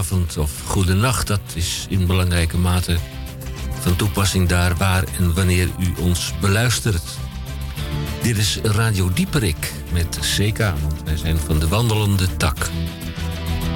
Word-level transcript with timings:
goedenavond 0.00 0.38
of 0.38 0.62
goedenacht. 0.66 1.26
Dat 1.26 1.40
is 1.54 1.86
in 1.88 2.06
belangrijke 2.06 2.56
mate 2.58 2.96
van 3.80 3.96
toepassing 3.96 4.48
daar 4.48 4.76
waar 4.76 5.04
en 5.18 5.34
wanneer 5.34 5.68
u 5.78 6.00
ons 6.00 6.32
beluistert. 6.40 7.02
Dit 8.22 8.38
is 8.38 8.58
Radio 8.62 9.10
Dieperik 9.12 9.72
met 9.92 10.18
CK, 10.20 10.58
want 10.58 11.02
wij 11.04 11.16
zijn 11.16 11.38
van 11.38 11.58
de 11.58 11.68
wandelende 11.68 12.36
tak. 12.36 12.70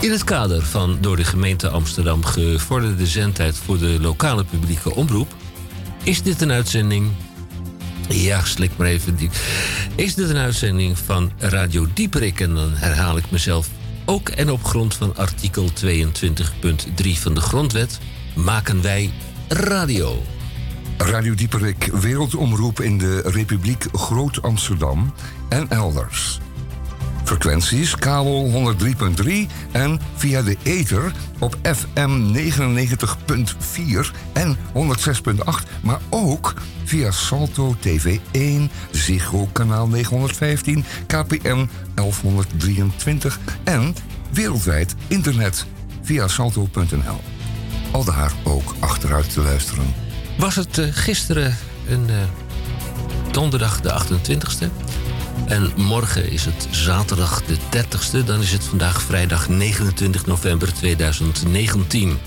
In 0.00 0.10
het 0.10 0.24
kader 0.24 0.62
van 0.62 0.98
door 1.00 1.16
de 1.16 1.24
gemeente 1.24 1.68
Amsterdam 1.68 2.24
gevorderde 2.24 3.06
zendtijd 3.06 3.56
voor 3.56 3.78
de 3.78 4.00
lokale 4.00 4.44
publieke 4.44 4.94
omroep 4.94 5.34
is 6.02 6.22
dit 6.22 6.40
een 6.40 6.52
uitzending. 6.52 7.10
Ja, 8.08 8.44
slik 8.44 8.70
maar 8.76 8.86
even. 8.86 9.16
Die. 9.16 9.30
Is 9.94 10.14
dit 10.14 10.28
een 10.28 10.36
uitzending 10.36 10.98
van 10.98 11.32
Radio 11.38 11.86
Dieperik? 11.94 12.40
En 12.40 12.54
dan 12.54 12.70
herhaal 12.72 13.16
ik 13.16 13.30
mezelf 13.30 13.68
ook. 14.04 14.28
En 14.28 14.50
op 14.50 14.64
grond 14.64 14.94
van 14.94 15.16
artikel 15.16 15.68
22.3 15.84 17.10
van 17.18 17.34
de 17.34 17.40
Grondwet 17.40 17.98
maken 18.34 18.82
wij 18.82 19.10
radio. 19.48 20.22
Radio 20.98 21.34
Dieperik, 21.34 21.84
wereldomroep 21.84 22.80
in 22.80 22.98
de 22.98 23.20
Republiek 23.20 23.86
Groot-Amsterdam 23.92 25.14
en 25.48 25.68
elders. 25.68 26.40
Frequenties 27.24 27.96
kabel 27.96 28.74
103.3 29.22 29.32
en 29.72 30.00
via 30.16 30.42
de 30.42 30.56
ether 30.62 31.12
op 31.38 31.56
FM 31.62 32.34
99.4 32.34 34.10
en 34.32 34.56
106.8, 34.56 34.62
maar 35.82 36.00
ook 36.10 36.54
via 36.84 37.10
Salto 37.10 37.76
TV 37.80 38.18
1, 38.30 38.70
Ziggo 38.90 39.48
kanaal 39.52 39.88
915, 39.88 40.84
KPN 41.06 41.68
1123 41.94 43.38
en 43.64 43.94
wereldwijd 44.30 44.94
internet 45.06 45.66
via 46.02 46.28
salto.nl. 46.28 47.20
Al 47.90 48.04
daar 48.04 48.32
ook 48.44 48.74
achteruit 48.78 49.32
te 49.32 49.42
luisteren. 49.42 49.94
Was 50.38 50.54
het 50.54 50.78
uh, 50.78 50.86
gisteren 50.90 51.56
een 51.88 52.06
uh, 52.08 52.16
donderdag 53.32 53.80
de 53.80 53.90
28e? 53.90 55.13
En 55.46 55.72
morgen 55.76 56.30
is 56.30 56.44
het 56.44 56.68
zaterdag 56.70 57.42
de 57.44 57.56
30ste. 57.56 58.24
Dan 58.24 58.40
is 58.40 58.52
het 58.52 58.64
vandaag 58.64 59.02
vrijdag 59.02 59.48
29 59.48 60.26
november 60.26 60.74
2019. 60.74 62.18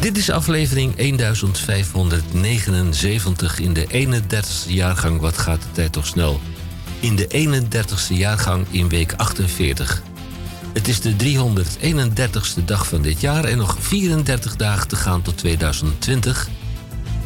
Dit 0.00 0.16
is 0.16 0.30
aflevering 0.30 0.96
1579 0.96 3.58
in 3.58 3.72
de 3.72 3.86
31ste 3.86 4.68
jaargang. 4.68 5.20
Wat 5.20 5.38
gaat 5.38 5.62
de 5.62 5.70
tijd 5.72 5.92
toch 5.92 6.06
snel? 6.06 6.40
In 7.00 7.16
de 7.16 7.28
31ste 7.28 8.14
jaargang 8.14 8.66
in 8.70 8.88
week 8.88 9.12
48. 9.16 10.02
Het 10.72 10.88
is 10.88 11.00
de 11.00 11.16
331ste 11.16 12.64
dag 12.64 12.86
van 12.86 13.02
dit 13.02 13.20
jaar 13.20 13.44
en 13.44 13.58
nog 13.58 13.76
34 13.80 14.56
dagen 14.56 14.88
te 14.88 14.96
gaan 14.96 15.22
tot 15.22 15.38
2020. 15.38 16.48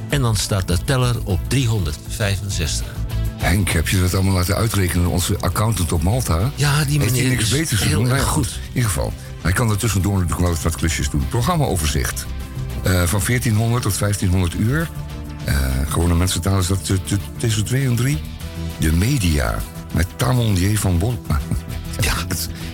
En 0.09 0.23
dan 0.23 0.37
staat 0.37 0.69
de 0.69 0.79
teller 0.85 1.17
op 1.25 1.41
365. 1.49 3.04
Henk, 3.37 3.69
heb 3.69 3.89
je 3.89 4.01
dat 4.01 4.15
allemaal 4.15 4.35
laten 4.35 4.57
uitrekenen? 4.57 5.07
Onze 5.09 5.37
accountant 5.41 5.93
op 5.93 6.03
Malta. 6.03 6.51
Ja, 6.55 6.85
die 6.85 6.99
meneer 6.99 7.29
niks 7.29 7.49
beters 7.49 7.81
te 7.81 7.89
doen? 7.89 8.05
heel 8.07 8.15
erg 8.15 8.25
goed. 8.25 8.47
In 8.47 8.69
ieder 8.75 8.91
geval, 8.91 9.13
hij 9.43 9.53
kan 9.53 9.71
er 9.71 9.77
tussendoor 9.77 10.13
natuurlijk 10.13 10.41
wel 10.41 10.51
eens 10.51 10.63
wat 10.63 10.77
klusjes 10.77 11.11
doen. 11.11 11.27
Programmaoverzicht. 11.29 12.27
Eh, 12.83 13.03
van 13.03 13.21
1400 13.27 13.83
tot 13.83 13.99
1500 13.99 14.55
uur. 14.55 14.91
Eh, 15.45 15.55
gewone 15.89 16.15
mensentaal 16.15 16.59
is 16.59 16.67
dat 16.67 16.85
t- 16.85 17.17
tussen 17.37 17.65
2 17.65 17.87
en 17.87 17.97
3. 17.97 18.21
De 18.79 18.93
media. 18.93 19.59
Met 19.93 20.07
Tamondier 20.17 20.79
van 20.79 20.99
Bol... 20.99 21.23
ja, 22.01 22.15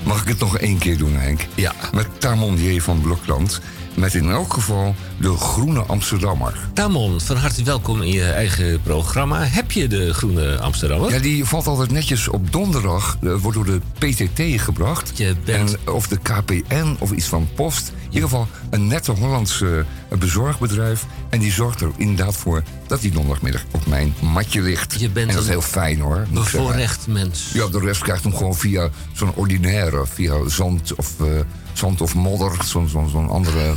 mag 0.05 0.23
ik 0.23 0.29
het 0.29 0.39
nog 0.39 0.59
één 0.59 0.79
keer 0.79 0.99
doen, 0.99 1.17
Henk? 1.17 1.41
Ja. 1.55 1.73
Met 1.93 2.07
Tamondier 2.19 2.83
van 2.83 3.01
Blokland. 3.01 3.61
Met 3.95 4.15
in 4.15 4.31
elk 4.31 4.53
geval 4.53 4.95
de 5.21 5.37
Groene 5.37 5.81
Amsterdammer. 5.81 6.55
Tamon, 6.75 7.21
van 7.21 7.37
harte 7.37 7.63
welkom 7.63 8.03
in 8.03 8.13
je 8.13 8.25
eigen 8.25 8.81
programma. 8.83 9.43
Heb 9.45 9.71
je 9.73 9.89
de 9.89 10.15
Groene 10.15 10.59
Amsterdammer? 10.59 11.13
Ja, 11.13 11.19
die 11.19 11.45
valt 11.45 11.67
altijd 11.67 11.91
netjes 11.91 12.29
op 12.29 12.53
donderdag. 12.53 13.19
eh, 13.23 13.35
wordt 13.35 13.57
door 13.57 13.67
de 13.67 13.81
PTT 13.99 14.61
gebracht. 14.63 15.13
Je 15.19 15.37
bent- 15.45 15.77
En, 15.85 15.93
of 15.95 16.09
de 16.09 16.19
KPN 16.19 16.97
of 16.99 17.11
iets 17.11 17.27
van 17.27 17.49
Post. 17.55 17.89
In 17.89 18.05
ieder 18.15 18.29
geval 18.29 18.47
een 18.71 18.87
nette 18.87 19.13
Hollands 19.13 19.63
eh, 20.11 20.19
bezorgbedrijf. 20.19 21.07
En 21.29 21.39
die 21.39 21.53
zorgt 21.53 21.81
er 21.81 21.91
inderdaad 21.97 22.37
voor 22.37 22.63
dat 22.87 23.01
die 23.01 23.11
donderdagmiddag 23.11 23.63
op 23.71 23.87
mijn 23.87 24.15
matje 24.21 24.63
ligt. 24.63 25.01
Je 25.01 25.09
bent 25.09 25.29
en 25.29 25.35
dat 25.35 25.43
is 25.43 25.49
een 25.49 25.55
heel 25.55 25.69
fijn 25.69 26.01
hoor. 26.01 26.27
Bevoorrecht 26.33 27.07
mens. 27.07 27.51
Ja, 27.53 27.67
de 27.67 27.79
rest 27.79 28.03
krijgt 28.03 28.23
hem 28.23 28.37
gewoon 28.37 28.55
via 28.55 28.89
zo'n 29.13 29.35
ordinaire. 29.35 30.07
Via 30.07 30.49
zand 30.49 30.95
of, 30.95 31.21
eh, 31.21 31.27
zand 31.73 32.01
of 32.01 32.15
modder. 32.15 32.53
Zo'n 32.65 32.89
zo'n 32.89 33.09
zo'n 33.09 33.29
andere 33.29 33.75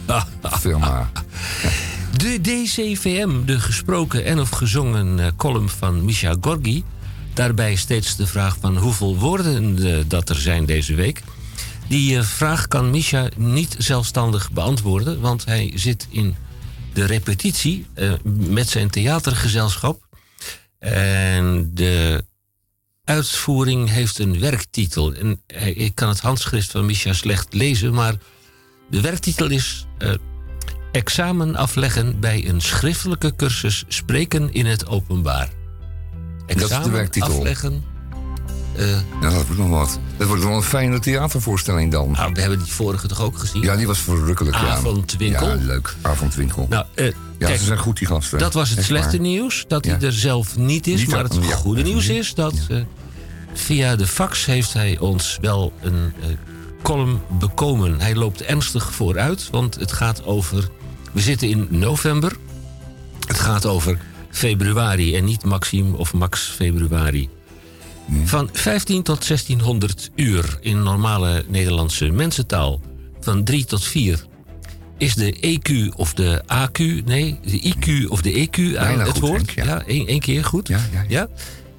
firma. 0.60 1.10
De 2.16 2.40
DCVM, 2.40 3.44
de 3.44 3.60
gesproken 3.60 4.24
en 4.24 4.40
of 4.40 4.50
gezongen 4.50 5.20
eh, 5.20 5.26
column 5.36 5.68
van 5.68 6.04
Misha 6.04 6.34
Gorgi. 6.40 6.84
Daarbij 7.34 7.74
steeds 7.74 8.16
de 8.16 8.26
vraag 8.26 8.56
van 8.60 8.76
hoeveel 8.76 9.16
woorden 9.18 9.78
dat 10.08 10.28
er 10.28 10.36
zijn 10.36 10.64
deze 10.64 10.94
week. 10.94 11.22
Die 11.88 12.16
eh, 12.18 12.22
vraag 12.24 12.68
kan 12.68 12.90
Misha 12.90 13.28
niet 13.36 13.74
zelfstandig 13.78 14.50
beantwoorden, 14.52 15.20
want 15.20 15.44
hij 15.44 15.72
zit 15.74 16.06
in 16.10 16.34
de 16.92 17.04
repetitie 17.04 17.86
eh, 17.94 18.12
met 18.24 18.68
zijn 18.68 18.90
theatergezelschap. 18.90 20.04
En 20.78 21.70
de 21.74 22.24
uitvoering 23.04 23.88
heeft 23.90 24.18
een 24.18 24.40
werktitel. 24.40 25.14
En 25.14 25.40
hij- 25.46 25.72
ik 25.72 25.94
kan 25.94 26.08
het 26.08 26.20
handschrift 26.20 26.70
van 26.70 26.86
Misha 26.86 27.12
slecht 27.12 27.54
lezen, 27.54 27.94
maar 27.94 28.14
de 28.90 29.00
werktitel 29.00 29.50
is 29.50 29.86
eh, 29.98 30.12
Examen 30.92 31.56
afleggen 31.56 32.20
bij 32.20 32.48
een 32.48 32.60
schriftelijke 32.60 33.36
cursus 33.36 33.84
Spreken 33.88 34.52
in 34.52 34.66
het 34.66 34.86
Openbaar. 34.86 35.48
is 36.46 36.54
de 36.56 36.62
Examen 36.62 36.92
werktitel. 36.92 37.28
afleggen. 37.36 37.84
Eh, 38.78 38.90
Ja, 39.20 39.30
dat 39.30 39.32
wordt 39.46 39.56
nog 39.58 39.68
wat. 39.68 39.98
Dat 40.16 40.26
wordt 40.28 40.42
wel 40.44 40.52
een 40.56 40.62
fijne 40.62 40.98
theatervoorstelling 40.98 41.92
dan. 41.92 42.10
nou, 42.10 42.32
we 42.32 42.40
hebben 42.40 42.58
die 42.58 42.72
vorige 42.72 43.06
toch 43.08 43.20
ook 43.22 43.38
gezien? 43.38 43.62
Ja, 43.62 43.76
die 43.76 43.86
was 43.86 43.98
verrukkelijk. 43.98 44.56
Avondwinkel. 44.56 45.48
Ja, 45.48 45.54
leuk. 45.64 45.94
Avondwinkel. 46.02 46.66
Nou, 46.70 46.84
eh, 46.94 47.04
ja, 47.06 47.12
kijk, 47.38 47.58
ze 47.58 47.64
zijn 47.64 47.78
goed, 47.78 47.98
die 47.98 48.06
gasten. 48.06 48.38
dat 48.38 48.52
was 48.54 48.68
het 48.68 48.78
Echt 48.78 48.86
slechte 48.86 49.10
waar. 49.16 49.20
nieuws. 49.26 49.64
Dat 49.68 49.84
Ja. 49.86 49.96
hij 49.96 50.06
er 50.06 50.12
zelf 50.12 50.56
niet 50.56 50.86
is. 50.86 51.00
Niet 51.00 51.10
maar 51.10 51.22
dat- 51.22 51.34
het 51.34 51.52
goede 51.52 51.82
nieuws 51.82 52.08
is 52.08 52.34
dat 52.34 52.54
eh, 52.68 52.76
via 53.54 53.96
de 53.96 54.06
fax 54.06 54.44
heeft 54.46 54.72
hij 54.72 54.98
ons 54.98 55.38
wel 55.40 55.72
een 55.82 56.12
column 56.82 57.20
bekomen. 57.38 58.00
Hij 58.00 58.14
loopt 58.14 58.42
ernstig 58.42 58.92
vooruit, 58.94 59.48
want 59.50 59.74
het 59.74 59.92
gaat 59.92 60.24
over... 60.24 60.68
We 61.12 61.20
zitten 61.20 61.48
in 61.48 61.66
november. 61.70 62.36
Het 63.26 63.38
gaat 63.40 63.66
over 63.66 63.98
februari 64.30 65.16
en 65.16 65.24
niet 65.24 65.44
Maxime 65.44 65.96
of 65.96 66.12
Max 66.12 66.40
februari. 66.56 67.28
Van 68.24 68.48
15 68.52 69.02
tot 69.02 69.26
1600 69.26 70.10
uur 70.14 70.58
in 70.60 70.82
normale 70.82 71.44
Nederlandse 71.48 72.10
mensentaal. 72.10 72.80
Van 73.20 73.44
3 73.44 73.64
tot 73.64 73.84
4 73.84 74.26
is 74.98 75.14
de 75.14 75.32
EQ 75.32 75.94
of 75.96 76.14
de 76.14 76.42
AQ, 76.46 77.04
nee, 77.04 77.38
de 77.42 77.74
IQ 77.74 78.08
of 78.08 78.22
de 78.22 78.48
EQ 78.48 78.78
aan 78.78 79.00
het 79.00 79.08
goed, 79.08 79.18
woord. 79.18 79.54
Henk, 79.54 79.68
ja. 79.68 79.82
één, 79.86 80.20
keer 80.20 80.44
goed. 80.44 80.68
Ja, 80.68 80.80
ja, 80.92 81.04
ja. 81.08 81.28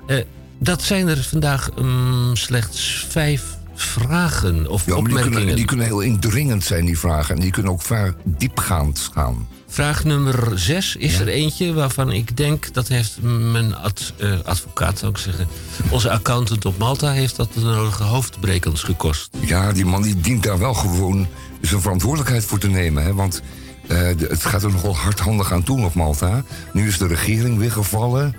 Eh, 0.07 0.23
dat 0.59 0.81
zijn 0.81 1.07
er 1.07 1.23
vandaag 1.23 1.69
mm, 1.75 2.35
slechts 2.35 3.05
vijf 3.09 3.57
vragen 3.75 4.67
of 4.69 4.85
Ja, 4.85 4.93
maar 4.93 5.03
die 5.03 5.07
opmerkingen. 5.07 5.37
kunnen, 5.37 5.55
die 5.55 5.65
kunnen 5.65 5.85
heel 5.85 6.01
indringend 6.01 6.63
zijn, 6.63 6.85
die 6.85 6.99
vragen. 6.99 7.35
En 7.35 7.41
die 7.41 7.51
kunnen 7.51 7.71
ook 7.71 7.81
ver 7.81 8.15
diepgaand 8.23 9.09
gaan. 9.13 9.47
Vraag 9.69 10.03
nummer 10.03 10.59
zes 10.59 10.95
is 10.95 11.19
er 11.19 11.27
eentje 11.27 11.73
waarvan 11.73 12.11
ik 12.11 12.37
denk 12.37 12.73
dat 12.73 12.87
heeft 12.87 13.17
mijn 13.21 13.75
ad- 13.75 14.13
eh, 14.17 14.31
advocaat, 14.43 14.99
zou 14.99 15.11
ik 15.11 15.17
zeggen. 15.17 15.47
Onze 15.89 16.11
accountant 16.11 16.65
op 16.65 16.77
Malta 16.77 17.11
heeft 17.11 17.35
dat 17.35 17.53
de 17.53 17.59
nodige 17.59 18.03
hoofdbrekens 18.03 18.83
gekost. 18.83 19.29
Ja, 19.39 19.71
die 19.71 19.85
man 19.85 20.01
die 20.01 20.19
dient 20.19 20.43
daar 20.43 20.59
wel 20.59 20.73
gewoon 20.73 21.27
zijn 21.61 21.81
verantwoordelijkheid 21.81 22.45
voor 22.45 22.59
te 22.59 22.67
nemen. 22.67 23.03
Hè? 23.03 23.13
Want 23.13 23.41
eh, 23.87 23.97
het 24.07 24.45
gaat 24.45 24.63
er 24.63 24.71
nogal 24.71 24.95
hardhandig 24.95 25.51
aan 25.51 25.63
toe 25.63 25.85
op 25.85 25.93
Malta. 25.93 26.43
Nu 26.73 26.87
is 26.87 26.97
de 26.97 27.07
regering 27.07 27.57
weer 27.57 27.71
gevallen. 27.71 28.35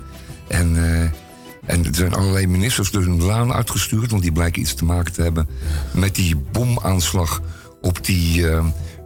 En, 0.47 0.75
eh, 0.77 1.01
en 1.65 1.85
er 1.85 1.95
zijn 1.95 2.13
allerlei 2.13 2.47
ministers 2.47 2.91
door 2.91 3.01
hun 3.01 3.23
laan 3.23 3.53
uitgestuurd... 3.53 4.11
want 4.11 4.23
die 4.23 4.31
blijken 4.31 4.61
iets 4.61 4.73
te 4.73 4.85
maken 4.85 5.13
te 5.13 5.21
hebben 5.21 5.47
met 5.91 6.15
die 6.15 6.35
bomaanslag 6.35 7.41
op 7.81 8.05
die 8.05 8.45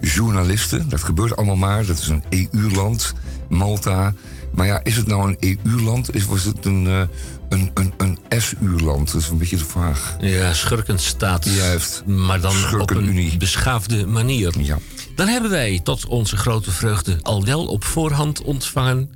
journalisten. 0.04 0.90
Dat 0.90 1.04
gebeurt 1.04 1.36
allemaal 1.36 1.56
maar. 1.56 1.86
Dat 1.86 2.00
is 2.00 2.08
een 2.08 2.24
EU-land, 2.30 3.14
Malta. 3.50 4.14
Maar 4.52 4.66
ja, 4.66 4.84
is 4.84 4.96
het 4.96 5.08
nou 5.08 5.36
een 5.40 5.58
EU-land? 5.64 6.16
Is, 6.16 6.26
was 6.26 6.44
het 6.44 6.66
een, 6.66 6.88
eh, 6.88 7.02
een, 7.50 7.72
een, 7.74 7.94
een 7.98 8.42
SU-land? 8.42 9.12
Dat 9.12 9.22
is 9.22 9.28
een 9.28 9.38
beetje 9.38 9.58
de 9.58 9.66
vraag. 9.66 10.16
Ja, 10.20 10.54
schurkenstaat. 10.54 11.46
Juist. 11.46 12.04
Maar 12.06 12.42
dan 12.42 12.80
op 12.82 12.92
een 12.92 13.32
beschaafde 13.38 14.08
manier. 14.08 14.54
Ja. 14.60 14.78
Dan 15.16 15.28
hebben 15.28 15.52
wij 15.52 15.80
tot 15.84 16.06
onze 16.06 16.38
grote 16.38 16.72
vreugde 16.72 17.18
al 17.22 17.46
wel 17.46 17.66
op 17.66 17.84
voorhand 17.84 18.42
ontvangen... 18.42 19.10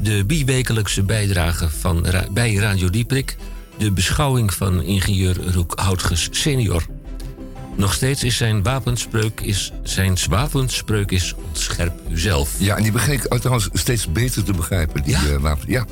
de 0.00 0.24
biwekelijkse 0.24 1.02
bijdrage 1.02 1.70
van, 1.70 2.06
bij 2.32 2.54
Radio 2.54 2.90
Dieprik... 2.90 3.36
de 3.78 3.92
beschouwing 3.92 4.54
van 4.54 4.82
ingenieur 4.82 5.52
Roek 5.52 5.72
Houtges 5.80 6.28
senior. 6.30 6.86
Nog 7.78 7.92
steeds 7.94 8.24
is 8.24 8.36
zijn 8.36 8.62
wapenspreuk 8.62 9.40
is, 9.40 9.72
zijn 9.82 10.16
wapenspreuk 10.28 11.10
is 11.10 11.34
ontscherp 11.46 12.00
uzelf. 12.10 12.50
Ja, 12.58 12.76
en 12.76 12.82
die 12.82 12.92
begreep 12.92 13.24
ik 13.24 13.38
trouwens 13.40 13.68
steeds 13.72 14.12
beter 14.12 14.44
te 14.44 14.52
begrijpen, 14.52 15.02
die 15.02 15.12
Ja? 15.12 15.24
eh, 15.24 15.36
wapen. 15.36 15.64
Ja. 15.70 15.84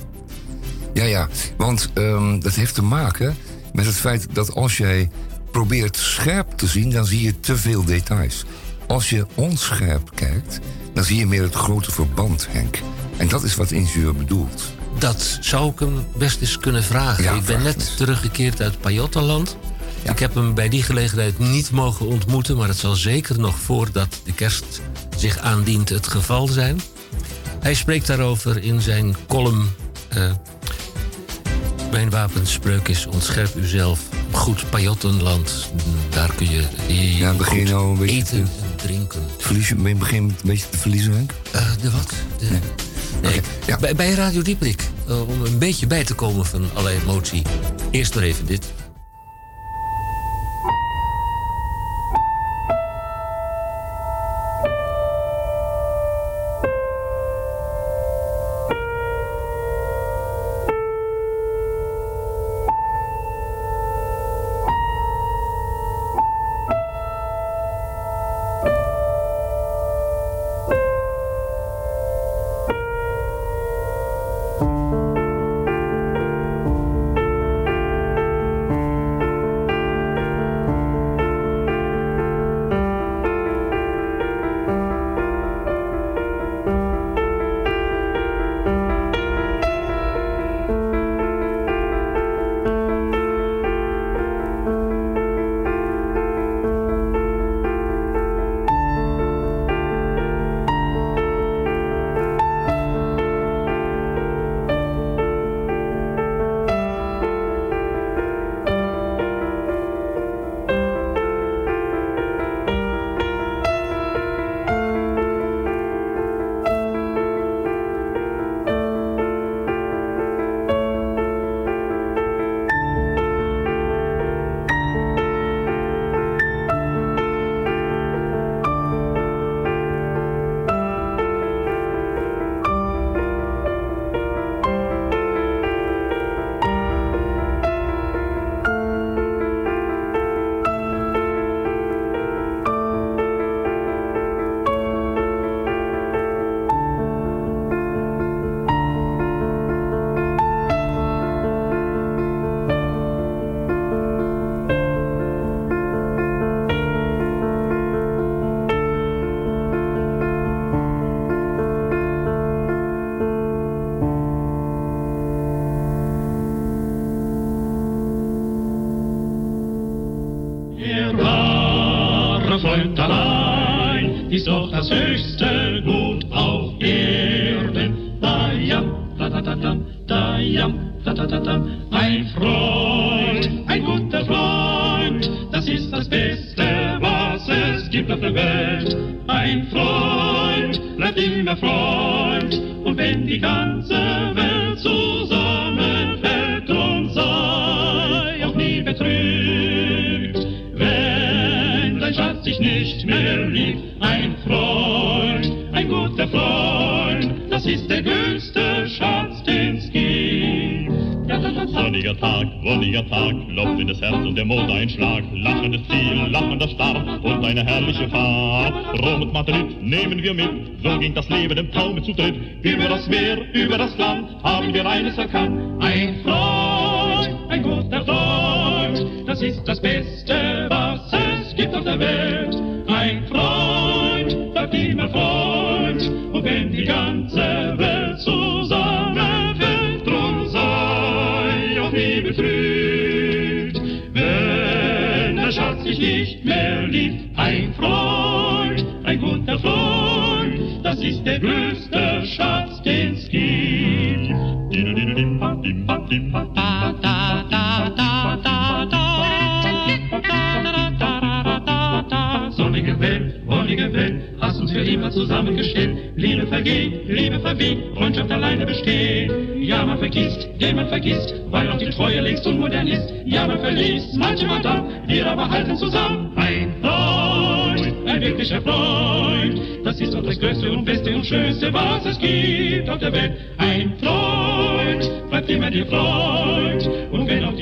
Ja, 0.94 1.04
ja. 1.04 1.28
Want 1.56 1.90
ehm, 1.94 2.38
dat 2.40 2.54
heeft 2.54 2.74
te 2.74 2.82
maken 2.82 3.36
met 3.72 3.86
het 3.86 3.94
feit 3.94 4.26
dat 4.32 4.54
als 4.54 4.76
jij 4.76 5.10
probeert 5.50 5.96
scherp 5.96 6.50
te 6.56 6.66
zien, 6.66 6.90
dan 6.90 7.06
zie 7.06 7.22
je 7.22 7.40
te 7.40 7.56
veel 7.56 7.84
details. 7.84 8.44
Als 8.86 9.10
je 9.10 9.26
onscherp 9.34 10.10
kijkt, 10.14 10.60
dan 10.94 11.04
zie 11.04 11.18
je 11.18 11.26
meer 11.26 11.42
het 11.42 11.54
grote 11.54 11.90
verband, 11.90 12.46
Henk. 12.50 12.78
En 13.16 13.28
dat 13.28 13.42
is 13.42 13.54
wat 13.54 13.70
ingenieur 13.70 14.14
bedoelt. 14.14 14.62
Dat 14.98 15.38
zou 15.40 15.70
ik 15.70 15.78
hem 15.78 16.06
best 16.16 16.40
eens 16.40 16.58
kunnen 16.58 16.82
vragen. 16.84 17.24
Ja, 17.24 17.32
ik 17.32 17.44
ben 17.44 17.62
net 17.62 17.96
teruggekeerd 17.96 18.60
uit 18.62 18.80
Pajottenland. 18.80 19.56
Ja. 20.04 20.10
Ik 20.12 20.18
heb 20.18 20.34
hem 20.34 20.54
bij 20.54 20.68
die 20.68 20.82
gelegenheid 20.82 21.38
niet 21.38 21.70
mogen 21.70 22.06
ontmoeten, 22.06 22.56
maar 22.56 22.68
het 22.68 22.76
zal 22.78 22.94
zeker 22.94 23.38
nog 23.40 23.58
voordat 23.58 24.20
de 24.24 24.32
kerst 24.32 24.64
zich 25.16 25.38
aandient 25.38 25.88
het 25.88 26.06
geval 26.08 26.46
zijn. 26.46 26.80
Hij 27.60 27.74
spreekt 27.74 28.06
daarover 28.06 28.62
in 28.62 28.80
zijn 28.80 29.16
column. 29.28 29.70
eh, 30.08 30.30
mijn 31.90 32.10
wapenspreuk 32.10 32.88
is 32.88 33.06
ontscherp 33.06 33.54
uzelf. 33.56 34.00
Goed 34.30 34.70
Pajottenland, 34.70 35.70
daar 36.10 36.32
kun 36.34 36.50
je 36.50 36.62
heel 36.80 37.16
Ja, 37.18 37.32
begin 37.34 37.66
je 37.66 37.72
goed 37.74 37.82
een 37.82 37.98
beetje 37.98 38.16
eten 38.16 38.26
te- 38.44 38.50
en 38.62 38.76
drinken. 38.76 39.22
Verlies 39.38 39.68
je, 39.68 39.74
ben 39.74 39.88
je 39.88 39.94
begin 39.94 40.22
een 40.22 40.34
beetje 40.44 40.68
te 40.70 40.78
verliezen, 40.78 41.12
Henk? 41.12 41.30
Eh, 41.52 41.66
de 41.80 41.90
wat? 41.90 42.10
De, 42.38 42.46
nee. 43.22 43.40
Ja. 43.66 43.78
bij, 43.78 43.94
bij 43.94 44.10
Radio 44.12 44.42
Dieprik, 44.42 44.82
eh, 45.08 45.28
om 45.28 45.44
een 45.44 45.58
beetje 45.58 45.86
bij 45.86 46.04
te 46.04 46.14
komen 46.14 46.46
van 46.46 46.68
alle 46.74 46.90
emotie. 46.90 47.42
Eerst 47.90 48.14
maar 48.14 48.24
even 48.24 48.46
dit. 48.46 48.64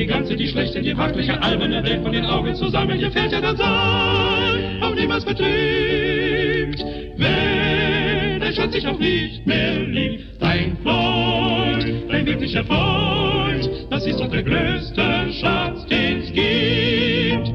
Die 0.05 0.13
die 0.13 0.13
ganze, 0.13 0.37
die 0.37 0.49
schlechte, 0.49 0.83
die 0.83 0.97
wirkliche 0.97 1.41
alberne 1.41 1.83
Welt 1.83 2.03
von 2.03 2.13
den 2.13 2.27
Augen 2.27 2.55
zusammen. 2.55 2.99
Hier 2.99 3.11
fällt 3.11 3.33
ja 3.33 3.41
dann 3.41 3.57
sei 3.57 4.83
auch 4.83 4.95
niemals 4.95 5.25
betrübt, 5.25 6.79
wenn 7.17 8.41
dein 8.41 8.55
Schatz 8.55 8.73
sich 8.73 8.87
auch 8.87 8.99
nicht 8.99 9.47
mehr 9.47 9.81
liebt. 9.81 10.43
Dein 10.43 10.77
Freund, 10.83 12.11
dein 12.11 12.27
wirklicher 12.27 12.65
Freund, 12.67 13.71
das 13.91 14.05
ist 14.05 14.19
doch 14.21 14.31
der 14.31 14.43
größte 14.43 15.33
Schatz, 15.41 15.87
den's 15.89 16.27
gibt. 16.33 17.49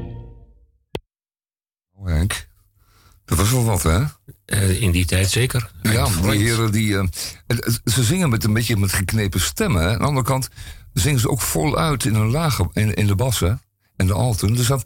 Oh, 1.96 2.08
Henk, 2.08 2.48
dat 3.28 3.38
was 3.38 3.52
wel 3.52 3.66
wat, 3.66 3.84
hè? 3.84 4.06
Eh, 4.46 4.82
in 4.82 4.92
die 4.92 5.06
tijd 5.06 5.30
zeker. 5.30 5.70
Ja, 5.84 6.08
die 6.22 6.40
heren 6.40 6.72
die. 6.72 6.96
het- 7.48 7.82
ze 7.86 8.04
zingen 8.04 8.30
met 8.30 8.44
een 8.44 8.54
beetje 8.54 8.78
met 8.78 8.94
geknepen 8.94 9.40
stemmen. 9.40 9.82
Aan 9.92 9.98
de 9.98 10.04
andere 10.04 10.26
kant 10.26 10.50
zingen 10.94 11.20
ze 11.20 11.30
ook 11.30 11.42
voluit 11.42 12.06
in 12.06 12.16
een 12.16 12.30
lage, 12.32 12.70
in, 12.74 12.94
in 12.94 13.08
de 13.08 13.16
bassen 13.16 13.62
en 13.96 14.08
de 14.08 14.14
alten. 14.14 14.56
Dus 14.56 14.68
dat, 14.68 14.84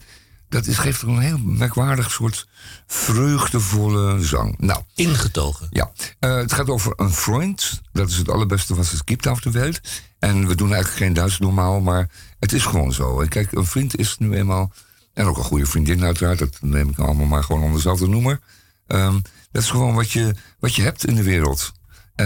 dat 0.48 0.66
is, 0.66 0.78
geeft 0.78 1.02
een 1.02 1.18
heel 1.18 1.38
merkwaardig 1.38 2.10
soort 2.10 2.46
vreugdevolle 2.86 4.22
zang. 4.24 4.54
Nou, 4.58 4.82
Ingetogen. 4.94 5.66
ja. 5.70 5.92
Eh, 6.18 6.36
het 6.36 6.52
gaat 6.52 6.68
over 6.68 6.92
een 6.96 7.10
vriend. 7.12 7.80
Dat 7.92 8.08
is 8.08 8.16
het 8.16 8.30
allerbeste 8.30 8.74
wat 8.74 8.90
het 8.90 9.02
gibt 9.04 9.26
auf 9.26 9.40
de 9.40 9.50
wereld. 9.50 9.80
En 10.18 10.46
we 10.46 10.54
doen 10.54 10.72
eigenlijk 10.72 11.02
geen 11.04 11.12
Duits 11.12 11.38
normaal, 11.38 11.80
maar 11.80 12.10
het 12.38 12.52
is 12.52 12.64
gewoon 12.64 12.92
zo. 12.92 13.20
En 13.20 13.28
kijk, 13.28 13.52
een 13.52 13.66
vriend 13.66 13.96
is 13.98 14.18
nu 14.18 14.34
eenmaal. 14.36 14.72
En 15.14 15.26
ook 15.26 15.36
een 15.36 15.44
goede 15.44 15.66
vriendin, 15.66 16.04
uiteraard. 16.04 16.38
Dat 16.38 16.58
neem 16.60 16.88
ik 16.88 16.98
allemaal 16.98 17.26
maar 17.26 17.44
gewoon 17.44 17.60
onder 17.62 17.76
dezelfde 17.76 18.08
noemer. 18.08 18.40
Ehm, 18.86 19.18
dat 19.52 19.62
is 19.62 19.70
gewoon 19.70 19.94
wat 19.94 20.10
je, 20.10 20.34
wat 20.58 20.74
je 20.74 20.82
hebt 20.82 21.06
in 21.06 21.14
de 21.14 21.22
wereld. 21.22 21.72
D- 22.16 22.22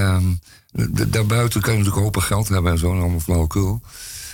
daarbuiten 1.08 1.61
kan 1.61 1.73
je 1.73 1.78
natuurlijk 1.78 2.04
hopen 2.04 2.23
geld 2.23 2.49
hebben 2.49 2.73
en 2.73 2.78
zo, 2.78 2.92
en 2.92 3.00
allemaal 3.00 3.20
flauwekul. 3.20 3.80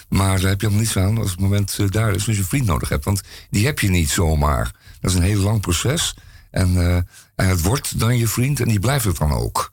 Maar 0.08 0.40
daar 0.40 0.50
heb 0.50 0.60
je 0.60 0.66
helemaal 0.66 0.78
niets 0.78 0.96
aan 0.96 1.18
als 1.18 1.30
het 1.30 1.40
moment 1.40 1.76
eh, 1.78 1.86
daar 1.88 2.14
is, 2.14 2.26
als 2.26 2.36
je 2.36 2.42
een 2.42 2.48
vriend 2.48 2.66
nodig 2.66 2.88
hebt. 2.88 3.04
Want 3.04 3.22
die 3.50 3.66
heb 3.66 3.78
je 3.78 3.88
niet 3.88 4.10
zomaar. 4.10 4.72
Dat 5.00 5.10
is 5.10 5.16
een 5.16 5.22
heel 5.22 5.40
lang 5.40 5.60
proces. 5.60 6.16
En, 6.50 6.76
eh, 6.76 6.96
en 7.34 7.48
het 7.48 7.62
wordt 7.62 7.98
dan 7.98 8.16
je 8.16 8.28
vriend 8.28 8.60
en 8.60 8.68
die 8.68 8.78
blijft 8.78 9.04
het 9.04 9.16
dan 9.16 9.32
ook. 9.32 9.72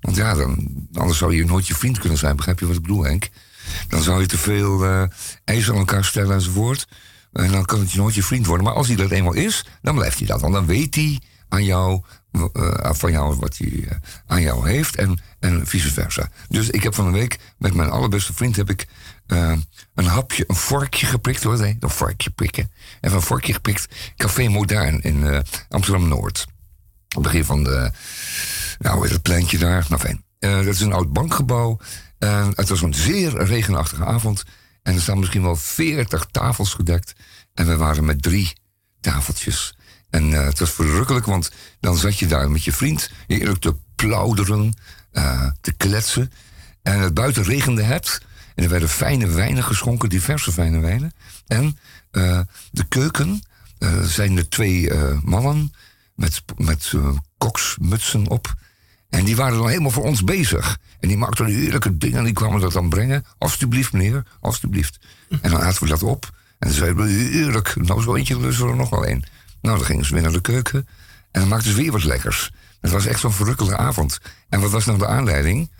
Want 0.00 0.16
ja, 0.16 0.34
dan, 0.34 0.72
anders 0.92 1.18
zou 1.18 1.34
je 1.34 1.44
nooit 1.44 1.66
je 1.66 1.74
vriend 1.74 1.98
kunnen 1.98 2.18
zijn. 2.18 2.36
Begrijp 2.36 2.58
je 2.58 2.66
wat 2.66 2.76
ik 2.76 2.82
bedoel, 2.82 3.04
Henk? 3.04 3.28
Dan 3.88 4.02
zou 4.02 4.20
je 4.20 4.26
te 4.26 4.38
veel 4.38 4.84
eh, 4.84 5.02
eisen 5.44 5.72
aan 5.72 5.78
elkaar 5.78 6.04
stellen 6.04 6.34
enzovoort. 6.34 6.88
En 7.32 7.50
dan 7.50 7.64
kan 7.64 7.80
het 7.80 7.92
je 7.92 7.98
nooit 7.98 8.14
je 8.14 8.22
vriend 8.22 8.46
worden. 8.46 8.66
Maar 8.66 8.74
als 8.74 8.86
hij 8.86 8.96
dat 8.96 9.10
eenmaal 9.10 9.32
is, 9.32 9.64
dan 9.82 9.94
blijft 9.94 10.18
hij 10.18 10.26
dat. 10.26 10.40
Want 10.40 10.52
dan 10.52 10.66
weet 10.66 10.94
hij 10.94 11.20
aan 11.48 11.64
jou, 11.64 12.02
van 12.82 13.12
jou 13.12 13.36
wat 13.36 13.56
hij 13.56 13.84
eh, 13.88 13.96
aan 14.26 14.42
jou 14.42 14.68
heeft 14.68 14.96
en, 14.96 15.18
en 15.40 15.66
vice 15.66 15.92
versa. 15.92 16.28
Dus 16.48 16.70
ik 16.70 16.82
heb 16.82 16.94
van 16.94 17.06
een 17.06 17.12
week 17.12 17.38
met 17.58 17.74
mijn 17.74 17.90
allerbeste 17.90 18.32
vriend 18.32 18.56
heb 18.56 18.70
ik 18.70 18.86
eh, 19.32 19.52
een 19.94 20.04
hapje, 20.04 20.44
een 20.46 20.54
vorkje 20.54 21.06
geprikt. 21.06 21.42
Wat 21.42 21.60
heet 21.60 21.82
Een 21.82 21.90
vorkje 21.90 22.30
prikken. 22.30 22.70
Even 23.00 23.16
een 23.16 23.22
vorkje 23.22 23.52
geprikt. 23.52 23.88
Café 24.16 24.48
Modern 24.48 25.00
in 25.00 25.26
eh, 25.26 25.40
Amsterdam-Noord. 25.68 26.46
Op 27.08 27.22
het 27.22 27.22
begin 27.22 27.44
van 27.44 27.64
de, 27.64 27.90
nou, 28.78 29.08
het 29.08 29.22
pleintje 29.22 29.58
daar? 29.58 29.86
Nou, 29.88 30.00
fijn. 30.00 30.24
Eh, 30.38 30.56
dat 30.56 30.74
is 30.74 30.80
een 30.80 30.92
oud 30.92 31.12
bankgebouw. 31.12 31.78
Het 32.54 32.68
was 32.68 32.82
een 32.82 32.94
zeer 32.94 33.44
regenachtige 33.44 34.04
avond. 34.04 34.44
En 34.82 34.94
er 34.94 35.00
staan 35.00 35.18
misschien 35.18 35.42
wel 35.42 35.56
veertig 35.56 36.26
tafels 36.30 36.74
gedekt. 36.74 37.12
En 37.54 37.66
we 37.66 37.76
waren 37.76 38.04
met 38.04 38.22
drie 38.22 38.52
tafeltjes. 39.00 39.76
En 40.12 40.32
eh, 40.32 40.44
het 40.44 40.58
was 40.58 40.70
verrukkelijk, 40.70 41.26
want 41.26 41.50
dan 41.80 41.96
zat 41.96 42.18
je 42.18 42.26
daar 42.26 42.50
met 42.50 42.64
je 42.64 42.72
vriend 42.72 43.10
heerlijk 43.26 43.60
te 43.60 43.76
plauderen, 43.96 44.74
eh, 45.12 45.50
te 45.60 45.72
kletsen. 45.72 46.32
En 46.82 47.00
het 47.00 47.14
buiten 47.14 47.42
regende 47.42 47.82
het. 47.82 48.20
En 48.54 48.64
er 48.64 48.70
werden 48.70 48.88
fijne 48.88 49.26
wijnen 49.26 49.64
geschonken, 49.64 50.08
diverse 50.08 50.52
fijne 50.52 50.78
wijnen. 50.78 51.12
En 51.46 51.78
eh, 52.10 52.40
de 52.70 52.84
keuken 52.88 53.42
zijn 54.02 54.36
er 54.36 54.48
twee 54.48 54.90
mannen 55.24 55.74
met, 56.14 56.42
met 56.56 56.92
koksmutsen 57.38 58.28
op. 58.28 58.54
En 59.08 59.24
die 59.24 59.36
waren 59.36 59.58
dan 59.58 59.68
helemaal 59.68 59.90
voor 59.90 60.04
ons 60.04 60.24
bezig. 60.24 60.78
En 61.00 61.08
die 61.08 61.16
maakten 61.16 61.46
heerlijke 61.46 61.98
dingen 61.98 62.18
en 62.18 62.24
die 62.24 62.32
kwamen 62.32 62.60
dat 62.60 62.72
dan 62.72 62.88
brengen. 62.88 63.24
Alsjeblieft, 63.38 63.92
meneer, 63.92 64.22
alsjeblieft. 64.40 64.98
En 65.28 65.50
dan 65.50 65.60
aten 65.60 65.82
we 65.82 65.88
dat 65.88 66.02
op. 66.02 66.30
En 66.58 66.68
dan 66.68 66.76
zeiden 66.76 67.04
we, 67.04 67.10
heerlijk, 67.10 67.76
nou 67.76 68.02
zo 68.02 68.14
eentje 68.14 68.40
we 68.40 68.66
er 68.66 68.76
nog 68.76 68.90
wel 68.90 69.06
een. 69.06 69.24
Nou, 69.62 69.76
dan 69.76 69.86
gingen 69.86 70.04
ze 70.04 70.14
weer 70.14 70.22
naar 70.22 70.32
de 70.32 70.40
keuken. 70.40 70.88
En 71.30 71.40
dan 71.40 71.48
maakten 71.48 71.70
ze 71.70 71.76
weer 71.76 71.92
wat 71.92 72.04
lekkers. 72.04 72.50
Het 72.80 72.90
was 72.90 73.06
echt 73.06 73.20
zo'n 73.20 73.32
verrukkelijke 73.32 73.76
avond. 73.76 74.18
En 74.48 74.60
wat 74.60 74.70
was 74.70 74.84
nou 74.86 74.98
de 74.98 75.06
aanleiding? 75.06 75.70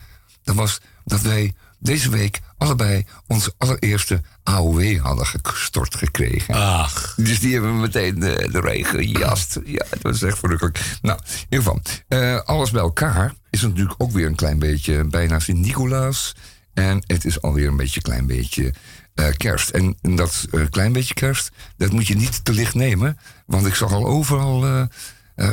Dat 0.43 0.55
was 0.55 0.81
dat 1.05 1.21
wij 1.21 1.55
deze 1.79 2.11
week 2.11 2.41
allebei 2.59 3.07
onze 3.27 3.55
allereerste 3.59 4.23
AOW 4.43 4.99
hadden 4.99 5.27
gestort 5.43 5.95
gekregen. 5.95 6.55
Ach, 6.55 7.15
Dus 7.17 7.41
die 7.41 7.53
hebben 7.53 7.75
we 7.75 7.81
meteen 7.81 8.19
de, 8.19 8.49
de 8.53 8.61
regen 8.61 8.99
gejast. 8.99 9.59
Ja, 9.65 9.85
het 9.91 10.03
was 10.03 10.23
echt 10.23 10.39
verrukkelijk. 10.39 10.81
Nou, 11.03 11.19
in 11.25 11.47
ieder 11.49 11.59
geval, 11.59 11.81
eh, 12.09 12.41
alles 12.41 12.71
bij 12.71 12.81
elkaar 12.81 13.35
is 13.51 13.61
natuurlijk 13.61 13.95
ook 13.99 14.12
weer 14.12 14.27
een 14.27 14.35
klein 14.35 14.59
beetje 14.59 15.05
bijna 15.05 15.39
Sint-Nicolaas. 15.39 16.35
En 16.75 17.03
het 17.07 17.25
is 17.25 17.43
alweer 17.43 17.69
een 17.69 17.77
beetje 17.77 18.01
klein 18.01 18.27
beetje 18.27 18.75
eh, 19.14 19.26
kerst. 19.37 19.71
En 19.71 19.97
dat 20.00 20.47
eh, 20.50 20.61
klein 20.71 20.92
beetje 20.92 21.14
kerst, 21.14 21.50
dat 21.76 21.92
moet 21.92 22.07
je 22.07 22.16
niet 22.16 22.45
te 22.45 22.52
licht 22.52 22.75
nemen. 22.75 23.19
Want 23.47 23.66
ik 23.66 23.75
zag 23.75 23.92
al 23.92 24.07
overal 24.07 24.66
eh, 24.66 24.87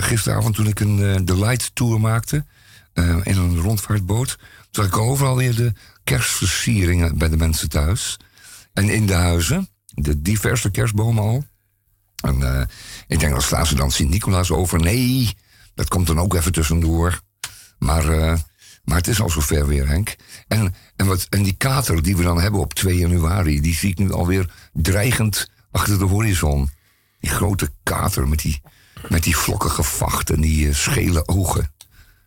gisteravond 0.04 0.56
toen 0.56 0.68
ik 0.68 0.80
een 0.80 1.26
de 1.26 1.38
Light 1.40 1.72
Tour 1.74 2.00
maakte... 2.00 2.46
in 3.24 3.38
een 3.38 3.58
rondvaartboot... 3.58 4.38
zag 4.72 4.86
ik 4.86 4.98
overal 4.98 5.36
weer 5.36 5.56
de 5.56 5.74
kerstversieringen 6.04 7.18
bij 7.18 7.30
de 7.30 7.38
mensen 7.38 7.70
thuis. 7.70 8.18
En 8.74 8.90
in 8.90 9.06
de 9.06 9.14
huizen, 9.14 9.70
de 9.86 10.22
diverse 10.22 10.72
kerstbomen 10.72 11.24
al... 11.24 11.46
En 12.20 12.68
ik 13.08 13.20
denk, 13.20 13.32
dan 13.32 13.42
slaan 13.42 13.66
ze 13.66 13.76
dan 13.76 13.92
Sint-Nicolaas 13.92 14.52
over. 14.52 14.80
Nee, 14.80 15.36
dat 15.74 15.88
komt 15.88 16.08
dan 16.08 16.20
ook 16.20 16.34
even 16.34 16.52
tussendoor. 16.52 17.22
Maar, 17.78 18.38
maar 18.90 18.98
het 18.98 19.08
is 19.08 19.22
al 19.22 19.30
zover 19.30 19.68
weer, 19.68 19.88
Henk. 19.88 20.16
En, 20.48 20.76
en, 20.96 21.06
wat, 21.06 21.28
en 21.30 21.44
die 21.44 21.54
kater 21.54 22.04
die 22.04 22.18
we 22.18 22.24
dan 22.24 22.42
hebben 22.42 22.60
op 22.60 22.74
2 22.74 22.98
januari... 22.98 23.62
die 23.62 23.76
zie 23.76 23.90
ik 23.90 23.98
nu 23.98 24.12
alweer 24.12 24.50
dreigend 24.74 25.50
achter 25.72 26.00
de 26.00 26.06
horizon. 26.06 26.70
Die 27.20 27.30
grote 27.30 27.70
kater 27.84 28.28
met 28.28 28.40
die, 28.40 28.62
met 29.08 29.24
die 29.24 29.38
vlokkige 29.38 29.84
vacht 29.84 30.30
en 30.30 30.42
die 30.42 30.68
eh, 30.68 30.76
schele 30.76 31.28
ogen. 31.28 31.72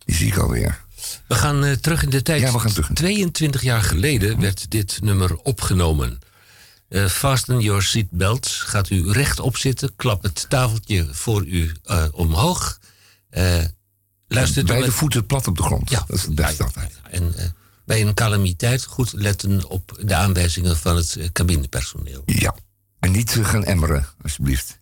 Die 0.05 0.15
zie 0.15 0.27
ik 0.27 0.37
alweer. 0.37 0.85
we 1.27 1.35
gaan 1.35 1.65
eh, 1.65 1.73
terug 1.73 2.03
in 2.03 2.11
de 2.11 2.23
tijd. 2.23 2.41
Ja, 2.41 2.53
we 2.53 2.59
gaan 2.59 2.73
terug. 2.73 2.91
22 2.95 3.63
jaar 3.63 3.83
geleden 3.83 4.41
werd 4.41 4.71
dit 4.71 4.99
nummer 5.03 5.37
opgenomen. 5.37 6.19
Eh, 6.89 7.07
fasten 7.07 7.61
your 7.61 7.83
seatbelts. 7.83 8.63
Gaat 8.63 8.91
u 8.91 9.11
rechtop 9.13 9.57
zitten. 9.57 9.97
Klap 9.97 10.23
het 10.23 10.47
tafeltje 10.49 11.09
voor 11.11 11.47
u 11.47 11.73
omhoog. 12.13 12.79
Luistert 14.35 14.65
u 14.65 14.69
Beide 14.69 14.87
met- 14.87 14.95
voeten 14.95 15.27
plat 15.27 15.47
op 15.47 15.57
de 15.57 15.63
grond. 15.63 15.91
Ja, 15.91 16.05
dat 16.07 16.17
is 16.17 16.23
het 16.23 16.35
beste 16.35 16.65
altijd. 16.65 17.01
En 17.11 17.35
eh, 17.37 17.45
bij 17.85 18.01
een 18.03 18.15
calamiteit 18.15 18.85
goed 18.85 19.13
letten 19.13 19.69
op 19.69 19.99
de 20.05 20.15
aanwijzingen 20.15 20.77
van 20.77 20.97
het 20.97 21.17
eh, 21.17 21.29
cabinepersoneel. 21.33 22.23
Ja. 22.27 22.55
En 23.01 23.11
niet 23.11 23.37
eh, 23.37 23.45
gaan 23.45 23.65
emmeren, 23.65 24.07
alsjeblieft. 24.23 24.81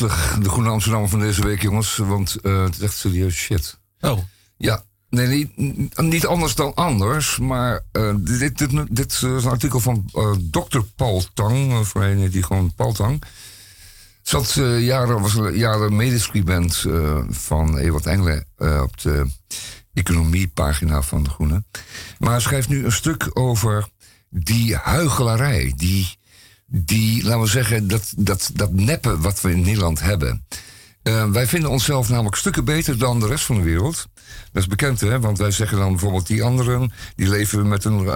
Ernstig, 0.00 0.38
de 0.42 0.48
Groene 0.48 0.68
Amsterdammer 0.70 1.10
van 1.10 1.20
deze 1.20 1.42
week, 1.42 1.62
jongens. 1.62 1.96
Want 1.96 2.36
eh, 2.42 2.62
het 2.64 2.74
is 2.76 2.80
echt 2.80 2.96
serieus 2.96 3.34
shit. 3.34 3.78
Oh, 4.00 4.18
Ja, 4.56 4.84
nee, 5.10 5.52
niet, 5.56 6.00
niet 6.00 6.26
anders 6.26 6.54
dan 6.54 6.74
anders. 6.74 7.38
Maar 7.38 7.84
eh, 7.92 8.14
dit, 8.18 8.58
dit, 8.58 8.70
dit 8.96 9.12
is 9.12 9.22
een 9.22 9.46
artikel 9.46 9.80
van 9.80 10.08
eh 10.14 10.32
dokter 10.40 10.84
Paul 10.84 11.24
Tang. 11.34 11.70
eh, 11.72 11.80
Voor 11.80 12.02
een 12.02 12.30
die 12.30 12.42
gewoon 12.42 12.74
Paul 12.74 12.92
Tang. 12.92 13.22
Zat 14.22 14.52
jaren, 14.78 15.20
was 15.20 15.38
jaren 15.52 15.96
medescribent 15.96 16.84
van 17.28 17.78
Ewald 17.78 18.06
Engelen 18.06 18.46
op 18.82 19.00
de 19.00 19.26
economiepagina 19.94 21.02
van 21.02 21.22
De 21.22 21.30
Groene. 21.30 21.64
Maar 22.18 22.30
hij 22.30 22.40
schrijft 22.40 22.68
nu 22.68 22.84
een 22.84 22.92
stuk 22.92 23.30
over 23.32 23.88
die 24.30 24.76
huigelarij. 24.76 25.72
Die, 25.76 26.16
die 26.66 27.24
laten 27.24 27.40
we 27.40 27.46
zeggen, 27.46 27.88
dat, 27.88 28.12
dat, 28.16 28.50
dat 28.54 28.72
neppen 28.72 29.20
wat 29.20 29.40
we 29.40 29.50
in 29.50 29.60
Nederland 29.60 30.00
hebben. 30.00 30.44
Eh, 31.02 31.30
wij 31.30 31.46
vinden 31.46 31.70
onszelf 31.70 32.08
namelijk 32.08 32.36
stukken 32.36 32.64
beter 32.64 32.98
dan 32.98 33.20
de 33.20 33.26
rest 33.26 33.44
van 33.44 33.56
de 33.56 33.62
wereld. 33.62 34.06
Dat 34.52 34.62
is 34.62 34.68
bekend, 34.68 35.00
hè? 35.00 35.20
Want 35.20 35.38
wij 35.38 35.50
zeggen 35.50 35.78
dan 35.78 35.90
bijvoorbeeld 35.90 36.26
die 36.26 36.42
anderen... 36.42 36.92
die 37.16 37.28
leven 37.28 37.68
met, 37.68 37.84
een, 37.84 38.08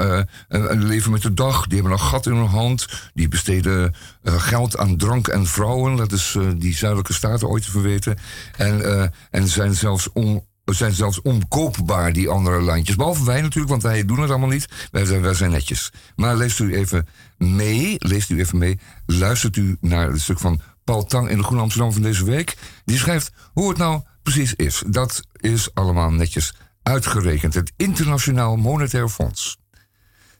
een 0.48 0.84
leven 0.84 1.10
met 1.10 1.22
de 1.22 1.34
dag, 1.34 1.66
die 1.66 1.74
hebben 1.74 1.92
een 1.92 2.04
gat 2.04 2.26
in 2.26 2.34
hun 2.34 2.46
hand... 2.46 2.86
die 3.14 3.28
besteden 3.28 3.94
eh, 4.22 4.40
geld 4.40 4.76
aan 4.76 4.96
drank 4.96 5.28
en 5.28 5.46
vrouwen. 5.46 5.96
Dat 5.96 6.12
is 6.12 6.36
die 6.56 6.74
zuidelijke 6.74 7.12
staten 7.12 7.48
ooit 7.48 7.64
te 7.64 7.70
verweten. 7.70 8.18
En, 8.56 9.12
en 9.30 9.48
zijn 9.48 9.74
zelfs 9.74 10.12
on, 10.12 10.44
zijn 10.74 10.92
zelfs 10.92 11.22
onkoopbaar, 11.22 12.12
die 12.12 12.28
andere 12.28 12.60
landjes. 12.60 12.96
Behalve 12.96 13.24
wij 13.24 13.40
natuurlijk, 13.40 13.70
want 13.70 13.82
wij 13.82 14.04
doen 14.04 14.20
het 14.20 14.30
allemaal 14.30 14.48
niet. 14.48 14.88
Wij 14.90 15.04
zijn, 15.04 15.20
wij 15.20 15.34
zijn 15.34 15.50
netjes. 15.50 15.92
Maar 16.16 16.36
leest 16.36 16.58
u 16.58 16.76
even 16.76 17.08
mee, 17.36 17.94
leest 17.98 18.30
u 18.30 18.38
even 18.38 18.58
mee... 18.58 18.78
luistert 19.06 19.56
u 19.56 19.76
naar 19.80 20.10
het 20.10 20.20
stuk 20.20 20.38
van 20.38 20.60
Paul 20.84 21.04
Tang 21.04 21.28
in 21.28 21.36
de 21.36 21.42
Groene 21.42 21.62
Amsterdam 21.62 21.92
van 21.92 22.02
deze 22.02 22.24
week. 22.24 22.56
Die 22.84 22.98
schrijft 22.98 23.32
hoe 23.52 23.68
het 23.68 23.78
nou 23.78 24.02
precies 24.22 24.54
is. 24.54 24.82
Dat 24.86 25.22
is 25.32 25.74
allemaal 25.74 26.10
netjes 26.10 26.54
uitgerekend. 26.82 27.54
Het 27.54 27.72
Internationaal 27.76 28.56
Monetair 28.56 29.08
Fonds 29.08 29.58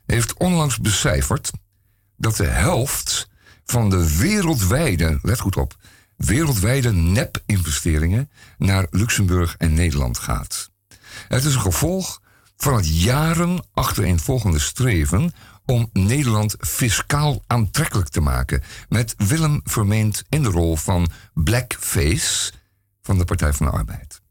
heeft 0.05 0.33
onlangs 0.37 0.77
becijferd 0.77 1.51
dat 2.17 2.35
de 2.35 2.45
helft 2.45 3.29
van 3.65 3.89
de 3.89 4.17
wereldwijde, 4.17 5.19
let 5.21 5.39
goed 5.39 5.57
op, 5.57 5.75
wereldwijde 6.25 6.91
nep-investeringen 6.91 8.29
naar 8.57 8.87
Luxemburg 8.89 9.55
en 9.57 9.73
Nederland 9.73 10.17
gaat. 10.17 10.69
Het 11.27 11.45
is 11.45 11.55
een 11.55 11.61
gevolg 11.61 12.21
van 12.57 12.75
het 12.75 13.01
jaren 13.01 13.65
achtereenvolgende 13.73 14.59
streven 14.59 15.33
om 15.65 15.89
Nederland 15.93 16.55
fiscaal 16.59 17.43
aantrekkelijk 17.47 18.09
te 18.09 18.21
maken. 18.21 18.63
Met 18.89 19.13
Willem 19.17 19.61
vermeend 19.63 20.23
in 20.29 20.43
de 20.43 20.49
rol 20.49 20.75
van 20.75 21.09
blackface 21.33 22.53
van 23.01 23.17
de 23.17 23.25
Partij 23.25 23.53
van 23.53 23.65
de 23.65 23.71
Arbeid. 23.71 24.21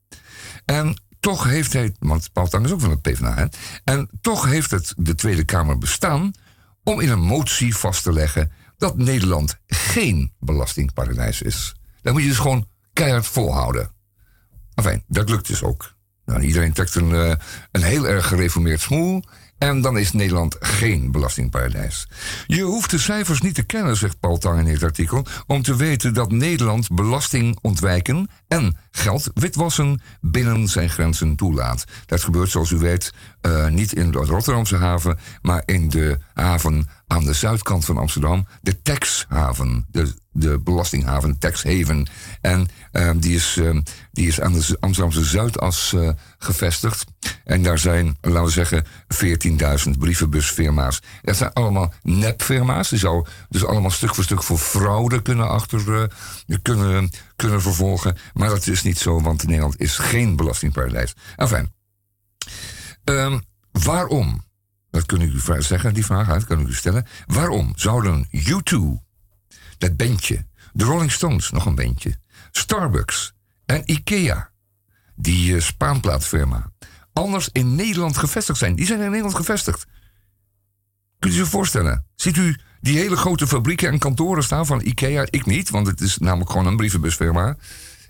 En 0.64 1.02
toch 1.20 1.44
heeft 1.44 1.72
hij, 1.72 1.94
want 1.98 2.32
Paul 2.32 2.48
Tang 2.48 2.64
is 2.64 2.72
ook 2.72 2.80
van 2.80 2.90
het 2.90 3.02
PvdA, 3.02 3.48
en 3.84 4.08
toch 4.20 4.44
heeft 4.44 4.70
het 4.70 4.94
de 4.96 5.14
Tweede 5.14 5.44
Kamer 5.44 5.78
bestaan 5.78 6.30
om 6.84 7.00
in 7.00 7.10
een 7.10 7.24
motie 7.24 7.76
vast 7.76 8.02
te 8.02 8.12
leggen 8.12 8.52
dat 8.76 8.96
Nederland 8.96 9.56
geen 9.66 10.32
belastingparadijs 10.38 11.42
is. 11.42 11.74
Dat 12.02 12.12
moet 12.12 12.22
je 12.22 12.28
dus 12.28 12.38
gewoon 12.38 12.68
keihard 12.92 13.26
volhouden. 13.26 13.90
Enfin, 14.74 15.04
dat 15.06 15.28
lukt 15.28 15.46
dus 15.46 15.62
ook. 15.62 15.94
Nou, 16.24 16.40
iedereen 16.40 16.72
trekt 16.72 16.94
een, 16.94 17.14
eh, 17.14 17.34
een 17.70 17.82
heel 17.82 18.06
erg 18.06 18.26
gereformeerd 18.26 18.80
smoel. 18.80 19.22
En 19.60 19.80
dan 19.80 19.98
is 19.98 20.12
Nederland 20.12 20.56
geen 20.60 21.12
belastingparadijs. 21.12 22.08
Je 22.46 22.62
hoeft 22.62 22.90
de 22.90 22.98
cijfers 22.98 23.40
niet 23.40 23.54
te 23.54 23.62
kennen, 23.62 23.96
zegt 23.96 24.20
Paul 24.20 24.38
Tang 24.38 24.58
in 24.58 24.64
dit 24.64 24.82
artikel, 24.82 25.26
om 25.46 25.62
te 25.62 25.76
weten 25.76 26.14
dat 26.14 26.30
Nederland 26.30 26.88
belasting 26.94 27.58
ontwijken 27.62 28.28
en 28.48 28.76
geld 28.90 29.30
witwassen 29.34 30.00
binnen 30.20 30.68
zijn 30.68 30.90
grenzen 30.90 31.36
toelaat. 31.36 31.84
Dat 32.06 32.22
gebeurt, 32.22 32.50
zoals 32.50 32.70
u 32.70 32.76
weet, 32.76 33.12
eh, 33.40 33.66
niet 33.66 33.92
in 33.92 34.10
de 34.10 34.18
Rotterdamse 34.18 34.76
haven, 34.76 35.18
maar 35.42 35.62
in 35.64 35.88
de 35.88 36.18
haven 36.34 36.88
aan 37.06 37.24
de 37.24 37.32
zuidkant 37.32 37.84
van 37.84 37.98
Amsterdam, 37.98 38.46
de 38.62 38.82
taxhaven, 38.82 39.86
de, 39.90 40.14
de 40.32 40.58
belastinghaven, 40.58 41.38
taxhaven. 41.38 42.08
En 42.40 42.68
eh, 42.92 43.10
die, 43.16 43.34
is, 43.34 43.56
eh, 43.56 43.76
die 44.20 44.28
is 44.28 44.40
aan 44.40 44.52
de 44.52 44.76
Amsterdamse 44.80 45.24
Zuidas 45.24 45.92
eh, 45.92 46.10
gevestigd. 46.38 47.04
En 47.44 47.62
daar 47.62 47.78
zijn, 47.78 48.18
laten 48.20 48.44
we 48.44 48.50
zeggen, 48.50 48.84
14.000 49.86 49.98
brievenbusfirma's. 49.98 51.02
Dat 51.22 51.36
zijn 51.36 51.52
allemaal 51.52 51.92
nepfirma's. 52.02 52.88
Die 52.88 52.98
zou 52.98 53.26
dus 53.48 53.64
allemaal 53.64 53.90
stuk 53.90 54.14
voor 54.14 54.24
stuk 54.24 54.42
voor 54.42 54.58
fraude 54.58 55.22
kunnen, 55.22 55.48
achter, 55.48 56.02
eh, 56.02 56.56
kunnen, 56.62 57.10
kunnen 57.36 57.62
vervolgen. 57.62 58.16
Maar 58.32 58.48
dat 58.48 58.66
is 58.66 58.82
niet 58.82 58.98
zo, 58.98 59.20
want 59.20 59.46
Nederland 59.46 59.80
is 59.80 59.98
geen 59.98 60.36
belastingparadijs. 60.36 61.14
Enfin, 61.36 61.70
Ehm, 63.04 63.38
waarom? 63.72 64.44
Dat 64.90 65.06
kun 65.06 65.20
ik 65.20 65.32
u 65.32 65.62
zeggen, 65.62 65.94
die 65.94 66.04
vraag 66.04 66.28
uit, 66.28 66.44
kan 66.44 66.60
ik 66.60 66.66
u 66.66 66.74
stellen. 66.74 67.06
Waarom 67.26 67.72
zouden 67.76 68.28
U2, 68.30 68.78
dat 69.78 69.96
bandje, 69.96 70.46
de 70.72 70.84
Rolling 70.84 71.12
Stones, 71.12 71.50
nog 71.50 71.66
een 71.66 71.74
bandje, 71.74 72.18
Starbucks 72.50 73.32
en 73.70 73.82
IKEA, 73.84 74.50
die 75.14 75.54
eh, 75.54 75.60
spaanplaatfirma, 75.60 76.70
anders 77.12 77.48
in 77.52 77.74
Nederland 77.74 78.16
gevestigd 78.16 78.58
zijn? 78.58 78.74
Die 78.74 78.86
zijn 78.86 79.00
in 79.00 79.08
Nederland 79.08 79.34
gevestigd. 79.34 79.86
Kunt 81.18 81.34
u 81.34 81.36
zich 81.36 81.48
voorstellen? 81.48 82.04
Ziet 82.14 82.36
u 82.36 82.56
die 82.80 82.98
hele 82.98 83.16
grote 83.16 83.46
fabrieken 83.46 83.88
en 83.88 83.98
kantoren 83.98 84.42
staan 84.42 84.66
van 84.66 84.80
IKEA? 84.80 85.26
Ik 85.30 85.46
niet, 85.46 85.70
want 85.70 85.86
het 85.86 86.00
is 86.00 86.18
namelijk 86.18 86.50
gewoon 86.50 86.66
een 86.66 86.76
brievenbusfirma. 86.76 87.56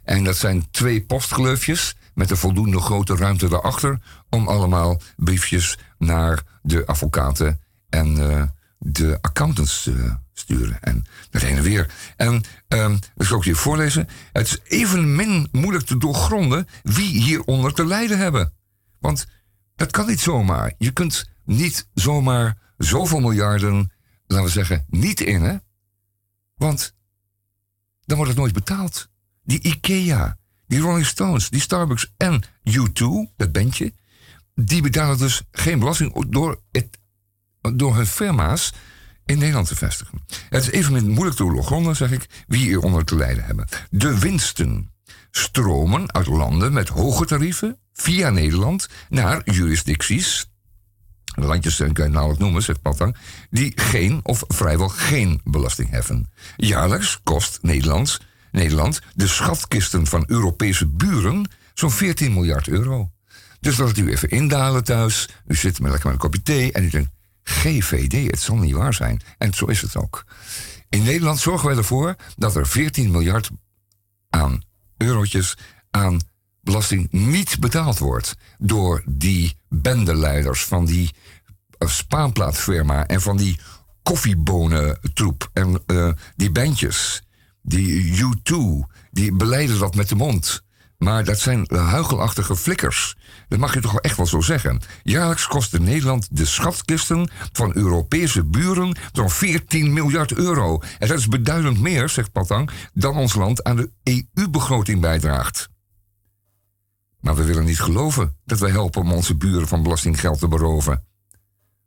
En 0.04 0.24
dat 0.24 0.36
zijn 0.36 0.70
twee 0.70 1.04
postgleufjes 1.04 1.96
met 2.14 2.30
een 2.30 2.36
voldoende 2.36 2.80
grote 2.80 3.16
ruimte 3.16 3.48
daarachter... 3.48 3.98
om 4.30 4.48
allemaal 4.48 5.00
briefjes 5.16 5.78
naar 5.98 6.42
de 6.62 6.86
advocaten 6.86 7.60
en 7.88 8.30
eh, 8.30 8.42
de 8.82 9.18
accountants 9.20 9.82
te 9.82 10.18
sturen. 10.32 10.80
En 10.80 11.04
dat 11.30 11.42
heen 11.42 11.56
en 11.56 11.62
weer. 11.62 11.94
En 12.16 12.42
ehm 12.68 12.96
dat 13.14 13.26
zal 13.26 13.38
ik 13.38 13.44
je 13.44 13.54
voorlezen. 13.54 14.08
Het 14.32 14.46
is 14.46 14.58
evenmin 14.64 15.48
moeilijk 15.52 15.84
te 15.84 15.96
doorgronden 15.96 16.66
wie 16.82 17.22
hieronder 17.22 17.74
te 17.74 17.86
lijden 17.86 18.18
hebben. 18.18 18.52
Want 18.98 19.26
dat 19.76 19.90
kan 19.90 20.06
niet 20.06 20.20
zomaar. 20.20 20.74
Je 20.78 20.90
kunt 20.90 21.30
niet 21.44 21.88
zomaar 21.94 22.58
zoveel 22.76 23.20
miljarden, 23.20 23.92
laten 24.26 24.44
we 24.44 24.50
zeggen, 24.50 24.84
niet 24.88 25.20
in, 25.20 25.42
hè? 25.42 25.56
Want 26.54 26.94
dan 28.04 28.16
wordt 28.16 28.32
het 28.32 28.40
nooit 28.40 28.52
betaald. 28.52 29.08
Die 29.42 29.62
IKEA, 29.62 30.38
die 30.66 30.80
Rolling 30.80 31.06
Stones, 31.06 31.50
die 31.50 31.60
Starbucks 31.60 32.12
en 32.16 32.42
U2, 32.70 33.34
dat 33.36 33.52
bandje, 33.52 33.92
die 34.54 34.82
betalen 34.82 35.18
dus 35.18 35.42
geen 35.50 35.78
belasting 35.78 36.24
door, 36.28 36.62
het, 36.70 36.98
door 37.60 37.96
hun 37.96 38.06
firma's 38.06 38.72
in 39.24 39.38
Nederland 39.38 39.68
te 39.68 39.76
vestigen. 39.76 40.24
Het 40.48 40.62
is 40.62 40.70
even 40.70 41.10
moeilijk 41.10 41.36
te 41.36 41.44
doorgronden, 41.44 41.96
zeg 41.96 42.10
ik, 42.10 42.26
wie 42.46 42.60
hieronder 42.60 43.04
te 43.04 43.16
lijden 43.16 43.44
hebben. 43.44 43.66
De 43.90 44.18
winsten 44.18 44.90
stromen 45.30 46.14
uit 46.14 46.26
landen 46.26 46.72
met 46.72 46.88
hoge 46.88 47.26
tarieven 47.26 47.78
via 47.92 48.30
Nederland 48.30 48.88
naar 49.08 49.40
jurisdicties 49.44 50.50
landjes 51.34 51.80
eh, 51.80 51.92
kan 51.92 52.04
je 52.04 52.10
nauwelijks 52.10 52.42
noemen, 52.42 52.62
zegt 52.62 52.82
Patang, 52.82 53.16
die 53.50 53.72
geen 53.74 54.20
of 54.22 54.44
vrijwel 54.48 54.88
geen 54.88 55.40
belasting 55.44 55.90
heffen. 55.90 56.30
Jaarlijks 56.56 57.20
kost 57.22 57.58
Nederlands, 57.62 58.20
Nederland 58.50 59.00
de 59.14 59.26
schatkisten 59.26 60.06
van 60.06 60.24
Europese 60.26 60.86
buren 60.86 61.50
zo'n 61.74 61.90
14 61.90 62.32
miljard 62.32 62.68
euro. 62.68 63.10
Dus 63.60 63.76
laat 63.76 63.88
het 63.88 63.98
u 63.98 64.10
even 64.10 64.28
indalen 64.28 64.84
thuis. 64.84 65.28
U 65.46 65.54
zit 65.54 65.80
met 65.80 65.90
lekker 65.90 66.10
met 66.10 66.14
een 66.14 66.30
kopje 66.30 66.42
thee 66.42 66.72
en 66.72 66.84
u 66.84 66.90
denkt, 66.90 67.10
GVD, 67.42 68.30
het 68.30 68.40
zal 68.40 68.56
niet 68.56 68.74
waar 68.74 68.94
zijn. 68.94 69.20
En 69.38 69.54
zo 69.54 69.64
is 69.66 69.80
het 69.82 69.96
ook. 69.96 70.24
In 70.88 71.02
Nederland 71.02 71.38
zorgen 71.38 71.68
wij 71.68 71.76
ervoor 71.76 72.16
dat 72.36 72.56
er 72.56 72.66
14 72.66 73.10
miljard 73.10 73.50
aan 74.30 74.62
eurotjes 74.96 75.56
aan 75.90 76.20
belasting 76.60 77.08
niet 77.10 77.60
betaald 77.60 77.98
wordt 77.98 78.36
door 78.58 79.02
die 79.06 79.56
bendeleiders 79.68 80.64
van 80.64 80.84
die 80.84 81.14
eh, 81.78 81.88
spaanplaatfirma 81.88 83.06
en 83.06 83.20
van 83.20 83.36
die 83.36 83.58
koffiebonentroep 84.02 85.50
en 85.52 85.82
eh, 85.86 86.12
die 86.36 86.50
bandjes, 86.50 87.22
die 87.62 88.22
U2, 88.22 88.56
die 89.10 89.32
beleiden 89.32 89.78
dat 89.78 89.94
met 89.94 90.08
de 90.08 90.14
mond. 90.14 90.62
Maar 91.00 91.24
dat 91.24 91.38
zijn 91.38 91.66
huigelachtige 91.74 92.56
flikkers. 92.56 93.16
Dat 93.48 93.58
mag 93.58 93.74
je 93.74 93.80
toch 93.80 93.92
wel 93.92 94.00
echt 94.00 94.16
wel 94.16 94.26
zo 94.26 94.40
zeggen. 94.40 94.80
Jaarlijks 95.02 95.46
kostte 95.46 95.80
Nederland 95.80 96.28
de 96.30 96.44
schatkisten 96.44 97.30
van 97.52 97.76
Europese 97.76 98.44
buren 98.44 98.96
zo'n 99.12 99.30
14 99.30 99.92
miljard 99.92 100.32
euro. 100.32 100.80
En 100.98 101.08
dat 101.08 101.18
is 101.18 101.28
beduidend 101.28 101.80
meer, 101.80 102.08
zegt 102.08 102.32
Patang, 102.32 102.70
dan 102.94 103.16
ons 103.16 103.34
land 103.34 103.64
aan 103.64 103.76
de 103.76 103.90
EU-begroting 104.02 105.00
bijdraagt. 105.00 105.68
Maar 107.20 107.34
we 107.34 107.44
willen 107.44 107.64
niet 107.64 107.80
geloven 107.80 108.36
dat 108.44 108.58
wij 108.58 108.70
helpen 108.70 109.00
om 109.00 109.12
onze 109.12 109.36
buren 109.36 109.68
van 109.68 109.82
belastinggeld 109.82 110.38
te 110.38 110.48
beroven. 110.48 111.04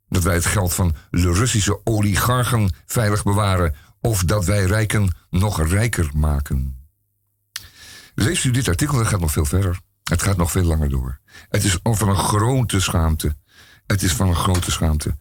Dat 0.07 0.23
wij 0.23 0.33
het 0.33 0.45
geld 0.45 0.73
van 0.73 0.95
de 1.09 1.33
Russische 1.33 1.79
oligarchen 1.83 2.73
veilig 2.85 3.23
bewaren. 3.23 3.75
Of 4.01 4.23
dat 4.23 4.45
wij 4.45 4.65
rijken 4.65 5.15
nog 5.29 5.67
rijker 5.67 6.09
maken. 6.15 6.82
Leest 8.15 8.43
u 8.43 8.51
dit 8.51 8.67
artikel, 8.67 8.97
dat 8.97 9.07
gaat 9.07 9.19
nog 9.19 9.31
veel 9.31 9.45
verder. 9.45 9.79
Het 10.03 10.21
gaat 10.21 10.37
nog 10.37 10.51
veel 10.51 10.63
langer 10.63 10.89
door. 10.89 11.19
Het 11.49 11.63
is 11.63 11.79
van 11.83 12.09
een 12.09 12.15
grote 12.15 12.79
schaamte. 12.79 13.35
Het 13.85 14.03
is 14.03 14.13
van 14.13 14.27
een 14.27 14.35
grote 14.35 14.71
schaamte. 14.71 15.15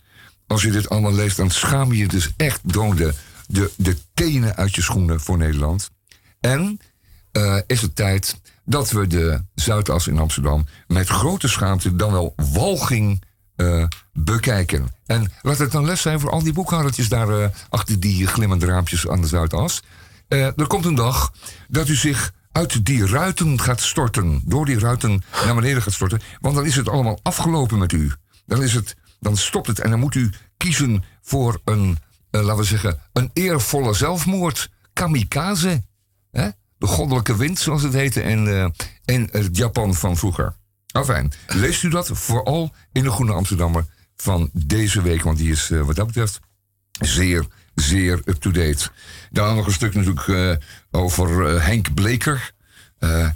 Als 0.46 0.62
je 0.62 0.70
dit 0.70 0.88
allemaal 0.88 1.14
leest, 1.14 1.36
dan 1.36 1.50
schaam 1.50 1.92
je 1.92 2.08
dus 2.08 2.32
echt 2.36 2.60
door 2.62 2.96
de, 2.96 3.14
de, 3.76 3.96
tenen 4.14 4.56
uit 4.56 4.74
je 4.74 4.82
schoenen 4.82 5.20
voor 5.20 5.38
Nederland. 5.38 5.90
En 6.40 6.80
eh, 7.32 7.58
is 7.66 7.82
het 7.82 7.96
tijd 7.96 8.40
dat 8.64 8.90
we 8.90 9.06
de 9.06 9.44
Zuidas 9.54 10.06
in 10.06 10.18
Amsterdam 10.18 10.66
met 10.86 11.08
grote 11.08 11.48
schaamte, 11.48 11.96
dan 11.96 12.12
wel 12.12 12.34
walging, 12.52 13.24
eh, 13.56 13.84
bekijken. 14.12 14.94
En 15.06 15.32
laat 15.42 15.58
het 15.58 15.72
dan 15.72 15.84
les 15.84 16.00
zijn 16.00 16.20
voor 16.20 16.30
al 16.30 16.42
die 16.42 16.52
boekhoudertjes 16.52 17.08
daar 17.08 17.40
eh, 17.40 17.48
achter 17.68 18.00
die 18.00 18.26
glimmende 18.26 18.66
raampjes 18.66 19.08
aan 19.08 19.20
de 19.20 19.26
Zuidas. 19.26 19.82
Er 20.28 20.66
komt 20.66 20.84
een 20.84 20.94
dag 20.94 21.32
dat 21.68 21.88
u 21.88 21.94
zich 21.94 22.32
uit 22.52 22.86
die 22.86 23.06
ruiten 23.06 23.60
gaat 23.60 23.80
storten. 23.80 24.42
Door 24.44 24.66
die 24.66 24.78
ruiten 24.78 25.22
naar 25.44 25.54
beneden 25.54 25.82
gaat 25.82 25.92
storten. 25.92 26.20
Want 26.40 26.54
dan 26.54 26.66
is 26.66 26.76
het 26.76 26.88
allemaal 26.88 27.18
afgelopen 27.22 27.78
met 27.78 27.92
u. 27.92 28.12
Dan, 28.46 28.62
is 28.62 28.74
het, 28.74 28.96
dan 29.20 29.36
stopt 29.36 29.66
het 29.66 29.80
en 29.80 29.90
dan 29.90 29.98
moet 29.98 30.14
u 30.14 30.30
kiezen 30.56 31.04
voor 31.22 31.60
een, 31.64 31.98
eh, 32.30 32.40
laten 32.42 32.56
we 32.56 32.64
zeggen, 32.64 33.00
een 33.12 33.30
eervolle 33.32 33.94
zelfmoord. 33.94 34.70
Kamikaze. 34.92 35.82
Hè? 36.30 36.48
De 36.78 36.86
goddelijke 36.86 37.36
wind, 37.36 37.58
zoals 37.58 37.82
het 37.82 37.92
heette 37.92 38.22
in, 38.22 38.46
eh, 38.46 38.66
in 39.04 39.28
het 39.32 39.56
Japan 39.56 39.94
van 39.94 40.16
vroeger. 40.16 40.54
Enfin, 40.92 41.32
leest 41.46 41.82
u 41.82 41.88
dat 41.88 42.10
vooral 42.12 42.72
in 42.92 43.02
de 43.02 43.10
Groene 43.10 43.32
Amsterdammer 43.32 43.86
van 44.16 44.50
deze 44.52 45.02
week. 45.02 45.22
Want 45.22 45.38
die 45.38 45.50
is 45.50 45.70
eh, 45.70 45.80
wat 45.80 45.96
dat 45.96 46.06
betreft 46.06 46.40
zeer, 46.92 47.46
zeer 47.74 48.20
up-to-date. 48.24 48.88
Daar 49.30 49.54
nog 49.54 49.66
een 49.66 49.72
stuk 49.72 49.94
natuurlijk 49.94 50.28
eh, 50.28 50.52
over 50.90 51.46
eh, 51.46 51.64
Henk 51.64 51.94
Bleker. 51.94 52.52
Eh, 52.98 53.28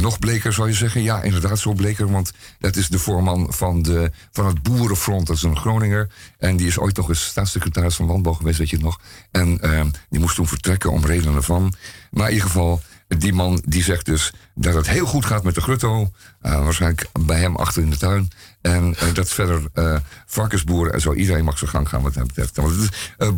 nog 0.00 0.18
bleker 0.18 0.52
zou 0.52 0.68
je 0.68 0.74
zeggen. 0.74 1.02
Ja, 1.02 1.22
inderdaad, 1.22 1.58
zo 1.58 1.72
bleker. 1.72 2.10
Want 2.10 2.32
dat 2.58 2.76
is 2.76 2.88
de 2.88 2.98
voorman 2.98 3.52
van, 3.52 3.82
de, 3.82 4.10
van 4.30 4.46
het 4.46 4.62
Boerenfront. 4.62 5.26
Dat 5.26 5.36
is 5.36 5.42
een 5.42 5.56
Groninger. 5.56 6.08
En 6.38 6.56
die 6.56 6.66
is 6.66 6.78
ooit 6.78 6.96
nog 6.96 7.08
eens 7.08 7.24
staatssecretaris 7.24 7.94
van 7.94 8.06
Landbouw 8.06 8.32
geweest, 8.32 8.58
weet 8.58 8.70
je 8.70 8.78
nog. 8.78 9.00
En 9.30 9.60
eh, 9.60 9.84
die 10.10 10.20
moest 10.20 10.34
toen 10.34 10.46
vertrekken 10.46 10.90
om 10.90 11.04
redenen 11.04 11.42
van. 11.42 11.74
Maar 12.10 12.26
in 12.26 12.32
ieder 12.32 12.48
geval, 12.48 12.82
die 13.18 13.32
man 13.32 13.62
die 13.64 13.82
zegt 13.82 14.06
dus 14.06 14.32
dat 14.54 14.74
het 14.74 14.88
heel 14.88 15.06
goed 15.06 15.24
gaat 15.24 15.42
met 15.42 15.54
de 15.54 15.60
grutto. 15.60 16.10
Eh, 16.40 16.64
waarschijnlijk 16.64 17.08
bij 17.20 17.40
hem 17.40 17.56
achter 17.56 17.82
in 17.82 17.90
de 17.90 17.96
tuin. 17.96 18.30
En 18.60 18.94
eh, 18.96 19.14
dat 19.14 19.28
verder 19.28 19.62
eh, 19.72 19.96
varkensboeren 20.26 20.92
en 20.92 21.00
zo, 21.00 21.12
iedereen 21.12 21.44
mag 21.44 21.58
zijn 21.58 21.70
gang 21.70 21.88
gaan 21.88 22.02
wat 22.02 22.14
dat 22.14 22.26
betreft. 22.26 22.56
Want 22.56 22.88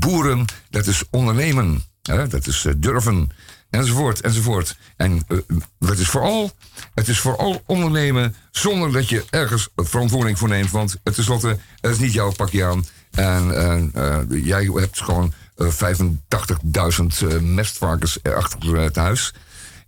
boeren, 0.01 0.45
dat 0.71 0.87
is 0.87 1.03
ondernemen. 1.11 1.85
Hè? 2.03 2.27
Dat 2.27 2.47
is 2.47 2.67
durven. 2.77 3.31
Enzovoort, 3.71 4.21
enzovoort. 4.21 4.77
En 4.97 5.27
het, 5.79 5.99
is 5.99 6.09
vooral, 6.09 6.51
het 6.95 7.09
is 7.09 7.19
vooral 7.19 7.63
ondernemen 7.67 8.35
zonder 8.51 8.93
dat 8.93 9.09
je 9.09 9.25
ergens 9.31 9.69
verantwoording 9.77 10.39
voor 10.39 10.49
neemt. 10.49 10.71
Want 10.71 10.97
het 11.03 11.19
is, 11.19 11.25
slotte, 11.25 11.59
het 11.81 11.91
is 11.91 11.99
niet 11.99 12.13
jouw 12.13 12.33
pakje 12.33 12.65
aan. 12.65 12.85
En 13.11 13.91
jij 14.31 14.65
hebt 14.65 15.03
gewoon 15.03 15.33
eh, 15.57 15.69
85.000 15.69 17.29
eh, 17.29 17.41
mestvarkens 17.41 18.23
achter 18.23 18.77
het 18.77 18.97
huis. 18.97 19.35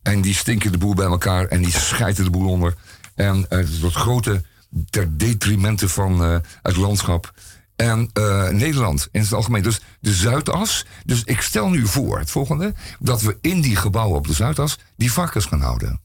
En 0.07 0.21
die 0.21 0.35
stinken 0.35 0.73
de 0.73 0.79
boel 0.79 0.95
bij 0.95 1.07
elkaar 1.07 1.47
en 1.47 1.63
die 1.63 1.73
schijten 1.73 2.25
de 2.25 2.31
boel 2.31 2.51
onder. 2.51 2.75
En 3.15 3.47
eh, 3.49 3.59
het 3.59 3.69
is 3.69 3.79
tot 3.79 3.95
grote 3.95 4.43
ter 4.91 5.17
detrimenten 5.19 5.89
van 5.91 6.25
eh, 6.25 6.37
het 6.63 6.77
landschap. 6.77 7.35
En 7.77 8.11
eh, 8.13 8.49
Nederland 8.49 9.09
in 9.13 9.21
het 9.21 9.33
algemeen. 9.33 9.63
Dus 9.63 9.81
de 10.01 10.15
Zuidas. 10.15 10.85
Dus 11.05 11.23
ik 11.25 11.41
stel 11.41 11.69
nu 11.69 11.87
voor, 11.87 12.19
het 12.19 12.31
volgende, 12.31 12.75
dat 12.99 13.23
we 13.23 13.37
in 13.41 13.61
die 13.61 13.77
gebouwen 13.77 14.17
op 14.19 14.27
de 14.27 14.33
Zuidas 14.33 14.79
die 14.97 15.13
varkens 15.13 15.45
gaan 15.45 15.61
houden. 15.61 16.01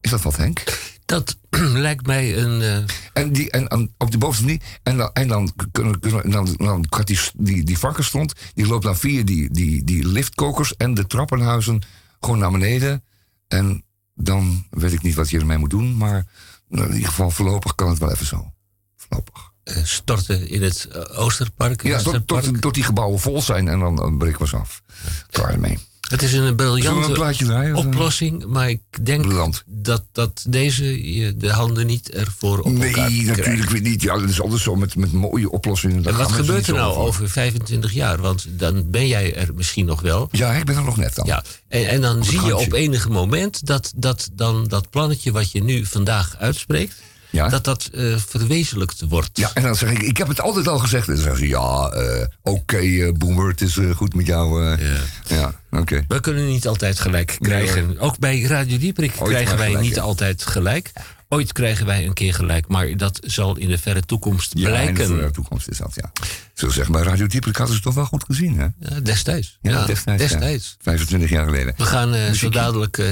Is 0.00 0.10
dat 0.10 0.22
wat, 0.22 0.36
Henk? 0.36 0.62
Dat 1.04 1.36
lijkt 1.86 2.06
mij 2.06 2.38
een. 2.38 2.60
eh, 2.62 3.22
En, 3.22 3.32
die, 3.32 3.50
en, 3.50 3.68
en 3.68 3.94
op 3.98 4.10
de 4.10 4.18
bovenste 4.18 4.44
niet. 4.44 4.64
En 4.82 4.96
dan, 4.96 5.10
en 5.12 5.28
dan, 5.28 5.52
kunnen, 5.72 6.00
kunnen- 6.00 6.30
dan, 6.30 6.54
dan 6.56 6.86
gaat 6.90 7.06
die, 7.06 7.18
die, 7.34 7.64
die 7.64 7.78
varkensstront, 7.78 8.32
die 8.54 8.66
loopt 8.66 8.84
dan 8.84 8.96
via 8.96 9.22
die, 9.22 9.50
die, 9.50 9.84
die 9.84 10.06
liftkokers 10.06 10.76
en 10.76 10.94
de 10.94 11.06
trappenhuizen 11.06 11.82
gewoon 12.24 12.38
naar 12.38 12.50
beneden. 12.50 13.04
En 13.48 13.84
dan 14.14 14.66
weet 14.70 14.92
ik 14.92 15.02
niet 15.02 15.14
wat 15.14 15.30
je 15.30 15.38
ermee 15.38 15.58
moet 15.58 15.70
doen, 15.70 15.96
maar 15.96 16.26
in 16.68 16.92
ieder 16.92 17.08
geval 17.08 17.30
voorlopig 17.30 17.74
kan 17.74 17.88
het 17.88 17.98
wel 17.98 18.10
even 18.10 18.26
zo. 18.26 18.52
Voorlopig. 18.96 19.52
eh, 19.64 19.76
storten 19.84 20.48
in 20.48 20.62
het 20.62 20.84
eh, 20.84 21.18
Oosterpark. 21.20 21.82
Ja, 21.82 21.96
tot, 21.96 22.04
Westerpark. 22.04 22.44
tot, 22.44 22.60
tot 22.60 22.74
die 22.74 22.82
gebouwen 22.84 23.20
vol 23.20 23.42
zijn 23.42 23.68
en 23.68 23.78
dan, 23.78 23.96
dan 23.96 24.18
breken 24.18 24.40
we 24.40 24.46
ze 24.46 24.56
af. 24.56 24.82
Klaar 25.30 25.50
ermee. 25.52 25.78
Het 26.08 26.22
is 26.22 26.32
een 26.32 26.56
briljante 26.56 27.52
eh? 27.54 27.76
oplossing, 27.76 28.46
maar 28.46 28.68
ik 28.68 28.80
denk 29.02 29.24
dat, 29.66 30.04
dat 30.12 30.44
deze 30.48 31.14
je 31.14 31.36
de 31.36 31.50
handen 31.50 31.86
niet 31.86 32.10
ervoor 32.10 32.58
op 32.58 32.64
elkaar 32.64 32.80
Nee, 32.80 32.92
krijgt. 32.92 33.26
natuurlijk 33.26 33.70
weer 33.70 33.80
niet. 33.80 34.02
Ja, 34.02 34.18
dat 34.18 34.28
is 34.28 34.40
altijd 34.40 34.60
zo 34.60 34.76
met, 34.76 34.96
met 34.96 35.12
mooie 35.12 35.50
oplossingen. 35.50 36.04
En 36.04 36.16
wat 36.16 36.32
gebeurt 36.32 36.66
er 36.66 36.74
nou 36.74 36.96
over 36.96 37.30
25 37.30 37.92
jaar? 37.92 38.20
Want 38.20 38.46
dan 38.50 38.90
ben 38.90 39.06
jij 39.06 39.36
er 39.36 39.54
misschien 39.54 39.86
nog 39.86 40.00
wel. 40.00 40.28
Ja, 40.30 40.52
ik 40.52 40.64
ben 40.64 40.76
er 40.76 40.84
nog 40.84 40.96
net 40.96 41.14
dan. 41.14 41.26
Ja, 41.26 41.42
en, 41.68 41.88
en 41.88 42.00
dan 42.00 42.24
zie 42.24 42.44
je 42.44 42.56
op 42.56 42.72
enig 42.72 43.08
moment 43.08 43.66
dat, 43.66 43.92
dat 43.96 44.30
dan 44.32 44.66
dat 44.68 44.90
plannetje 44.90 45.32
wat 45.32 45.52
je 45.52 45.62
nu 45.62 45.86
vandaag 45.86 46.36
uitspreekt, 46.38 46.94
Ja. 47.34 47.48
dat 47.48 47.64
dat 47.64 47.90
eh, 47.92 48.16
verwezenlijkt 48.26 49.02
wordt. 49.08 49.38
Ja, 49.38 49.50
en 49.54 49.62
dan 49.62 49.76
zeg 49.76 49.90
ik, 49.90 50.02
ik 50.02 50.16
heb 50.16 50.28
het 50.28 50.40
altijd 50.40 50.68
al 50.68 50.78
gezegd. 50.78 51.08
En 51.08 51.14
dan 51.14 51.22
zeggen 51.22 51.40
ze, 51.40 51.48
ja, 51.48 51.88
eh, 51.88 52.26
oké, 52.42 52.76
eh, 52.76 53.12
Boomer, 53.12 53.48
het 53.48 53.60
is 53.60 53.78
goed 53.94 54.14
met 54.14 54.26
jou. 54.26 54.62
Ja. 54.64 54.78
ja, 55.26 55.54
oké. 55.70 56.04
We 56.08 56.20
kunnen 56.20 56.46
niet 56.46 56.66
altijd 56.66 57.00
gelijk 57.00 57.36
krijgen. 57.40 57.98
Ook 57.98 58.18
bij 58.18 58.42
Radio 58.42 58.78
Dieperik 58.78 59.12
Ooit 59.18 59.28
krijgen 59.30 59.48
maar 59.48 59.56
wij 59.56 59.66
gelijk, 59.66 59.84
niet 59.84 60.00
altijd 60.00 60.46
gelijk. 60.46 60.92
Ooit 61.28 61.52
krijgen 61.52 61.86
wij 61.86 62.06
een 62.06 62.12
keer 62.12 62.34
gelijk, 62.34 62.68
maar 62.68 62.96
dat 62.96 63.18
zal 63.22 63.56
in 63.56 63.68
de 63.68 63.78
verre 63.78 64.02
toekomst 64.02 64.52
Ja, 64.54 64.60
in 64.60 64.94
blijken. 64.94 65.18
de 65.18 65.30
toekomst 65.30 65.68
is 65.68 65.78
dat, 65.78 65.92
ja. 65.94 66.12
Zo 66.54 66.68
zeggen, 66.68 66.92
bij 66.92 67.02
Radio 67.02 67.26
Diepelijk 67.26 67.58
hadden 67.58 67.76
ze 67.76 67.82
toch 67.82 67.94
wel 67.94 68.04
goed 68.04 68.24
gezien, 68.24 68.58
hè? 68.58 68.66
Ja, 68.80 69.00
destijds. 69.02 69.58
Ja, 69.60 69.86
destijds. 69.86 70.22
destijds. 70.22 70.76
25 70.80 71.30
jaar 71.30 71.44
geleden. 71.44 71.74
We 71.76 71.84
gaan 71.84 72.34
zo 72.34 72.48
dadelijk 72.48 73.02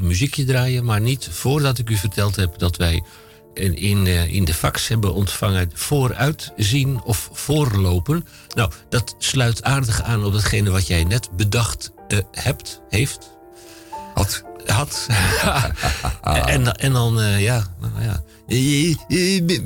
muziekje 0.00 0.44
draaien, 0.44 0.84
maar 0.84 1.00
niet 1.00 1.28
voordat 1.30 1.78
ik 1.78 1.90
u 1.90 1.96
verteld 1.96 2.36
heb 2.36 2.58
dat 2.58 2.76
wij 2.76 3.02
in, 3.54 3.76
in, 3.76 4.06
in 4.06 4.44
de 4.44 4.54
fax 4.54 4.88
hebben 4.88 5.14
ontvangen 5.14 5.70
vooruitzien 5.74 7.02
of 7.04 7.30
voorlopen. 7.32 8.26
Nou, 8.54 8.70
dat 8.88 9.14
sluit 9.18 9.62
aardig 9.62 10.02
aan 10.02 10.24
op 10.24 10.32
datgene 10.32 10.70
wat 10.70 10.86
jij 10.86 11.04
net 11.04 11.28
bedacht 11.36 11.92
eh, 12.08 12.18
hebt, 12.32 12.80
heeft. 12.88 13.30
Had. 14.14 14.42
Had. 14.66 15.06
en, 16.46 16.76
en 16.76 16.92
dan, 16.92 17.20
uh, 17.20 17.42
ja, 17.42 17.66
nou 17.80 18.04
ja. 18.04 18.22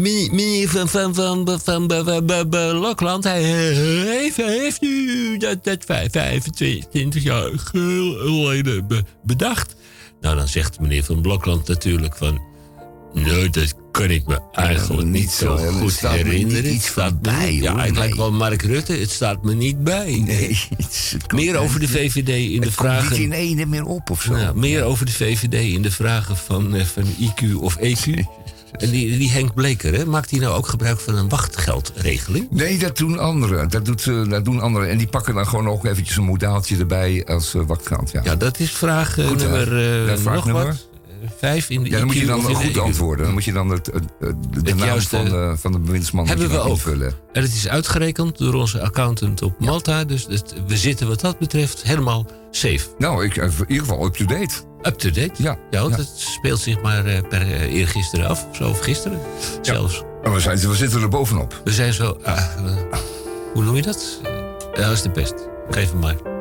Meneer 0.01 0.69
van, 0.69 0.89
van, 0.89 1.15
van, 1.15 1.61
van, 1.63 1.91
van, 1.91 2.73
Lokland, 2.73 3.25
hij 3.25 3.43
heeft, 3.43 4.37
heeft 4.37 4.81
nu 4.81 5.37
dat, 5.37 5.65
dat 5.65 5.85
25 5.85 7.23
jaar 7.23 7.51
geleden 7.55 9.07
bedacht. 9.23 9.75
Nou, 10.21 10.37
dan 10.37 10.49
zegt 10.49 10.81
meneer 10.81 11.05
van 11.05 11.21
Blokland 11.21 11.69
natuurlijk 11.69 12.17
van... 12.17 12.54
Nee, 13.15 13.51
dat 13.51 13.75
kan 13.93 14.11
ik 14.11 14.27
me 14.27 14.39
eigenlijk 14.53 15.03
niet 15.03 15.13
niet 15.13 15.31
zo, 15.31 15.57
goed 15.57 15.93
staat 15.93 16.13
me 16.13 16.17
herinneren. 16.23 16.65
iets 16.73 16.85
Het 16.85 16.93
staat 16.93 17.11
van 17.11 17.19
bij, 17.23 17.55
Ja, 17.55 17.77
het 17.77 17.83
Nee. 17.83 17.93
lijkt 17.99 18.17
wel 18.17 18.33
Mark 18.33 18.63
Rutte. 18.63 18.93
Het 18.93 19.11
staat 19.11 19.43
me 19.45 19.55
niet 19.55 19.85
bij. 19.85 20.23
Nee, 20.27 20.61
Meer 21.35 21.57
over 21.57 21.81
de 21.81 21.89
VVD 21.89 22.29
in 22.53 22.61
de 22.61 22.73
vragen... 22.73 23.11
niet 23.13 23.21
in 23.21 23.33
ene 23.33 23.67
meer 23.67 23.85
op 23.85 24.11
of 24.11 24.23
zo. 24.23 24.37
Ja, 24.37 24.53
meer 24.55 24.83
over 24.83 25.07
de 25.07 25.13
VVD 25.13 25.55
in 25.75 25.83
de 25.83 25.91
vragen 25.91 26.37
van, 26.37 26.75
eh, 26.75 26.85
van 26.85 27.03
IQ 27.05 27.55
of 27.61 27.77
EQ. 27.81 28.11
En 28.75 28.91
die, 28.91 29.19
die 29.19 29.31
Henk 29.31 29.55
Bleker, 29.55 29.95
hè, 29.95 30.05
maakt 30.07 30.31
hij 30.31 30.41
nou 30.41 30.55
ook 30.57 30.67
gebruik 30.67 31.01
van 31.01 31.15
een 31.17 31.29
wachtgeldregeling? 31.29 32.47
Nee, 32.51 32.79
dat 32.79 32.97
doen 32.97 33.19
anderen. 33.19 33.69
Dat, 33.69 33.85
doet, 33.85 34.07
eh, 34.07 34.29
dat 34.29 34.45
doen 34.45 34.61
anderen. 34.61 34.89
En 34.89 34.99
die 34.99 35.07
pakken 35.07 35.35
dan 35.35 35.47
gewoon 35.47 35.69
ook 35.69 35.85
eventjes 35.85 36.17
een 36.17 36.25
modaaltje 36.25 36.77
erbij 36.77 37.25
als 37.27 37.55
uh, 37.55 37.63
wachtgeld. 37.67 38.11
Ja. 38.11 38.21
Ja, 38.25 38.37
dat 38.37 38.59
is 38.59 38.71
vraag 38.71 39.19
eh, 39.19 39.27
Goed, 39.27 39.41
hè? 39.43 39.49
nummer 39.49 40.09
eh, 40.09 40.17
vraag 40.17 40.35
nog 40.35 40.45
nummer? 40.45 40.65
wat. 40.67 40.89
Eh, 41.25 41.31
Vijf 41.39 41.71
in 41.71 41.83
de 41.83 41.91
Ja, 41.91 41.97
dan 41.99 42.07
moet 42.07 42.15
je 42.17 42.23
IQ 42.23 42.27
dan 42.27 42.43
goed 42.43 42.71
EQ. 42.75 42.79
antwoorden. 42.79 43.25
Dan 43.25 43.35
moet 43.35 43.45
je 43.45 43.53
dan 43.53 43.69
het, 43.71 43.87
het- 43.87 44.03
het- 44.21 44.65
de 44.65 44.75
naam 44.75 45.01
van 45.01 45.25
de, 45.25 45.55
van 45.59 45.73
de 45.73 45.79
bewindsman 45.79 46.27
Hebben 46.27 46.49
we 46.49 46.55
dan 46.55 46.63
ook. 46.63 46.69
invullen. 46.71 47.13
En 47.33 47.43
het 47.43 47.55
is 47.55 47.69
uitgerekend 47.69 48.39
door 48.39 48.55
onze 48.55 48.81
accountant 48.81 49.43
op 49.43 49.61
Malta. 49.61 50.05
Dus 50.05 50.27
het- 50.29 50.55
we 50.67 50.77
zitten 50.77 51.09
wat 51.09 51.21
dat 51.21 51.39
betreft 51.39 51.83
helemaal 51.83 52.27
safe. 52.51 52.87
Nou, 52.99 53.25
ik, 53.25 53.37
in 53.37 53.51
ieder 53.69 53.87
geval 53.87 54.05
up-to-date. 54.07 54.55
Up-to-date. 54.83 55.43
Ja, 55.43 55.59
ja 55.71 55.81
want 55.81 55.95
ja. 55.95 56.01
het 56.01 56.11
speelt 56.17 56.61
zich 56.61 56.83
maar 56.83 57.07
eh, 57.07 57.21
per 57.29 57.41
eh, 57.43 57.75
eergisteren 57.75 58.29
af. 58.29 58.47
Of 58.51 58.57
zo, 58.57 58.69
of 58.69 58.81
gisteren 58.81 59.19
zelfs. 59.63 60.03
En 60.23 60.33
we, 60.33 60.41
zijn, 60.41 60.59
we 60.59 60.75
zitten 60.75 61.03
er 61.03 61.09
bovenop. 61.09 61.61
We 61.65 61.73
zijn 61.73 61.93
zo... 61.93 62.19
ah, 62.25 62.37
eh, 62.39 62.77
hoe 63.55 63.65
noem 63.65 63.77
je 63.77 63.83
dat? 63.83 64.21
Eh, 64.23 64.83
dat 64.85 64.93
is 64.93 65.03
de 65.03 65.11
pest. 65.11 65.35
Geef 65.71 65.91
hem 65.91 65.99
maar. 66.01 66.34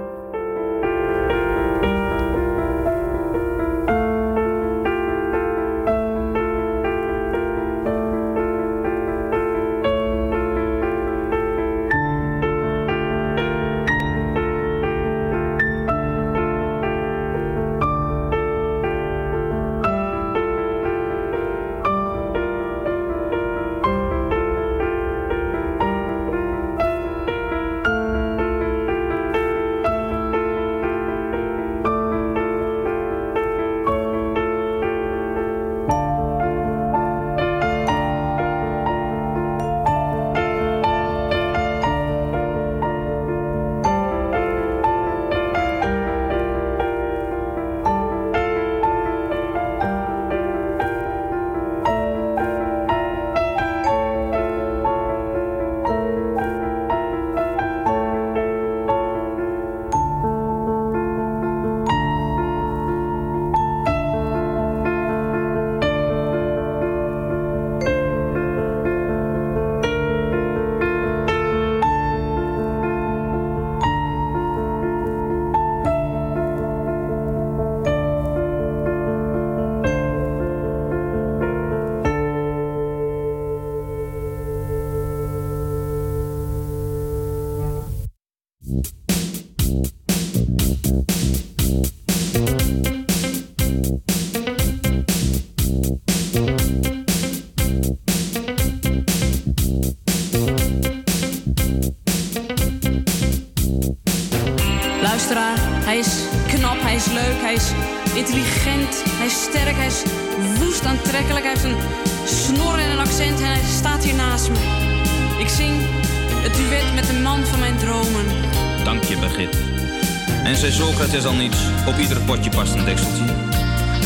En 120.44 120.58
zei 120.58 120.72
Socrates 120.72 121.26
al 121.26 121.34
niets, 121.34 121.58
op 121.88 121.98
ieder 121.98 122.22
potje 122.22 122.50
past 122.50 122.74
een 122.74 122.86
dekseltje. 122.86 123.24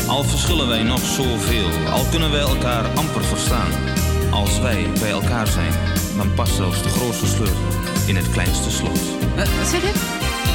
Al 0.06 0.24
verschillen 0.24 0.68
wij 0.68 0.82
nog 0.82 1.00
zoveel, 1.00 1.68
al 1.90 2.04
kunnen 2.10 2.30
wij 2.30 2.40
elkaar 2.40 2.84
amper 2.94 3.24
verstaan. 3.24 3.70
Als 4.30 4.60
wij 4.60 4.86
bij 5.00 5.10
elkaar 5.10 5.46
zijn, 5.46 5.72
dan 6.16 6.34
past 6.34 6.54
zelfs 6.54 6.82
de 6.82 6.88
grootste 6.88 7.26
sleutel 7.26 7.62
in 8.06 8.16
het 8.16 8.30
kleinste 8.30 8.70
slot. 8.70 9.00
Wat, 9.36 9.48
wat 9.58 9.66
zeg 9.66 9.80
je? 9.80 9.92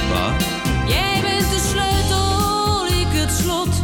Wat? 0.10 0.46
Jij 0.88 1.22
bent 1.22 1.50
de 1.50 1.70
sleutel, 1.70 2.86
ik 2.86 3.08
het 3.22 3.32
slot. 3.32 3.84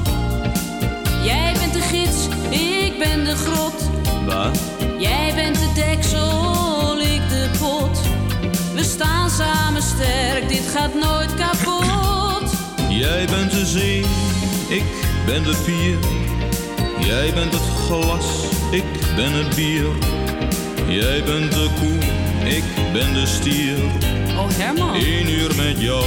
Jij 1.23 1.53
bent 1.59 1.73
de 1.73 1.81
gids, 1.81 2.27
ik 2.49 2.99
ben 2.99 3.23
de 3.23 3.35
grot. 3.35 3.89
Wat? 4.25 4.59
Jij 4.99 5.31
bent 5.35 5.55
de 5.55 5.71
deksel, 5.75 6.99
ik 6.99 7.29
de 7.29 7.49
pot. 7.59 8.18
We 8.79 8.85
staan 8.85 9.29
samen 9.29 9.81
sterk, 9.81 10.47
dit 10.47 10.67
gaat 10.67 10.93
nooit 10.93 11.33
kapot. 11.33 12.51
Jij 12.89 13.25
bent 13.25 13.51
de 13.51 13.65
zee, 13.65 14.05
ik 14.67 14.83
ben 15.25 15.43
de 15.43 15.55
pier. 15.65 15.97
Jij 17.07 17.33
bent 17.33 17.53
het 17.53 17.61
glas, 17.61 18.25
ik 18.71 18.83
ben 19.15 19.31
het 19.31 19.55
bier. 19.55 19.87
Jij 20.87 21.23
bent 21.23 21.51
de 21.51 21.69
koe, 21.79 21.97
ik 22.49 22.63
ben 22.93 23.13
de 23.13 23.25
stier. 23.25 23.77
Oh 24.37 24.47
Herman, 24.49 24.95
Eén 24.95 25.29
uur 25.29 25.55
met 25.55 25.81
jou 25.81 26.05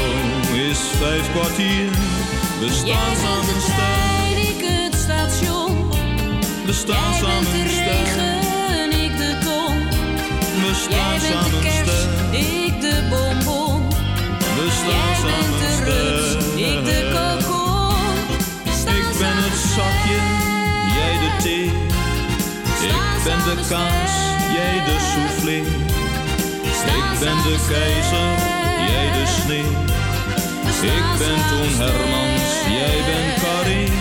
is 0.69 0.79
vijf 0.79 1.31
kwartier. 1.33 1.91
We 2.61 2.69
staan 2.71 3.17
samen 3.17 3.61
sterk, 3.61 4.49
ik 4.49 4.65
het 4.67 4.95
station. 4.95 5.91
we 6.67 6.73
staan 6.73 7.13
Jij 7.13 7.21
samen 7.21 7.71
sterk. 7.71 8.32
We 10.73 10.79
Jij 10.79 10.89
staan 10.89 11.41
bent 11.41 11.45
de 11.45 11.51
samen 11.51 11.61
kers, 11.61 11.89
sterk, 11.89 12.35
ik 12.35 12.81
de 12.81 12.97
bonbon. 13.11 13.89
we 14.57 14.65
Jij 14.65 14.71
staan 14.81 15.23
bent 15.23 15.43
samen 15.43 15.59
de 15.63 15.73
rups, 15.85 16.45
ik 16.57 16.85
de 16.85 16.99
kokon. 17.15 18.15
Ik 18.97 19.19
ben 19.19 19.37
het 19.45 19.59
zakje, 19.75 20.21
jij 20.97 21.15
de 21.23 21.31
thee. 21.43 21.65
Ik 22.89 23.25
ben 23.25 23.41
de 23.49 23.57
kaas, 23.69 24.15
jij 24.57 24.77
de 24.89 24.97
soufflé. 25.11 25.59
Ik 26.99 27.19
ben 27.21 27.37
de 27.47 27.57
keizer, 27.69 28.33
jij 28.91 29.09
de 29.17 29.25
sneeuw. 29.41 29.75
Ik 30.97 31.07
ben 31.19 31.39
Toon 31.49 31.73
Hermans, 31.81 32.51
jij 32.69 32.99
bent 33.09 33.43
Karin. 33.43 33.93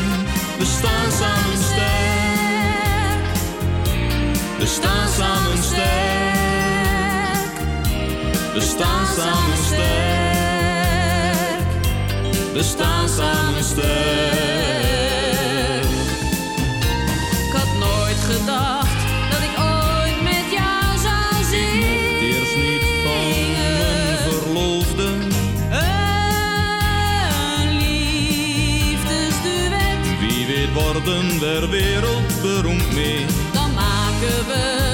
We 0.58 0.66
staan 0.66 1.12
samen 1.20 1.58
sterk. 1.70 3.24
We 4.58 4.66
staan 4.66 5.08
samen 5.18 5.64
sterk. 5.64 6.11
We 8.54 8.60
staan 8.62 9.06
samen 9.06 9.58
sterk. 9.66 9.92
We 12.54 12.64
staan 12.64 13.10
samen 13.10 13.64
sterk. 13.64 13.92
Ik 17.48 17.54
had 17.54 17.78
nooit 17.80 18.18
gedacht 18.18 18.90
dat 19.32 19.42
ik 19.42 19.58
ooit 19.60 20.22
met 20.24 20.46
jou 20.52 20.98
zou 20.98 21.44
zingen. 21.50 22.20
Eerst 22.20 22.56
niet 22.56 22.84
van 23.04 23.30
mijn 23.52 24.18
verloofde. 24.18 25.08
Een 27.60 27.78
liefdesduet, 27.78 29.40
Wie 30.20 30.46
weet 30.46 30.74
worden 30.74 31.40
we 31.40 31.68
wereldberoemd 31.70 32.94
mee. 32.94 33.26
dan 33.54 33.74
maken 33.74 34.46
we 34.48 34.91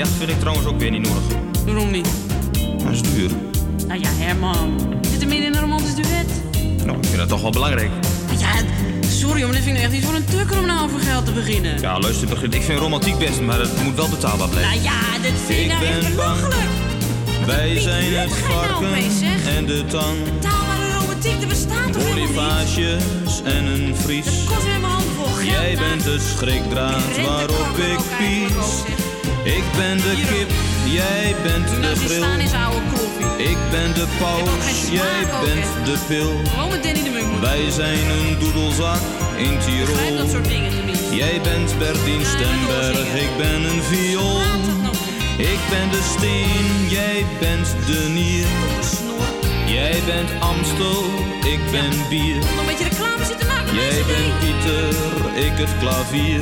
jacht 0.00 0.16
vind 0.18 0.30
ik 0.30 0.40
trouwens 0.40 0.66
ook 0.66 0.78
weer 0.78 0.90
niet 0.90 1.02
nodig. 1.02 1.22
Waarom 1.64 1.90
niet? 1.90 2.08
Dat 2.84 2.92
is 2.92 3.02
duur. 3.02 3.30
Nou 3.86 4.00
ja, 4.00 4.08
Herman. 4.12 4.80
Zit 5.10 5.22
er 5.22 5.28
midden 5.28 5.46
in 5.46 5.54
een 5.54 5.60
romantisch 5.60 5.94
duet? 5.94 6.30
Nou, 6.84 6.98
ik 6.98 7.04
vind 7.04 7.16
dat 7.16 7.28
toch 7.28 7.40
wel 7.40 7.50
belangrijk. 7.50 7.90
Ja, 8.38 8.52
sorry, 9.08 9.42
maar 9.42 9.52
dit 9.52 9.62
vind 9.62 9.76
ik 9.76 9.82
echt 9.82 9.92
niet 9.92 10.04
voor 10.04 10.14
een 10.14 10.24
tukker 10.24 10.58
om 10.58 10.66
nou 10.66 10.84
over 10.84 11.00
geld 11.00 11.26
te 11.26 11.32
beginnen. 11.32 11.80
Ja, 11.80 11.98
luister, 11.98 12.54
ik 12.54 12.62
vind 12.62 12.78
romantiek 12.78 13.18
best, 13.18 13.40
maar 13.40 13.60
het 13.60 13.82
moet 13.82 13.94
wel 13.94 14.08
betaalbaar 14.08 14.48
blijven. 14.48 14.70
Nou 14.70 14.82
ja, 14.82 15.18
dit 15.22 15.32
vind 15.46 15.58
ik, 15.58 15.64
Ik 15.64 15.68
nou 15.68 15.84
echt 15.84 16.10
belachelijk. 16.10 16.68
Wij 17.46 17.80
zijn 17.80 18.14
het 18.14 18.28
nou 18.28 18.40
varken 18.40 18.92
en 19.56 19.66
de 19.66 19.84
tang. 19.86 20.18
Betaalbare 20.24 20.92
romantiek, 20.98 21.42
er 21.42 21.48
bestaat 21.48 21.92
toch? 21.92 22.08
Bonifages 22.08 23.42
en 23.44 23.64
een 23.64 23.96
vries. 23.96 24.24
Dat 24.24 24.44
kost 24.44 24.64
weer 24.64 24.80
mijn 24.80 24.92
handen 24.92 25.14
vol 25.14 25.24
geld. 25.24 25.46
Jij 25.46 25.74
nou. 25.74 25.88
bent 25.88 26.04
de 26.04 26.18
schrikdraad 26.18 27.22
waarop 27.24 27.76
ik 27.76 28.00
pies. 28.18 28.99
Ik 29.44 29.64
ben 29.76 29.96
de 29.96 30.24
kip, 30.28 30.50
jij 30.84 31.34
bent 31.42 31.68
de 31.68 31.96
kloffie. 31.96 33.48
Ik 33.50 33.56
ben 33.70 33.94
de 33.94 34.06
paus, 34.18 34.90
jij 34.90 35.22
ook, 35.32 35.44
bent 35.44 35.86
de 35.86 35.96
pil. 36.06 36.42
De. 36.82 37.38
Wij 37.40 37.70
zijn 37.70 38.10
een 38.10 38.38
doedelzak 38.38 39.00
in 39.36 39.58
Tirol. 39.58 40.16
dat 40.16 40.30
soort 40.30 40.48
dingen. 40.48 40.72
Jij 41.10 41.40
bent 41.40 41.78
Bertien 41.78 42.24
Stemberg, 42.24 43.14
ik 43.14 43.36
ben 43.36 43.62
een 43.64 43.82
viool. 43.82 44.40
Ik 45.36 45.58
ben 45.70 45.90
de 45.90 46.02
steen, 46.18 46.88
jij 46.88 47.24
bent 47.40 47.74
de 47.86 48.08
nier. 48.12 48.46
Jij 49.66 50.02
bent 50.06 50.30
Amstel, 50.40 51.04
ik 51.44 51.60
ben 51.70 52.08
bier. 52.08 52.36
Nog 52.36 52.60
een 52.60 52.66
beetje 52.66 52.84
reclame 52.84 53.24
zitten 53.24 53.46
maken. 53.46 53.74
Jij 53.74 54.04
bent. 54.06 54.38
Pieter, 54.40 55.44
ik 55.44 55.52
het 55.58 55.78
klavier. 55.78 56.40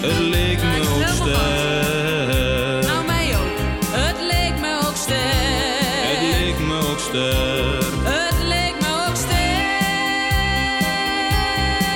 Het 0.00 0.18
leek 0.18 0.62
me 0.62 2.01
Het 7.12 8.38
leek 8.42 8.80
me 8.80 9.06
ook. 9.06 9.16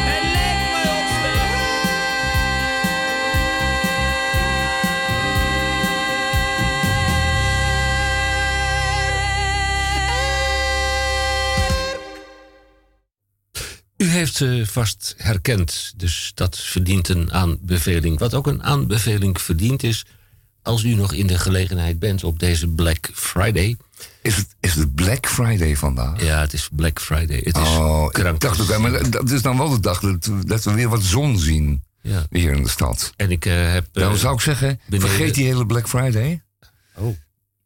Het 0.05 0.23
leek 0.33 0.61
me 0.73 0.83
ook 0.93 1.09
U 13.97 14.09
heeft 14.09 14.35
ze 14.35 14.63
vast 14.67 15.15
herkend, 15.17 15.93
dus 15.97 16.33
dat 16.35 16.59
verdient 16.59 17.09
een 17.09 17.33
aanbeveling. 17.33 18.19
Wat 18.19 18.35
ook 18.35 18.47
een 18.47 18.63
aanbeveling 18.63 19.41
verdient 19.41 19.83
is, 19.83 20.05
als 20.63 20.83
u 20.83 20.95
nog 20.95 21.13
in 21.13 21.27
de 21.27 21.39
gelegenheid 21.39 21.99
bent 21.99 22.25
op 22.25 22.39
deze 22.39 22.69
Black 22.69 23.11
Friday. 23.13 23.77
Is 24.27 24.37
het, 24.37 24.47
is 24.61 24.75
het 24.75 24.95
Black 24.95 25.27
Friday 25.27 25.77
vandaag? 25.77 26.23
Ja, 26.23 26.41
het 26.41 26.53
is 26.53 26.69
Black 26.73 27.01
Friday. 27.01 27.41
Het 27.45 27.57
is 27.57 27.69
Oh, 27.69 28.05
ik 28.07 28.13
krank. 28.13 28.41
dacht 28.41 28.61
ook, 28.61 28.79
maar 28.79 29.11
dat 29.11 29.31
is 29.31 29.43
dan 29.43 29.59
wel 29.59 29.69
de 29.69 29.81
dag 29.81 30.01
dat, 30.01 30.31
dat 30.47 30.65
we 30.65 30.75
weer 30.75 30.89
wat 30.89 31.03
zon 31.03 31.39
zien 31.39 31.83
Ja. 32.03 32.27
hier 32.31 32.53
in 32.53 32.63
de 32.63 32.69
stad. 32.69 33.13
En 33.17 33.31
ik 33.31 33.45
eh, 33.47 33.73
heb... 33.73 33.87
eh, 33.93 34.03
Dan 34.03 34.17
zou 34.17 34.35
ik 34.35 34.41
zeggen, 34.41 34.81
beneden- 34.87 35.09
vergeet 35.09 35.35
die 35.35 35.45
hele 35.45 35.67
Black 35.67 35.89
Friday. 35.89 36.43
Oh, 36.95 37.17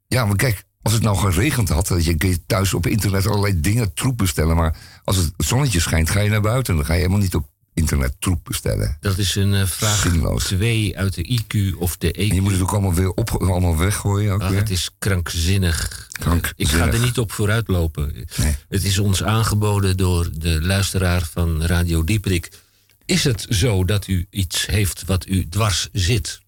Ja, 0.06 0.24
maar 0.24 0.36
kijk, 0.36 0.64
als 0.82 0.92
het 0.92 1.02
nou 1.02 1.16
geregend 1.16 1.68
had, 1.68 1.86
dat 1.86 2.04
je 2.04 2.14
je 2.18 2.46
thuis 2.46 2.74
op 2.74 2.86
internet 2.86 3.26
allerlei 3.26 3.60
dingen 3.60 3.92
troep 3.94 4.16
bestellen. 4.16 4.56
Maar 4.56 4.76
als 5.04 5.16
het 5.16 5.32
zonnetje 5.36 5.80
schijnt, 5.80 6.10
ga 6.10 6.20
je 6.20 6.30
naar 6.30 6.40
buiten. 6.40 6.76
Dan 6.76 6.84
ga 6.84 6.92
je 6.92 6.98
helemaal 6.98 7.20
niet 7.20 7.34
op 7.34 7.48
internet 7.80 8.14
troep 8.18 8.44
bestellen. 8.44 8.96
dat 9.00 9.18
is 9.18 9.34
een 9.34 9.54
eh, 9.54 9.66
vraag 9.66 10.00
Zinloos. 10.00 10.44
2 10.44 10.98
uit 10.98 11.14
de 11.14 11.40
IQ 11.40 11.76
of 11.78 11.96
de 11.96 12.08
EQ. 12.12 12.18
En 12.28 12.34
je 12.34 12.40
moet 12.40 12.52
het 12.52 12.60
ook 12.60 12.72
allemaal 12.72 12.94
weer 12.94 13.10
op, 13.10 13.30
allemaal 13.30 13.76
weggooien. 13.76 14.32
Ook 14.32 14.40
Ah, 14.42 14.48
weer. 14.48 14.58
het 14.58 14.70
is 14.70 14.90
krankzinnig. 14.98 16.08
Krankzinnig. 16.12 16.52
Ik 16.56 16.68
ga 16.68 16.86
er 16.92 16.98
niet 17.00 17.18
op 17.18 17.32
vooruit 17.32 17.68
lopen. 17.68 18.26
Nee. 18.36 18.56
Het 18.68 18.84
is 18.84 18.98
ons 18.98 19.22
aangeboden 19.22 19.96
door 19.96 20.28
de 20.38 20.62
luisteraar 20.62 21.28
van 21.32 21.62
Radio 21.62 22.04
Dieprik. 22.04 22.48
Is 23.04 23.24
het 23.24 23.46
zo 23.48 23.84
dat 23.84 24.06
u 24.06 24.26
iets 24.30 24.66
heeft 24.66 25.02
wat 25.06 25.26
u 25.28 25.48
dwars 25.48 25.88
zit? 25.92 26.40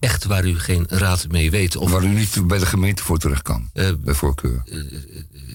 Echt 0.00 0.24
waar 0.24 0.46
u 0.46 0.58
geen 0.58 0.84
raad 0.88 1.26
mee 1.30 1.50
weet? 1.50 1.76
Of 1.76 1.90
Waar 1.90 2.04
u 2.04 2.08
niet 2.08 2.46
bij 2.46 2.58
de 2.58 2.66
gemeente 2.66 3.02
voor 3.02 3.18
terecht 3.18 3.42
kan, 3.42 3.70
eh, 3.72 3.90
bij 3.98 4.14
voorkeur. 4.14 4.62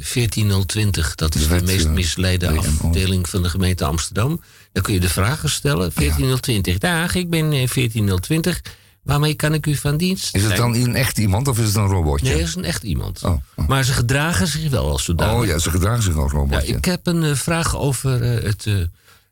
14020, 0.04 1.16
dat 1.16 1.36
is 1.36 1.48
De 1.48 1.62
meest 1.64 1.86
eh, 1.86 1.92
misleide 1.92 2.48
afdeling 2.82 3.30
van 3.30 3.42
de 3.44 3.50
gemeente 3.50 3.86
Amsterdam. 3.86 4.42
Dan 4.72 4.84
kun 4.84 4.94
je 4.94 5.00
de 5.00 5.10
vragen 5.10 5.50
stellen. 5.50 5.92
14020, 5.92 6.78
dag, 6.78 7.16
ik 7.16 7.30
ben 7.30 7.52
eh, 7.54 7.68
14020. 7.68 8.62
Waarmee 9.04 9.34
kan 9.34 9.54
ik 9.54 9.66
u 9.66 9.76
van 9.76 9.98
dienst 9.98 10.36
Is 10.36 10.44
het 10.44 10.56
dan 10.56 10.76
een 10.76 10.96
echt 10.96 11.18
iemand 11.18 11.48
of 11.48 11.60
is 11.60 11.66
het 11.66 11.76
een 11.76 11.88
robotje? 11.88 12.26
Nee, 12.28 12.38
dat 12.38 12.48
is 12.48 12.56
een 12.56 12.64
echt 12.64 12.84
iemand. 12.84 13.24
Oh, 13.24 13.32
oh. 13.56 13.68
Maar 13.68 13.84
ze 13.84 13.94
gedragen 13.94 14.48
zich 14.48 14.70
wel 14.70 14.90
als 14.92 15.04
zodanig. 15.04 15.36
Oh 15.40 15.46
ja, 15.46 15.58
ze 15.58 15.70
gedragen 15.70 16.04
zich 16.04 16.16
als 16.16 16.32
Ja, 16.32 16.38
robotje. 16.38 16.76
ik 16.76 16.86
heb 16.86 17.08
een 17.08 17.24
eh, 17.24 17.36
vraag 17.36 17.78
over 17.78 18.22
eh, 18.22 18.44
het... 18.44 18.66
eh, 18.66 18.74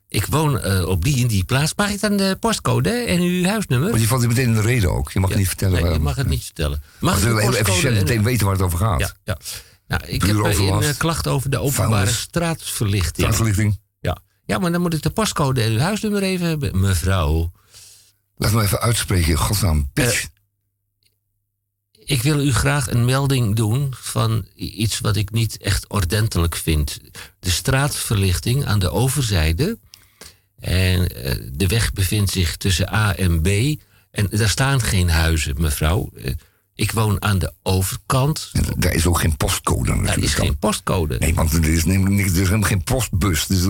ik 0.08 0.26
woon 0.26 0.60
eh, 0.60 0.86
op 0.88 1.04
die 1.04 1.22
en 1.22 1.28
die 1.28 1.44
plaats. 1.44 1.72
Mag 1.76 1.90
ik 1.90 2.00
dan 2.00 2.16
de 2.16 2.36
postcode 2.40 2.90
en 2.90 3.20
uw 3.20 3.44
huisnummer? 3.44 3.90
Maar 3.90 4.00
je 4.00 4.06
valt 4.06 4.26
meteen 4.26 4.44
in 4.46 4.54
de 4.54 4.60
reden 4.60 4.92
ook. 4.94 5.10
Je 5.12 5.20
mag 5.20 5.30
Ja. 5.30 5.36
niet 5.36 5.46
vertellen 5.48 5.82
Nee, 5.82 5.92
je 5.92 5.98
mag 5.98 6.16
het 6.16 6.28
niet 6.28 6.44
vertellen. 6.44 6.82
Mag 6.98 7.16
ik 7.16 7.22
willen 7.22 7.38
heel 7.38 7.46
postcode 7.48 7.70
efficiënt 7.70 7.96
en- 7.96 8.02
meteen 8.02 8.22
weten 8.22 8.46
waar 8.46 8.54
het 8.54 8.64
over 8.64 8.78
gaat. 8.78 9.00
Ja, 9.00 9.12
ja. 9.24 9.38
Nou, 9.98 10.12
ik 10.12 10.22
heb 10.22 10.36
eh, 10.36 10.58
een 10.58 10.82
eh, 10.82 10.96
klacht 10.96 11.26
over 11.26 11.50
de 11.50 11.58
openbare 11.58 11.90
Vuilnis. 11.90 12.20
straatverlichting. 12.20 13.16
Straatverlichting. 13.16 13.80
Ja. 14.00 14.18
ja, 14.44 14.58
maar 14.58 14.72
dan 14.72 14.80
moet 14.80 14.94
ik 14.94 15.02
de 15.02 15.10
postcode 15.10 15.62
en 15.62 15.72
uw 15.72 15.78
huisnummer 15.78 16.22
even 16.22 16.46
hebben. 16.46 16.80
Mevrouw, 16.80 17.52
Laat 18.36 18.52
me 18.52 18.62
even 18.62 18.80
uitspreken, 18.80 19.36
godsnaam. 19.38 19.90
Bitch. 19.92 20.26
ik 22.04 22.22
wil 22.22 22.40
u 22.40 22.52
graag 22.52 22.90
een 22.90 23.04
melding 23.04 23.56
doen 23.56 23.94
van 23.96 24.46
iets 24.54 25.00
wat 25.00 25.16
ik 25.16 25.30
niet 25.30 25.58
echt 25.58 25.88
ordentelijk 25.88 26.56
vind. 26.56 27.00
De 27.38 27.50
straatverlichting 27.50 28.64
aan 28.66 28.78
de 28.78 28.90
overzijde. 28.90 29.78
En 30.58 31.08
eh, 31.08 31.36
de 31.52 31.66
weg 31.66 31.92
bevindt 31.92 32.30
zich 32.30 32.56
tussen 32.56 32.92
A 32.94 33.16
en 33.16 33.40
B. 33.42 33.46
En 34.10 34.28
daar 34.30 34.48
staan 34.48 34.80
geen 34.80 35.10
huizen, 35.10 35.54
mevrouw. 35.60 36.10
Eh, 36.74 36.84
ik 36.84 36.92
woon 36.92 37.22
aan 37.22 37.38
de 37.38 37.52
overkant. 37.62 38.50
En 38.52 38.64
daar 38.76 38.92
is 38.92 39.06
ook 39.06 39.20
geen 39.20 39.36
postcode 39.36 39.84
Daar 39.88 39.96
natuurlijk. 39.96 40.26
is 40.26 40.34
geen 40.34 40.58
postcode. 40.58 41.18
Nee, 41.18 41.34
want 41.34 41.52
er 41.52 41.64
is, 41.68 41.84
er 41.84 42.26
is 42.26 42.32
helemaal 42.34 42.62
geen 42.68 42.82
postbus. 42.84 43.46
Dus 43.46 43.62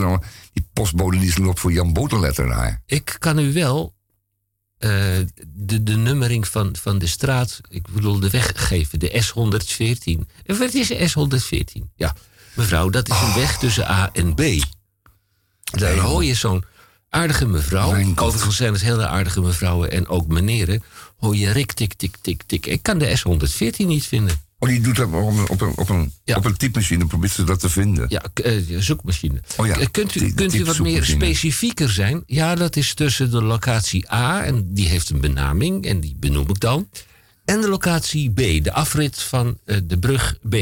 die 0.52 0.68
postbode 0.72 1.18
die 1.18 1.42
loopt 1.42 1.60
voor 1.60 1.72
Jan 1.72 1.92
Boterletter 1.92 2.46
daar. 2.48 2.82
Ik 2.86 3.16
kan 3.18 3.38
u 3.38 3.52
wel 3.52 3.94
eh, 4.78 4.90
de, 5.46 5.82
de 5.82 5.96
nummering 5.96 6.48
van, 6.48 6.76
van 6.76 6.98
de 6.98 7.06
straat, 7.06 7.60
ik 7.68 7.88
bedoel 7.90 8.20
de 8.20 8.30
weg 8.30 8.52
geven, 8.54 8.98
de 8.98 9.24
S114. 9.24 10.28
En 10.44 10.58
Wat 10.58 10.74
is 10.74 10.88
de 10.88 11.10
S114? 11.10 11.92
Ja, 11.96 12.14
mevrouw, 12.54 12.90
dat 12.90 13.08
is 13.08 13.14
Oh. 13.14 13.22
een 13.34 13.40
weg 13.40 13.58
tussen 13.58 13.90
A 13.90 14.10
en 14.12 14.34
B. 14.34 14.42
Daar 15.78 15.96
hoor 15.98 16.24
je 16.24 16.34
zo'n 16.34 16.64
aardige 17.08 17.46
mevrouw. 17.46 18.14
Overigens 18.16 18.56
zijn 18.56 18.72
het 18.72 18.82
hele 18.82 19.06
aardige 19.06 19.40
mevrouwen 19.40 19.90
en 19.90 20.08
ook 20.08 20.26
meneren. 20.26 20.82
Hoor 21.22 21.36
je 21.36 21.50
rik, 21.50 21.72
tik, 21.72 21.94
tik, 21.94 22.16
tik, 22.20 22.42
tik. 22.46 22.66
Ik 22.66 22.82
kan 22.82 22.98
de 22.98 23.18
S114 23.18 23.76
niet 23.86 24.04
vinden. 24.06 24.36
Oh, 24.58 24.68
die 24.68 24.80
doet 24.80 24.96
dat 24.96 25.06
op 25.12 25.14
een, 25.14 25.48
op 25.48 25.60
een, 25.60 25.76
op 25.76 25.88
een, 25.88 26.12
Ja. 26.24 26.36
op 26.36 26.44
een 26.44 26.56
typemachine. 26.56 27.06
Probeert 27.06 27.32
ze 27.32 27.44
dat 27.44 27.60
te 27.60 27.68
vinden. 27.68 28.06
Ja, 28.08 28.22
eh, 28.34 28.62
zoekmachine. 28.78 29.40
Oh 29.56 29.66
ja, 29.66 29.76
Eh, 29.78 29.86
kunt 29.90 30.14
u, 30.14 30.20
die- 30.20 30.34
kunt 30.34 30.54
u 30.54 30.64
wat 30.64 30.78
meer 30.78 31.04
specifieker 31.04 31.90
zijn? 31.90 32.22
Ja, 32.26 32.54
dat 32.54 32.76
is 32.76 32.94
tussen 32.94 33.30
de 33.30 33.42
locatie 33.42 34.12
A, 34.12 34.44
en 34.44 34.74
die 34.74 34.88
heeft 34.88 35.10
een 35.10 35.20
benaming, 35.20 35.84
en 35.86 36.00
die 36.00 36.16
benoem 36.18 36.48
ik 36.48 36.60
dan. 36.60 36.88
En 37.44 37.60
de 37.60 37.68
locatie 37.68 38.30
B, 38.30 38.64
de 38.64 38.72
afrit 38.72 39.22
van 39.22 39.58
eh, 39.64 39.76
de 39.84 39.98
brug 39.98 40.38
B. 40.48 40.54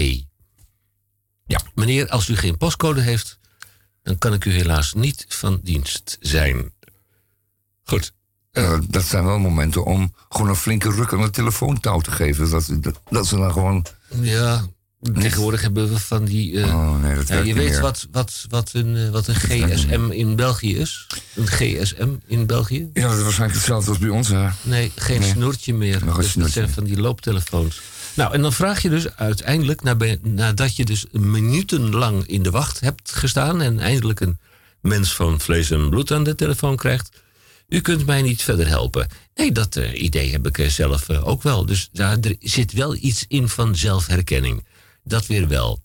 Ja, 1.47 1.61
meneer, 1.75 2.09
als 2.09 2.29
u 2.29 2.37
geen 2.37 2.57
postcode 2.57 3.01
heeft, 3.01 3.39
dan 4.03 4.19
kan 4.19 4.33
ik 4.33 4.45
u 4.45 4.53
helaas 4.53 4.95
niet 4.95 5.25
van 5.29 5.61
dienst 5.63 6.17
zijn. 6.21 6.73
Goed. 7.83 8.13
Eh, 8.51 8.79
dat 8.89 9.05
zijn 9.05 9.25
wel 9.25 9.39
momenten 9.39 9.85
om 9.85 10.15
gewoon 10.29 10.49
een 10.49 10.57
flinke 10.57 10.91
ruk 10.91 11.13
aan 11.13 11.23
de 11.23 11.31
telefoontouw 11.31 12.01
te 12.01 12.11
geven. 12.11 12.51
Dat, 12.51 12.71
dat, 12.81 13.01
dat 13.11 13.27
ze 13.27 13.37
dan 13.37 13.53
gewoon... 13.53 13.87
Ja, 14.21 14.67
tegenwoordig 15.15 15.61
hebben 15.63 15.89
we 15.89 15.99
van 15.99 16.25
die... 16.25 16.61
eh, 16.63 16.75
Oh 16.75 17.03
nee, 17.03 17.15
dat 17.15 17.29
ja, 17.29 17.39
je 17.39 17.55
weet 17.55 17.69
meer. 17.71 17.81
wat, 17.81 18.07
wat, 18.13 18.47
wat, 18.49 18.71
een, 18.73 18.97
eh, 18.97 19.09
wat 19.11 19.27
een 19.27 19.35
GSM 19.35 20.11
in 20.11 20.37
België 20.37 20.77
is? 20.77 21.07
Een 21.35 21.47
GSM 21.47 22.09
in 22.27 22.47
België? 22.47 22.91
Ja, 22.93 23.09
dat 23.09 23.17
is 23.17 23.23
waarschijnlijk 23.23 23.59
hetzelfde 23.59 23.91
als 23.91 23.99
bij 23.99 24.09
ons. 24.09 24.29
Hè. 24.29 24.49
Nee, 24.63 24.93
geen 24.97 25.21
Nee. 25.21 25.31
snoertje 25.31 25.75
meer. 25.75 26.05
Nog 26.05 26.09
een 26.09 26.15
Dus 26.15 26.17
dat 26.25 26.31
snoertje. 26.33 26.53
zijn 26.61 26.71
van 26.71 26.85
die 26.85 27.01
looptelefoons. 27.01 27.81
Nou, 28.15 28.33
en 28.35 28.43
dan 28.43 28.53
vraag 28.53 28.83
je 28.83 28.89
dus 28.89 29.17
uiteindelijk, 29.17 29.83
nadat 30.23 30.77
je 30.77 30.85
dus 30.85 31.07
minutenlang 31.13 32.27
in 32.27 32.43
de 32.43 32.51
wacht 32.51 32.81
hebt 32.81 33.13
gestaan 33.13 33.61
en 33.61 33.79
eindelijk 33.81 34.21
een 34.21 34.39
mens 34.81 35.15
van 35.15 35.41
vlees 35.41 35.71
en 35.71 35.89
bloed 35.91 36.13
aan 36.13 36.25
de 36.25 36.35
telefoon 36.35 36.77
krijgt, 36.77 37.11
u 37.71 37.81
kunt 37.81 38.07
mij 38.07 38.23
niet 38.23 38.43
verder 38.43 38.67
helpen. 38.69 39.09
Nee, 39.35 39.53
dat 39.53 39.77
eh, 39.77 40.03
idee 40.03 40.31
heb 40.33 40.47
ik 40.47 40.59
eh, 40.59 40.69
zelf 40.69 41.09
eh, 41.09 41.27
ook 41.29 41.43
wel. 41.43 41.67
Dus 41.67 41.89
daar 41.93 42.19
er 42.21 42.37
zit 42.41 42.73
wel 42.73 42.95
iets 42.95 43.25
in 43.29 43.49
van 43.49 43.77
zelfherkenning. 43.77 44.65
Dat 45.05 45.27
weer 45.27 45.49
wel. 45.49 45.81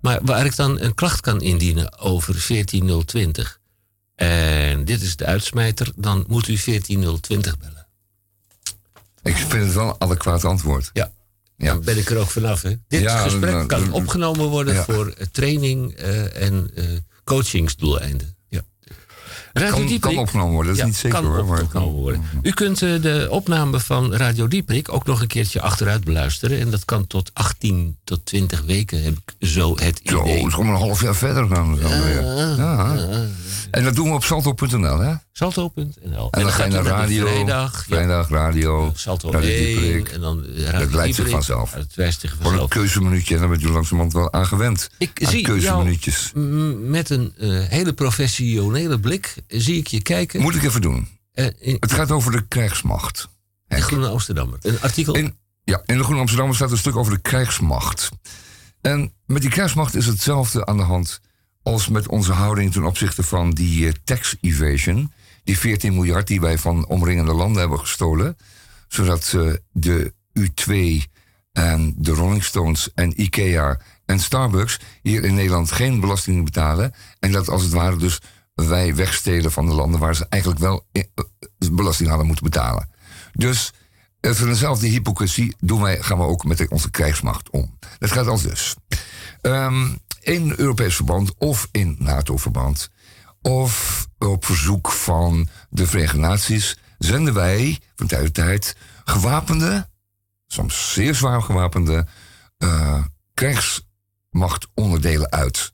Maar 0.00 0.18
waar 0.22 0.46
ik 0.46 0.56
dan 0.56 0.80
een 0.80 0.94
klacht 0.94 1.20
kan 1.20 1.40
indienen 1.40 1.98
over 1.98 2.34
14020, 2.34 3.60
en 4.14 4.84
dit 4.84 5.02
is 5.02 5.16
de 5.16 5.24
uitsmijter, 5.24 5.92
dan 5.96 6.24
moet 6.28 6.48
u 6.48 6.56
14020 6.58 7.58
bellen. 7.58 7.86
Ik 9.22 9.36
vind 9.36 9.52
het 9.64 9.72
wel 9.74 9.88
een 9.88 9.94
adequaat 9.98 10.44
antwoord. 10.44 10.90
Ja. 10.92 11.12
Ja. 11.56 11.72
Dan 11.72 11.84
ben 11.84 11.98
ik 11.98 12.10
er 12.10 12.16
ook 12.18 12.30
vanaf. 12.30 12.62
Hè. 12.62 12.74
Dit 12.88 13.00
Ja, 13.00 13.18
gesprek 13.22 13.50
dan- 13.52 13.66
kan 13.66 13.80
dan- 13.80 13.92
opgenomen 13.92 14.48
worden 14.48 14.74
Ja. 14.74 14.84
voor 14.84 15.14
training 15.32 15.92
en 16.34 16.70
coachingsdoeleinden. 17.24 18.36
Radio 19.52 19.70
Kan, 19.70 19.80
Dieprik- 19.86 20.00
kan 20.00 20.18
opgenomen 20.18 20.52
worden, 20.54 20.66
dat 20.66 20.76
is 20.76 20.80
Ja, 20.80 20.86
niet 20.86 20.96
zeker 20.96 21.20
kan 21.20 21.30
hoor. 21.30 21.44
Maar 21.46 21.62
opgenomen 21.62 21.94
worden. 22.00 22.22
U 22.42 22.50
kunt 22.50 22.82
eh, 22.82 23.02
de 23.02 23.26
opname 23.30 23.80
van 23.80 24.14
Radio 24.14 24.48
Dieprik 24.48 24.92
ook 24.92 25.06
nog 25.06 25.20
een 25.20 25.26
keertje 25.26 25.60
achteruit 25.60 26.04
beluisteren. 26.04 26.60
En 26.60 26.70
dat 26.70 26.84
kan 26.84 27.06
tot 27.06 27.30
18 27.34 27.96
tot 28.04 28.24
20 28.26 28.62
weken, 28.62 29.02
heb 29.02 29.12
ik 29.26 29.48
zo 29.48 29.76
het 29.80 30.00
Zo, 30.04 30.20
idee. 30.22 30.36
het 30.36 30.46
is 30.46 30.54
gewoon 30.54 30.68
een 30.70 30.76
half 30.80 31.02
jaar 31.02 31.14
verder 31.16 31.48
we 31.48 31.54
dan 31.54 31.78
weer. 32.02 32.22
Ja. 32.56 32.96
En 33.70 33.84
dat 33.84 33.94
doen 33.94 34.08
we 34.08 34.14
op 34.14 34.24
salto.nl, 34.24 34.98
hè? 34.98 35.12
Salto.nl. 35.40 36.30
En 36.30 36.42
dan 36.42 36.52
ga 36.52 36.64
je 36.64 36.70
naar 36.70 36.84
radio, 36.84 37.26
Vrijdag, 37.26 38.28
ja, 38.28 38.34
radio, 38.36 38.92
Salto 38.94 39.30
Radio 39.30 39.50
1 39.50 39.64
Dieperik. 39.66 40.08
en 40.08 40.20
dan 40.20 40.44
eh, 40.46 40.64
Radio 40.64 40.78
Dat 40.78 40.92
leidt 40.92 41.14
zich 41.14 41.28
vanzelf. 41.28 41.74
Het 41.74 41.94
wijst 41.94 42.20
zich 42.20 42.30
Gewoon 42.30 42.52
een 42.52 42.58
vanzelf. 42.58 42.70
keuzeminuutje 42.70 43.34
en 43.34 43.40
dan 43.40 43.50
bent 43.50 43.62
u 43.62 43.68
langzamerhand 43.68 44.12
wel 44.12 44.32
aangewend. 44.32 44.90
Ik 44.98 45.24
aan 45.24 45.30
zie 45.30 45.42
keuzeminuutjes. 45.42 46.32
met 46.80 47.10
een 47.10 47.32
eh, 47.38 47.48
hele 47.68 47.92
professionele 47.92 49.00
blik 49.00 49.34
zie 49.48 49.76
ik 49.76 49.86
je 49.86 50.02
kijken. 50.02 50.40
Moet 50.40 50.54
ik 50.54 50.62
even 50.62 50.80
doen. 50.80 51.08
eh, 51.32 51.46
in 51.58 51.76
Het 51.80 51.92
gaat 51.92 52.10
over 52.10 52.32
de 52.32 52.46
krijgsmacht. 52.48 53.28
de 53.68 53.80
Groene 53.82 54.08
Amsterdammer. 54.08 54.58
Een 54.62 54.80
artikel. 54.80 55.14
In, 55.14 55.36
ja, 55.64 55.82
in 55.86 55.96
de 55.96 56.02
Groene 56.02 56.20
Amsterdam 56.20 56.54
staat 56.54 56.70
een 56.70 56.78
stuk 56.78 56.96
over 56.96 57.12
de 57.12 57.20
krijgsmacht. 57.20 58.08
En 58.80 59.12
met 59.26 59.42
die 59.42 59.50
krijgsmacht 59.50 59.94
is 59.94 60.06
hetzelfde 60.06 60.66
aan 60.66 60.76
de 60.76 60.82
hand 60.82 61.20
als 61.62 61.88
met 61.88 62.08
onze 62.08 62.32
houding 62.32 62.72
ten 62.72 62.84
opzichte 62.84 63.22
van 63.22 63.50
die 63.50 63.86
eh, 63.86 63.92
tax 64.04 64.36
evasion. 64.40 65.12
Die 65.50 65.58
14 65.58 65.94
miljard 65.94 66.26
die 66.26 66.40
wij 66.40 66.58
van 66.58 66.86
omringende 66.86 67.32
landen 67.32 67.60
hebben 67.60 67.78
gestolen. 67.78 68.36
Zodat 68.88 69.32
eh, 69.36 69.52
de 69.72 70.12
U2 70.38 70.74
en 71.52 71.94
de 71.96 72.12
Rolling 72.12 72.44
Stones 72.44 72.90
en 72.94 73.22
Ikea 73.22 73.80
en 74.06 74.20
Starbucks 74.20 74.78
hier 75.02 75.24
in 75.24 75.34
Nederland 75.34 75.72
geen 75.72 76.00
belasting 76.00 76.44
betalen. 76.44 76.94
En 77.18 77.32
dat 77.32 77.48
als 77.48 77.62
het 77.62 77.72
ware 77.72 77.96
dus 77.96 78.18
wij 78.54 78.94
wegstelen 78.94 79.52
van 79.52 79.66
de 79.66 79.74
landen 79.74 80.00
waar 80.00 80.14
ze 80.14 80.26
eigenlijk 80.28 80.62
wel 80.62 80.86
eh, 80.92 81.02
eh, 81.14 81.70
belasting 81.72 82.08
hadden 82.08 82.26
moeten 82.26 82.44
betalen. 82.44 82.90
Dus 83.32 83.72
van 84.20 84.48
dezelfde 84.48 84.86
hypocrisie 84.86 85.54
doen 85.58 85.80
wij, 85.80 86.02
gaan 86.02 86.18
we 86.18 86.24
ook 86.24 86.44
met 86.44 86.68
onze 86.68 86.90
krijgsmacht 86.90 87.50
om. 87.50 87.78
Dat 87.98 88.12
gaat 88.12 88.26
als 88.26 88.42
dus. 88.42 88.76
Ehm, 89.40 89.88
in 90.20 90.54
Europees 90.56 90.94
verband 90.94 91.34
of 91.38 91.68
in 91.72 91.96
NATO-verband 91.98 92.90
of 93.42 94.06
op 94.18 94.44
verzoek 94.44 94.90
van 94.90 95.48
de 95.70 95.86
Verenigde 95.86 96.18
Naties 96.18 96.78
zenden 96.98 97.34
wij 97.34 97.78
van 97.96 98.06
tijd 98.06 98.24
tot 98.24 98.34
tijd 98.34 98.76
gewapende, 99.04 99.88
soms 100.46 100.92
zeer 100.92 101.14
zwaar 101.14 101.42
gewapende, 101.42 102.06
eh, 102.58 103.04
krijgsmachtonderdelen 103.34 105.30
uit. 105.30 105.72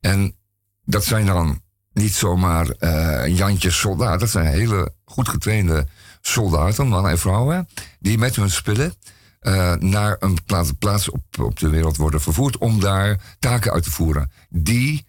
En 0.00 0.36
dat 0.84 1.04
zijn 1.04 1.26
dan 1.26 1.62
niet 1.92 2.14
zomaar 2.14 2.68
eh 2.68 3.36
Jantjes 3.36 3.78
soldaten, 3.78 4.18
dat 4.18 4.30
zijn 4.30 4.46
hele 4.46 4.94
goed 5.04 5.28
getrainde 5.28 5.86
soldaten, 6.20 6.88
mannen 6.88 7.10
en 7.10 7.18
vrouwen, 7.18 7.68
die 7.98 8.18
met 8.18 8.36
hun 8.36 8.50
spullen 8.50 8.94
eh, 9.40 9.74
naar 9.74 10.16
een 10.18 10.38
plaats, 10.44 10.72
plaats 10.78 11.10
op, 11.10 11.22
op 11.40 11.58
de 11.58 11.68
wereld 11.68 11.96
worden 11.96 12.20
vervoerd 12.20 12.58
om 12.58 12.80
daar 12.80 13.36
taken 13.38 13.72
uit 13.72 13.82
te 13.82 13.90
voeren. 13.90 14.30
Die, 14.48 15.06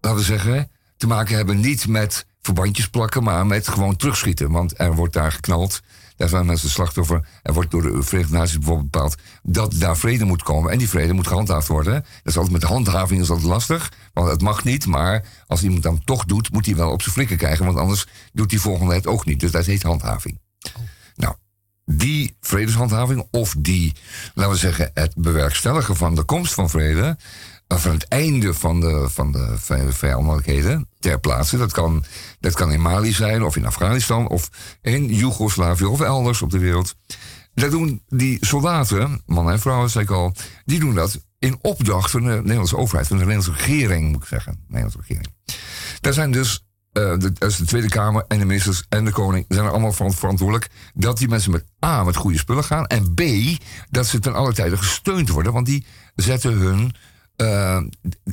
laten 0.00 0.18
we 0.18 0.24
zeggen, 0.24 0.70
te 0.96 1.06
maken 1.06 1.36
hebben 1.36 1.60
niet 1.60 1.86
met 1.88 2.26
verbandjes 2.40 2.88
plakken, 2.88 3.22
maar 3.22 3.46
met 3.46 3.68
gewoon 3.68 3.96
terugschieten. 3.96 4.50
Want 4.50 4.78
er 4.80 4.94
wordt 4.94 5.12
daar 5.12 5.32
geknald. 5.32 5.80
Daar 6.16 6.28
zijn 6.28 6.46
mensen 6.46 6.70
slachtoffer. 6.70 7.28
Er 7.42 7.52
wordt 7.52 7.70
door 7.70 7.82
de 7.82 8.02
Verenigde 8.02 8.36
Naties 8.36 8.58
bijvoorbeeld 8.58 8.90
bepaald 8.90 9.16
dat 9.42 9.74
daar 9.78 9.96
vrede 9.96 10.24
moet 10.24 10.42
komen. 10.42 10.72
En 10.72 10.78
die 10.78 10.88
vrede 10.88 11.12
moet 11.12 11.26
gehandhaafd 11.26 11.68
worden. 11.68 11.92
Dat 11.92 12.02
is 12.24 12.36
altijd 12.36 12.52
met 12.52 12.62
handhaving 12.62 13.20
is 13.20 13.30
altijd 13.30 13.48
lastig. 13.48 13.92
Want 14.12 14.30
het 14.30 14.42
mag 14.42 14.64
niet. 14.64 14.86
Maar 14.86 15.24
als 15.46 15.62
iemand 15.62 15.82
dan 15.82 16.04
toch 16.04 16.24
doet, 16.24 16.52
moet 16.52 16.66
hij 16.66 16.76
wel 16.76 16.90
op 16.90 17.02
zijn 17.02 17.14
flikken 17.14 17.36
krijgen. 17.36 17.64
Want 17.64 17.78
anders 17.78 18.06
doet 18.32 18.50
die 18.50 18.60
volgende 18.60 18.94
het 18.94 19.06
ook 19.06 19.24
niet. 19.24 19.40
Dus 19.40 19.50
dat 19.50 19.66
heet 19.66 19.82
handhaving. 19.82 20.38
Nou, 21.14 21.34
die 21.84 22.36
vredeshandhaving 22.40 23.26
of 23.30 23.54
die, 23.58 23.92
laten 24.34 24.52
we 24.52 24.58
zeggen, 24.58 24.90
het 24.94 25.14
bewerkstelligen 25.16 25.96
van 25.96 26.14
de 26.14 26.22
komst 26.22 26.54
van 26.54 26.70
vrede, 26.70 27.16
aan 27.68 27.92
het 27.92 28.08
einde 28.08 28.54
van 28.54 28.80
de, 28.80 29.06
van 29.10 29.32
de 29.32 29.54
vi- 29.56 29.92
vijandelijkheden 29.92 30.88
ter 30.98 31.20
plaatse. 31.20 31.56
Dat 31.56 31.72
kan, 31.72 32.04
dat 32.40 32.54
kan 32.54 32.72
in 32.72 32.80
Mali 32.82 33.12
zijn, 33.12 33.42
of 33.42 33.56
in 33.56 33.66
Afghanistan, 33.66 34.28
of 34.28 34.50
in 34.82 35.06
Joegoslavië, 35.14 35.84
of 35.84 36.00
elders 36.00 36.42
op 36.42 36.50
de 36.50 36.58
wereld. 36.58 36.94
Dat 37.54 37.70
doen 37.70 38.02
die 38.08 38.46
soldaten, 38.46 39.22
mannen 39.26 39.52
en 39.52 39.60
vrouwen, 39.60 39.90
zei 39.90 40.04
ik 40.04 40.10
al, 40.10 40.32
die 40.64 40.78
doen 40.80 40.94
dat 40.94 41.24
in 41.38 41.58
opdracht 41.60 42.10
van 42.10 42.22
de 42.22 42.40
Nederlandse 42.42 42.76
overheid, 42.76 43.06
van 43.06 43.16
de 43.18 43.24
Nederlandse 43.24 43.64
regering, 43.64 44.12
moet 44.12 44.22
ik 44.22 44.28
zeggen. 44.28 44.52
De 44.52 44.58
Nederlandse 44.66 44.98
regering. 45.00 45.28
Daar 46.00 46.12
zijn 46.12 46.30
dus, 46.30 46.64
eh, 46.92 47.12
de 47.18 47.64
Tweede 47.64 47.88
Kamer 47.88 48.24
en 48.28 48.38
de 48.38 48.44
ministers 48.44 48.84
en 48.88 49.04
de 49.04 49.10
koning, 49.10 49.44
zijn 49.48 49.64
er 49.64 49.70
allemaal 49.70 49.92
van 49.92 50.12
verantwoordelijk 50.12 50.70
dat 50.94 51.18
die 51.18 51.28
mensen 51.28 51.50
met 51.50 51.64
A, 51.84 52.04
met 52.04 52.16
goede 52.16 52.38
spullen 52.38 52.64
gaan, 52.64 52.86
en 52.86 53.14
B, 53.14 53.22
dat 53.90 54.06
ze 54.06 54.18
ten 54.18 54.34
alle 54.34 54.52
tijde 54.52 54.76
gesteund 54.76 55.28
worden, 55.28 55.52
want 55.52 55.66
die 55.66 55.86
zetten 56.14 56.52
hun 56.52 56.94
eh, 57.36 57.80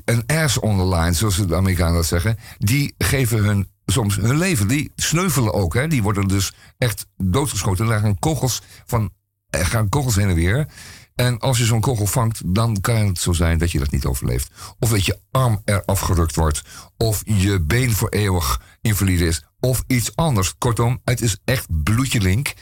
een 0.06 0.24
ass 0.26 0.60
on 0.60 0.78
the 0.78 0.95
line, 0.95 1.14
zoals 1.14 1.47
de 1.47 1.56
Amerikanen 1.56 1.93
dat 1.93 2.06
zeggen. 2.06 2.38
Die 2.58 2.93
geven 2.97 3.43
hun 3.43 3.68
soms 3.86 4.16
hun 4.16 4.38
leven. 4.38 4.68
Die 4.68 4.91
sneuvelen 4.95 5.54
ook. 5.54 5.74
Hè. 5.74 5.88
Die 5.88 6.04
worden 6.04 6.28
dus 6.28 6.54
echt 6.78 7.06
doodgeschoten. 7.18 7.86
Daar 7.86 7.99
gaan 7.99 8.20
kogels 8.20 8.62
van 8.86 9.12
er 9.49 9.66
gaan 9.66 9.89
kogels 9.89 10.16
heen 10.16 10.30
en 10.30 10.36
weer. 10.36 10.68
En 11.16 11.39
als 11.39 11.58
je 11.58 11.66
zo'n 11.66 11.82
kogel 11.82 12.06
vangt, 12.06 12.41
dan 12.45 12.82
kan 12.82 12.95
het 12.95 13.20
zo 13.20 13.34
zijn 13.34 13.58
dat 13.58 13.72
je 13.72 13.80
dat 13.80 13.91
niet 13.91 14.06
overleeft. 14.06 14.51
Of 14.80 14.89
dat 14.89 15.06
je 15.06 15.20
arm 15.32 15.62
er 15.66 15.86
afgerukt 15.86 16.36
wordt. 16.36 16.62
Of 16.97 17.22
je 17.26 17.60
been 17.60 17.91
voor 17.91 18.10
eeuwig 18.10 18.62
invalide 18.82 19.26
is. 19.26 19.43
Of 19.60 19.84
iets 19.88 20.16
anders. 20.16 20.58
Kortom, 20.58 21.01
het 21.04 21.22
is 21.22 21.38
echt 21.45 21.84
bloedje 21.84 22.22
link. 22.22 22.54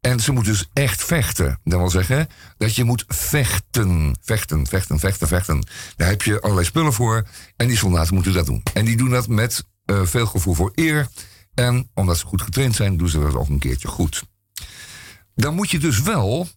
En 0.00 0.20
ze 0.20 0.32
moeten 0.32 0.52
dus 0.52 0.68
echt 0.72 1.04
vechten. 1.04 1.60
Dat 1.64 1.78
wil 1.78 1.90
zeggen 1.90 2.28
dat 2.58 2.74
je 2.74 2.84
moet 2.84 3.04
vechten. 3.08 4.16
Vechten, 4.22 4.66
vechten, 4.66 4.98
vechten, 4.98 5.28
vechten. 5.28 5.66
Daar 5.96 6.08
heb 6.08 6.22
je 6.22 6.40
allerlei 6.40 6.66
spullen 6.66 6.92
voor. 6.92 7.26
En 7.56 7.66
die 7.66 7.76
soldaten 7.76 8.14
moeten 8.14 8.32
dat 8.32 8.46
doen. 8.46 8.62
En 8.74 8.84
die 8.84 8.96
doen 8.96 9.10
dat 9.10 9.28
met 9.28 9.64
eh, 9.84 10.00
veel 10.04 10.26
gevoel 10.26 10.54
voor 10.54 10.72
eer. 10.74 11.08
En 11.54 11.90
omdat 11.94 12.18
ze 12.18 12.26
goed 12.26 12.42
getraind 12.42 12.74
zijn, 12.74 12.96
doen 12.96 13.08
ze 13.08 13.20
dat 13.20 13.34
ook 13.34 13.48
een 13.48 13.58
keertje 13.58 13.88
goed. 13.88 14.22
Dan 15.34 15.54
moet 15.54 15.70
je 15.70 15.78
dus 15.78 16.02
wel, 16.02 16.48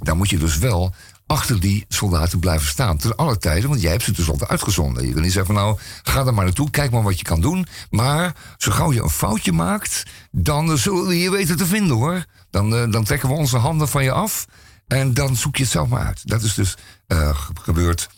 dan 0.00 0.16
moet 0.16 0.30
je 0.30 0.38
dus 0.38 0.58
wel 0.58 0.94
achter 1.26 1.60
die 1.60 1.84
soldaten 1.88 2.38
blijven 2.38 2.68
staan. 2.68 2.96
Ten 2.96 3.16
alle 3.16 3.38
tijden, 3.38 3.68
want 3.68 3.80
jij 3.80 3.90
hebt 3.90 4.02
ze 4.02 4.12
dus 4.12 4.28
altijd 4.28 4.50
uitgezonden. 4.50 5.06
Je 5.06 5.12
kan 5.12 5.22
niet 5.22 5.32
zeggen 5.32 5.54
van 5.54 5.64
nou, 5.64 5.78
ga 6.02 6.26
er 6.26 6.34
maar 6.34 6.44
naartoe, 6.44 6.70
kijk 6.70 6.90
maar 6.90 7.02
wat 7.02 7.18
je 7.18 7.24
kan 7.24 7.40
doen. 7.40 7.66
Maar 7.90 8.34
zo 8.56 8.72
gauw 8.72 8.92
je 8.92 9.02
een 9.02 9.10
foutje 9.10 9.52
maakt, 9.52 10.02
dan 10.30 10.70
eh, 10.70 10.76
zullen 10.76 11.06
we 11.06 11.18
je 11.18 11.30
weten 11.30 11.56
te 11.56 11.66
vinden 11.66 11.96
hoor. 11.96 12.24
Dan, 12.52 12.74
eh, 12.74 12.90
dan 12.90 13.04
trekken 13.04 13.28
we 13.28 13.34
onze 13.34 13.56
handen 13.56 13.88
van 13.88 14.04
je 14.04 14.12
af 14.12 14.46
en 14.86 15.14
dan 15.14 15.36
zoek 15.36 15.56
je 15.56 15.62
het 15.62 15.72
zelf 15.72 15.88
maar 15.88 16.06
uit. 16.06 16.28
Dat 16.28 16.42
is 16.42 16.54
dus 16.54 16.76
eh, 17.06 17.36
ge- 17.36 17.52
gebeurd 17.60 18.08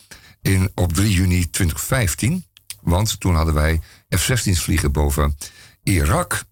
in, 0.41 0.71
op 0.75 0.93
3 0.93 1.11
juni 1.11 1.49
2015. 1.49 2.45
Want 2.81 3.19
toen 3.19 3.35
hadden 3.35 3.53
wij 3.53 3.81
F-16's 4.17 4.61
vliegen 4.61 4.91
boven 4.91 5.37
Irak. 5.83 6.43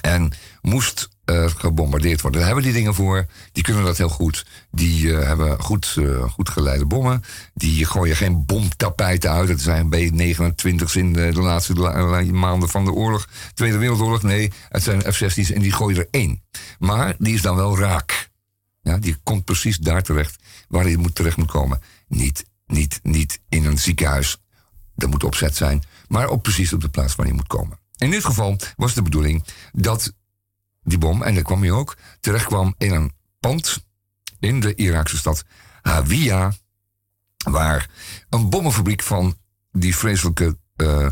En 0.00 0.32
moest 0.60 1.08
eh, 1.30 1.50
gebombardeerd 1.56 2.20
worden. 2.20 2.40
Daar 2.40 2.48
hebben 2.48 2.66
die 2.68 2.76
dingen 2.76 2.94
voor. 2.94 3.26
Die 3.52 3.62
kunnen 3.62 3.84
dat 3.84 3.96
heel 3.98 4.08
goed. 4.08 4.46
Die 4.70 5.16
eh, 5.16 5.26
hebben 5.26 5.60
goed, 5.60 5.94
eh, 5.98 6.22
goed 6.30 6.48
geleide 6.48 6.86
bommen. 6.86 7.22
Die 7.54 7.84
gooien 7.84 8.16
geen 8.16 8.44
bomtapijten 8.46 9.30
uit. 9.30 9.48
Dat 9.48 9.60
zijn 9.60 9.88
B-29's 9.88 10.96
in 10.96 11.12
de, 11.12 11.30
de 11.32 11.40
laatste 11.40 11.74
la- 11.74 12.02
la- 12.02 12.32
maanden 12.32 12.68
van 12.68 12.84
de 12.84 12.92
oorlog. 12.92 13.28
Tweede 13.54 13.78
Wereldoorlog. 13.78 14.22
Nee, 14.22 14.52
het 14.68 14.82
zijn 14.82 15.00
F-16's 15.12 15.50
en 15.50 15.60
die 15.62 15.72
gooien 15.72 15.98
er 15.98 16.08
één. 16.10 16.42
Maar 16.78 17.14
die 17.18 17.34
is 17.34 17.42
dan 17.42 17.56
wel 17.56 17.78
raak. 17.78 18.30
Ja, 18.82 18.98
die 18.98 19.16
komt 19.22 19.44
precies 19.44 19.78
daar 19.78 20.02
terecht 20.02 20.42
waar 20.68 20.84
hij 20.84 20.96
moet, 20.96 21.14
terecht 21.14 21.36
moet 21.36 21.50
komen. 21.50 21.80
Niet, 22.08 22.44
niet, 22.66 23.00
niet 23.02 23.40
in 23.48 23.64
een 23.64 23.78
ziekenhuis. 23.78 24.36
Dat 24.94 25.10
moet 25.10 25.24
opzet 25.24 25.56
zijn. 25.56 25.82
Maar 26.08 26.28
ook 26.28 26.42
precies 26.42 26.72
op 26.72 26.80
de 26.80 26.88
plaats 26.88 27.14
waar 27.14 27.26
hij 27.26 27.34
moet 27.34 27.46
komen. 27.46 27.78
In 27.96 28.10
dit 28.10 28.24
geval 28.24 28.56
was 28.76 28.94
de 28.94 29.02
bedoeling 29.02 29.44
dat 29.72 30.12
die 30.82 30.98
bom, 30.98 31.22
en 31.22 31.34
daar 31.34 31.42
kwam 31.42 31.60
hij 31.60 31.70
ook, 31.70 31.96
terecht 32.20 32.46
kwam 32.46 32.74
in 32.78 32.92
een 32.92 33.12
pand 33.40 33.84
in 34.38 34.60
de 34.60 34.74
Iraakse 34.74 35.16
stad 35.16 35.44
Hawija. 35.82 36.52
Waar 37.50 37.88
een 38.28 38.50
bommenfabriek 38.50 39.02
van 39.02 39.36
die 39.72 39.96
vreselijke, 39.96 40.58
eh, 40.76 41.06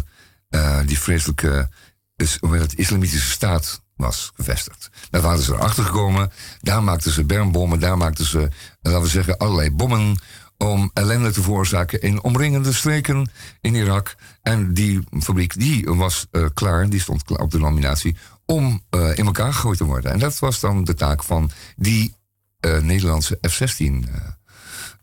eh, 0.49 0.87
die 0.87 0.99
vreselijke 0.99 1.69
is, 2.17 2.39
het, 2.41 2.75
islamitische 2.75 3.31
staat 3.31 3.83
was 3.97 4.33
gevestigd. 4.35 4.91
Daar 5.11 5.23
waren 5.23 5.43
ze 5.43 5.53
erachter 5.53 5.85
gekomen. 5.85 6.33
Daar 6.61 6.83
maakten 6.83 7.13
ze 7.13 7.25
bermbommen. 7.25 7.81
Daar 7.81 7.97
maakten 7.97 8.25
ze, 8.25 8.49
laten 8.81 9.03
we 9.03 9.09
zeggen, 9.09 9.37
allerlei 9.37 9.71
bommen 9.71 10.19
om 10.57 10.91
ellende 10.95 11.31
te 11.31 11.43
veroorzaken 11.43 12.01
in 12.01 12.23
omringende 12.23 12.73
streken 12.73 13.31
in 13.61 13.75
Irak. 13.75 14.15
En 14.43 14.75
die 14.75 15.01
fabriek 15.21 15.59
die 15.59 15.85
was 15.85 16.27
eh, 16.31 16.45
klaar, 16.55 16.89
die 16.89 17.01
stond 17.01 17.25
klaar 17.25 17.41
op 17.41 17.51
de 17.51 17.59
nominatie 17.59 18.17
om 18.51 18.83
eh, 18.91 19.19
in 19.19 19.27
elkaar 19.27 19.53
gegooid 19.53 19.79
te 19.79 19.85
worden. 19.85 20.13
En 20.13 20.19
dat 20.19 20.39
was 20.39 20.61
dan 20.61 20.85
de 20.85 20.95
taak 20.95 21.25
van 21.25 21.51
die 21.77 22.15
eh, 22.61 22.79
Nederlandse 22.79 23.39
F-16 23.49 24.09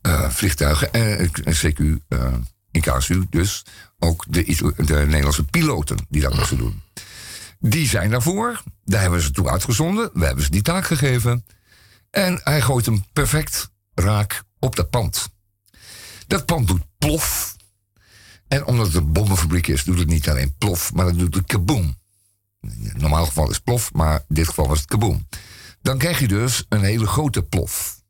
eh, 0.02 0.30
vliegtuigen. 0.30 0.94
En 0.94 1.32
CQ 1.32 1.80
in 2.72 2.82
KSU, 2.82 3.26
dus 3.30 3.66
ook 4.00 4.26
de, 4.30 4.74
de 4.76 4.96
Nederlandse 4.96 5.44
piloten 5.44 5.98
die 6.10 6.22
dat 6.22 6.36
moesten 6.36 6.58
doen. 6.58 6.82
Die 7.60 7.88
zijn 7.88 8.10
daarvoor. 8.10 8.64
Daar 8.84 9.02
hebben 9.02 9.22
ze 9.22 9.32
toe 9.32 9.50
uitgezonden. 9.50 10.10
We 10.14 10.26
hebben 10.26 10.44
ze 10.44 10.52
die 10.52 10.62
taak 10.62 10.86
gegeven. 10.86 11.46
En 12.10 12.42
hij 12.44 12.62
gooit 12.62 12.86
hem 12.86 13.06
perfect 13.14 13.72
raak 13.94 14.44
op 14.60 14.76
dat 14.76 14.90
pand. 14.90 15.30
Dat 16.28 16.46
pand 16.46 16.68
doet 16.68 16.82
plof. 16.98 17.56
En 18.48 18.66
omdat 18.66 18.86
het 18.86 18.96
een 18.96 19.12
bommenfabriek 19.12 19.68
is, 19.68 19.84
doet 19.84 20.00
het 20.00 20.08
niet 20.08 20.30
alleen 20.30 20.56
plof, 20.58 20.94
maar 20.94 21.06
het 21.06 21.18
doet 21.18 21.36
het 21.36 21.46
kaboom. 21.46 21.96
Normaal 22.98 23.26
geval 23.26 23.50
is 23.50 23.60
plof, 23.60 23.94
maar 23.94 24.16
in 24.28 24.36
dit 24.36 24.48
geval 24.48 24.68
was 24.68 24.80
het 24.80 24.88
kaboom. 24.88 25.28
Dan 25.82 25.98
krijg 25.98 26.20
je 26.20 26.28
dus 26.28 26.66
een 26.70 26.84
hele 26.84 27.08
grote 27.08 27.44
plof. 27.44 28.02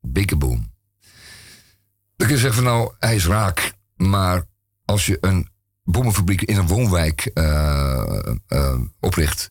Big 0.00 0.24
kaboom. 0.24 0.72
Dan 2.16 2.26
kun 2.28 2.36
je 2.36 2.42
zeggen 2.42 2.62
van 2.62 2.72
nou, 2.72 2.92
hij 2.98 3.14
is 3.14 3.26
raak. 3.26 3.72
Maar 3.96 4.46
als 4.84 5.06
je 5.06 5.18
een 5.20 5.48
bommenfabriek 5.84 6.42
in 6.42 6.56
een 6.56 6.66
woonwijk 6.66 7.30
eh, 7.34 8.80
opricht 9.00 9.50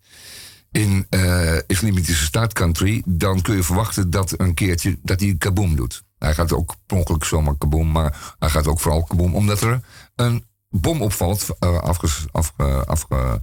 in 0.71 1.05
eh 1.09 1.57
islamitische 1.67 2.25
staatcountry, 2.25 3.03
dan 3.05 3.41
kun 3.41 3.55
je 3.55 3.63
verwachten 3.63 4.09
dat 4.09 4.39
een 4.39 4.53
keertje 4.53 4.99
dat 5.03 5.19
hij 5.19 5.35
kaboom 5.37 5.75
doet. 5.75 6.03
Hij 6.17 6.33
gaat 6.33 6.53
ook 6.53 6.75
per 6.85 6.97
ongeluk 6.97 7.23
zomaar 7.23 7.57
kaboom, 7.57 7.91
maar 7.91 8.35
hij 8.39 8.49
gaat 8.49 8.67
ook 8.67 8.79
vooral 8.79 9.03
kaboom 9.03 9.35
omdat 9.35 9.61
er 9.61 9.81
een 10.15 10.45
bom 10.69 11.01
opvalt, 11.01 11.47
eh, 11.59 11.77
afges, 11.77 12.25
afge, 12.31 13.41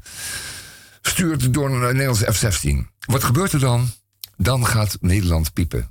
afgestuurd 1.06 1.54
door 1.54 1.70
een 1.70 1.96
Nederlandse 1.96 2.32
F-16. 2.32 2.94
Wat 3.06 3.24
gebeurt 3.24 3.52
er 3.52 3.60
dan? 3.60 3.88
Dan 4.36 4.66
gaat 4.66 4.96
Nederland 5.00 5.52
piepen. 5.52 5.90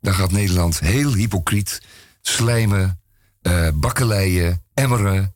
Dan 0.00 0.14
gaat 0.14 0.32
Nederland 0.32 0.80
heel 0.80 1.14
hypocriet 1.14 1.82
slijmen, 2.20 3.00
eh 3.42 3.68
bakkeleien, 3.74 4.62
emmeren. 4.74 5.34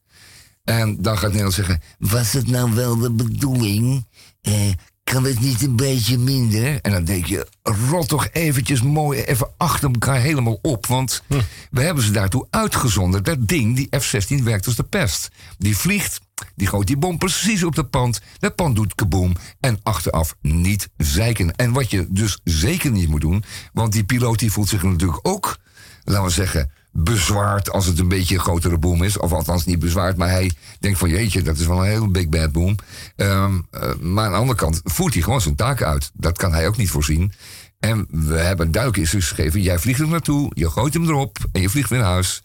En 0.65 1.03
dan 1.03 1.19
gaat 1.19 1.29
Nederland 1.29 1.55
zeggen: 1.55 1.83
Was 1.99 2.33
het 2.33 2.47
nou 2.47 2.75
wel 2.75 2.99
de 2.99 3.11
bedoeling? 3.11 4.07
Eh, 4.41 4.71
kan 5.03 5.25
het 5.25 5.41
niet 5.41 5.63
een 5.63 5.77
beetje 5.77 6.19
minder? 6.19 6.81
En 6.81 6.93
dan 6.93 7.05
denk 7.05 7.27
je: 7.27 7.47
rot 7.63 8.09
toch 8.09 8.29
eventjes 8.33 8.83
mooi 8.83 9.21
even 9.21 9.49
achter 9.57 9.91
elkaar 9.91 10.21
helemaal 10.21 10.59
op. 10.63 10.87
Want 10.87 11.23
we 11.71 11.83
hebben 11.83 12.05
ze 12.05 12.11
daartoe 12.11 12.47
uitgezonden. 12.51 13.25
Dat 13.25 13.49
ding, 13.49 13.77
die 13.77 14.01
F-16, 14.01 14.43
werkt 14.43 14.67
als 14.67 14.77
de 14.77 14.83
pest. 14.83 15.31
Die 15.59 15.77
vliegt, 15.77 16.21
die 16.55 16.67
gooit 16.67 16.87
die 16.87 16.97
bom 16.97 17.19
precies 17.19 17.65
op 17.65 17.75
de 17.75 17.85
pand. 17.85 18.21
Dat 18.39 18.55
pand 18.55 18.77
doet 18.77 18.95
kaboom. 18.95 19.33
En 19.61 19.79
achteraf 19.83 20.35
niet 20.41 20.89
zeiken. 20.97 21.57
En 21.57 21.73
wat 21.73 21.91
je 21.91 22.07
dus 22.11 22.41
zeker 22.45 22.91
niet 22.91 23.09
moet 23.09 23.21
doen. 23.21 23.45
Want 23.73 23.93
die 23.93 24.05
piloot 24.05 24.39
die 24.39 24.53
voelt 24.53 24.69
zich 24.69 24.83
natuurlijk 24.83 25.19
ook, 25.23 25.57
laten 26.05 26.25
we 26.25 26.31
zeggen 26.31 26.71
bezwaard 26.97 27.71
als 27.71 27.87
het 27.87 27.99
een 27.99 28.09
beetje 28.09 28.35
een 28.35 28.41
grotere 28.41 28.79
boom 28.79 29.03
is. 29.03 29.19
Of 29.19 29.33
althans 29.33 29.65
niet 29.65 29.79
bezwaard, 29.79 30.17
maar 30.17 30.31
hij 30.31 30.53
denkt 30.81 30.99
van 30.99 31.09
jeetje, 31.09 31.43
dat 31.43 31.59
is 31.59 31.67
wel 31.67 31.79
een 31.79 31.91
heel 31.91 32.09
big 32.09 32.29
bad 32.29 32.53
boom. 32.53 32.77
Ehm, 33.17 33.61
eh, 33.71 33.95
maar 34.01 34.25
aan 34.25 34.33
de 34.33 34.39
andere 34.39 34.59
kant 34.59 34.81
voert 34.85 35.15
hij 35.15 35.23
gewoon 35.23 35.41
zijn 35.41 35.55
taak 35.55 35.83
uit. 35.83 36.11
Dat 36.15 36.39
kan 36.39 36.53
hij 36.53 36.67
ook 36.67 36.77
niet 36.77 36.91
voorzien. 36.91 37.33
En 37.81 38.07
we 38.11 38.35
hebben 38.35 38.71
duidelijk 38.71 39.03
instructies 39.03 39.33
gegeven. 39.33 39.63
Jij 39.63 39.79
vliegt 39.79 40.01
er 40.01 40.09
naartoe, 40.09 40.51
je 40.55 40.71
gooit 40.71 40.95
hem 40.95 41.09
erop 41.09 41.39
en 41.53 41.61
je 41.61 41.69
vliegt 41.69 41.89
weer 41.91 41.99
naar 41.99 42.09
huis. 42.09 42.43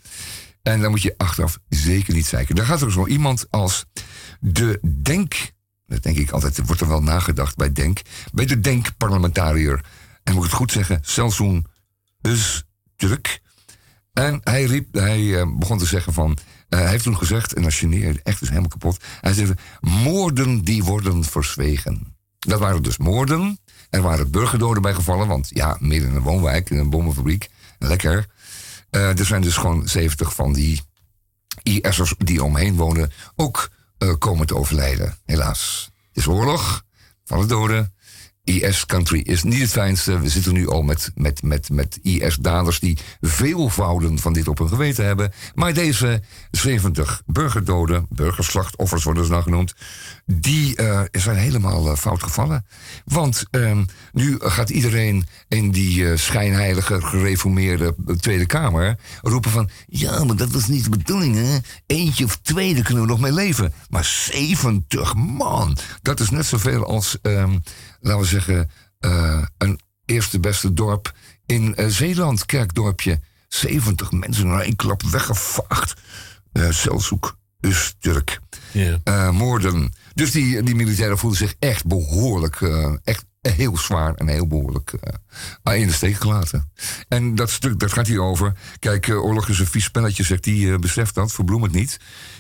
En 0.70 0.82
dan 0.82 0.90
moet 0.90 1.02
je 1.02 1.14
achteraf 1.18 1.60
zeker 1.70 2.14
niet 2.14 2.26
zeiken. 2.26 2.56
Dan 2.56 2.66
gaat 2.66 2.82
er 2.82 2.92
zo 2.92 3.08
iemand 3.08 3.46
als 3.50 3.86
de 4.40 4.80
Denk... 5.02 5.52
Dat 5.86 6.04
denk 6.04 6.18
ik 6.18 6.32
altijd, 6.32 6.58
er 6.58 6.66
wordt 6.66 6.82
er 6.82 6.88
wel 6.88 7.02
nagedacht 7.02 7.56
bij 7.56 7.72
Denk. 7.72 8.02
Bij 8.34 8.46
de 8.46 8.60
Denk-parlementariër. 8.60 9.86
En 10.24 10.34
moet 10.34 10.44
ik 10.44 10.50
het 10.50 10.60
goed 10.60 10.72
zeggen, 10.72 11.00
Selsoen 11.02 11.66
Öztürk. 12.28 13.40
En 14.14 14.40
hij, 14.44 14.64
riep, 14.64 14.94
hij 14.94 15.40
eh, 15.40 15.58
begon 15.58 15.78
te 15.78 15.86
zeggen 15.86 16.14
van... 16.14 16.38
eh, 16.70 16.80
hij 16.80 16.90
heeft 16.90 17.04
toen 17.04 17.18
gezegd, 17.18 17.54
en 17.54 17.62
dat 17.62 17.74
geneerde 17.74 18.20
echt 18.24 18.42
is 18.42 18.48
helemaal 18.48 18.70
kapot... 18.70 19.04
hij 19.22 19.34
zei, 19.34 19.54
moorden 19.80 20.62
die 20.62 20.84
worden 20.84 21.24
verzwegen. 21.24 22.16
Dat 22.40 22.60
waren 22.60 22.84
dus 22.84 22.98
moorden. 22.98 23.60
Er 23.90 24.02
waren 24.02 24.32
burgerdoden 24.32 24.82
bij 24.82 24.94
gevallen, 24.94 25.28
want 25.28 25.50
ja, 25.54 25.78
midden 25.80 26.10
in 26.10 26.16
een 26.16 26.22
woonwijk... 26.22 26.70
in 26.70 26.78
een 26.78 26.90
bommenfabriek, 26.90 27.50
lekker. 27.80 28.26
Eh, 28.90 29.20
er 29.20 29.26
zijn 29.26 29.42
dus 29.42 29.58
gewoon 29.58 29.88
70 29.88 30.34
van 30.34 30.54
die 30.54 30.82
IS'ers 31.64 32.14
die 32.18 32.44
omheen 32.44 32.76
wonen 32.76 33.12
ook 33.36 33.70
eh, 33.98 34.14
komen 34.18 34.48
te 34.48 34.56
overlijden. 34.56 35.18
Helaas. 35.26 35.92
Het 36.08 36.18
is 36.18 36.28
oorlog, 36.28 36.84
vallen 37.26 37.48
doden. 37.48 37.94
IS-country 38.50 39.20
is 39.20 39.43
niet 39.43 39.62
het 39.62 39.72
fijnste. 39.72 40.20
We 40.20 40.30
zitten 40.30 40.54
nu 40.54 40.68
al 40.68 40.82
met, 40.82 41.12
met, 41.16 41.43
met, 41.43 41.70
met 41.70 42.00
IS-daders 42.02 42.80
die 42.80 42.97
veelvouden 43.22 44.20
van 44.20 44.34
dit 44.34 44.47
op 44.47 44.58
hun 44.58 44.70
geweten 44.70 45.06
hebben. 45.06 45.32
Maar 45.56 45.74
deze 45.74 46.22
70 46.52 47.22
burgerdoden, 47.26 48.06
burgerslachtoffers 48.10 49.04
worden 49.04 49.26
ze 49.26 49.32
nou 49.32 49.43
genoemd, 49.43 49.74
die 50.26 50.76
eh, 50.76 51.02
zijn 51.12 51.38
helemaal 51.38 51.91
eh, 51.91 51.97
fout 51.97 52.24
gevallen. 52.24 52.66
Want 53.06 53.45
ehm, 53.52 53.84
nu 54.12 54.38
gaat 54.39 54.70
iedereen 54.70 55.28
in 55.47 55.72
die 55.72 56.10
eh, 56.10 56.18
schijnheilige 56.18 57.02
gereformeerde 57.02 57.95
Tweede 58.20 58.45
Kamer 58.45 58.97
roepen 59.22 59.52
van... 59.52 59.70
ja, 59.88 60.24
maar 60.24 60.36
dat 60.36 60.52
was 60.52 60.68
niet 60.68 60.84
de 60.84 60.89
bedoeling, 60.89 61.36
hè? 61.36 61.58
Eentje 61.86 62.26
of 62.26 62.39
twee, 62.41 62.82
kunnen 62.82 63.04
we 63.04 63.10
nog 63.10 63.20
mee 63.20 63.34
leven. 63.34 63.74
Maar 63.89 64.06
70 64.06 65.16
man, 65.16 65.78
dat 66.02 66.20
is 66.20 66.30
net 66.30 66.45
zoveel 66.45 66.86
als... 66.86 67.18
ehm, 67.22 67.58
laten 68.02 68.22
we 68.22 68.28
zeggen, 68.28 68.70
eh, 69.00 69.43
een 69.58 69.80
eerste 70.06 70.39
beste 70.39 70.74
dorp 70.74 71.14
in 71.45 71.76
eh, 71.76 71.88
Zeeland, 71.88 72.45
kerkdorpje. 72.45 73.20
70 73.47 74.12
mensen 74.12 74.47
naar 74.47 74.62
één 74.62 74.76
klap 74.76 75.04
weggevaagd. 75.04 76.02
Uh, 76.54 76.70
Zelzoek, 76.70 77.38
dus 77.60 77.95
Turk. 78.00 78.39
Moorden. 79.32 79.91
Dus 80.20 80.32
die, 80.32 80.64
die 80.64 80.76
militairen 80.76 81.18
voelden 81.18 81.39
zich 81.39 81.56
echt 81.60 81.86
behoorlijk, 81.86 82.62
eh, 82.62 82.93
echt 83.04 83.26
heel 83.41 83.78
zwaar 83.78 84.14
en 84.14 84.28
heel 84.28 84.47
behoorlijk 84.47 84.93
eh, 85.64 85.82
in 85.82 85.88
de 85.88 85.93
steek 85.93 86.16
gelaten. 86.16 86.72
En 87.08 87.36
dat 87.36 87.50
stuk, 87.50 87.80
dat 87.80 87.93
gaat 87.93 88.08
hier 88.08 88.22
over. 88.22 88.54
Kijk, 88.80 89.08
oorlog 89.10 89.50
is 89.50 89.60
een 89.60 89.66
vies 89.66 89.84
spelletje, 89.84 90.24
zegt 90.24 90.45
hij, 90.45 90.72
eh, 90.72 90.78
beseft 90.78 91.16
dat, 91.16 91.32
verbloem 91.32 91.64
het 91.64 91.72
niet. 91.72 92.00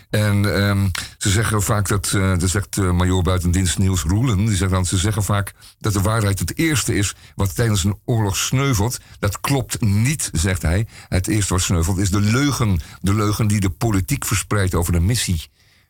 En 0.09 0.55
ehm, 0.55 0.87
ze 1.17 1.29
zeggen 1.29 1.61
vaak 1.61 1.87
dat, 1.87 2.11
eh 2.13 2.37
dat 2.37 2.49
zegt 2.49 2.77
eh, 2.77 2.91
major 2.91 3.23
buitendienst 3.23 3.77
Niels 3.77 4.01
Roelen, 4.01 4.45
die 4.45 4.55
zegt 4.55 4.71
dan, 4.71 4.85
ze 4.85 4.97
zeggen 4.97 5.23
vaak 5.23 5.53
dat 5.79 5.93
de 5.93 6.01
waarheid 6.01 6.39
het 6.39 6.57
eerste 6.57 6.95
is 6.95 7.15
wat 7.35 7.55
tijdens 7.55 7.83
een 7.83 7.99
oorlog 8.05 8.37
sneuvelt. 8.37 8.99
Dat 9.19 9.39
klopt 9.39 9.81
niet, 9.81 10.29
zegt 10.33 10.61
hij. 10.61 10.87
Het 11.07 11.27
eerste 11.27 11.53
wat 11.53 11.63
sneuvelt 11.63 11.97
is 11.97 12.09
de 12.09 12.21
leugen. 12.21 12.79
De 13.01 13.13
leugen 13.13 13.47
die 13.47 13.59
de 13.59 13.69
politiek 13.69 14.25
verspreidt 14.25 14.75
over 14.75 14.93
de 14.93 14.99
missie. 14.99 15.49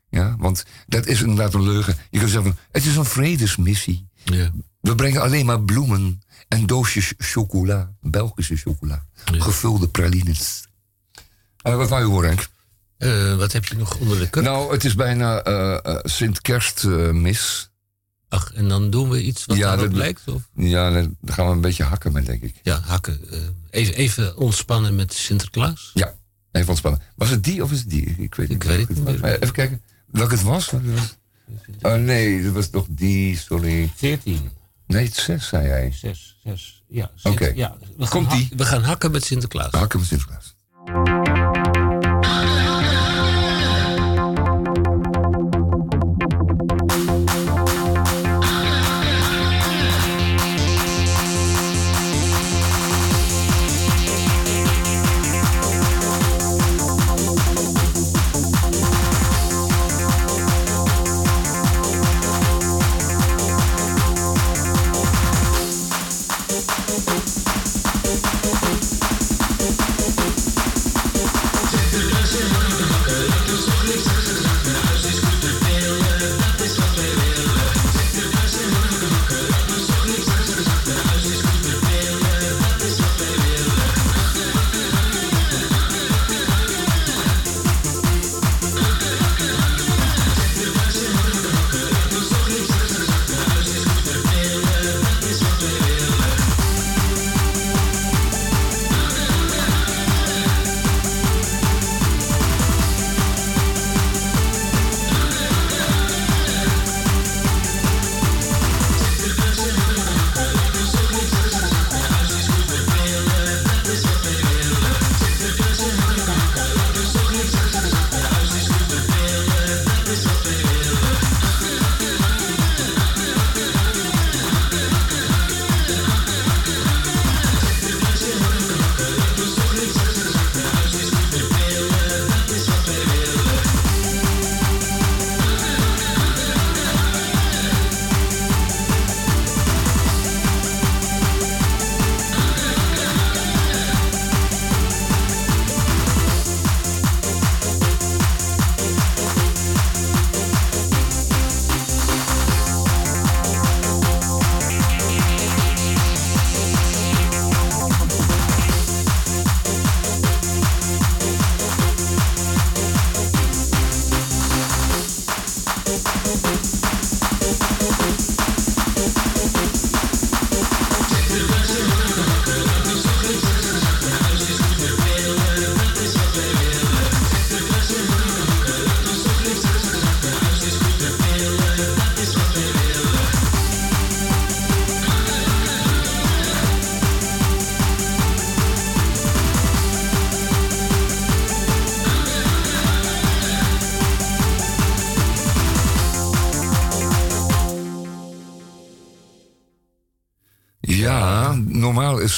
Ja, 0.09 0.36
want 0.39 0.65
dat 0.88 1.05
is 1.05 1.22
inderdaad 1.22 1.53
een 1.53 1.63
leugen. 1.63 1.97
Je 2.09 2.20
kan 2.20 2.28
zeggen, 2.28 2.57
het 2.72 2.86
is 2.86 2.95
een 2.95 3.05
vredesmissie. 3.05 4.07
Ja. 4.24 4.51
We 4.82 4.95
brengen 4.95 5.22
alleen 5.22 5.45
maar 5.45 5.63
bloemen 5.63 6.22
en 6.47 6.65
doosjes 6.65 7.13
chocola, 7.17 7.93
Belgische 8.01 8.55
chocola, 8.55 9.05
gevulde 9.26 9.88
pralines. 9.89 10.67
Eh, 11.61 11.76
wat 11.76 11.89
wou 11.89 12.01
je 12.01 12.07
horen, 12.07 12.30
Henk? 12.30 12.47
Eh, 13.00 13.36
wat 13.36 13.52
heb 13.52 13.66
je 13.66 13.76
nog 13.76 13.95
onder 13.97 14.20
de 14.20 14.30
cup? 14.30 14.43
Nou, 14.43 14.72
het 14.72 14.84
is 14.86 14.95
bijna 14.95 15.41
eh, 15.41 15.78
eh, 15.86 16.00
Sint-Kerstmis. 16.04 17.70
Ach, 18.30 18.54
en 18.54 18.68
dan 18.68 18.89
doen 18.89 19.10
we 19.10 19.24
iets 19.24 19.45
wat 19.45 19.58
Ja, 19.58 19.64
daarop 19.64 19.86
dat- 19.89 19.93
lijkt? 19.97 20.22
Of? 20.28 20.50
ja, 20.56 20.91
dan 20.91 21.16
gaan 21.26 21.45
we 21.45 21.52
een 21.52 21.62
beetje 21.62 21.84
hakken 21.84 22.12
met, 22.12 22.26
denk 22.26 22.41
ik. 22.43 22.56
Ja, 22.64 22.80
hakken. 22.80 23.20
even, 23.70 23.93
even 23.95 24.38
ontspannen 24.38 24.95
met 24.95 25.14
Sinterklaas. 25.14 25.91
Ja, 25.93 26.16
even 26.52 26.70
ontspannen. 26.70 27.02
Was 27.16 27.30
het 27.30 27.43
die 27.43 27.64
of 27.64 27.72
is 27.72 27.80
het 27.80 27.89
die? 27.89 28.16
Ik 28.18 28.36
weet, 28.36 28.50
Ik 28.50 28.64
het 28.64 28.89
niet 28.89 29.24
Even 29.24 29.52
kijken. 29.52 29.82
Welke 30.12 30.34
het 30.34 30.43
was? 30.43 30.72
Oh 31.82 31.93
nee, 31.93 32.43
dat 32.43 32.54
was 32.54 32.70
toch 32.70 32.86
die, 32.89 33.38
sorry. 33.38 33.91
14, 33.95 34.50
Nee, 34.88 35.06
het 35.06 35.16
zes, 35.16 35.47
zei 35.47 35.68
jij. 35.68 35.91
6, 35.93 36.38
6. 36.43 36.84
Ja, 36.88 37.12
Oké. 37.24 37.52
ja, 37.56 37.78
we 37.97 38.06
gaan 38.06 38.10
Komt-ie. 38.26 38.47
ha- 38.50 38.56
We 38.56 38.66
gaan 38.66 38.84
hakken 38.84 39.12
met 39.12 39.24
Sinterklaas. 39.26 39.72
Hakken 39.72 40.00
met 40.00 40.08
Sinterklaas. 40.08 40.49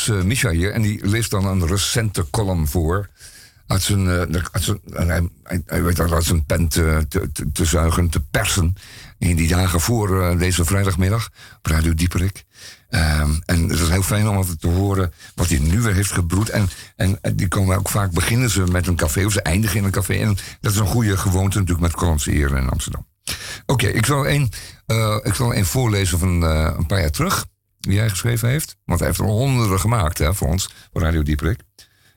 Eh 0.10 0.22
Misha 0.22 0.49
hier 0.49 0.72
en 0.72 0.82
die 0.82 1.08
leest 1.08 1.32
dan 1.32 1.45
een 1.45 1.68
recente 1.68 2.30
column 2.30 2.68
voor. 2.68 3.10
Uit 3.72 3.82
zijn, 3.82 4.10
eh, 4.10 5.22
hij, 5.66 5.84
weet 5.84 5.95
dat 5.95 6.12
uit 6.12 6.24
zijn 6.24 6.45
pen 6.45 6.68
te, 6.68 7.66
zuigen, 7.66 8.10
te 8.10 8.20
persen. 8.20 8.76
In 9.18 9.36
die 9.36 9.47
dagen 9.47 9.80
voor 9.80 10.22
eh, 10.22 10.38
deze 10.39 10.66
vrijdagmiddag 10.66 11.30
op 11.58 11.66
Radio 11.66 11.93
Dieperik. 11.93 12.43
Ehm, 12.89 13.32
en 13.45 13.70
het 13.70 13.80
is 13.80 13.89
heel 13.89 14.04
fijn 14.04 14.28
om 14.28 14.58
te 14.58 14.68
horen 14.68 15.14
wat 15.36 15.49
hij 15.49 15.60
nu 15.60 15.82
weer 15.82 15.93
heeft 15.93 16.12
gebroed. 16.12 16.49
En, 16.49 16.70
en, 16.95 17.20
die 17.36 17.47
komen 17.47 17.78
ook 17.78 17.89
vaak 17.89 18.12
beginnen 18.12 18.49
ze 18.49 18.64
met 18.64 18.88
een 18.88 18.95
café 18.95 19.26
of 19.26 19.32
ze 19.32 19.41
eindigen 19.41 19.78
in 19.78 19.84
een 19.84 19.91
café. 19.91 20.14
En 20.14 20.38
dat 20.62 20.72
is 20.72 20.78
een 20.78 20.86
goede 20.86 21.18
gewoonte 21.18 21.58
natuurlijk 21.58 21.88
met 21.88 21.99
Hollandse 21.99 22.32
Eren 22.32 22.58
in 22.58 22.70
Amsterdam. 22.70 23.08
Oké, 23.66 23.88
ik 23.88 24.06
zal 24.06 24.28
één 24.28 24.49
ik 25.24 25.34
zal 25.34 25.54
één 25.54 25.66
voorlezen 25.66 26.20
van 26.20 26.41
een 26.41 26.86
paar 26.86 26.99
jaar 26.99 27.12
terug. 27.12 27.45
Die 27.82 27.99
hij 27.99 28.09
geschreven 28.09 28.49
heeft. 28.49 28.75
Want 28.86 28.99
hij 28.99 29.07
heeft 29.07 29.19
er 29.19 29.25
honderden 29.25 29.79
gemaakt 29.79 30.17
hè, 30.17 30.34
voor 30.34 30.47
ons, 30.47 30.69
voor 30.93 31.01
Radio 31.01 31.23
Dieperik. 31.23 31.59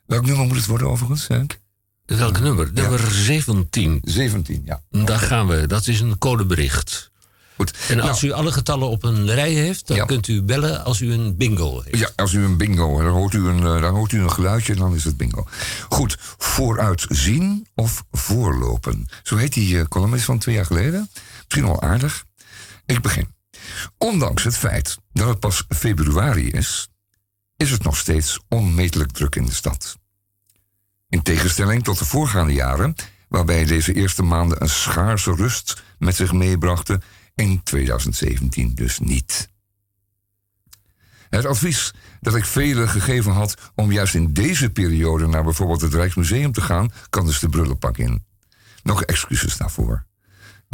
Welk 0.06 0.26
nummer 0.26 0.46
moet 0.46 0.56
het 0.56 0.66
worden 0.66 0.88
overigens, 0.90 1.26
Henk? 1.28 1.58
Welk 2.06 2.40
nummer? 2.40 2.70
Nummer 2.72 3.00
17. 3.10 3.98
17, 4.02 4.62
ja. 4.64 4.82
Daar 4.90 5.18
gaan 5.18 5.46
we. 5.46 5.66
Dat 5.66 5.86
is 5.86 6.00
een 6.00 6.18
codebericht. 6.18 7.12
Goed. 7.56 7.76
En 7.88 8.00
als 8.00 8.20
Nou, 8.22 8.32
u 8.32 8.36
alle 8.36 8.52
getallen 8.52 8.88
op 8.88 9.02
een 9.04 9.26
rij 9.30 9.52
heeft, 9.52 9.86
dan 9.86 9.96
Ja. 9.96 10.04
kunt 10.04 10.28
u 10.28 10.42
bellen 10.42 10.84
als 10.84 11.00
u 11.00 11.12
een 11.12 11.36
bingo 11.36 11.82
heeft. 11.84 11.98
Ja, 11.98 12.10
als 12.16 12.32
u 12.32 12.44
een 12.44 12.56
bingo, 12.56 13.02
dan 13.02 13.12
hoort 13.12 13.32
u 13.34 13.46
een, 13.48 13.58
eh, 13.66 13.80
dan 13.80 13.94
hoort 13.94 14.12
u 14.12 14.20
een 14.20 14.30
geluidje 14.30 14.72
en 14.72 14.78
dan 14.78 14.94
is 14.94 15.04
het 15.04 15.16
bingo. 15.16 15.46
Goed, 15.88 16.16
vooruitzien 16.38 17.66
of 17.74 18.04
voorlopen. 18.10 19.06
Zo 19.22 19.36
heet 19.36 19.52
die 19.52 19.74
uh, 19.74 19.84
columnist 19.84 20.24
van 20.24 20.38
twee 20.38 20.54
jaar 20.54 20.66
geleden. 20.66 21.10
Misschien 21.44 21.64
wel 21.64 21.82
aardig. 21.82 22.24
Ik 22.86 23.00
begin. 23.02 23.28
Ondanks 23.98 24.44
het 24.44 24.56
feit 24.56 24.98
dat 25.12 25.28
het 25.28 25.40
pas 25.40 25.64
februari 25.68 26.50
is, 26.50 26.88
is 27.56 27.70
het 27.70 27.82
nog 27.82 27.96
steeds 27.96 28.40
onmetelijk 28.48 29.12
druk 29.12 29.36
in 29.36 29.46
de 29.46 29.54
stad. 29.54 29.98
In 31.08 31.22
tegenstelling 31.22 31.84
tot 31.84 31.98
de 31.98 32.04
voorgaande 32.04 32.52
jaren, 32.52 32.94
waarbij 33.28 33.64
deze 33.64 33.92
eerste 33.92 34.22
maanden 34.22 34.62
een 34.62 34.68
schaarse 34.68 35.34
rust 35.34 35.82
met 35.98 36.16
zich 36.16 36.32
meebrachten, 36.32 37.02
in 37.34 37.62
2017 37.62 38.74
dus 38.74 38.98
niet. 38.98 39.48
Het 41.28 41.44
advies 41.44 41.92
dat 42.20 42.34
ik 42.34 42.44
velen 42.44 42.88
gegeven 42.88 43.32
had 43.32 43.72
om 43.74 43.92
juist 43.92 44.14
in 44.14 44.32
deze 44.32 44.70
periode 44.70 45.26
naar 45.26 45.44
bijvoorbeeld 45.44 45.80
het 45.80 45.94
Rijksmuseum 45.94 46.52
te 46.52 46.60
gaan, 46.60 46.92
kan 47.10 47.26
dus 47.26 47.38
de 47.38 47.48
brullenpak 47.48 47.98
in. 47.98 48.24
Nog 48.82 49.02
excuses 49.02 49.56
daarvoor. 49.56 50.06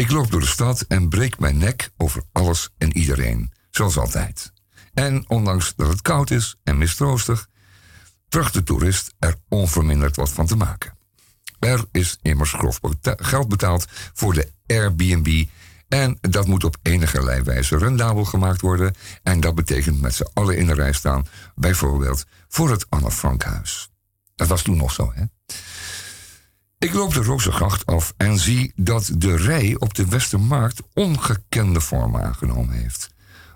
Ik 0.00 0.10
loop 0.10 0.30
door 0.30 0.40
de 0.40 0.46
stad 0.46 0.80
en 0.88 1.08
breek 1.08 1.38
mijn 1.38 1.58
nek 1.58 1.90
over 1.96 2.22
alles 2.32 2.70
en 2.78 2.96
iedereen, 2.96 3.52
zoals 3.70 3.96
altijd. 3.96 4.52
En 4.94 5.24
ondanks 5.28 5.72
dat 5.76 5.88
het 5.88 6.02
koud 6.02 6.30
is 6.30 6.56
en 6.64 6.78
mistroostig, 6.78 7.48
tracht 8.28 8.52
de 8.52 8.62
toerist 8.62 9.14
er 9.18 9.36
onverminderd 9.48 10.16
wat 10.16 10.30
van 10.30 10.46
te 10.46 10.56
maken. 10.56 10.96
Er 11.58 11.84
is 11.92 12.18
immers 12.22 12.52
grof 12.52 12.80
geld 13.02 13.48
betaald 13.48 13.86
voor 14.12 14.34
de 14.34 14.52
Airbnb. 14.66 15.44
En 15.88 16.18
dat 16.20 16.46
moet 16.46 16.64
op 16.64 16.76
enige 16.82 17.42
wijze 17.42 17.78
rendabel 17.78 18.24
gemaakt 18.24 18.60
worden. 18.60 18.94
En 19.22 19.40
dat 19.40 19.54
betekent 19.54 20.00
met 20.00 20.14
z'n 20.14 20.28
allen 20.32 20.56
in 20.56 20.66
de 20.66 20.74
rij 20.74 20.92
staan. 20.92 21.26
Bijvoorbeeld 21.54 22.24
voor 22.48 22.70
het 22.70 22.86
Anne 22.88 23.10
Frankhuis. 23.10 23.90
Dat 24.34 24.48
was 24.48 24.62
toen 24.62 24.76
nog 24.76 24.92
zo, 24.92 25.12
hè? 25.14 25.24
Ik 26.80 26.92
loop 26.92 27.14
de 27.14 27.22
Rozengracht 27.22 27.86
af 27.86 28.14
en 28.16 28.38
zie 28.38 28.72
dat 28.76 29.10
de 29.14 29.36
rij 29.36 29.76
op 29.78 29.94
de 29.94 30.06
Westermarkt 30.06 30.80
ongekende 30.94 31.80
vormen 31.80 32.22
aangenomen 32.22 32.74
heeft. 32.74 33.10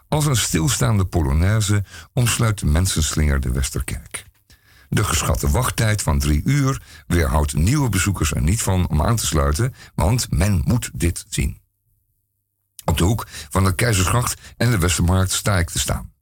Als 0.09 0.27
een 0.27 0.37
stilstaande 0.37 1.05
polonaise 1.05 1.85
omsluit 2.13 2.59
de 2.59 2.67
mensenslinger 2.67 3.41
de 3.41 3.51
Westerkerk. 3.51 4.25
De 4.89 5.05
geschatte 5.05 5.51
wachttijd 5.51 6.03
van 6.03 6.19
drie 6.19 6.43
uur 6.45 6.83
weerhoudt 7.07 7.55
nieuwe 7.55 7.89
bezoekers 7.89 8.33
er 8.33 8.43
niet 8.43 8.63
van 8.63 8.89
om 8.89 9.03
aan 9.03 9.17
te 9.17 9.27
sluiten, 9.27 9.75
want 9.95 10.31
men 10.31 10.63
moet 10.65 10.91
dit 10.95 11.25
zien. 11.29 11.59
Op 12.85 12.99
de 12.99 13.05
hoek 13.05 13.27
van 13.51 13.65
de 13.65 13.75
Keizersgracht 13.75 14.41
en 14.57 14.71
de 14.71 14.79
Westermarkt 14.79 15.33
sta 15.33 15.59
ik 15.59 15.71
te 15.71 15.79
staan. 15.79 16.14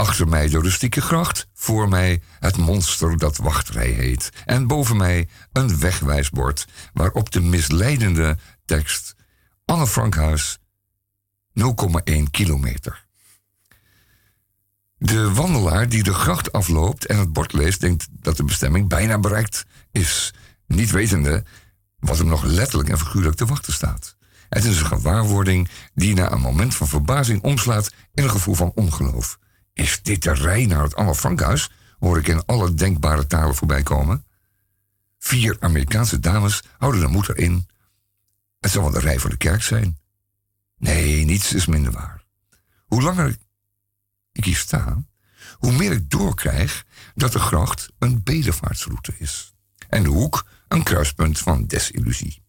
Achter 0.00 0.28
mij 0.28 0.48
de 0.48 0.60
rustieke 0.60 1.00
gracht, 1.00 1.46
voor 1.54 1.88
mij 1.88 2.22
het 2.38 2.56
monster 2.56 3.18
dat 3.18 3.36
wachtrij 3.36 3.88
heet. 3.88 4.30
En 4.44 4.66
boven 4.66 4.96
mij 4.96 5.28
een 5.52 5.78
wegwijsbord 5.78 6.66
waarop 6.92 7.30
de 7.30 7.40
misleidende 7.40 8.38
tekst 8.64 9.14
Anne 9.64 9.86
Frankhuis 9.86 10.58
0,1 11.60 12.22
kilometer. 12.30 13.06
De 14.96 15.32
wandelaar 15.32 15.88
die 15.88 16.02
de 16.02 16.14
gracht 16.14 16.52
afloopt 16.52 17.06
en 17.06 17.18
het 17.18 17.32
bord 17.32 17.52
leest, 17.52 17.80
denkt 17.80 18.06
dat 18.10 18.36
de 18.36 18.44
bestemming 18.44 18.88
bijna 18.88 19.18
bereikt 19.18 19.64
is. 19.92 20.34
Niet 20.66 20.90
wetende 20.90 21.44
wat 21.98 22.18
hem 22.18 22.26
nog 22.26 22.44
letterlijk 22.44 22.88
en 22.88 22.98
figuurlijk 22.98 23.36
te 23.36 23.46
wachten 23.46 23.72
staat. 23.72 24.16
Het 24.48 24.64
is 24.64 24.80
een 24.80 24.86
gewaarwording 24.86 25.68
die 25.94 26.14
na 26.14 26.32
een 26.32 26.40
moment 26.40 26.74
van 26.74 26.88
verbazing 26.88 27.42
omslaat 27.42 27.92
in 28.14 28.22
een 28.22 28.30
gevoel 28.30 28.54
van 28.54 28.72
ongeloof. 28.74 29.38
Is 29.72 30.02
dit 30.02 30.22
de 30.22 30.32
rij 30.32 30.66
naar 30.66 30.82
het 30.82 31.16
Frankhuis? 31.16 31.70
Hoor 31.98 32.18
ik 32.18 32.28
in 32.28 32.44
alle 32.46 32.74
denkbare 32.74 33.26
talen 33.26 33.54
voorbij 33.54 33.82
komen. 33.82 34.24
Vier 35.18 35.56
Amerikaanse 35.60 36.20
dames 36.20 36.62
houden 36.78 37.00
de 37.00 37.06
moed 37.06 37.28
erin. 37.28 37.68
Het 38.60 38.70
zal 38.70 38.82
wel 38.82 38.90
de 38.90 39.00
rij 39.00 39.18
voor 39.18 39.30
de 39.30 39.36
kerk 39.36 39.62
zijn. 39.62 39.98
Nee, 40.76 41.24
niets 41.24 41.52
is 41.52 41.66
minder 41.66 41.92
waar. 41.92 42.24
Hoe 42.86 43.02
langer 43.02 43.36
ik 44.32 44.44
hier 44.44 44.56
sta, 44.56 45.04
hoe 45.52 45.72
meer 45.72 45.92
ik 45.92 46.10
doorkrijg 46.10 46.84
dat 47.14 47.32
de 47.32 47.38
gracht 47.38 47.88
een 47.98 48.22
bedevaartsroute 48.22 49.14
is. 49.18 49.54
En 49.88 50.02
de 50.02 50.08
hoek 50.08 50.46
een 50.68 50.82
kruispunt 50.82 51.38
van 51.38 51.66
desillusie. 51.66 52.42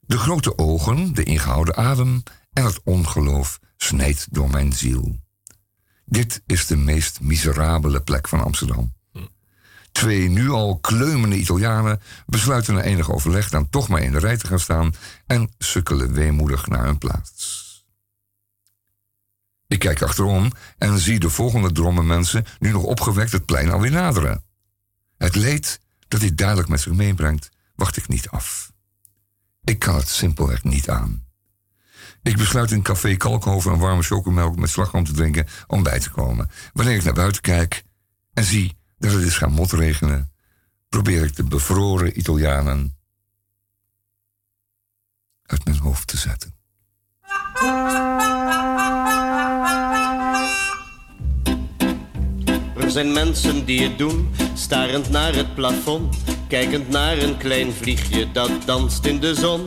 De 0.00 0.18
grote 0.18 0.58
ogen, 0.58 1.14
de 1.14 1.22
ingehouden 1.22 1.76
adem 1.76 2.22
en 2.52 2.64
het 2.64 2.82
ongeloof 2.82 3.58
snijdt 3.76 4.26
door 4.30 4.50
mijn 4.50 4.72
ziel. 4.72 5.20
Dit 6.04 6.42
is 6.46 6.66
de 6.66 6.76
meest 6.76 7.20
miserabele 7.20 8.02
plek 8.02 8.28
van 8.28 8.44
Amsterdam. 8.44 8.94
Twee 9.92 10.28
nu 10.28 10.50
al 10.50 10.78
kleumende 10.78 11.36
Italianen 11.36 12.00
besluiten 12.26 12.74
na 12.74 12.82
enig 12.82 13.10
overleg 13.10 13.48
dan 13.48 13.68
toch 13.68 13.88
maar 13.88 14.02
in 14.02 14.12
de 14.12 14.18
rij 14.18 14.36
te 14.36 14.46
gaan 14.46 14.60
staan 14.60 14.94
en 15.26 15.50
sukkelen 15.58 16.12
weemoedig 16.12 16.66
naar 16.66 16.84
hun 16.84 16.98
plaats. 16.98 17.64
Ik 19.66 19.78
kijk 19.78 20.02
achterom 20.02 20.52
en 20.78 20.98
zie 20.98 21.18
de 21.18 21.30
volgende 21.30 21.72
drommen 21.72 22.06
mensen 22.06 22.44
nu 22.58 22.70
nog 22.70 22.82
opgewekt 22.82 23.32
het 23.32 23.46
plein 23.46 23.70
alweer 23.70 23.90
naderen. 23.90 24.44
Het 25.18 25.34
leed 25.34 25.80
dat 26.08 26.20
dit 26.20 26.38
duidelijk 26.38 26.68
met 26.68 26.80
zich 26.80 26.92
meebrengt, 26.92 27.50
wacht 27.74 27.96
ik 27.96 28.08
niet 28.08 28.28
af. 28.28 28.72
Ik 29.64 29.78
kan 29.78 29.94
het 29.94 30.08
simpelweg 30.08 30.64
niet 30.64 30.90
aan. 30.90 31.25
Ik 32.22 32.36
besluit 32.36 32.70
in 32.70 32.82
café 32.82 33.16
Kalkhoven 33.16 33.72
een 33.72 33.78
warme 33.78 34.02
chocomelk 34.02 34.56
met 34.56 34.70
slagroom 34.70 35.04
te 35.04 35.12
drinken 35.12 35.46
om 35.66 35.82
bij 35.82 36.00
te 36.00 36.10
komen. 36.10 36.50
Wanneer 36.72 36.94
ik 36.94 37.04
naar 37.04 37.14
buiten 37.14 37.42
kijk 37.42 37.84
en 38.32 38.44
zie 38.44 38.76
dat 38.98 39.12
het 39.12 39.22
is 39.22 39.36
gaan 39.36 39.52
motregenen, 39.52 40.32
probeer 40.88 41.24
ik 41.24 41.36
de 41.36 41.44
bevroren 41.44 42.18
Italianen 42.18 42.96
uit 45.42 45.64
mijn 45.64 45.78
hoofd 45.78 46.06
te 46.06 46.16
zetten. 46.16 46.54
Er 52.76 52.90
zijn 52.90 53.12
mensen 53.12 53.64
die 53.64 53.82
het 53.82 53.98
doen, 53.98 54.34
starend 54.54 55.10
naar 55.10 55.34
het 55.34 55.54
plafond, 55.54 56.16
kijkend 56.48 56.88
naar 56.88 57.18
een 57.18 57.36
klein 57.36 57.72
vliegje 57.72 58.32
dat 58.32 58.50
danst 58.64 59.04
in 59.04 59.20
de 59.20 59.34
zon. 59.34 59.64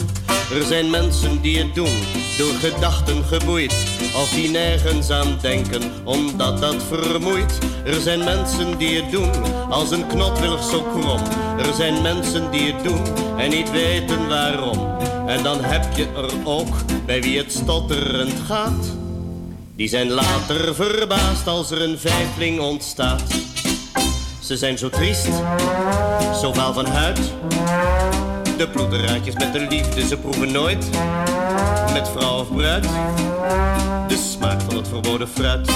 Er 0.54 0.64
zijn 0.64 0.89
mensen 0.89 1.41
die 1.41 1.58
het 1.58 1.76
doen, 1.76 2.04
door 2.38 2.54
gedachten 2.54 3.24
geboeid, 3.24 3.74
of 4.16 4.30
die 4.30 4.50
nergens 4.50 5.10
aan 5.10 5.38
denken, 5.41 5.82
omdat 6.04 6.60
dat 6.60 6.84
vermoeit. 6.84 7.58
Er 7.86 8.02
zijn 8.02 8.24
mensen 8.24 8.78
die 8.78 9.02
het 9.02 9.12
doen, 9.12 9.32
als 9.70 9.91
een 9.91 10.08
knotwillig 10.08 10.64
zo 10.64 10.82
krom. 10.82 11.22
Er 11.58 11.74
zijn 11.74 12.02
mensen 12.02 12.52
die 12.52 12.74
het 12.74 12.84
doen, 12.84 13.04
en 13.38 13.50
niet 13.50 13.72
weten 13.72 14.28
waarom. 14.28 14.97
En 15.28 15.43
dan 15.43 15.64
heb 15.64 15.95
je 15.95 16.08
er 16.16 16.32
ook, 16.43 16.76
bij 17.06 17.22
wie 17.22 17.38
het 17.38 17.52
stotterend 17.52 18.39
gaat. 18.45 18.86
Die 19.76 19.88
zijn 19.88 20.10
later 20.10 20.76
verbaasd 20.76 21.47
als 21.47 21.72
er 21.72 21.82
een 21.82 22.00
vijfling 22.00 22.60
ontstaat. 22.60 23.24
Ze 24.39 24.58
zijn 24.58 24.78
zo 24.78 24.89
triest, 24.89 25.30
zo 26.41 26.54
vaal 26.54 26.74
van 26.74 26.86
huid. 26.86 27.20
De 28.60 28.68
ploeteraadjes 28.68 29.36
met 29.36 29.53
de 29.53 29.60
liefde, 29.60 30.07
ze 30.07 30.18
proeven 30.18 30.51
nooit. 30.51 30.89
Met 31.93 32.10
vrouw 32.10 32.39
of 32.39 32.55
bruid, 32.55 32.84
de 34.07 34.18
smaak 34.32 34.62
van 34.62 34.76
het 34.76 34.88
verboden 34.88 35.28
fruit. 35.28 35.70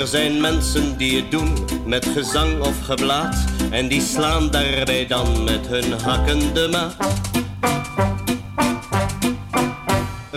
Er 0.00 0.06
zijn 0.06 0.40
mensen 0.40 0.96
die 0.96 1.16
het 1.16 1.30
doen 1.30 1.58
met 1.86 2.06
gezang 2.06 2.60
of 2.60 2.80
geblaat. 2.80 3.44
En 3.70 3.88
die 3.88 4.00
slaan 4.00 4.50
daarbij 4.50 5.06
dan 5.06 5.44
met 5.44 5.66
hun 5.66 5.92
hakkende 5.92 6.68
maat. 6.68 6.96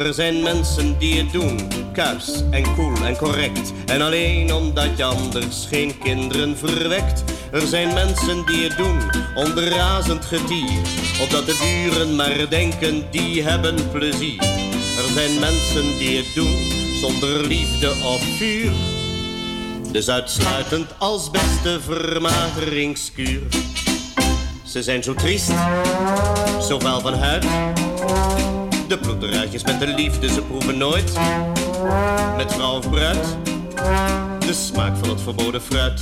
Er 0.06 0.14
zijn 0.14 0.44
mensen 0.44 0.98
die 0.98 1.18
het 1.18 1.32
doen, 1.32 1.60
kuis 1.94 2.44
en 2.52 2.76
koel 2.76 3.06
en 3.06 3.18
correct. 3.18 3.74
En 3.86 4.02
alleen 4.02 4.54
omdat 4.54 4.98
je 4.98 5.04
anders 5.04 5.66
geen 5.66 5.98
kinderen 5.98 6.58
verwekt. 6.58 7.24
Er 7.52 7.68
zijn 7.68 7.94
mensen 7.94 8.46
die 8.46 8.64
het 8.64 8.78
doen, 8.78 9.00
onder 9.36 9.70
razend 9.70 10.26
getier. 10.26 10.82
Opdat 11.22 11.46
de 11.46 11.58
buren 11.60 12.16
maar 12.16 12.50
denken, 12.50 13.12
die 13.12 13.44
hebben 13.44 13.90
plezier. 13.92 14.42
Er 14.98 15.14
zijn 15.14 15.40
mensen 15.40 15.98
die 15.98 16.18
het 16.18 16.36
doen 16.36 16.58
zonder 16.96 17.48
liefde 17.48 17.90
of 17.90 18.22
vuur. 18.38 18.72
Dus 19.92 20.10
uitsluitend 20.10 20.90
als 20.98 21.30
beste 21.32 21.80
vermageringskuur. 21.82 23.42
Ze 24.66 24.84
zijn 24.84 25.04
zo 25.04 25.14
triest, 25.14 25.52
zo 26.68 26.80
wel 26.80 27.00
van 27.00 27.14
huid. 27.14 27.46
De 28.92 28.98
bloederuitjes 28.98 29.64
met 29.64 29.80
de 29.80 29.88
liefde, 29.88 30.30
ze 30.30 30.42
proeven 30.42 30.78
nooit. 30.78 31.14
Met 32.38 32.54
vrouw 32.54 32.78
of 32.78 32.90
bruid, 32.90 33.38
de 34.40 34.54
smaak 34.54 34.98
van 34.98 35.10
het 35.10 35.22
verboden 35.22 35.62
fruit. 35.62 36.02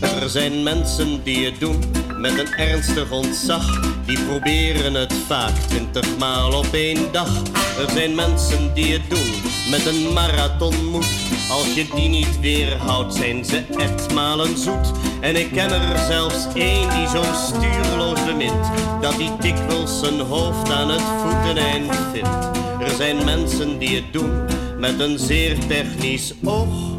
Er 0.00 0.28
zijn 0.28 0.62
mensen 0.62 1.22
die 1.22 1.44
het 1.44 1.60
doen 1.60 1.84
met 2.18 2.38
een 2.38 2.54
ernstig 2.54 3.10
ontzag. 3.10 3.80
Die 4.06 4.22
proberen 4.24 4.94
het 4.94 5.14
vaak 5.26 5.54
twintigmaal 5.68 6.52
op 6.52 6.66
één 6.72 7.12
dag. 7.12 7.42
Er 7.78 7.90
zijn 7.90 8.14
mensen 8.14 8.74
die 8.74 8.92
het 8.92 9.10
doen 9.10 9.42
met 9.70 9.86
een 9.86 10.12
marathonmoed. 10.12 11.06
Als 11.50 11.74
je 11.74 11.86
die 11.94 12.08
niet 12.08 12.40
weerhoudt, 12.40 13.14
zijn 13.14 13.44
ze 13.44 13.64
etmalen 13.76 14.58
zoet. 14.58 14.92
En 15.20 15.36
ik 15.36 15.52
ken 15.52 15.70
er 15.70 15.98
zelfs 15.98 16.46
één 16.54 16.90
die 16.90 17.08
zo 17.08 17.22
stuurloos 17.34 18.24
bemint. 18.24 18.66
Dat 19.00 19.14
hij 19.14 19.32
dikwijls 19.40 20.00
zijn 20.00 20.20
hoofd 20.20 20.72
aan 20.72 20.88
het 20.88 21.02
voeteneind 21.02 21.96
vindt. 22.12 22.58
Er 22.80 22.90
zijn 22.96 23.24
mensen 23.24 23.78
die 23.78 23.96
het 23.96 24.12
doen 24.12 24.46
met 24.78 25.00
een 25.00 25.18
zeer 25.18 25.66
technisch 25.66 26.34
oog. 26.44 26.96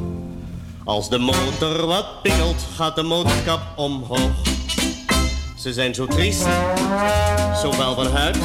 Als 0.83 1.09
de 1.09 1.17
motor 1.17 1.85
wat 1.85 2.21
pingelt, 2.21 2.65
gaat 2.75 2.95
de 2.95 3.03
motorkap 3.03 3.61
omhoog. 3.75 4.48
Ze 5.59 5.73
zijn 5.73 5.93
zo 5.93 6.05
triest, 6.05 6.45
zo 7.61 7.77
wel 7.77 7.95
van 7.95 8.07
huid. 8.07 8.37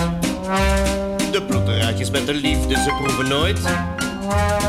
De 1.32 1.42
bloederaadjes 1.46 2.10
met 2.10 2.26
de 2.26 2.34
liefde, 2.34 2.74
ze 2.74 2.94
proeven 3.02 3.28
nooit. 3.28 3.60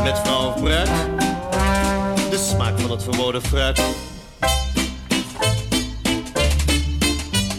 Met 0.03 0.19
vrouw 0.19 0.47
of 0.47 0.61
bruid, 0.61 0.89
de 2.29 2.37
smaak 2.37 2.79
van 2.79 2.91
het 2.91 3.03
verboden 3.03 3.41
fruit. 3.41 3.81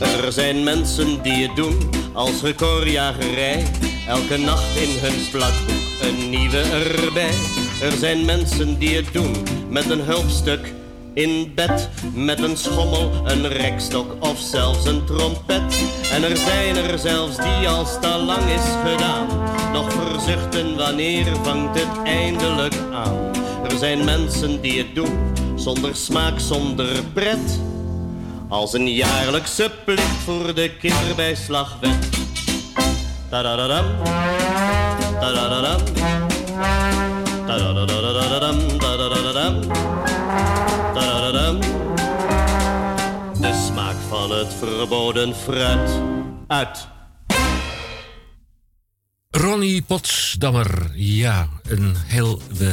Er 0.01 0.33
zijn 0.33 0.65
mensen 0.65 1.23
die 1.23 1.47
het 1.47 1.57
doen 1.57 1.91
als 2.13 2.43
recordjagerij. 2.43 3.65
Elke 4.09 4.37
nacht 4.37 4.77
in 4.77 4.99
hun 4.99 5.31
plakboek 5.31 6.01
een 6.01 6.31
nieuwe 6.31 6.61
erbij. 6.61 7.35
Er 7.81 7.93
zijn 7.93 8.25
mensen 8.25 8.79
die 8.79 8.97
het 8.97 9.13
doen 9.13 9.33
met 9.69 9.91
een 9.91 10.01
hulpstuk 10.01 10.73
in 11.17 11.53
bed. 11.55 11.89
Met 12.15 12.43
een 12.43 12.57
schommel, 12.57 13.11
een 13.25 13.49
rekstok 13.49 14.17
of 14.21 14.39
zelfs 14.39 14.87
een 14.87 15.05
trompet. 15.05 15.63
En 16.13 16.23
er 16.23 16.37
zijn 16.37 16.77
er 16.77 16.99
zelfs 16.99 17.37
die 17.37 17.69
als 17.69 18.01
te 18.01 18.09
lang 18.09 18.45
is 18.45 18.91
gedaan. 18.91 19.27
Nog 19.73 19.93
verzuchten 19.93 20.77
wanneer 20.77 21.27
vangt 21.43 21.81
het 21.81 22.03
eindelijk 22.05 22.75
aan. 22.93 23.31
Er 23.71 23.79
zijn 23.79 24.05
mensen 24.05 24.61
die 24.61 24.79
het 24.79 24.95
doen 24.95 25.19
zonder 25.55 25.97
smaak, 25.97 26.39
zonder 26.41 27.03
pret. 27.13 27.61
Als 28.49 28.73
een 28.73 28.89
jaarlijkse 28.89 29.71
plicht 29.85 30.23
voor 30.25 30.55
de 30.55 30.71
kinderbijslagwet. 30.81 32.09
Ta-da-da-dam, 33.31 33.85
ta-da-da-dam. 35.21 35.81
Ta-da-da-da-da-da-dam, 37.47 38.79
ta-da-da-da-dam. 38.79 39.86
De 43.41 43.67
smaak 43.67 43.97
van 44.09 44.31
het 44.31 44.55
verboden 44.59 45.35
fruit 45.35 45.91
uit. 46.47 46.89
Ronnie 49.31 49.83
Potsdammer, 49.83 50.91
ja, 50.95 51.49
een 51.63 51.95
heel 52.07 52.41
eh, 52.61 52.69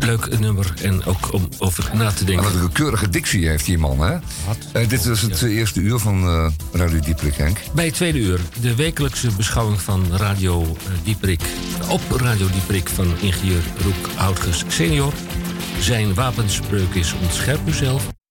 leuk 0.00 0.38
nummer 0.38 0.72
en 0.82 1.04
ook 1.04 1.32
om 1.32 1.48
over 1.58 1.90
na 1.92 2.10
te 2.10 2.24
denken. 2.24 2.44
Wat 2.44 2.62
een 2.62 2.72
keurige 2.72 3.08
dictie 3.08 3.48
heeft 3.48 3.64
die 3.64 3.78
man, 3.78 4.00
hè? 4.00 4.18
Eh, 4.72 4.88
dit 4.88 5.04
is 5.04 5.22
het 5.22 5.42
eerste 5.42 5.80
uur 5.80 5.98
van 5.98 6.28
eh 6.28 6.46
Radio 6.72 7.00
Dieprik, 7.00 7.34
Henk. 7.34 7.58
Bij 7.74 7.84
het 7.84 7.94
tweede 7.94 8.18
uur, 8.18 8.40
de 8.60 8.74
wekelijkse 8.74 9.30
beschouwing 9.36 9.80
van 9.80 10.16
Radio 10.16 10.62
eh, 10.62 10.92
Dieperik. 11.04 11.40
Op 11.88 12.00
Radio 12.10 12.46
Dieperik 12.52 12.88
van 12.88 13.06
ingenieur 13.20 13.62
Roek 13.82 14.08
Houtges 14.16 14.64
senior. 14.68 15.12
Zijn 15.82 16.14
wapenspreuk 16.14 16.94
is 16.94 17.12
ontscherp 17.12 17.66
uzelf. 17.66 18.21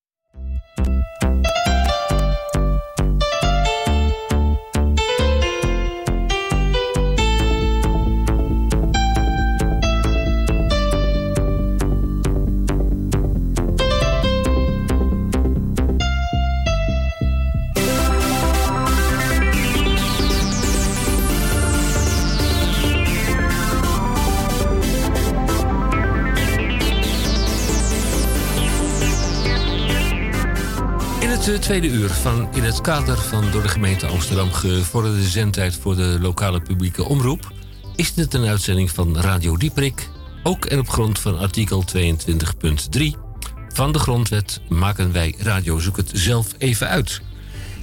Het 31.52 31.62
tweede 31.62 31.88
uur 31.88 32.10
van 32.10 32.48
in 32.54 32.64
het 32.64 32.82
kader 32.82 33.18
van 33.18 33.52
door 33.52 33.62
de 33.62 33.68
gemeente 33.68 34.08
Amsterdam 34.08 34.52
gevorderde 34.52 35.24
zendtijd 35.24 35.76
voor 35.76 35.96
de 35.96 36.18
lokale 36.22 36.62
publieke 36.62 37.04
omroep 37.04 37.52
is 37.96 38.14
dit 38.14 38.34
een 38.34 38.46
uitzending 38.46 38.92
van 38.92 39.18
Radio 39.18 39.58
Dieprik, 39.58 40.10
ook 40.44 40.66
en 40.66 40.80
op 40.80 40.90
grond 40.90 41.20
van 41.20 41.40
artikel 41.40 41.84
22.3 41.98 42.04
van 43.74 43.92
de 43.92 44.00
grondwet 44.00 44.62
maken 44.70 45.12
wij 45.12 45.36
radio 45.38 45.80
zoek 45.80 45.98
het 45.98 46.10
zelf 46.14 46.48
even 46.58 46.88
uit. 46.88 47.22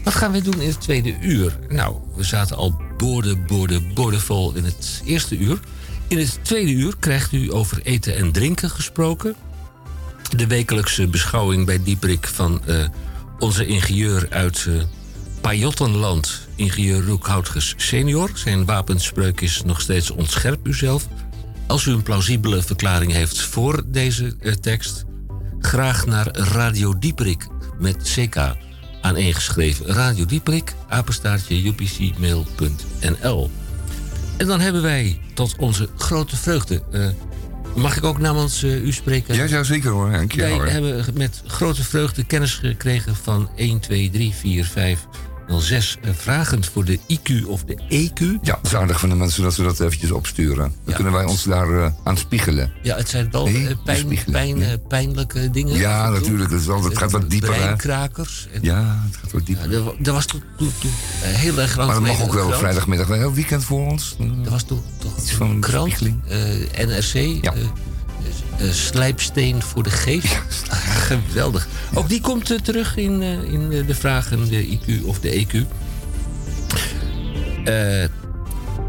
Wat 0.04 0.14
gaan 0.14 0.32
we 0.32 0.42
doen 0.42 0.60
in 0.60 0.68
het 0.68 0.80
tweede 0.80 1.16
uur? 1.20 1.58
Nou, 1.68 1.96
we 2.14 2.24
zaten 2.24 2.56
al 2.56 2.80
boorden, 2.96 3.46
boorden, 3.46 3.94
boordevol 3.94 4.54
in 4.54 4.64
het 4.64 5.02
eerste 5.04 5.38
uur. 5.38 5.60
In 6.06 6.18
het 6.18 6.38
tweede 6.42 6.72
uur 6.72 6.96
krijgt 6.98 7.32
u 7.32 7.52
over 7.52 7.80
eten 7.82 8.16
en 8.16 8.32
drinken 8.32 8.70
gesproken 8.70 9.34
de 10.36 10.46
wekelijkse 10.46 11.06
beschouwing 11.06 11.66
bij 11.66 11.82
Dieprik 11.82 12.26
van 12.26 12.60
eh, 12.66 12.84
onze 13.38 13.66
ingenieur 13.66 14.26
uit 14.30 14.66
eh 14.68 14.74
Pajottenland, 15.40 16.48
ingenieur 16.54 17.04
Roek 17.04 17.26
Houtges 17.26 17.74
senior. 17.76 18.30
Zijn 18.34 18.64
wapenspreuk 18.64 19.40
is 19.40 19.62
nog 19.64 19.80
steeds 19.80 20.10
ontscherp 20.10 20.66
uzelf. 20.66 21.06
Als 21.66 21.84
u 21.84 21.92
een 21.92 22.02
plausibele 22.02 22.62
verklaring 22.62 23.12
heeft 23.12 23.40
voor 23.40 23.82
deze 23.86 24.36
eh, 24.40 24.52
tekst, 24.52 25.04
graag 25.58 26.06
naar 26.06 26.36
Radio 26.36 26.98
Dieprik 26.98 27.46
met 27.78 27.96
CK 28.02 28.56
aaneengeschreven. 29.00 29.86
Radio 29.86 30.24
Dieprik, 30.24 30.74
apenstaartje 30.88 31.66
upcmail.nl. 31.66 33.50
En 34.36 34.46
dan 34.46 34.60
hebben 34.60 34.82
wij 34.82 35.20
tot 35.34 35.56
onze 35.58 35.88
grote 35.96 36.36
vreugde. 36.36 36.82
eh, 36.92 37.08
mag 37.78 37.96
ik 37.96 38.04
ook 38.04 38.18
namens 38.18 38.62
eh, 38.62 38.84
u 38.84 38.92
spreken? 38.92 39.34
Ja, 39.34 39.44
ja, 39.44 39.62
zeker 39.62 39.90
hoor, 39.90 40.10
Wij 40.36 40.50
hoor. 40.50 40.66
hebben 40.66 41.04
met 41.14 41.42
grote 41.46 41.84
vreugde 41.84 42.24
kennis 42.24 42.54
gekregen 42.54 43.16
van 43.16 43.50
1, 43.56 43.80
2, 43.80 44.10
3, 44.10 44.34
4, 44.34 44.64
5, 44.64 45.06
0, 45.48 45.60
6 45.60 45.96
eh, 46.02 46.10
vragend 46.16 46.66
voor 46.66 46.84
de 46.84 46.98
IQ 47.08 47.44
of 47.46 47.64
de 47.64 47.74
EQ. 47.88 48.20
Ja, 48.42 48.56
het 48.56 48.66
is 48.66 48.74
aardig 48.74 49.00
van 49.00 49.08
de 49.08 49.14
mensen 49.14 49.42
dat 49.42 49.54
ze 49.54 49.62
dat 49.62 49.80
eventjes 49.80 50.10
opsturen. 50.10 50.56
Dan 50.56 50.72
Ja. 50.84 50.94
kunnen 50.94 51.12
wij 51.12 51.24
ons 51.24 51.44
daar 51.44 51.84
eh, 51.84 51.90
aan 52.04 52.16
spiegelen. 52.16 52.72
Ja, 52.82 52.96
het 52.96 53.08
zijn 53.08 53.28
wel 53.30 53.44
Nee, 53.44 53.68
eh, 53.68 53.74
pijn, 53.84 54.18
pijn, 54.30 54.80
pijnlijke 54.88 55.50
dingen. 55.50 55.76
Ja, 55.76 56.08
natuurlijk. 56.10 56.50
Het, 56.50 56.64
wel, 56.64 56.84
het 56.84 56.98
gaat 56.98 57.10
wat 57.10 57.30
dieper? 57.30 57.50
Breinkrakers. 57.50 58.48
En, 58.52 58.58
Ja, 58.62 59.02
het 59.06 59.16
gaat 59.16 59.32
wat 59.32 59.46
dieper. 59.46 59.70
ja, 59.70 59.76
er, 59.76 59.94
er 60.02 60.12
was 60.12 60.26
toen, 60.26 60.42
toen, 60.56 60.72
toen 60.80 60.90
eh, 61.22 61.28
heel 61.30 61.58
erg 61.60 61.76
lang 61.76 61.88
Maar 61.90 62.00
dat 62.00 62.08
mag 62.08 62.22
ook 62.22 62.32
wel 62.32 62.52
een 62.52 62.58
vrijdagmiddag. 62.58 63.06
Wel 63.06 63.18
heel 63.18 63.32
weekend 63.32 63.64
voor 63.64 63.86
ons. 63.86 64.16
Er 64.44 64.50
was 64.50 64.62
toen 64.62 64.82
toch 64.98 65.16
Iets 65.18 65.32
van 65.32 65.50
een 65.50 65.60
krant, 65.60 66.00
NRC, 66.86 67.12
Ja. 67.44 67.52
Slijpsteen 68.70 69.62
voor 69.62 69.82
de 69.82 69.90
geest. 69.90 70.40
Geweldig. 71.08 71.68
Ook 71.94 72.08
die 72.08 72.20
komt 72.20 72.50
eh, 72.50 72.58
terug 72.58 72.96
in, 72.96 73.22
eh, 73.22 73.42
in 73.52 73.72
eh, 73.72 73.86
de 73.86 73.94
vragen, 73.94 74.48
de 74.48 74.66
IQ 74.78 75.04
of 75.04 75.20
de 75.20 75.46
EQ. 75.46 75.66
Eh, 77.64 78.04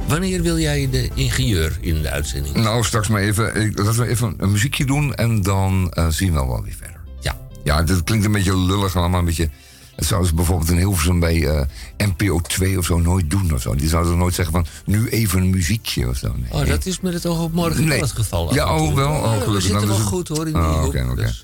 wanneer 0.08 0.42
wil 0.42 0.60
jij 0.60 0.90
de 0.92 1.10
ingenieur 1.14 1.78
in 1.82 2.02
de 2.02 2.10
uitzending? 2.10 2.56
Nou, 2.56 2.84
straks 2.84 3.08
maar 3.08 3.22
even. 3.22 3.56
ik- 3.56 3.78
Laten 3.80 4.02
we 4.02 4.08
even 4.08 4.34
een 4.38 4.52
muziekje 4.52 4.86
doen 4.86 5.16
en 5.16 5.42
dan 5.42 5.92
eh, 5.94 6.08
zien 6.10 6.34
we 6.34 6.46
wel 6.46 6.64
weer 6.64 6.76
verder. 6.78 7.00
Ja. 7.20 7.38
Ja, 7.64 7.84
dit 7.84 8.04
klinkt 8.04 8.26
een 8.26 8.32
beetje 8.32 8.58
lullig, 8.58 8.96
allemaal 8.96 9.20
een 9.20 9.26
beetje. 9.26 9.50
Het 10.00 10.08
zouden 10.08 10.30
ze 10.30 10.36
bijvoorbeeld 10.36 10.70
in 10.70 10.78
Hilversum 10.78 11.20
bij 11.20 11.48
eh, 11.48 11.62
NPO 11.98 12.40
2 12.40 12.78
of 12.78 12.86
zo 12.86 13.00
nooit 13.00 13.30
doen 13.30 13.54
of 13.54 13.62
zo. 13.62 13.76
Die 13.76 13.90
zouden 13.90 14.18
nooit 14.18 14.34
zeggen 14.36 14.54
van 14.54 14.66
nu 14.86 15.10
even 15.10 15.42
een 15.42 15.50
muziekje 15.50 16.08
of 16.10 16.18
zo. 16.18 16.34
Nee. 16.36 16.62
Oh, 16.62 16.68
dat 16.68 16.86
is 16.86 17.00
met 17.00 17.14
het 17.14 17.26
oog 17.26 17.40
op 17.42 17.54
morgen 17.54 17.86
Nee. 17.86 18.00
het 18.00 18.12
geval. 18.12 18.54
Ja, 18.54 18.76
oh, 18.76 18.94
wel? 18.96 19.10
Oh, 19.10 19.24
Ja, 19.24 19.32
we 19.32 19.40
gelukkig. 19.40 19.62
zitten 19.62 19.72
Nou, 19.72 19.88
wel 19.88 19.98
dus- 19.98 20.06
goed 20.06 20.28
hoor 20.28 20.48
in 20.48 20.54
die 20.54 20.62
Oh, 20.62 20.80
hoek. 20.80 20.88
oké, 20.88 21.08
oké. 21.12 21.16
Dus, 21.22 21.44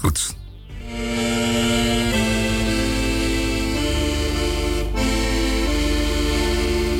Goed. 0.00 0.34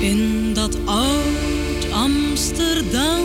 In 0.01 0.51
dat 0.55 0.77
oud 0.85 1.91
Amsterdam, 1.93 3.21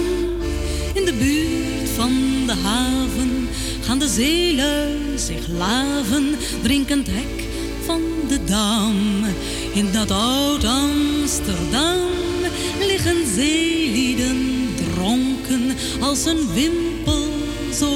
zeelui 4.17 5.17
zich 5.17 5.47
laven, 5.57 6.35
drinkend 6.61 7.07
hek 7.07 7.47
van 7.85 8.01
de 8.27 8.43
dam. 8.43 9.25
In 9.73 9.91
dat 9.91 10.11
oud 10.11 10.63
Amsterdam 10.63 11.99
liggen 12.79 13.27
zeelieden 13.35 14.69
dronken 14.75 15.75
als 15.99 16.25
een 16.25 16.53
wimpel 16.53 17.27
zo 17.73 17.91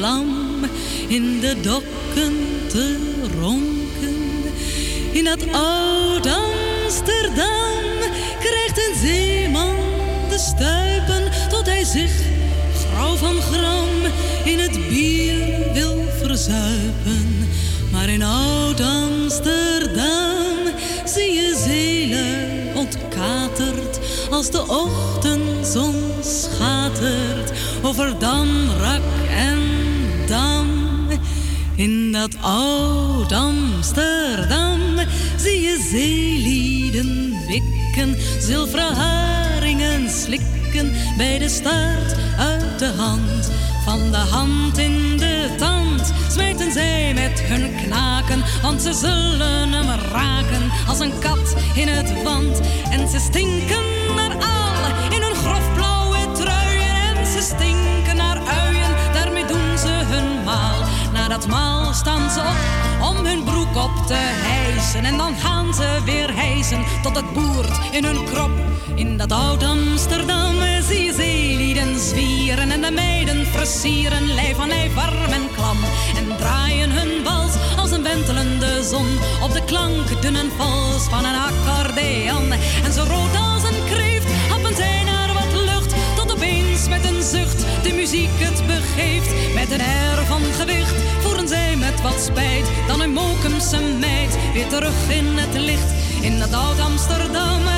lam 0.00 0.64
in 1.08 1.40
de 1.40 1.56
dokken 1.60 2.36
te 2.68 2.96
ronken. 3.40 4.16
In 5.12 5.24
dat 5.24 5.52
oud 5.52 6.26
Amsterdam 6.26 7.84
krijgt 8.40 8.78
een 8.78 9.00
zeeman 9.00 9.76
de 10.28 10.38
stuipen 10.38 11.48
tot 11.48 11.66
hij 11.66 11.84
zich 11.84 12.27
van 13.18 13.42
gram 13.42 13.88
in 14.44 14.58
het 14.58 14.88
bier 14.88 15.72
wil 15.72 16.04
verzuipen. 16.22 17.48
Maar 17.92 18.08
in 18.08 18.22
oud 18.22 18.80
Amsterdam 18.80 20.56
zie 21.04 21.32
je 21.32 21.62
zelen 21.66 22.76
ontkaterd 22.76 23.98
als 24.30 24.50
de 24.50 24.66
ochtendzon 24.66 25.94
schatert 26.22 27.52
over 27.82 28.18
Dam, 28.18 28.48
Rak 28.80 29.02
en 29.30 29.58
Dam. 30.26 30.66
In 31.76 32.12
dat 32.12 32.36
oud 32.40 33.32
Amsterdam 33.32 34.80
zie 35.36 35.60
je 35.60 35.86
zeelieden 35.90 37.36
wikken, 37.46 38.16
zilveren 38.40 38.94
haringen 38.94 40.10
slikken 40.10 40.92
bij 41.16 41.38
de 41.38 41.48
staart 41.48 42.14
uit 42.38 42.57
de 42.78 42.92
hand. 42.96 43.50
Van 43.84 44.10
de 44.10 44.16
hand 44.16 44.78
in 44.78 45.16
de 45.16 45.54
tand 45.58 46.12
smijten 46.30 46.72
zij 46.72 47.14
met 47.14 47.40
hun 47.40 47.74
knaken, 47.76 48.44
want 48.62 48.82
ze 48.82 48.92
zullen 48.92 49.72
hem 49.72 50.00
raken 50.12 50.70
als 50.88 50.98
een 50.98 51.18
kat 51.18 51.54
in 51.74 51.88
het 51.88 52.22
wand. 52.22 52.60
En 52.90 53.08
ze 53.08 53.18
stinken 53.18 53.84
naar 54.16 54.32
al 54.32 55.12
in 55.14 55.22
hun 55.22 55.34
grofblauwe 55.34 56.32
truien 56.32 57.16
en 57.16 57.26
ze 57.26 57.40
stinken 57.40 58.16
naar 58.16 58.38
uien, 58.46 59.12
daarmee 59.12 59.46
doen 59.46 59.78
ze 59.78 59.88
hun 59.88 60.44
maal. 60.44 60.82
Na 61.12 61.28
dat 61.28 61.46
maal 61.46 61.92
staan 61.92 62.30
ze 62.30 62.40
op 62.40 63.08
om 63.08 63.26
hun 63.26 63.44
broek 63.44 63.76
op 63.76 64.06
te 64.06 64.16
hijsen 64.18 65.04
en 65.04 65.16
dan 65.16 65.36
gaan 65.36 65.74
ze 65.74 66.00
weer 66.04 66.34
hijsen 66.34 66.84
tot 67.02 67.16
het 67.16 67.32
boert 67.32 67.78
in 67.90 68.04
hun 68.04 68.24
krop. 68.24 68.77
In 68.98 69.16
dat 69.16 69.32
oud 69.32 69.62
Amsterdam 69.62 70.54
zie 70.88 71.02
je 71.02 71.12
zeelieden 71.12 72.00
zwieren 72.00 72.70
en 72.70 72.80
de 72.80 72.90
meiden 72.90 73.46
versieren, 73.46 74.34
lijf 74.34 74.58
aan 74.58 74.68
lijf 74.68 74.94
warm 74.94 75.32
en 75.32 75.48
klam. 75.54 75.76
En 76.16 76.36
draaien 76.36 76.90
hun 76.90 77.24
wals 77.24 77.52
als 77.76 77.90
een 77.90 78.02
wentelende 78.02 78.82
zon 78.82 79.18
op 79.42 79.52
de 79.52 79.64
klank 79.64 80.22
dun 80.22 80.36
en 80.36 80.50
vals 80.56 81.02
van 81.02 81.24
een 81.24 81.40
accordeon. 81.48 82.52
En 82.84 82.92
zo 82.92 83.02
rood 83.02 83.36
als 83.36 83.62
een 83.62 83.84
kreeft 83.84 84.32
happen 84.48 84.76
zij 84.76 85.02
naar 85.04 85.32
wat 85.32 85.52
lucht, 85.64 85.94
tot 86.16 86.32
opeens 86.32 86.88
met 86.88 87.04
een 87.04 87.22
zucht 87.22 87.64
de 87.82 87.92
muziek 87.94 88.34
het 88.34 88.66
begeeft. 88.66 89.54
Met 89.54 89.70
een 89.70 89.86
air 89.86 90.24
van 90.26 90.42
gewicht 90.58 90.94
voeren 91.20 91.48
zij 91.48 91.76
met 91.76 92.02
wat 92.02 92.20
spijt 92.20 92.66
dan 92.86 93.00
een 93.00 93.12
Mokumse 93.12 93.80
meid 94.00 94.38
weer 94.52 94.68
terug 94.68 95.08
in 95.08 95.26
het 95.36 95.60
licht. 95.60 95.92
In 96.20 96.38
dat 96.38 96.52
oud 96.52 96.80
Amsterdam 96.80 97.77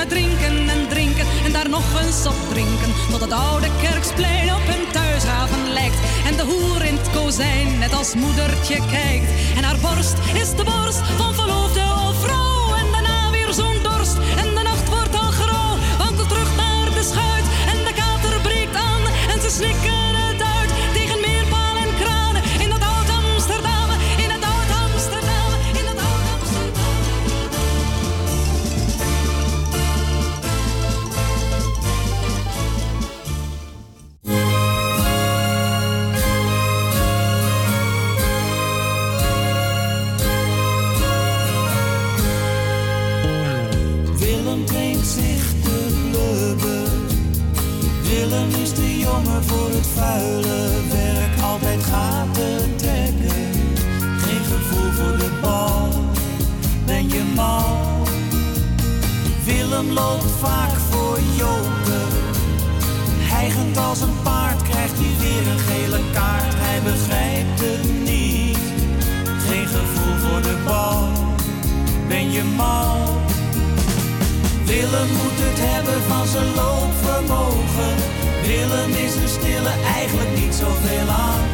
aan 0.00 0.08
drinken 0.08 0.68
en 0.68 0.88
drinken. 0.88 1.26
En 1.44 1.52
daar 1.52 1.68
nog 1.68 2.00
eens 2.02 2.26
op 2.26 2.48
drinken, 2.48 2.92
tot 3.10 3.20
het 3.20 3.32
oude 3.32 3.66
kerksplein 3.82 4.54
op 4.54 4.64
hun 4.64 4.92
thuishaven 4.92 5.72
lijkt. 5.72 5.98
En 6.26 6.36
de 6.36 6.42
hoer 6.42 6.84
in 6.84 6.96
het 6.96 7.10
kozijn 7.10 7.78
net 7.78 7.92
als 7.92 8.14
moedertje 8.14 8.78
kijkt. 8.90 9.30
En 9.56 9.64
haar 9.64 9.78
borst 9.80 10.16
is 10.34 10.50
de 10.56 10.64
borst 10.64 11.02
van 11.16 11.34
verloofde 11.34 11.80
of 11.80 12.16
vrouw. 12.20 12.74
En 12.74 12.92
daarna 12.92 13.30
weer 13.30 13.52
zo'n 13.52 13.82
dorst 13.82 14.16
en 14.36 14.54
de 14.54 14.62
nacht 14.62 14.88
wordt 14.88 15.14
al 15.14 15.30
grauw. 15.30 15.76
Wandelt 15.98 16.28
terug 16.28 16.56
naar 16.56 16.88
de 16.94 17.02
schuit 17.10 17.46
en 17.72 17.78
de 17.84 17.92
kater 17.94 18.40
breekt 18.40 18.76
aan. 18.76 19.02
En 19.32 19.40
ze 19.40 19.50
snikken 19.50 19.97
vaak 60.40 60.76
voor 60.90 61.18
joker. 61.36 62.08
Hijgend 63.18 63.76
als 63.76 64.00
een 64.00 64.22
paard 64.22 64.62
krijgt 64.62 64.98
hij 64.98 65.14
weer 65.18 65.52
een 65.52 65.58
gele 65.58 66.00
kaart. 66.12 66.54
Hij 66.56 66.82
begrijpt 66.82 67.60
het 67.60 67.84
niet. 68.10 68.58
Geen 69.48 69.66
gevoel 69.66 70.14
voor 70.24 70.42
de 70.42 70.56
bal. 70.64 71.08
Ben 72.08 72.30
je 72.30 72.44
mal? 72.44 72.96
Willem 74.64 75.10
moet 75.20 75.38
het 75.44 75.58
hebben 75.70 76.02
van 76.02 76.26
zijn 76.26 76.50
loopvermogen. 76.60 77.94
Willem 78.46 78.90
is 79.06 79.14
een 79.14 79.32
stille, 79.38 79.72
eigenlijk 79.98 80.32
niet 80.40 80.54
zoveel 80.54 81.08
aan. 81.28 81.44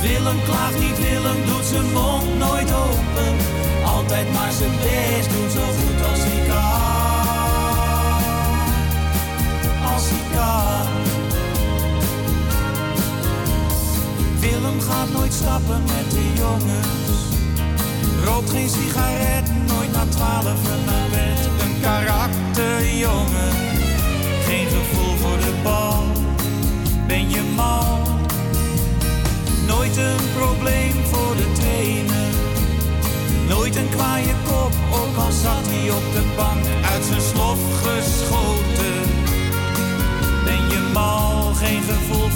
Willem 0.00 0.38
klaagt 0.44 0.78
niet, 0.78 0.98
Willem 1.08 1.40
doet 1.48 1.66
zijn 1.72 1.92
mond 1.92 2.38
nooit 2.38 2.70
open. 2.86 3.32
Altijd 3.94 4.32
maar 4.32 4.52
zijn 4.52 4.76
best 4.84 5.28
doen, 5.32 5.50
zo 5.50 5.64
goed 5.78 6.00
als 6.10 6.20
hij 6.28 6.46
kan. 6.48 6.75
Willem 14.40 14.80
gaat 14.80 15.12
nooit 15.12 15.32
stappen 15.32 15.82
met 15.82 16.10
de 16.10 16.32
jongens. 16.34 17.20
Rookt 18.24 18.50
geen 18.50 18.68
sigaret, 18.68 19.50
nooit 19.66 19.92
na 19.92 20.04
twaalf 20.08 20.62
naar 20.86 21.08
bed. 21.10 21.48
Een 21.62 21.80
karakterjongen, 21.80 23.52
geen 24.46 24.66
gevoel 24.66 25.16
voor 25.16 25.38
de 25.38 25.54
bal. 25.62 26.04
Ben 27.06 27.30
je 27.30 27.42
mal? 27.54 27.98
Nooit 29.66 29.96
een 29.96 30.24
probleem 30.36 30.92
voor 31.04 31.36
de 31.36 31.52
trainer. 31.52 32.32
Nooit 33.48 33.76
een 33.76 33.88
kwaaie 33.88 34.34
kop, 34.44 34.72
ook 34.92 35.16
al 35.16 35.32
zat 35.32 35.66
hij 35.66 35.90
op 35.90 36.12
de 36.12 36.22
bank 36.36 36.64
uit 36.92 37.04
zijn 37.04 37.20
slof 37.20 37.58
geschoten. 37.82 38.65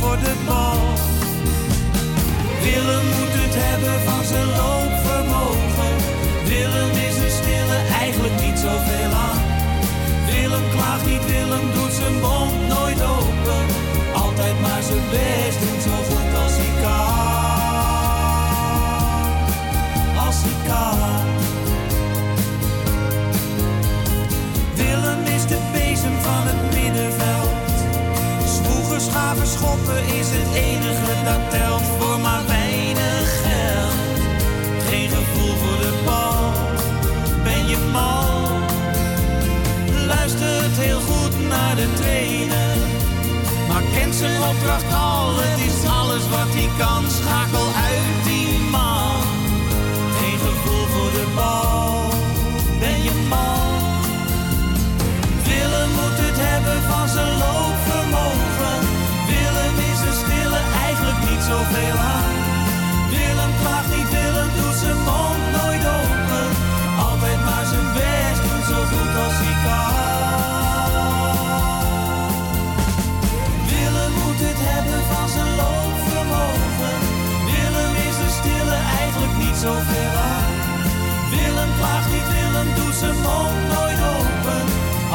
Voor 0.01 0.19
de 0.27 0.35
bal. 0.47 0.81
Willem 2.65 3.07
moet 3.17 3.35
het 3.43 3.55
hebben 3.65 3.97
van 4.09 4.25
zijn 4.33 4.49
loopvermogen. 4.61 5.95
Willem 6.51 6.93
is 7.09 7.17
een 7.25 7.35
stille, 7.41 7.79
eigenlijk 8.05 8.37
niet 8.45 8.59
zoveel 8.67 9.13
aan. 9.29 9.41
Willem 10.31 10.67
klaagt 10.75 11.07
niet, 11.11 11.25
Willem 11.33 11.67
doet 11.77 11.95
zijn 12.01 12.17
mond 12.25 12.55
nooit 12.75 13.01
open. 13.17 13.65
Altijd 14.25 14.57
maar 14.65 14.83
zijn 14.89 15.07
best 15.15 15.59
doen, 15.63 15.81
zo 15.87 15.97
goed 16.09 16.33
als 16.43 16.55
hij 16.61 16.73
kan. 16.83 17.21
Als 20.27 20.39
hij 20.45 20.59
kan. 20.69 21.20
Verschoppen 29.37 30.05
is 30.05 30.29
het 30.31 30.55
enige 30.55 31.25
dat 31.25 31.51
telt 31.51 31.83
voor 31.99 32.21
maar 32.21 32.43
weinig 32.47 33.41
geld. 33.43 33.95
Geen 34.89 35.09
gevoel 35.09 35.55
voor 35.57 35.79
de 35.87 35.95
bal, 36.05 36.53
ben 37.43 37.67
je 37.69 37.79
mal? 37.93 38.59
Luistert 40.07 40.77
heel 40.77 41.01
goed 41.01 41.49
naar 41.49 41.77
de 41.77 41.89
trainer. 41.95 42.77
Maar 43.69 43.83
kent 43.95 44.15
zijn 44.15 44.43
opdracht 44.43 44.93
al, 44.93 45.37
het 45.37 45.59
is 45.69 45.91
alles 45.91 46.25
wat 46.29 46.51
hij 46.59 46.71
kan. 46.79 47.03
Schakel 47.11 47.69
uit 47.89 48.25
die 48.25 48.59
man. 48.71 49.23
Geen 50.19 50.39
gevoel 50.47 50.87
voor 50.93 51.11
de 51.19 51.27
bal, 51.35 52.09
ben 52.79 53.03
je 53.03 53.15
mal? 53.29 53.69
Willen 55.49 55.89
moet 55.99 56.19
het 56.27 56.39
hebben 56.49 56.83
van 56.91 57.09
zijn 57.09 57.39
loon 57.39 57.70
zoveel 61.51 61.99
aan. 62.15 62.37
Willem 63.15 63.53
klaagt 63.61 63.91
niet, 63.97 64.11
Willem 64.17 64.51
doet 64.59 64.79
zijn 64.83 65.01
mond 65.09 65.43
nooit 65.57 65.85
open. 65.99 66.49
Altijd 67.09 67.41
maar 67.49 67.67
zijn 67.73 67.89
best 67.99 68.41
doen, 68.47 68.63
zo 68.71 68.79
goed 68.91 69.15
als 69.25 69.37
hij 69.43 69.57
kan. 69.67 69.99
Willem 73.71 74.13
moet 74.21 74.41
het 74.49 74.61
hebben 74.71 75.03
van 75.13 75.27
zijn 75.35 75.53
loopvermogen. 75.61 76.99
Willem 77.51 77.93
is 78.09 78.17
de 78.23 78.31
stille 78.39 78.79
eigenlijk 79.01 79.35
niet 79.45 79.59
zoveel 79.67 80.15
aan. 80.35 80.53
Willem 81.35 81.71
klaagt 81.79 82.11
niet, 82.15 82.29
Willem 82.37 82.69
doet 82.79 82.97
zijn 83.03 83.19
mond 83.27 83.59
nooit 83.75 84.01
open. 84.17 84.63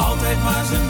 Altijd 0.08 0.40
maar 0.48 0.66
zijn 0.72 0.85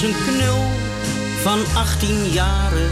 was 0.00 0.08
een 0.08 0.24
knul 0.26 0.64
van 1.42 1.58
18 1.74 2.28
jaren, 2.28 2.90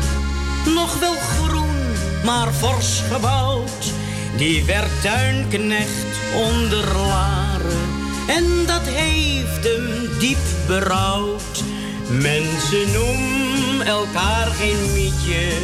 nog 0.75 0.99
wel 0.99 1.15
groen, 1.15 1.77
maar 2.25 2.53
fors 2.53 3.03
gebouwd. 3.13 3.93
Die 4.37 4.65
werd 4.65 5.03
tuinknecht 5.03 6.17
onder 6.35 6.97
Laren 6.97 7.89
en 8.27 8.45
dat 8.67 8.83
heeft 8.85 9.65
hem 9.65 10.19
diep 10.19 10.39
berouwd. 10.67 11.63
Mensen 12.09 12.93
noemen 12.93 13.87
elkaar 13.87 14.47
geen 14.47 14.93
mietje, 14.93 15.59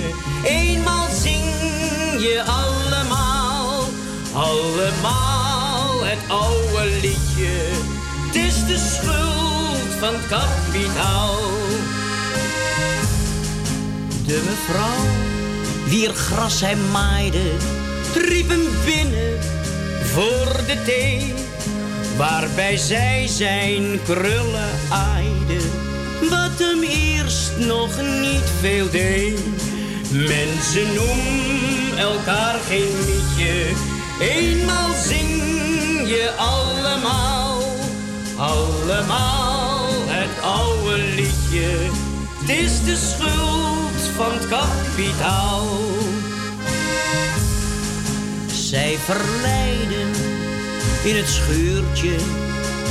eenmaal 0.44 1.08
zing 1.22 1.44
je 2.18 2.42
allemaal, 2.46 3.84
allemaal 4.32 6.04
het 6.04 6.28
oude 6.28 6.90
liedje. 7.00 7.98
Het 8.26 8.34
is 8.34 8.66
de 8.66 8.78
van 10.00 10.14
het 10.14 10.26
kapitaal. 10.26 11.36
De 14.26 14.42
mevrouw, 14.48 15.04
wier 15.86 16.14
gras 16.14 16.60
hij 16.60 16.76
maaide, 16.92 17.50
riep 18.14 18.48
hem 18.48 18.68
binnen 18.84 19.38
voor 20.12 20.56
de 20.66 20.82
thee. 20.84 21.34
Waarbij 22.16 22.76
zij 22.76 23.26
zijn 23.26 24.00
krullen 24.04 24.70
aaide, 24.90 25.60
wat 26.30 26.58
hem 26.58 26.82
eerst 26.82 27.56
nog 27.56 27.90
niet 28.20 28.50
veel 28.60 28.90
deed. 28.90 29.40
Mensen 30.10 30.94
noemen 30.94 31.98
elkaar 31.98 32.58
geen 32.68 32.96
liedje, 33.06 33.72
eenmaal 34.20 34.94
zing 35.08 35.28
je 36.08 36.32
allemaal, 36.36 37.62
allemaal 38.36 39.49
het 40.30 40.44
oude 40.44 40.96
liedje. 40.96 41.68
Het 42.40 42.48
is 42.48 42.84
de 42.84 42.96
schuld 42.96 44.02
van 44.16 44.32
het 44.32 44.48
kapitaal. 44.48 45.66
Zij 48.52 48.98
verleiden 49.04 50.10
in 51.04 51.16
het 51.16 51.28
schuurtje 51.28 52.16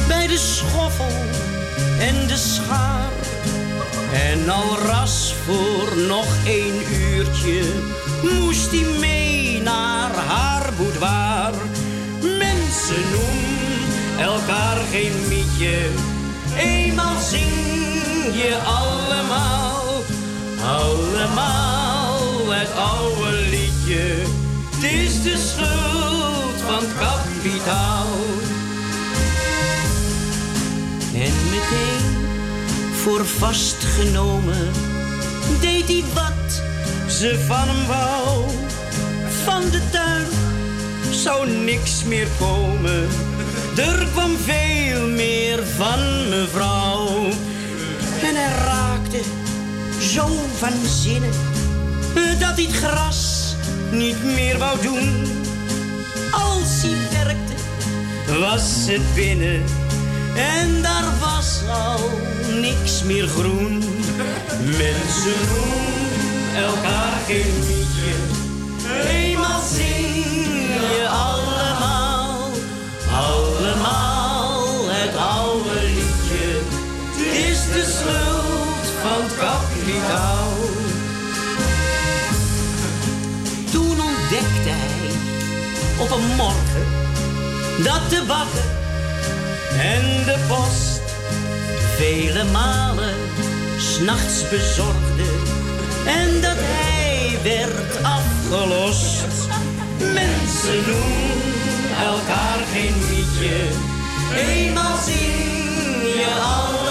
bij 0.08 0.28
de 0.28 0.38
schoffel 0.38 1.16
en 2.00 2.28
de 2.28 2.38
schaar. 2.38 3.12
En 4.14 4.50
al 4.50 4.78
ras 4.86 5.34
voor 5.46 5.98
nog 6.08 6.28
één 6.46 6.82
uurtje 6.94 7.64
moest 8.24 8.72
hij 8.72 9.00
mee 9.00 9.62
naar 9.62 10.16
haar 10.16 10.70
boudoir. 10.78 11.54
Mensen 12.22 13.04
noemen 13.12 13.60
elkaar 14.20 14.78
geen 14.92 15.14
mietje, 15.28 15.78
eenmaal 16.60 17.20
zing 17.20 17.52
je 18.34 18.58
allemaal, 18.66 20.04
allemaal 20.62 22.52
het 22.52 22.74
oude 22.76 23.32
liedje. 23.32 24.24
Het 24.70 24.84
is 24.84 25.22
de 25.24 25.38
schuld 25.38 26.62
van 26.68 26.84
kapitaal. 27.00 28.08
En 31.14 31.34
meteen 31.50 32.28
voor 32.94 33.26
vastgenomen 33.26 34.72
deed 35.62 35.88
hij 35.88 36.04
wat 36.14 36.62
ze 37.12 37.46
van 37.48 37.68
hem 37.68 37.88
wou. 37.88 38.50
Van 39.44 39.70
de 39.70 39.82
tuin 39.92 40.28
zou 41.12 41.50
niks 41.50 42.04
meer 42.04 42.28
komen. 42.40 43.08
Er 43.80 44.08
kwam 44.12 44.38
veel 44.38 45.08
meer 45.08 45.60
van 45.78 46.30
mevrouw. 46.30 47.28
En 48.22 48.36
hij 48.36 48.56
raakte 48.66 49.22
zo 50.02 50.28
van 50.58 50.74
zinnen 50.86 51.32
dat 52.40 52.56
hij 52.56 52.64
het 52.64 52.76
gras 52.76 53.56
niet 53.92 54.24
meer 54.24 54.58
wou 54.58 54.82
doen. 54.82 55.26
Als 56.32 56.82
hij 56.82 57.26
werkte, 57.26 57.54
was 58.40 58.86
het 58.86 59.16
binnen 59.16 59.64
en 60.36 60.82
daar 60.82 61.06
was 61.20 61.62
al 61.70 62.10
niks 62.60 63.04
meer 63.04 63.28
groen. 63.28 63.84
Mensen 64.64 65.40
noemen 65.50 66.64
elkaar 66.66 67.18
geen 67.28 67.54
liedje, 67.68 68.14
eenmaal 69.10 69.62
zing 69.74 70.26
je 70.96 71.08
allemaal, 71.10 71.49
het 79.40 79.48
kapitaal. 79.48 80.52
Toen 83.72 84.02
ontdekte 84.02 84.70
hij 84.70 85.12
op 85.98 86.12
een 86.12 86.36
morgen 86.36 86.86
dat 87.84 88.10
de 88.10 88.24
bakker 88.28 88.70
en 89.80 90.26
de 90.26 90.38
post 90.48 91.02
vele 91.98 92.44
malen 92.44 93.16
s'nachts 93.78 94.50
bezorgde 94.50 95.28
en 96.06 96.42
dat 96.42 96.58
hij 96.58 97.38
werd 97.44 98.04
afgelost. 98.04 99.48
Mensen 100.00 100.84
noemen 100.88 101.30
elkaar 102.06 102.60
geen 102.74 102.96
liedje, 103.10 103.58
eenmaal 104.36 104.98
zing 105.06 105.40
je 106.16 106.32
allemaal, 106.42 106.89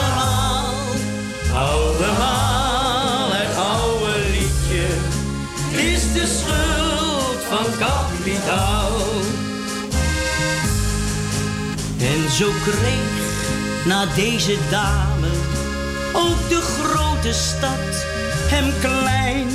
allemaal 1.59 3.31
het 3.33 3.57
oude 3.57 4.15
liedje. 4.31 4.87
Is 5.93 6.13
de 6.13 6.27
schuld 6.39 7.41
van 7.49 7.67
kapitaal. 7.79 8.97
En 12.01 12.31
zo 12.31 12.51
kreeg 12.65 13.27
na 13.85 14.07
deze 14.15 14.57
dame 14.71 15.29
ook 16.13 16.49
de 16.49 16.61
grote 16.61 17.33
stad 17.33 18.07
hem 18.51 18.73
klein. 18.81 19.49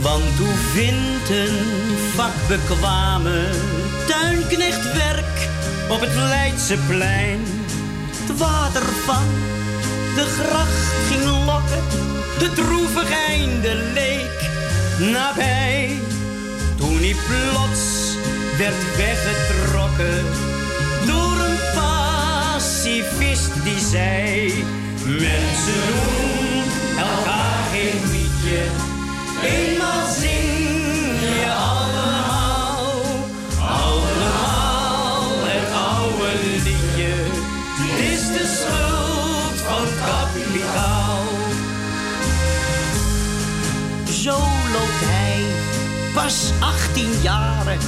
Want 0.00 0.38
hoe 0.38 0.56
vindt 0.72 1.28
een 1.28 1.58
vakbekwame 2.14 3.50
tuinknecht 4.06 4.92
werk 4.92 5.48
op 5.88 6.00
het 6.00 6.14
Leidseplein? 6.14 7.40
Het 8.10 8.38
water 8.38 8.82
van 8.82 9.57
de 10.18 10.24
gracht 10.24 10.86
ging 11.08 11.44
lokken, 11.44 11.82
de 12.38 12.52
droevig 12.52 13.10
einde 13.28 13.74
leek 13.94 14.38
nabij. 15.12 15.96
Toen 16.76 16.98
hij 16.98 17.14
plots 17.26 18.14
werd 18.58 18.96
weggetrokken 18.96 20.24
door 21.06 21.36
een 21.46 21.58
pacifist 21.74 23.50
die 23.64 23.78
zei: 23.90 24.52
Mensen 25.04 25.82
doen 25.88 26.64
elkaar 26.98 27.62
geen 27.72 28.00
liedje, 28.10 28.62
eenmaal 29.42 30.06
zing 30.20 30.77
Zo 44.28 44.38
loopt 44.72 45.04
hij. 45.04 45.42
Pas 46.14 46.50
18 46.60 47.10
jaren 47.22 47.78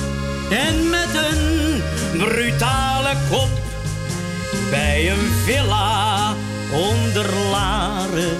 en 0.50 0.90
met 0.90 1.08
een 1.14 1.82
brutale 2.18 3.14
kop 3.30 3.48
bij 4.70 5.10
een 5.10 5.30
villa 5.44 6.34
onder 6.72 7.26
Laren. 7.50 8.36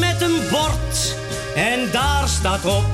Met 0.00 0.20
een 0.20 0.40
bord 0.50 1.16
en 1.54 1.90
daar 1.92 2.28
staat 2.28 2.64
op 2.64 2.84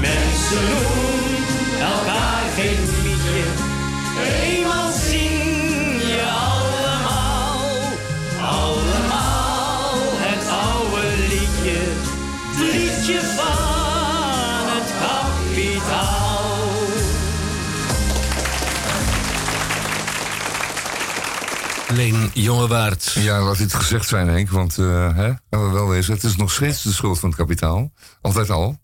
mensen 0.00 0.64
noemen 0.68 1.80
elkaar 1.80 2.42
geen 2.56 2.88
liedje 3.02 3.44
eenmaal 4.42 4.90
liedje 13.08 13.26
van 13.26 14.68
het 14.68 14.92
kapitaal 15.00 16.26
Leen 21.88 22.30
Jongewaard. 22.34 23.12
Ja, 23.12 23.42
laat 23.42 23.58
dit 23.58 23.74
gezegd 23.74 24.08
zijn, 24.08 24.28
Henk. 24.28 24.50
Want, 24.50 24.78
eh 24.78 25.14
hè, 25.14 25.26
laten 25.26 25.66
we 25.66 25.72
wel 25.72 25.88
wezen, 25.88 26.14
het 26.14 26.24
is 26.24 26.36
nog 26.36 26.52
steeds 26.52 26.82
de 26.82 26.92
schuld 26.92 27.18
van 27.18 27.28
het 27.28 27.38
kapitaal. 27.38 27.92
Altijd 28.20 28.50
al. 28.50 28.78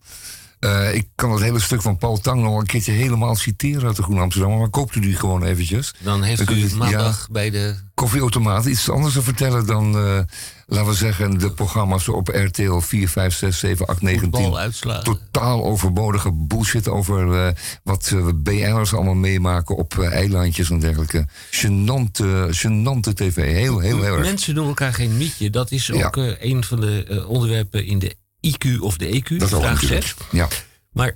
Eh, 0.65 0.95
ik 0.95 1.07
kan 1.15 1.31
het 1.31 1.41
hele 1.41 1.59
stuk 1.59 1.81
van 1.81 1.97
Paul 1.97 2.17
Tang 2.17 2.41
nog 2.41 2.59
een 2.59 2.65
keertje 2.65 2.91
helemaal 2.91 3.35
citeren 3.35 3.87
uit 3.87 3.95
de 3.95 4.03
Groene 4.03 4.21
Amsterdam. 4.21 4.57
Maar 4.57 4.69
koopt 4.69 4.95
u 4.95 4.99
die 4.99 5.15
gewoon 5.15 5.43
eventjes. 5.43 5.93
Dan 6.03 6.23
heeft 6.23 6.49
u 6.49 6.61
het- 6.61 6.75
maandag 6.75 7.27
bij 7.31 7.49
de... 7.49 7.75
Koffieautomaat 7.93 8.65
iets 8.65 8.89
anders 8.89 9.13
te 9.13 9.21
vertellen 9.21 9.65
dan, 9.65 9.95
eh, 9.97 10.19
laten 10.65 10.87
we 10.87 10.93
zeggen, 10.93 11.39
de 11.39 11.51
programma's 11.51 12.07
op 12.07 12.27
RTL 12.27 12.77
4, 12.79 13.09
5, 13.09 13.35
6, 13.35 13.59
7, 13.59 13.85
8, 13.85 14.01
9, 14.01 14.31
10. 14.31 14.41
Voetbaluitslagen. 14.41 15.03
Totaal 15.03 15.63
overbodige 15.65 16.31
bullshit 16.33 16.87
over 16.87 17.45
eh, 17.45 17.53
wat 17.83 18.13
BN'ers 18.35 18.93
allemaal 18.93 19.13
meemaken 19.13 19.75
op 19.75 19.97
eilandjes 19.99 20.69
en 20.69 20.79
dergelijke. 20.79 21.27
Genante, 21.49 22.47
genante 22.51 23.13
tv. 23.13 23.35
Heel, 23.35 23.79
heel, 23.79 24.01
heel 24.01 24.13
erg. 24.15 24.25
Mensen 24.25 24.55
doen 24.55 24.67
elkaar 24.67 24.93
geen 24.93 25.17
mietje. 25.17 25.49
Dat 25.49 25.71
is 25.71 25.91
ook 25.91 26.15
een 26.39 26.63
van 26.63 26.79
de 26.81 27.25
onderwerpen 27.27 27.85
in 27.85 27.99
de 27.99 28.15
IQ 28.53 28.79
of 28.79 28.97
de 28.97 29.07
EQ. 29.23 29.37
Dat 29.37 29.49
vraagset. 29.49 29.89
natuurlijk. 29.89 30.15
Ja. 30.31 30.47
Maar 30.91 31.15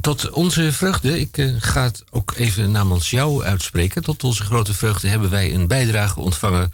tot 0.00 0.30
onze 0.30 0.72
vreugde, 0.72 1.20
ik 1.20 1.38
eh, 1.38 1.54
ga 1.58 1.82
het 1.82 2.04
ook 2.10 2.32
even 2.36 2.70
namens 2.70 3.10
jou 3.10 3.44
uitspreken. 3.44 4.02
Tot 4.02 4.24
onze 4.24 4.42
grote 4.44 4.74
vreugde 4.74 5.08
hebben 5.08 5.30
wij 5.30 5.54
een 5.54 5.66
bijdrage 5.66 6.20
ontvangen 6.20 6.72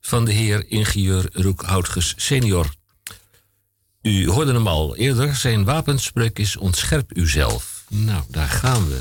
van 0.00 0.24
de 0.24 0.32
heer 0.32 0.64
ingenieur 0.68 1.28
Roek 1.32 1.62
Houtges 1.62 2.14
senior. 2.16 2.74
U 4.02 4.28
hoorde 4.28 4.52
hem 4.52 4.66
al 4.66 4.96
eerder, 4.96 5.36
zijn 5.36 5.64
wapenspreuk 5.64 6.38
is 6.38 6.56
ontscherp 6.56 7.16
uzelf. 7.16 7.84
Nou, 7.88 8.22
daar 8.28 8.48
gaan 8.48 8.88
we. 8.88 9.00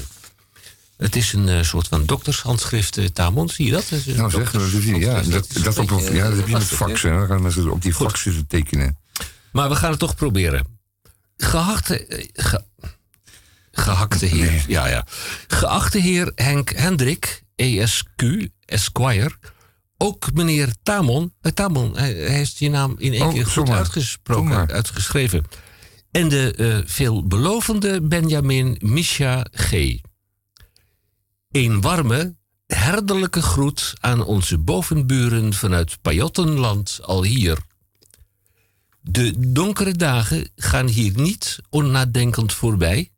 Het 0.97 1.15
is 1.15 1.33
een 1.33 1.49
eh, 1.49 1.63
soort 1.63 1.87
van 1.87 2.05
doktershandschrift, 2.05 2.97
eh, 2.97 3.05
Tamon, 3.05 3.49
zie 3.49 3.65
je 3.65 3.71
dat? 3.71 3.89
Nou 4.05 4.29
zeg, 4.31 4.51
dat, 4.51 4.61
is- 4.61 4.83
ja, 4.85 5.21
dat, 5.21 5.47
dat, 5.63 5.77
op, 5.79 5.89
ja, 6.11 6.27
dat 6.27 6.37
heb 6.37 6.47
je 6.47 6.53
met 6.53 6.63
fax. 6.63 6.79
lastig, 6.79 7.01
hè? 7.01 7.09
Hè. 7.09 7.17
Dan 7.17 7.27
gaan 7.27 7.41
mensen 7.41 7.71
op 7.71 7.81
die 7.81 7.91
Goed. 7.91 8.07
fax 8.07 8.21
zitten 8.21 8.47
tekenen. 8.47 8.97
Maar 9.51 9.69
we 9.69 9.75
gaan 9.75 9.89
het 9.89 9.99
toch 9.99 10.15
proberen. 10.15 10.79
Geachte, 11.37 12.05
eh, 12.07 12.27
ge- 12.33 12.63
gehakte 13.71 14.25
heer. 14.25 14.65
Ja, 14.67 14.87
ja. 14.87 15.05
Geachte 15.47 15.97
heer 15.99 16.31
Henk 16.35 16.69
Hendrik, 16.69 17.43
ESQ, 17.55 18.23
Esquire. 18.65 19.31
Ook 19.97 20.33
meneer 20.33 20.73
Tamon. 20.83 21.33
eh, 21.41 21.51
Tamon, 21.51 21.97
hij, 21.97 22.13
hij 22.13 22.29
heeft 22.29 22.57
je 22.57 22.69
naam 22.69 22.95
in 22.97 23.13
één 23.13 23.21
Oh, 23.21 23.33
keer 23.33 23.45
goed 23.47 23.69
uitgesproken, 23.69 24.67
uitgeschreven. 24.71 25.45
En 26.11 26.29
de 26.29 26.53
eh, 26.55 26.77
veelbelovende 26.91 28.01
Benjamin 28.01 28.77
Misha 28.79 29.45
G. 29.51 29.71
Een 31.51 31.81
warme, 31.81 32.35
herderlijke 32.67 33.41
groet 33.41 33.93
aan 33.99 34.23
onze 34.23 34.57
bovenburen 34.57 35.53
vanuit 35.53 35.97
Pajottenland 36.01 36.99
al 37.03 37.23
hier. 37.23 37.57
De 39.01 39.51
donkere 39.51 39.93
dagen 39.93 40.49
gaan 40.55 40.87
hier 40.87 41.11
niet 41.15 41.59
onnadenkend 41.69 42.53
voorbij 42.53 43.11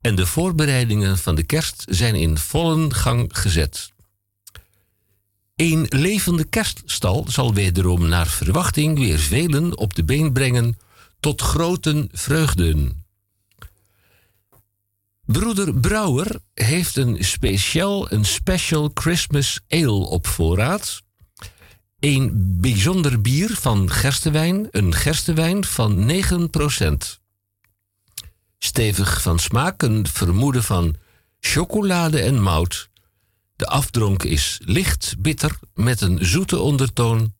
en 0.00 0.14
de 0.14 0.26
voorbereidingen 0.26 1.18
van 1.18 1.34
de 1.34 1.42
kerst 1.42 1.84
zijn 1.88 2.14
in 2.14 2.38
volle 2.38 2.94
gang 2.94 3.38
gezet. 3.38 3.92
Een 5.56 5.86
levende 5.88 6.44
kerststal 6.44 7.24
zal 7.28 7.54
wederom 7.54 8.08
naar 8.08 8.26
verwachting 8.26 8.98
weer 8.98 9.18
velen 9.18 9.78
op 9.78 9.94
de 9.94 10.04
been 10.04 10.32
brengen 10.32 10.78
tot 11.20 11.40
grote 11.40 12.08
vreugden. 12.12 13.04
Broeder 15.26 15.80
Brouwer 15.80 16.40
heeft 16.54 16.96
een 16.96 17.24
speciaal, 17.24 18.12
een 18.12 18.24
special 18.24 18.90
Christmas 18.94 19.60
ale 19.68 19.90
op 19.90 20.26
voorraad. 20.26 21.02
Een 22.00 22.56
bijzonder 22.60 23.20
bier 23.20 23.56
van 23.56 23.90
gerstewijn, 23.90 24.68
een 24.70 24.94
gerstewijn 24.94 25.64
van 25.64 26.10
9%. 26.10 27.18
Stevig 28.58 29.22
van 29.22 29.38
smaak, 29.38 29.82
een 29.82 30.06
vermoeden 30.06 30.62
van 30.62 30.96
chocolade 31.40 32.20
en 32.20 32.42
mout. 32.42 32.90
De 33.56 33.66
afdronk 33.66 34.22
is 34.22 34.60
licht 34.64 35.14
bitter 35.18 35.58
met 35.74 36.00
een 36.00 36.24
zoete 36.24 36.58
ondertoon. 36.58 37.34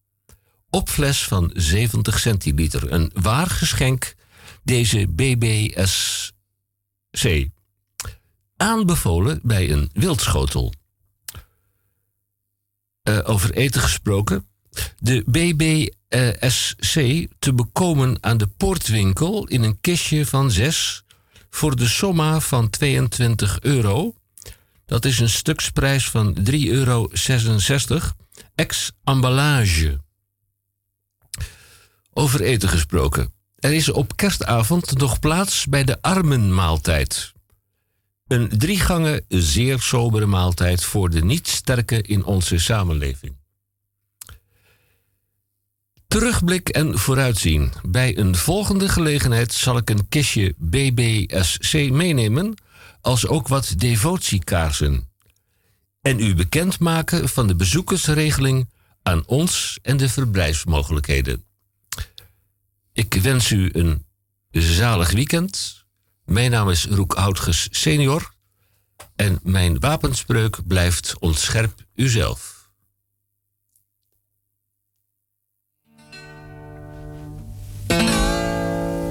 Op 0.71 0.89
fles 0.89 1.25
van 1.25 1.51
70 1.55 2.19
centiliter. 2.19 2.93
Een 2.93 3.11
waar 3.15 3.51
geschenk, 3.51 4.15
deze 4.63 5.07
BBSC. 5.09 6.35
Aanbevolen 8.57 9.41
bij 9.43 9.71
een 9.71 9.91
wildschotel. 9.93 10.73
Eh, 13.03 13.19
over 13.25 13.55
eten 13.55 13.81
gesproken. 13.81 14.49
De 14.99 15.23
BBSC 15.27 16.95
te 17.39 17.55
bekomen 17.55 18.19
aan 18.21 18.37
de 18.37 18.47
poortwinkel 18.47 19.47
in 19.47 19.63
een 19.63 19.81
kistje 19.81 20.27
van 20.27 20.51
6 20.51 21.05
voor 21.51 21.77
de 21.77 21.89
somma 21.89 22.41
van 22.41 22.71
22 22.71 23.61
euro. 23.61 24.15
Dat 24.87 25.05
is 25.05 25.19
een 25.19 25.29
stuksprijs 25.29 26.09
van 26.09 26.37
3,66 26.51 26.53
euro, 26.53 27.09
ex-emballage. 28.55 30.01
Over 32.13 32.41
eten 32.41 32.69
gesproken. 32.69 33.33
Er 33.59 33.73
is 33.73 33.91
op 33.91 34.17
kerstavond 34.17 34.99
nog 34.99 35.19
plaats 35.19 35.67
bij 35.67 35.85
de 35.85 36.03
armenmaaltijd. 36.03 37.33
Een 38.27 38.49
driegangen, 38.59 39.25
zeer 39.29 39.81
sobere 39.81 40.27
maaltijd 40.27 40.85
voor 40.85 41.11
de 41.11 41.25
niet 41.25 41.49
sterke 41.49 42.03
in 42.03 42.25
onze 42.25 42.59
samenleving. 42.59 43.40
Terugblik 46.11 46.69
en 46.69 46.99
vooruitzien. 46.99 47.73
Bij 47.83 48.19
een 48.19 48.37
volgende 48.37 48.89
gelegenheid 48.89 49.53
zal 49.53 49.77
ik 49.77 49.91
een 49.91 50.09
kistje 50.09 50.55
BBSC 50.59 51.73
meenemen, 51.73 52.55
als 53.01 53.27
ook 53.27 53.49
wat 53.49 53.75
devotiekaarsen. 53.77 55.09
En 56.01 56.21
u 56.21 56.35
bekendmaken 56.35 57.29
van 57.29 57.47
de 57.47 57.57
bezoekersregeling 57.57 58.71
aan 59.03 59.27
ons 59.27 59.79
en 59.83 59.97
de 59.97 60.09
verblijfsmogelijkheden. 60.09 61.45
Ik 62.93 63.15
wens 63.15 63.51
u 63.51 63.69
een 63.73 64.05
zalig 64.51 65.11
weekend. 65.11 65.85
Mijn 66.25 66.51
naam 66.51 66.71
is 66.71 66.87
Roek 66.87 67.15
Houtges 67.15 67.69
senior. 67.71 68.35
En 69.17 69.41
mijn 69.43 69.81
wapenspreuk 69.81 70.67
blijft 70.67 71.19
ontscherp 71.19 71.85
uzelf. 71.95 72.60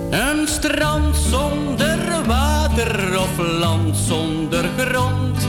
Een 0.10 0.48
strand 0.48 1.16
zonder 1.16 2.26
water 2.26 3.20
of 3.20 3.38
land 3.60 3.98
zonder 3.98 4.66
grond. 4.78 5.48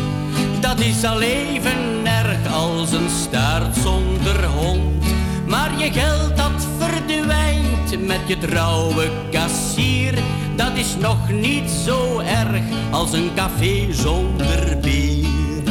Dat 0.60 0.80
is 0.80 1.04
al 1.04 1.20
even 1.20 2.06
erg 2.06 2.52
als 2.52 2.92
een 2.92 3.08
staart 3.24 3.76
zonder 3.76 4.44
hond. 4.44 5.04
Maar 5.46 5.70
je 5.78 5.92
geld 5.92 6.36
dat 6.36 6.66
verdwijnt 6.78 8.06
met 8.06 8.20
je 8.26 8.38
trouwe 8.38 9.10
kassier. 9.30 10.14
Dat 10.56 10.72
is 10.74 10.96
nog 10.98 11.30
niet 11.30 11.70
zo 11.70 12.18
erg 12.18 12.64
als 12.90 13.12
een 13.12 13.30
café 13.34 13.92
zonder 13.92 14.78
bier. 14.80 15.62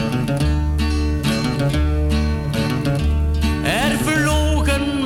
Er 3.64 3.98
vloog 3.98 4.68
een 4.68 5.00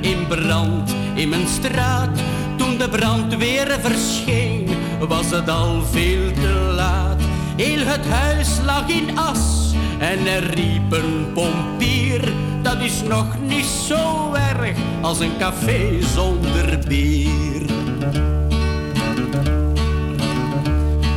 in 0.00 0.26
brand 0.28 0.94
in 1.14 1.28
mijn 1.28 1.48
straat. 1.48 2.20
Toen 2.62 2.78
de 2.78 2.88
brandweer 2.88 3.78
verscheen, 3.80 4.68
was 5.08 5.30
het 5.30 5.48
al 5.48 5.82
veel 5.90 6.32
te 6.32 6.72
laat. 6.76 7.20
Heel 7.56 7.86
het 7.86 8.06
huis 8.06 8.48
lag 8.64 8.88
in 8.88 9.18
as 9.18 9.72
en 9.98 10.26
er 10.26 10.54
riep 10.54 10.92
een 10.92 11.26
pompier. 11.34 12.32
Dat 12.62 12.80
is 12.80 13.02
nog 13.02 13.26
niet 13.46 13.64
zo 13.64 14.32
erg 14.32 14.76
als 15.00 15.20
een 15.20 15.36
café 15.38 16.02
zonder 16.14 16.78
bier. 16.88 17.62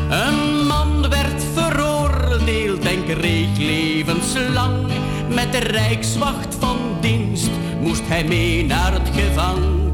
Een 0.09 0.65
man 0.67 1.09
werd 1.09 1.43
veroordeeld 1.53 2.85
en 2.85 3.03
kreeg 3.05 3.57
levenslang. 3.57 4.87
Met 5.29 5.51
de 5.51 5.59
rijkswacht 5.59 6.55
van 6.59 6.77
dienst 7.01 7.51
moest 7.81 8.07
hij 8.07 8.23
mee 8.23 8.65
naar 8.65 8.93
het 8.93 9.09
gevang. 9.13 9.84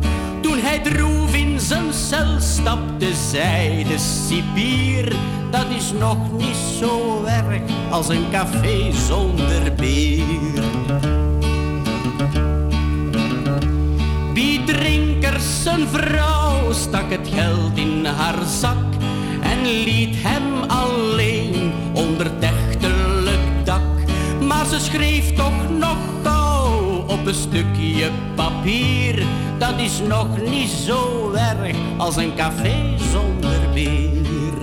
Hij 0.72 0.80
droef 0.80 1.36
in 1.36 1.60
zijn 1.60 1.94
cel 1.94 2.40
stapte, 2.40 3.14
zei 3.30 3.84
de. 3.84 5.16
Dat 5.50 5.66
is 5.76 5.92
nog 6.00 6.18
niet 6.38 6.56
zo 6.80 7.24
erg 7.26 7.62
als 7.90 8.10
een 8.10 8.26
café 8.32 8.92
zonder 8.92 9.74
bier. 9.76 10.64
Biedrinkers 14.34 15.64
zijn 15.64 15.88
vrouw 15.88 16.72
stak 16.72 17.10
het 17.12 17.28
geld 17.34 17.78
in 17.78 18.06
haar 18.06 18.46
zak 18.60 18.94
en 19.42 19.62
liet 19.62 20.16
hem 20.18 20.70
alleen 20.70 21.72
onder 21.94 22.32
dechtelijk 22.40 23.66
dak. 23.66 23.82
Maar 24.48 24.66
ze 24.66 24.80
schreef 24.80 25.34
toch 25.34 25.70
nog 25.80 25.98
op 27.08 27.26
een 27.26 27.34
stukje 27.34 28.10
papier. 28.36 29.24
Dat 29.58 29.80
is 29.80 30.00
nog 30.08 30.28
niet 30.50 30.70
zo 30.70 31.32
erg 31.32 31.78
als 31.98 32.16
een 32.16 32.36
café 32.36 32.98
zonder 33.12 33.60
bier. 33.74 34.58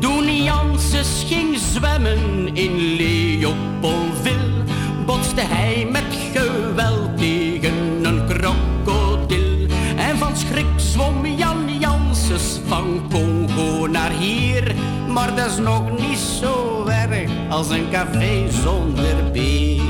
Toen 0.00 0.42
Janses 0.42 1.24
ging 1.26 1.58
zwemmen 1.58 2.56
in 2.56 2.76
Leopoldville, 2.76 4.64
botste 5.06 5.40
hij 5.40 5.88
met 5.90 6.18
geweld 6.32 7.18
tegen 7.18 7.74
een 8.02 8.26
krokodil. 8.26 9.66
En 9.96 10.18
van 10.18 10.36
schrik 10.36 10.66
zwom 10.76 11.26
Jan 11.26 11.78
Janses 11.78 12.60
van 12.66 13.02
Congo 13.10 13.86
naar 13.86 14.10
hier. 14.10 14.74
Maar 15.08 15.34
dat 15.36 15.46
is 15.46 15.56
nog 15.56 15.98
niet 15.98 16.18
zo 16.18 16.86
erg 16.86 17.30
als 17.48 17.70
een 17.70 17.90
café 17.90 18.50
zonder 18.50 19.30
bier. 19.32 19.82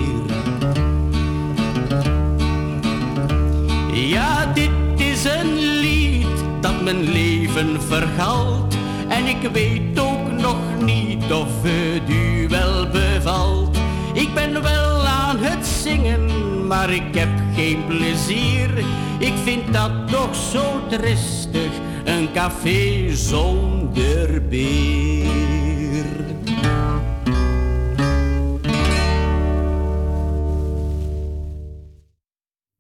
Ja, 3.92 4.46
dit 4.54 4.70
is 4.96 5.24
een 5.24 5.54
lied 5.80 6.26
dat 6.60 6.82
mijn 6.82 7.02
leven 7.02 7.82
vergalt. 7.82 8.74
En 9.08 9.26
ik 9.26 9.50
weet 9.52 10.00
ook 10.00 10.30
nog 10.40 10.56
niet 10.84 11.32
of 11.32 11.48
het 11.62 12.10
u 12.10 12.48
wel 12.48 12.88
bevalt. 12.88 13.78
Ik 14.12 14.34
ben 14.34 14.62
wel 14.62 15.06
aan 15.06 15.36
het 15.38 15.66
zingen, 15.66 16.26
maar 16.68 16.90
ik 16.90 17.14
heb 17.14 17.28
geen 17.54 17.86
plezier. 17.86 18.78
Ik 19.18 19.34
vind 19.44 19.72
dat 19.72 20.08
toch 20.08 20.34
zo 20.34 20.86
tristig, 20.88 21.70
een 22.04 22.32
café 22.32 23.14
zonder 23.16 24.48
bier. 24.48 26.04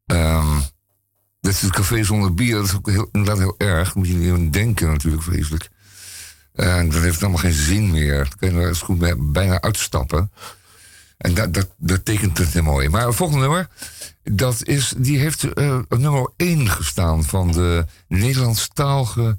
Ehm, 0.06 0.60
dat 1.40 1.52
is 1.52 1.60
het 1.62 1.70
café 1.70 2.04
zonder 2.04 2.34
bier, 2.34 2.54
dat 2.54 2.64
is 2.64 2.76
ook 2.76 2.90
heel, 2.90 3.08
inderdaad 3.12 3.38
heel 3.38 3.54
erg. 3.58 3.94
Moet 3.94 4.08
je 4.08 4.14
niet 4.14 4.32
aan 4.32 4.50
denken 4.50 4.88
natuurlijk, 4.88 5.22
vreselijk. 5.22 5.68
En 6.52 6.88
dan 6.90 7.02
heeft 7.02 7.14
het 7.14 7.22
allemaal 7.22 7.40
geen 7.40 7.52
zin 7.52 7.90
meer. 7.90 8.16
Dan 8.16 8.32
kun 8.36 8.54
je 8.54 8.60
er 8.60 8.68
eens 8.68 8.82
goed 8.82 8.98
bij- 8.98 9.16
bijna 9.18 9.60
uitstappen. 9.60 10.30
En 11.18 11.34
dat, 11.34 11.54
dat, 11.54 11.68
dat 11.76 12.04
tekent 12.04 12.38
het 12.38 12.52
heel 12.52 12.62
mooi. 12.62 12.88
Maar 12.88 13.06
het 13.06 13.14
volgende 13.14 13.42
nummer, 13.42 13.68
dat 14.22 14.66
is, 14.66 14.94
die 14.96 15.18
heeft 15.18 15.52
eh, 15.52 15.78
nummer 15.88 16.30
1 16.36 16.68
gestaan 16.68 17.24
van 17.24 17.52
de 17.52 17.86
Nederlandstalige 18.08 19.38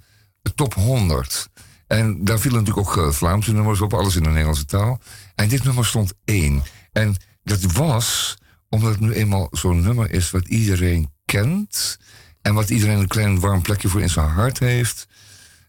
top 0.56 0.74
100. 0.74 1.50
En 1.88 2.24
daar 2.26 2.40
vielen 2.40 2.60
natuurlijk 2.60 2.88
ook 2.88 2.98
eh, 2.98 3.12
Vlaamse 3.12 3.54
nummers 3.54 3.82
op, 3.82 3.94
alles 3.94 4.16
in 4.16 4.24
de 4.24 4.30
Nederlandse 4.30 4.66
taal. 4.66 5.00
En 5.36 5.48
dit 5.48 5.64
nummer 5.64 5.86
stond 5.86 6.14
1. 6.26 6.64
En 6.92 7.16
dat 7.44 7.62
was 7.62 8.38
omdat 8.70 8.92
het 8.92 9.00
nu 9.00 9.14
eenmaal 9.14 9.48
zo'n 9.52 9.82
nummer 9.82 10.12
is 10.12 10.32
wat 10.32 10.48
iedereen 10.48 11.12
kent. 11.26 12.00
En 12.42 12.54
wat 12.54 12.70
iedereen 12.70 13.00
een 13.00 13.08
klein 13.08 13.40
warm 13.40 13.62
plekje 13.62 13.90
voor 13.90 14.02
in 14.02 14.10
zijn 14.10 14.30
hart 14.30 14.60
heeft. 14.60 15.08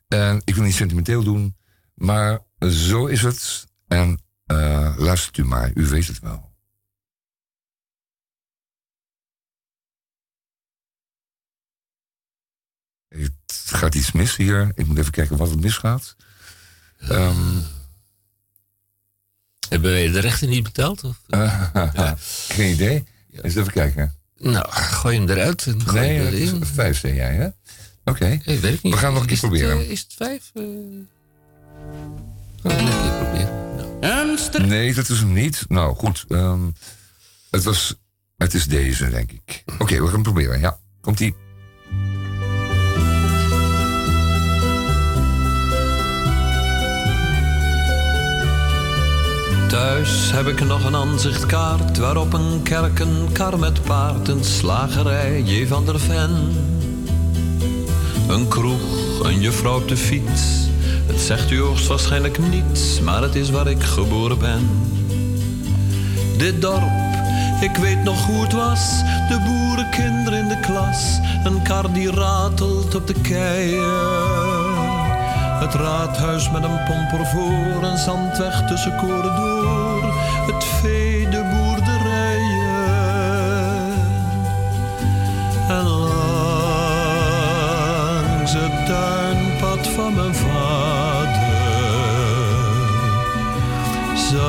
En 0.09 0.43
ik 0.45 0.55
wil 0.55 0.65
niet 0.65 0.75
sentimenteel 0.75 1.23
doen, 1.23 1.57
maar 1.95 2.39
zo 2.69 3.07
is 3.07 3.23
het. 3.23 3.67
En 3.89 4.21
eh, 4.51 4.95
luistert 4.97 5.37
u 5.37 5.45
maar, 5.45 5.71
u 5.75 5.87
weet 5.87 6.07
het 6.07 6.19
wel. 6.19 6.49
Het 13.09 13.33
gaat 13.67 13.95
iets 13.95 14.13
mis 14.13 14.37
hier. 14.37 14.73
Ik 14.75 14.87
moet 14.87 14.99
even 14.99 15.13
kijken 15.13 15.37
wat 15.37 15.51
het 15.51 15.61
misgaat. 15.61 16.17
Ehm, 16.99 17.59
Hebben 19.69 19.91
wij 19.91 20.11
de 20.11 20.19
rechten 20.21 20.49
niet 20.49 20.63
betaald? 20.63 21.05
Of? 21.05 21.21
Geen 22.49 22.73
idee. 22.73 23.05
Eens 23.33 23.55
even 23.55 23.73
kijken. 23.73 24.15
Nou, 24.37 24.71
gooi 24.73 25.17
hem 25.19 25.29
eruit 25.29 25.67
en 25.67 25.83
gooi 25.83 26.01
Nee, 26.01 26.19
hem 26.19 26.27
erin. 26.27 26.65
vijf, 26.67 26.99
zei 26.99 27.15
jij, 27.15 27.35
hè? 27.35 27.49
Oké. 28.05 28.25
Het 28.27 28.63
niet. 28.63 28.81
We 28.95 28.97
gaan 28.97 29.13
nog 29.13 29.23
een 29.23 29.29
keer 29.29 29.37
Is 29.37 29.41
het, 29.43 29.51
proberen. 29.51 29.79
eh, 29.79 29.91
is 29.91 30.01
het 30.01 30.13
vijf? 30.15 30.51
eh? 30.55 30.63
Gaan 32.63 32.77
we 32.77 32.83
nog 32.83 32.95
een 32.95 33.03
keer 33.03 33.17
proberen. 33.19 33.60
Nee, 34.67 34.95
dat 34.95 35.09
is 35.09 35.19
hem 35.19 35.33
niet. 35.33 35.65
Nou, 35.69 35.97
goed. 35.97 36.25
ehm, 36.29 36.61
het, 37.51 37.65
was, 37.65 37.95
het 38.37 38.55
is 38.55 38.67
deze, 38.67 39.09
denk 39.11 39.33
ik. 39.33 39.65
Oké, 39.79 40.01
we 40.01 40.07
gaan 40.07 40.15
het 40.15 40.23
proberen. 40.23 40.61
Ja, 40.61 40.79
komt-ie. 41.01 41.35
Thuis 49.69 50.31
heb 50.33 50.47
ik 50.47 50.65
nog 50.65 50.85
een 50.85 50.95
aanzichtkaart 50.95 51.99
waarop 51.99 52.33
een 52.33 52.63
kerk, 52.63 52.99
een 52.99 53.33
kar 53.33 53.59
met 53.59 53.83
paard, 53.83 54.29
een 54.29 54.45
slagerij, 54.45 55.43
J. 55.43 55.67
van 55.67 55.85
der 55.87 56.01
Ven. 56.01 56.31
Een 58.29 58.49
kroeg, 58.49 59.21
een 59.23 59.41
juffrouw 59.41 59.81
op 59.81 59.89
de 59.89 59.97
fiets. 59.97 60.70
Het 61.11 61.21
zegt 61.21 61.51
u 61.51 61.61
hoogstwaarschijnlijk 61.61 62.39
niets, 62.39 63.01
maar 63.01 63.23
het 63.23 63.35
is 63.35 63.51
waar 63.51 63.67
ik 63.67 63.83
geboren 63.83 64.39
ben. 64.39 64.71
Dit 66.37 66.61
dorp, 66.61 66.91
ik 67.61 67.77
weet 67.77 68.03
nog 68.03 68.27
hoe 68.27 68.43
het 68.43 68.53
was. 68.53 68.99
De 69.29 69.39
boerenkinderen 69.45 70.39
in 70.39 70.49
de 70.49 70.61
klas, 70.61 71.19
een 71.45 71.63
kar 71.63 71.93
die 71.93 72.11
ratelt 72.11 72.95
op 72.95 73.07
de 73.07 73.15
keien. 73.21 74.19
Het 75.61 75.75
raadhuis 75.75 76.51
met 76.51 76.63
een 76.63 76.85
pomper 76.85 77.27
voor, 77.27 77.83
een 77.83 77.99
zandweg 77.99 78.67
tussen 78.67 78.97
koren 78.97 79.37
door. 79.37 80.15
Het 80.53 80.65
vee, 80.65 81.00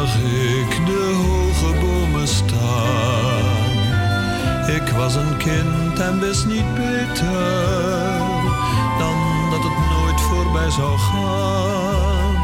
zag 0.08 0.16
ik 0.16 0.86
de 0.86 1.14
hoge 1.16 1.80
bomen 1.80 2.28
staan. 2.28 3.72
Ik 4.76 4.90
was 4.98 5.16
een 5.16 5.38
kind 5.38 6.00
en 6.00 6.20
wist 6.20 6.46
niet 6.46 6.76
beter 6.76 8.20
dan 9.00 9.18
dat 9.52 9.64
het 9.64 9.78
nooit 9.90 10.22
voorbij 10.22 10.70
zou 10.70 10.98
gaan. 10.98 12.40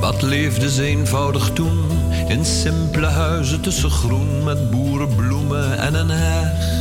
Wat 0.00 0.22
leefde 0.22 0.70
ze 0.70 0.82
eenvoudig 0.82 1.50
toen 1.52 1.84
in 2.28 2.44
simpele 2.44 3.06
huizen 3.06 3.60
tussen 3.60 3.90
groen 3.90 4.44
met 4.44 4.70
boerenbloemen 4.70 5.78
en 5.78 5.94
een 5.94 6.10
heg. 6.10 6.80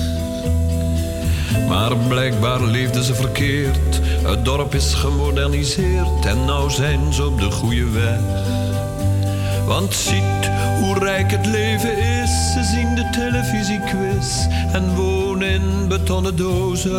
Maar 1.67 1.97
blijkbaar 1.97 2.61
leefden 2.61 3.03
ze 3.03 3.15
verkeerd. 3.15 4.01
Het 4.23 4.45
dorp 4.45 4.75
is 4.75 4.93
gemoderniseerd 4.93 6.25
en 6.25 6.45
nou 6.45 6.69
zijn 6.69 7.13
ze 7.13 7.25
op 7.25 7.39
de 7.39 7.51
goede 7.51 7.89
weg. 7.89 8.19
Want 9.65 9.93
ziet 9.93 10.49
hoe 10.79 10.99
rijk 10.99 11.31
het 11.31 11.45
leven 11.45 11.97
is. 11.97 12.53
Ze 12.53 12.63
zien 12.63 12.95
de 12.95 13.09
televisiequiz 13.11 14.47
en 14.73 14.95
wonen 14.95 15.49
in 15.49 15.87
betonnen 15.87 16.35
dozen. 16.35 16.91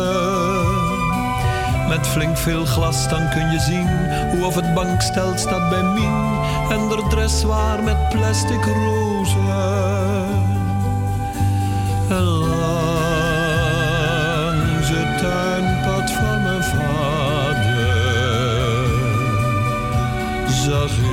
Met 1.87 2.07
flink 2.07 2.37
veel 2.37 2.65
glas 2.65 3.09
dan 3.09 3.29
kun 3.29 3.51
je 3.51 3.59
zien 3.59 3.87
hoe 4.31 4.45
of 4.45 4.55
het 4.55 4.73
bankstel 4.73 5.37
staat 5.37 5.69
bij 5.69 5.83
Mien 5.83 6.39
en 6.69 6.89
de 6.89 7.03
dressoir 7.09 7.83
met 7.83 8.09
plastic 8.09 8.65
rozen. 8.65 9.02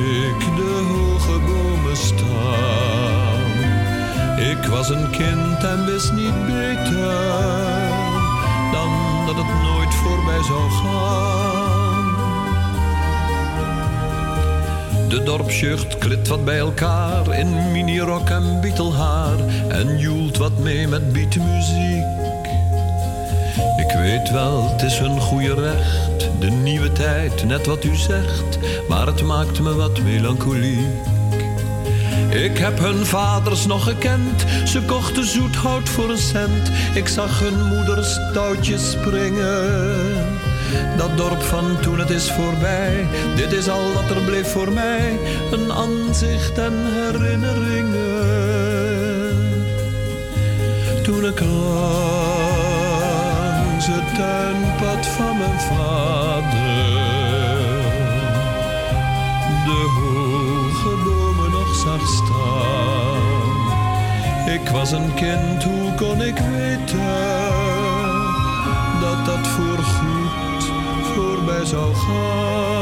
Ik 0.01 0.56
de 0.56 0.86
hoge 0.93 1.39
bomen 1.39 1.97
staan. 1.97 3.51
Ik 4.51 4.64
was 4.70 4.89
een 4.89 5.10
kind 5.10 5.64
en 5.64 5.85
wist 5.86 6.12
niet 6.12 6.47
beter 6.47 7.70
dan 8.72 8.90
dat 9.27 9.36
het 9.36 9.62
nooit 9.62 9.94
voorbij 9.94 10.43
zou 10.43 10.70
gaan. 10.70 11.51
De 15.09 15.22
dorpsjeugd 15.22 15.98
klit 15.98 16.28
wat 16.28 16.44
bij 16.44 16.59
elkaar 16.59 17.39
in 17.39 17.72
minirok 17.72 18.28
en 18.28 18.60
bietelhaar 18.60 19.39
en 19.68 19.98
joelt 19.98 20.36
wat 20.36 20.59
mee 20.59 20.89
met 20.89 21.12
beatmuziek. 21.12 22.19
Ik 23.90 23.96
weet 23.96 24.30
wel, 24.30 24.70
het 24.70 24.82
is 24.82 24.98
hun 24.98 25.20
goede 25.20 25.54
recht, 25.54 26.30
de 26.40 26.50
nieuwe 26.50 26.92
tijd, 26.92 27.44
net 27.44 27.66
wat 27.66 27.84
u 27.84 27.96
zegt, 27.96 28.58
maar 28.88 29.06
het 29.06 29.22
maakt 29.22 29.60
me 29.60 29.74
wat 29.74 30.00
melancholiek. 30.00 31.06
Ik 32.30 32.58
heb 32.58 32.78
hun 32.78 33.06
vaders 33.06 33.66
nog 33.66 33.84
gekend, 33.84 34.44
ze 34.64 34.82
kochten 34.82 35.26
zoet 35.26 35.56
hout 35.56 35.88
voor 35.88 36.10
een 36.10 36.18
cent. 36.18 36.70
Ik 36.94 37.08
zag 37.08 37.40
hun 37.40 37.66
moeders 37.68 38.18
touwtjes 38.32 38.90
springen. 38.90 40.26
Dat 40.96 41.16
dorp 41.16 41.42
van 41.42 41.80
toen 41.80 41.98
het 41.98 42.10
is 42.10 42.30
voorbij, 42.30 43.06
dit 43.36 43.52
is 43.52 43.68
al 43.68 43.92
wat 43.92 44.10
er 44.10 44.22
bleef 44.22 44.52
voor 44.52 44.72
mij. 44.72 45.18
Een 45.52 45.72
aanzicht 45.72 46.58
en 46.58 46.74
herinneringen. 46.92 48.10
Toen 51.02 51.26
ik 51.26 51.40
tuinpad 54.20 55.06
van 55.06 55.38
mijn 55.38 55.60
vader 55.60 56.90
de 59.64 59.82
hoge 59.97 60.94
bomen 61.05 61.51
nog 61.51 61.74
zag 61.74 62.06
staan. 62.09 63.59
Ik 64.55 64.68
was 64.68 64.90
een 64.92 65.14
kind, 65.14 65.62
hoe 65.64 65.94
kon 65.94 66.22
ik 66.22 66.38
weten 66.38 67.18
dat 69.01 69.26
dat 69.26 69.47
voorgoed 69.47 70.64
voorbij 71.14 71.64
zou 71.64 71.94
gaan? 71.94 72.80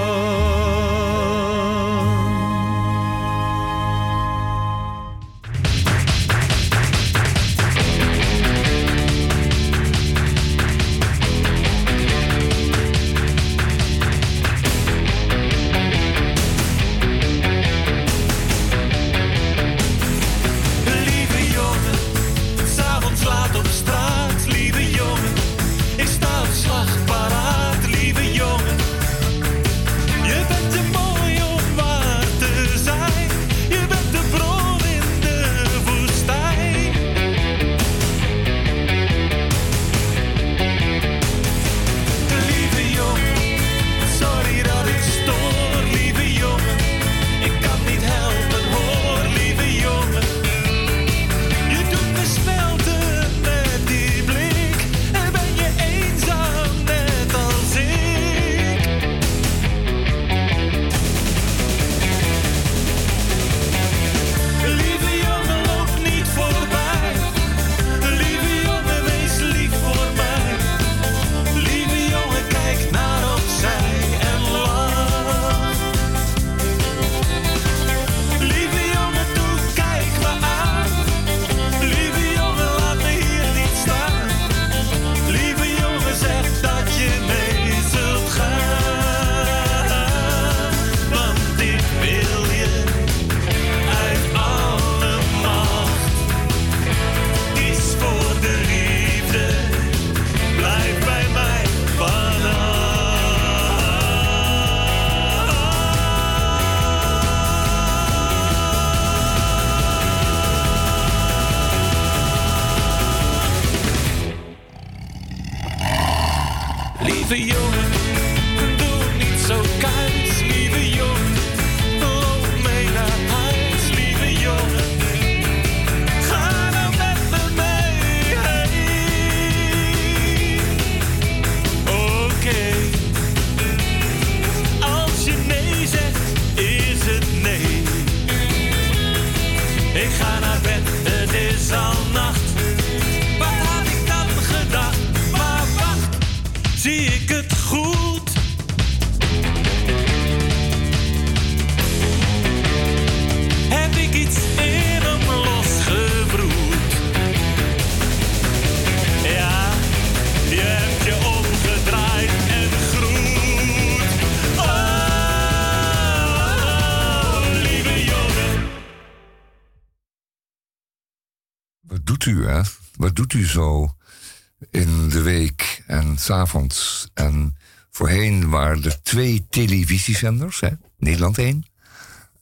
Televisiezenders, 179.99 180.61
hè? 180.61 180.71
Nederland 180.99 181.39
1 181.39 181.65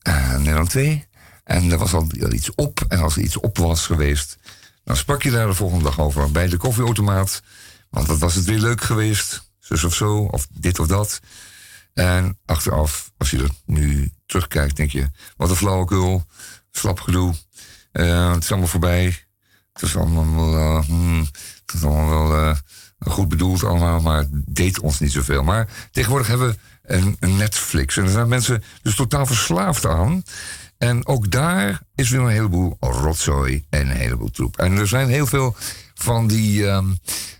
en 0.03 0.39
Nederland 0.39 0.71
2. 0.71 1.07
En 1.45 1.71
er 1.71 1.79
was 1.79 1.93
al 1.93 2.09
iets 2.33 2.55
op. 2.55 2.85
En 2.89 2.99
als 2.99 3.17
er 3.17 3.23
iets 3.23 3.37
op 3.37 3.59
was 3.59 3.87
geweest, 3.87 4.39
dan 4.85 4.97
sprak 4.97 5.23
je 5.23 5.31
daar 5.31 5.47
de 5.47 5.55
volgende 5.55 5.85
dag 5.85 6.01
over 6.01 6.31
bij 6.31 6.49
de 6.49 6.57
koffieautomaat. 6.57 7.43
Want 7.91 8.07
wat 8.07 8.19
was 8.19 8.35
het 8.35 8.45
weer 8.45 8.59
leuk 8.59 8.81
geweest, 8.81 9.51
zus 9.59 9.85
of 9.85 9.95
zo, 9.95 10.17
of 10.17 10.47
dit 10.51 10.79
of 10.79 10.87
dat. 10.87 11.21
En 11.95 12.39
achteraf, 12.45 13.13
als 13.17 13.31
je 13.31 13.43
er 13.43 13.51
nu 13.65 14.11
terugkijkt, 14.27 14.77
denk 14.77 14.91
je, 14.91 15.11
wat 15.37 15.51
een 15.51 15.57
flauwekul, 15.57 16.25
slap 16.71 17.01
gedoe. 17.01 17.35
Eh, 17.93 18.33
het 18.33 18.43
is 18.43 18.51
allemaal 18.51 18.69
voorbij. 18.69 19.05
Het 19.73 19.83
is 19.83 19.97
allemaal, 19.97 20.57
eh, 20.57 20.87
hmm, 20.87 21.27
het 21.67 21.75
is 21.75 21.83
allemaal 21.85 22.29
wel 22.29 22.39
eh, 22.39 22.57
goed 22.99 23.29
bedoeld 23.29 23.65
allemaal, 23.65 24.01
maar 24.01 24.19
het 24.19 24.29
deed 24.47 24.81
ons 24.81 25.01
niet 25.01 25.13
zoveel. 25.13 25.43
Maar 25.43 25.89
tegenwoordig 25.91 26.29
hebben 26.29 26.49
we 26.49 26.59
een 26.87 27.37
Netflix. 27.37 27.97
En 27.97 28.03
daar 28.05 28.13
zijn 28.13 28.29
mensen 28.29 28.63
dus 28.83 28.95
totaal 28.95 29.27
verslaafd 29.27 29.87
aan. 29.87 30.23
En 30.79 31.07
ook 31.07 31.31
daar 31.31 31.81
is 31.95 32.11
weer 32.11 32.21
een 32.21 32.29
heleboel 32.29 32.77
rotzooi 32.81 33.65
en 33.71 33.81
een 33.81 33.97
heleboel 33.97 34.31
troep. 34.31 34.57
En 34.59 34.77
er 34.77 34.89
zijn 34.89 35.09
heel 35.09 35.27
veel 35.27 35.57
van 35.95 36.27
die... 36.27 36.67
ehm, 36.69 36.87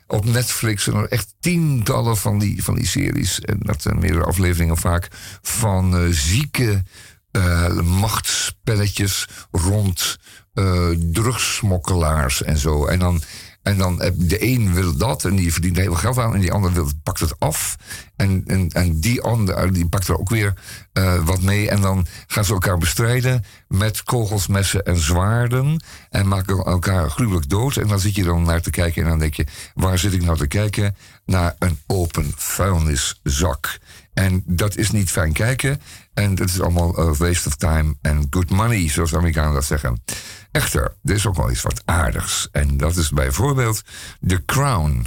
op 0.07 0.25
Netflix 0.25 0.85
zijn 0.85 0.97
er 0.97 1.09
echt 1.09 1.35
tientallen 1.41 2.17
van 2.17 2.39
die, 2.39 2.65
van 2.65 2.75
die 2.75 2.87
series. 2.87 3.41
En 3.41 3.59
dat 3.61 3.83
zijn 3.83 3.99
meerdere 3.99 4.25
afleveringen 4.25 4.77
vaak. 4.77 5.09
Van 5.43 5.97
eh, 5.97 6.03
zieke 6.11 6.83
eh, 7.31 7.73
machtspelletjes 7.81 9.29
rond 9.51 10.19
eh 10.55 10.89
drugssmokkelaars 11.13 12.43
en 12.43 12.59
zo. 12.59 12.87
En 12.87 12.99
dan, 12.99 13.23
en 13.67 13.77
dan 13.77 13.97
de 14.15 14.43
een 14.43 14.75
wil 14.75 14.97
dat 14.97 15.25
en 15.25 15.37
die 15.37 15.53
verdient 15.53 15.77
er 15.77 15.83
heel 15.83 15.93
veel 15.93 16.01
geld 16.01 16.19
aan. 16.19 16.35
En 16.35 16.41
die 16.41 16.53
ander 16.53 16.73
wil, 16.73 16.91
pakt 17.03 17.21
het 17.21 17.41
af. 17.41 17.77
En, 18.17 18.43
en, 18.47 18.69
en 18.69 19.01
die 19.01 19.23
ander 19.23 19.73
die 19.73 19.89
pakt 19.89 20.09
er 20.09 20.19
ook 20.19 20.29
weer 20.29 20.55
eh, 20.93 21.25
wat 21.25 21.43
mee. 21.43 21.71
En 21.71 21.81
dan 21.81 22.07
gaan 22.27 22.45
ze 22.45 22.53
elkaar 22.53 22.79
bestrijden 22.79 23.45
met 23.69 24.03
kogels, 24.03 24.47
messen 24.47 24.85
en 24.85 24.97
zwaarden. 24.97 25.85
En 26.11 26.29
maken 26.29 26.57
elkaar 26.57 27.11
gruwelijk 27.11 27.49
dood. 27.49 27.77
En 27.77 27.89
dan 27.89 28.01
zit 28.01 28.15
je 28.15 28.25
dan 28.25 28.43
naar 28.43 28.63
te 28.63 28.71
kijken 28.71 29.03
en 29.03 29.09
dan 29.09 29.19
denk 29.19 29.35
je... 29.35 29.47
waar 29.75 29.99
zit 29.99 30.13
ik 30.13 30.23
nou 30.23 30.37
te 30.37 30.47
kijken? 30.47 30.97
Naar 31.25 31.55
een 31.59 31.79
open 31.87 32.33
vuilniszak. 32.37 33.79
En 34.15 34.43
dat 34.47 34.77
is 34.77 34.91
niet 34.91 35.11
fijn 35.11 35.33
kijken. 35.33 35.81
En 36.17 36.35
dat 36.35 36.49
is 36.49 36.61
allemaal 36.61 36.99
a 36.99 37.13
waste 37.13 37.49
of 37.49 37.57
time 37.57 37.97
and 38.03 38.27
good 38.31 38.51
money, 38.51 38.89
zoals 38.89 39.11
de 39.11 39.17
Amerikanen 39.17 39.55
dat 39.55 39.65
zeggen. 39.65 40.03
Echter, 40.51 40.97
er 41.05 41.15
is 41.15 41.27
ook 41.27 41.37
wel 41.37 41.51
iets 41.51 41.63
wat 41.63 41.83
aardigs. 41.85 42.49
En 42.53 42.77
dat 42.77 42.97
is 42.97 43.11
bijvoorbeeld 43.11 43.83
The 44.27 44.45
Crown. 44.45 45.07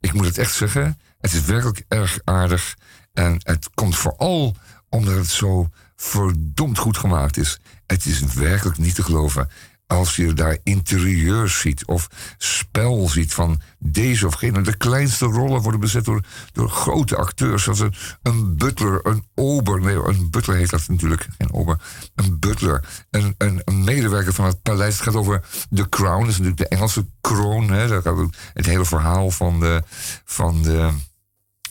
Ik 0.00 0.12
moet 0.12 0.26
het 0.26 0.38
echt 0.38 0.54
zeggen, 0.54 0.98
Het 1.20 1.32
is 1.32 1.44
werkelijk 1.44 1.84
erg 1.88 2.18
aardig. 2.24 2.76
En 3.12 3.40
het 3.42 3.70
komt 3.74 3.96
vooral 3.96 4.56
omdat 4.88 5.14
het 5.14 5.30
zo 5.30 5.68
verdomd 5.96 6.78
goed 6.78 6.96
gemaakt 6.96 7.36
is. 7.36 7.60
Het 7.86 8.06
is 8.06 8.20
werkelijk 8.20 8.78
niet 8.78 8.94
te 8.94 9.02
geloven. 9.02 9.48
Als 9.90 10.16
je 10.16 10.32
daar 10.32 10.58
interieurs 10.62 11.60
ziet 11.60 11.86
of 11.86 12.08
spel 12.38 13.08
ziet 13.08 13.34
van 13.34 13.60
deze 13.78 14.26
of 14.26 14.34
gene. 14.34 14.60
De 14.60 14.76
kleinste 14.76 15.24
rollen 15.24 15.62
worden 15.62 15.80
bezet 15.80 16.04
door, 16.04 16.24
door 16.52 16.68
grote 16.68 17.16
acteurs. 17.16 17.62
Zoals 17.62 17.80
een, 17.80 17.94
een 18.22 18.56
butler, 18.56 19.06
een 19.06 19.24
ober. 19.34 19.80
Nee, 19.80 19.94
een 19.94 20.30
butler 20.30 20.56
heet 20.56 20.70
dat 20.70 20.88
natuurlijk, 20.88 21.28
geen 21.38 21.52
ober. 21.52 21.80
Een 22.14 22.38
butler. 22.38 23.04
Een, 23.10 23.34
een, 23.38 23.62
een 23.64 23.84
medewerker 23.84 24.32
van 24.32 24.44
het 24.44 24.62
paleis. 24.62 24.94
Het 24.94 25.02
gaat 25.02 25.14
over 25.14 25.42
The 25.74 25.88
Crown. 25.88 26.20
Dat 26.20 26.28
is 26.30 26.38
natuurlijk 26.38 26.70
de 26.70 26.76
Engelse 26.76 27.06
kroon. 27.20 27.70
Hè. 27.70 27.88
Daar 27.88 28.02
gaat 28.02 28.28
het 28.52 28.66
hele 28.66 28.84
verhaal 28.84 29.30
van 29.30 29.60
de, 29.60 29.82
van 30.24 30.62
de, 30.62 30.90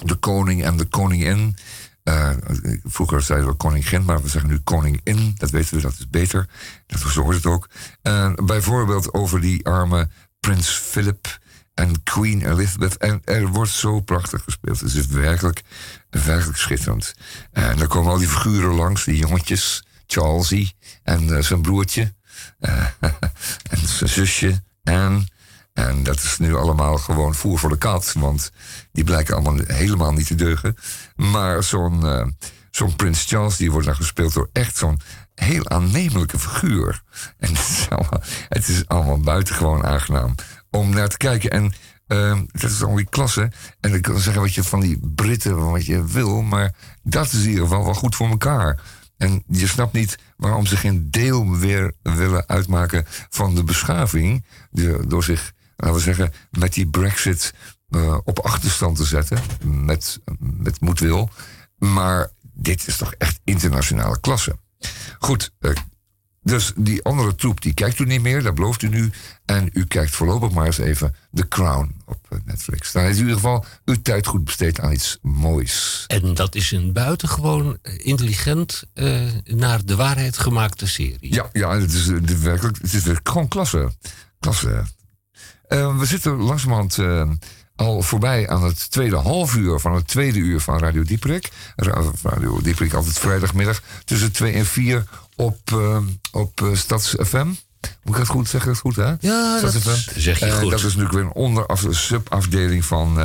de 0.04 0.16
koning 0.16 0.64
en 0.64 0.78
de 0.78 0.86
koningin. 0.86 1.56
Uh, 2.10 2.30
vroeger 2.84 3.22
zeiden 3.22 3.50
we 3.50 3.54
koningin, 3.54 4.06
maar 4.06 4.22
we 4.22 4.30
zeggen 4.30 4.50
nu 4.50 4.60
koningin. 4.60 5.36
Dat 5.38 5.50
weten 5.50 5.76
we, 5.76 5.82
dat 5.82 5.96
is 6.00 6.10
beter. 6.10 6.48
Dat 6.88 7.00
zo 7.00 7.32
het 7.32 7.46
ook. 7.46 7.70
Uh, 8.04 8.34
bijvoorbeeld 8.34 9.14
over 9.14 9.42
die 9.42 9.66
arme 9.66 10.10
prins 10.40 10.70
Philip 10.70 11.40
en 11.74 12.04
Queen 12.04 12.52
Elizabeth. 12.52 12.98
En 12.98 13.22
er 13.24 13.48
wordt 13.48 13.72
zo 13.72 14.00
prachtig 14.00 14.44
gespeeld. 14.44 14.80
Het 14.80 14.94
is 14.94 15.08
werkelijk, 15.08 15.62
werkelijk 16.10 16.58
schitterend. 16.58 17.16
En 17.52 17.78
dan 17.78 17.88
komen 17.88 18.12
al 18.12 18.18
die 18.18 18.28
figuren 18.28 18.74
langs, 18.74 19.04
die 19.04 19.18
jongetjes. 19.18 19.84
Charlesie 20.08 20.76
en 21.04 21.44
zijn 21.44 21.62
broertje. 21.62 22.14
en 23.70 23.88
zijn 23.88 24.10
zusje. 24.10 24.64
En 24.84 25.28
en 25.74 26.04
dat 26.04 26.16
is 26.16 26.38
nu 26.38 26.56
allemaal 26.56 26.98
gewoon 26.98 27.36
voer 27.36 27.60
voor 27.60 27.70
de 27.70 27.78
kat, 27.78 28.14
want 28.18 28.52
die 28.92 29.04
blijken 29.04 29.36
allemaal 29.36 29.60
helemaal 29.68 30.12
niet 30.12 30.28
te 30.28 30.36
deugen. 30.36 30.76
Maar 31.20 31.64
zo'n 31.64 32.06
uh, 32.06 32.26
zo'n 32.72 32.96
Prins 32.96 33.26
Charles, 33.26 33.58
die 33.58 33.72
wordt 33.72 33.86
dan 33.86 33.96
gespeeld 33.96 34.34
door 34.34 34.50
echt 34.54 34.78
zo'n 34.78 35.00
heel 35.36 35.70
aannemelijke 35.70 36.40
figuur. 36.40 37.02
En 37.38 37.50
het 38.50 38.68
is 38.68 38.88
allemaal, 38.88 39.16
het 39.16 39.24
buitengewoon 39.26 39.86
aangenaam 39.86 40.36
om 40.70 40.90
naar 40.90 41.08
te 41.08 41.18
kijken. 41.18 41.50
En 41.50 41.74
uh, 42.08 42.40
dat 42.52 42.72
is 42.72 42.84
alweer 42.84 43.10
klasse. 43.10 43.52
En 43.80 43.94
ik 43.94 44.02
kan 44.02 44.20
zeggen 44.20 44.42
wat 44.42 44.54
je 44.54 44.64
van 44.64 44.80
die 44.80 45.00
Britten, 45.16 45.72
wat 45.72 45.86
je 45.86 46.06
wil, 46.06 46.42
maar 46.42 46.76
dat 47.04 47.26
is 47.26 47.44
in 47.44 47.50
ieder 47.50 47.64
geval 47.64 47.86
wel 47.86 47.94
goed 47.94 48.16
voor 48.16 48.30
elkaar. 48.30 48.82
En 49.18 49.44
je 49.48 49.68
snapt 49.68 49.94
niet 49.94 50.18
waarom 50.38 50.66
ze 50.66 50.78
geen 50.78 51.08
deel 51.12 51.58
weer 51.58 51.94
willen 52.02 52.48
uitmaken 52.48 53.06
van 53.30 53.56
de 53.56 53.64
beschaving. 53.64 54.46
door 55.08 55.24
zich 55.24 55.54
laten 55.76 55.96
we 55.96 56.02
zeggen, 56.02 56.34
met 56.52 56.74
die 56.74 56.88
Brexit 56.88 57.54
uh, 57.90 58.18
op 58.24 58.40
achterstand 58.40 58.98
te 58.98 59.06
zetten. 59.06 59.40
Met, 59.64 60.20
met 60.40 60.82
moedwil. 60.82 61.30
Maar 61.78 62.32
dit 62.54 62.88
is 62.88 62.98
toch 62.98 63.14
echt 63.14 63.40
internationale 63.44 64.20
klasse. 64.20 64.58
Goed, 65.20 65.52
uh, 65.60 65.72
dus 66.42 66.72
die 66.76 67.04
andere 67.04 67.36
troep, 67.36 67.62
die 67.62 67.74
kijkt 67.74 68.00
u 68.00 68.06
niet 68.06 68.22
meer, 68.22 68.44
dat 68.44 68.56
belooft 68.56 68.82
u 68.82 68.88
nu. 68.88 69.12
En 69.46 69.70
u 69.74 69.86
kijkt 69.86 70.12
voorlopig 70.12 70.52
maar 70.52 70.66
eens 70.66 70.78
even 70.78 71.16
The 71.34 71.48
Crown 71.48 71.96
op 72.06 72.26
eh, 72.30 72.38
Netflix. 72.46 72.92
Dan 72.92 73.04
is 73.04 73.16
in 73.16 73.22
ieder 73.22 73.36
geval 73.36 73.66
uw 73.86 74.02
tijd 74.02 74.28
goed 74.28 74.44
besteed 74.44 74.80
aan 74.80 74.92
iets 74.92 75.18
moois. 75.22 76.04
En 76.08 76.34
dat 76.34 76.56
is 76.56 76.72
een 76.72 76.94
buitengewoon 76.94 77.78
intelligent, 77.98 78.84
uh, 78.94 79.22
naar 79.44 79.86
de 79.86 79.96
waarheid 79.96 80.38
gemaakte 80.38 80.88
serie. 80.88 81.34
Ja, 81.34 81.50
ja 81.54 81.80
het 81.80 81.94
is, 81.94 82.06
het 82.06 82.42
werkelijk, 82.42 82.78
het 82.82 82.94
is 82.94 83.04
gewoon 83.24 83.48
klasse. 83.48 83.92
Klasse. 84.40 84.86
Uh, 85.68 85.98
we 85.98 86.06
zitten 86.06 86.32
langzamerhand 86.32 86.98
al 87.80 88.02
voorbij 88.02 88.50
aan 88.50 88.64
het 88.64 88.92
tweede 88.92 89.16
halfuur 89.16 89.80
van 89.80 89.94
het 89.94 90.08
tweede 90.08 90.40
uur 90.40 90.60
van 90.60 90.80
Radio 90.80 91.04
Dieperik. 91.04 91.50
Radio 92.22 92.62
Dieperik 92.62 92.94
altijd 92.94 93.20
vrijdagmiddag 93.20 93.82
tussen 94.06 94.32
2 94.32 94.54
en 94.54 94.66
4 94.66 95.04
op, 95.36 95.58
uh, 95.74 95.98
op 96.32 96.70
Stads 96.74 97.16
FM. 97.20 97.48
Moet 98.04 98.14
ik 98.14 98.16
dat 98.16 98.28
goed 98.28 98.50
zeggen? 98.50 98.72
Dat 98.72 98.80
goed, 98.80 98.96
hè? 98.96 99.14
Ja, 99.20 99.60
dat 99.62 99.74
zeg 100.16 100.40
je 100.40 100.52
goed. 100.52 100.70
dat 100.72 100.80
is 100.80 100.84
natuurlijk 100.84 101.14
weer 101.14 101.24
een 101.24 101.34
onderaf, 101.34 101.86
subafdeling 101.90 102.86
van, 102.86 103.18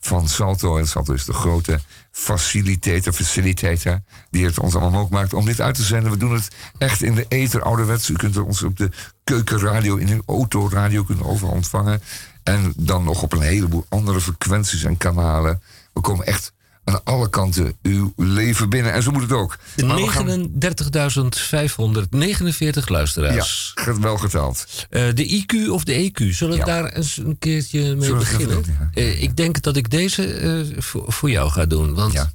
van 0.00 0.28
Salto. 0.28 0.76
En 0.76 0.88
Salto 0.88 1.12
is 1.12 1.24
de 1.24 1.32
grote 1.32 1.80
facilitator, 2.10 3.12
facilitator, 3.12 4.00
die 4.30 4.44
het 4.44 4.58
ons 4.58 4.72
allemaal 4.72 4.90
mogelijk 4.90 5.14
maakt 5.14 5.34
om 5.34 5.44
dit 5.44 5.60
uit 5.60 5.74
te 5.74 5.82
zenden. 5.82 6.10
We 6.10 6.16
doen 6.16 6.34
het 6.34 6.48
echt 6.78 7.02
in 7.02 7.14
de 7.14 7.26
ether 7.28 7.62
ouderwets. 7.62 8.08
U 8.08 8.14
kunt 8.14 8.36
ons 8.36 8.62
op 8.62 8.76
de 8.76 8.90
keukenradio, 9.24 9.96
in 9.96 10.08
een 10.08 10.22
autoradio 10.26 11.04
kunnen 11.04 11.24
overal 11.24 11.52
ontvangen. 11.52 12.02
En 12.48 12.72
dan 12.76 13.04
nog 13.04 13.22
op 13.22 13.32
een 13.32 13.40
heleboel 13.40 13.86
andere 13.88 14.20
frequenties 14.20 14.84
en 14.84 14.96
kanalen. 14.96 15.62
We 15.92 16.00
komen 16.00 16.26
echt 16.26 16.52
aan 16.84 17.04
alle 17.04 17.30
kanten 17.30 17.76
uw 17.82 18.12
leven 18.16 18.68
binnen. 18.68 18.92
En 18.92 19.02
zo 19.02 19.10
moet 19.10 19.22
het 19.22 19.32
ook. 19.32 19.58
39.549 19.58 19.86
luisteraars. 22.86 23.72
Ja, 23.84 23.98
wel 24.00 24.16
geteld. 24.16 24.66
Uh, 24.90 25.14
de 25.14 25.44
IQ 25.44 25.68
of 25.70 25.84
de 25.84 26.10
EQ, 26.10 26.30
zullen 26.30 26.52
we 26.52 26.58
ja. 26.58 26.64
daar 26.64 26.92
eens 26.92 27.16
een 27.16 27.38
keertje 27.38 27.96
mee 27.96 28.14
beginnen? 28.14 28.64
Ja. 28.66 28.90
Uh, 28.94 29.22
ik 29.22 29.36
denk 29.36 29.62
dat 29.62 29.76
ik 29.76 29.90
deze 29.90 30.40
uh, 30.40 30.76
voor, 30.82 31.12
voor, 31.12 31.30
jou 31.30 31.50
ga 31.50 31.66
doen. 31.66 31.94
Want 31.94 32.12
ja. 32.12 32.32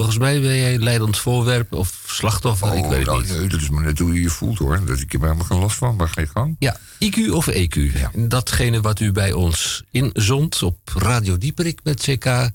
Volgens 0.00 0.18
mij 0.18 0.40
ben 0.40 0.56
jij 0.56 0.78
leidend 0.78 1.18
voorwerp 1.18 1.72
of 1.72 2.04
slachtoffer. 2.06 2.70
Oh, 2.70 2.76
ik 2.76 2.84
weet 2.84 3.06
nou, 3.06 3.18
het 3.18 3.28
niet. 3.28 3.38
Nee, 3.38 3.48
dat 3.48 3.60
is 3.60 3.68
maar 3.68 3.84
net 3.84 3.98
hoe 3.98 4.14
je 4.14 4.20
je 4.20 4.28
voelt 4.28 4.58
hoor. 4.58 4.84
Dat 4.84 5.00
ik 5.00 5.12
heb 5.12 5.20
helemaal 5.20 5.44
geen 5.44 5.58
last 5.58 5.76
van, 5.76 5.96
maar 5.96 6.08
ga 6.08 6.20
je 6.20 6.26
gang. 6.26 6.56
Ja, 6.58 6.76
IQ 7.04 7.30
of 7.30 7.48
EQ. 7.50 7.76
Datgene 8.14 8.80
wat 8.80 9.00
u 9.00 9.12
bij 9.12 9.32
ons 9.32 9.82
inzond 9.90 10.62
op 10.62 10.78
Radio 10.94 11.38
Dieperik 11.38 11.80
met 11.82 12.00
CK 12.00 12.50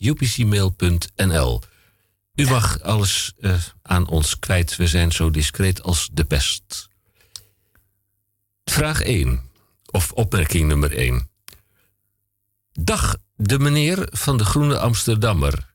upcmail.nl. 0.00 1.60
U 2.34 2.48
mag 2.48 2.82
alles 2.82 3.32
uh, 3.40 3.54
aan 3.82 4.08
ons 4.08 4.38
kwijt. 4.38 4.76
We 4.76 4.86
zijn 4.86 5.12
zo 5.12 5.30
discreet 5.30 5.82
als 5.82 6.08
de 6.12 6.24
pest. 6.24 6.88
Vraag 8.64 9.00
1, 9.00 9.40
of 9.90 10.12
opmerking 10.12 10.68
nummer 10.68 10.96
1. 10.96 11.28
Dag, 12.72 13.16
de 13.36 13.58
meneer 13.58 14.08
van 14.10 14.36
de 14.36 14.44
Groene 14.44 14.78
Amsterdammer 14.78 15.69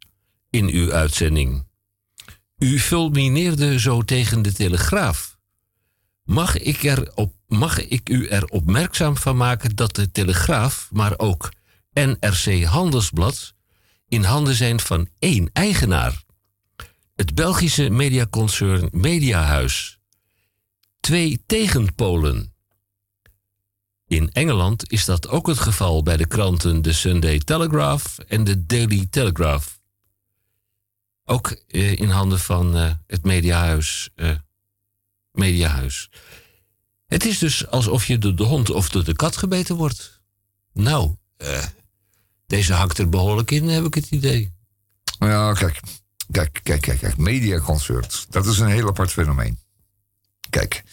in 0.56 0.70
uw 0.70 0.94
uitzending. 0.94 1.68
U 2.58 2.80
fulmineerde 2.80 3.80
zo 3.80 4.02
tegen 4.02 4.42
de 4.42 4.54
Telegraaf. 4.54 5.38
Mag 6.24 6.58
ik, 6.58 6.84
er 6.84 7.12
op, 7.16 7.34
mag 7.48 7.80
ik 7.80 8.10
u 8.10 8.28
er 8.28 8.46
opmerkzaam 8.46 9.18
van 9.18 9.38
maken 9.38 9.76
dat 9.76 9.96
de 9.96 10.12
Telegraaf, 10.12 10.90
maar 10.92 11.14
ook 11.18 11.52
NRC 11.94 12.64
Handelsblad 12.64 13.54
in 14.08 14.24
handen 14.24 14.56
zijn 14.56 14.80
van 14.80 15.08
één 15.20 15.50
eigenaar. 15.54 16.24
Het 17.16 17.36
Belgische 17.36 17.90
mediaconcern 17.90 18.88
Mediahuis. 18.92 20.00
Twee 21.00 21.44
tegenpolen. 21.46 22.54
In 24.08 24.32
Engeland 24.32 24.92
is 24.92 25.06
dat 25.06 25.28
ook 25.28 25.48
het 25.48 25.60
geval 25.60 26.04
bij 26.04 26.18
de 26.18 26.28
kranten 26.28 26.82
The 26.82 26.94
Sunday 26.94 27.40
Telegraph 27.40 28.18
en 28.28 28.44
de 28.44 28.66
Daily 28.66 29.08
Telegraph. 29.10 29.75
Ook 31.26 31.52
eh, 31.68 32.00
in 32.00 32.10
handen 32.10 32.40
van 32.40 32.78
eh, 32.78 32.92
het 33.08 33.24
Mediahuis. 33.24 34.10
Eh, 34.16 34.36
Mediahuis. 35.32 36.10
Het 37.08 37.26
is 37.26 37.40
dus 37.40 37.68
alsof 37.68 38.06
je 38.06 38.18
door 38.18 38.36
de 38.36 38.44
hond 38.44 38.70
of 38.70 38.90
door 38.90 39.04
de 39.04 39.16
kat 39.16 39.38
gebeten 39.38 39.76
wordt. 39.76 40.22
Nou, 40.74 41.16
deze 42.48 42.74
hakt 42.74 42.98
er 42.98 43.10
behoorlijk 43.10 43.52
in, 43.52 43.68
heb 43.68 43.86
ik 43.86 43.94
het 43.94 44.12
idee. 44.12 44.54
Ja, 45.20 45.54
kijk. 45.54 45.80
Kijk, 46.32 46.60
kijk, 46.64 46.82
kijk, 46.82 47.00
kijk. 47.00 47.18
Mediaconcerts. 47.18 48.26
Dat 48.30 48.46
is 48.46 48.60
een 48.60 48.68
heel 48.68 48.88
apart 48.88 49.12
fenomeen. 49.12 49.60
Kijk. 50.50 50.84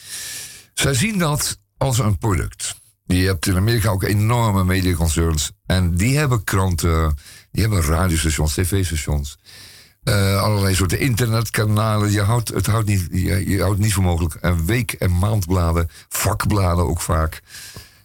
Zij 0.74 0.94
zien 0.94 1.18
dat 1.18 1.58
als 1.76 1.98
een 1.98 2.18
product. 2.18 2.74
Je 3.04 3.26
hebt 3.26 3.46
in 3.46 3.56
Amerika 3.56 3.90
ook 3.90 4.02
enorme 4.02 4.64
mediaconcerns. 4.64 5.50
En 5.66 5.94
die 5.94 6.16
hebben 6.16 6.44
kranten, 6.44 7.18
die 7.50 7.62
hebben 7.62 7.82
radiostations, 7.82 8.54
tv-stations. 8.54 9.38
Uh, 10.04 10.42
allerlei 10.42 10.74
soorten 10.74 11.00
internetkanalen. 11.00 12.10
Je 12.10 12.20
houdt, 12.20 12.48
het 12.48 12.66
houdt 12.66 12.88
niet, 12.88 13.08
je, 13.10 13.48
je 13.48 13.62
houdt 13.62 13.78
niet 13.78 13.92
voor 13.92 14.02
mogelijk. 14.02 14.34
En 14.34 14.64
week- 14.64 14.92
en 14.92 15.18
maandbladen, 15.18 15.88
vakbladen 16.08 16.88
ook 16.88 17.00
vaak. 17.00 17.42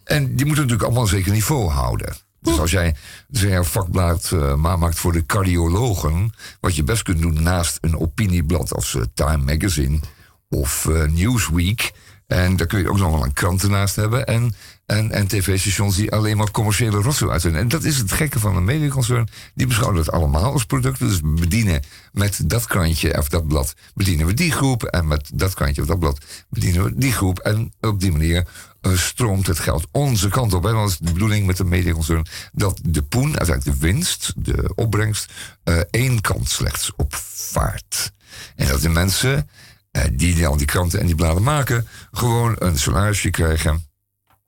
En 0.04 0.24
die 0.24 0.46
moeten 0.46 0.64
natuurlijk 0.64 0.82
allemaal 0.82 1.02
een 1.02 1.08
zeker 1.08 1.32
niveau 1.32 1.70
houden. 1.70 2.16
Dus 2.40 2.58
als 2.58 2.70
jij, 2.70 2.94
dus 3.28 3.42
een 3.42 3.64
vakblad 3.64 4.30
uh, 4.34 4.54
maakt 4.54 4.98
voor 4.98 5.12
de 5.12 5.26
cardiologen, 5.26 6.32
wat 6.60 6.76
je 6.76 6.82
best 6.82 7.02
kunt 7.02 7.20
doen 7.20 7.42
naast 7.42 7.78
een 7.80 7.98
opinieblad 7.98 8.74
als 8.74 8.94
uh, 8.94 9.02
Time 9.14 9.44
Magazine 9.44 10.00
of 10.48 10.88
Newsweek, 11.08 11.92
En 12.26 12.56
daar 12.56 12.66
kun 12.66 12.78
je 12.78 12.90
ook 12.90 12.98
nog 12.98 13.10
wel 13.10 13.24
een 13.24 13.32
krant 13.32 13.62
ernaast 13.62 13.96
hebben. 13.96 14.26
En, 14.26 14.54
en, 14.88 15.10
en 15.10 15.26
tv-stations 15.26 15.96
die 15.96 16.12
alleen 16.12 16.36
maar 16.36 16.50
commerciële 16.50 17.00
rotzooi 17.00 17.30
uitzenden. 17.30 17.60
En 17.60 17.68
dat 17.68 17.84
is 17.84 17.98
het 17.98 18.12
gekke 18.12 18.38
van 18.38 18.56
een 18.56 18.64
mediaconcern. 18.64 19.28
Die 19.54 19.66
beschouwen 19.66 19.98
het 19.98 20.10
allemaal 20.10 20.52
als 20.52 20.64
producten. 20.64 21.08
Dus 21.08 21.20
bedienen 21.22 21.82
met 22.12 22.50
dat 22.50 22.66
krantje 22.66 23.18
of 23.18 23.28
dat 23.28 23.46
blad 23.46 23.74
bedienen 23.94 24.26
we 24.26 24.34
die 24.34 24.52
groep. 24.52 24.82
En 24.84 25.06
met 25.06 25.30
dat 25.34 25.54
krantje 25.54 25.82
of 25.82 25.88
dat 25.88 25.98
blad 25.98 26.24
bedienen 26.48 26.84
we 26.84 26.92
die 26.94 27.12
groep. 27.12 27.38
En 27.38 27.72
op 27.80 28.00
die 28.00 28.12
manier 28.12 28.46
eh, 28.80 28.92
stroomt 28.92 29.46
het 29.46 29.58
geld 29.58 29.86
onze 29.90 30.28
kant 30.28 30.54
op. 30.54 30.66
En 30.66 30.72
dan 30.72 30.86
is 30.86 30.98
de 30.98 31.12
bedoeling 31.12 31.46
met 31.46 31.58
een 31.58 31.68
mediaconcern 31.68 32.26
dat 32.52 32.80
de 32.82 33.02
poen, 33.02 33.38
uiteindelijk 33.38 33.80
de 33.80 33.86
winst, 33.86 34.32
de 34.36 34.72
opbrengst, 34.74 35.32
eh, 35.64 35.80
één 35.90 36.20
kant 36.20 36.48
slechts 36.48 36.92
opvaart. 36.96 38.12
En 38.56 38.66
dat 38.66 38.80
de 38.80 38.88
mensen 38.88 39.48
eh, 39.90 40.02
die 40.12 40.46
al 40.46 40.56
die 40.56 40.66
kranten 40.66 41.00
en 41.00 41.06
die 41.06 41.14
bladen 41.14 41.42
maken, 41.42 41.88
gewoon 42.10 42.56
een 42.58 42.78
salarisje 42.78 43.30
krijgen. 43.30 43.87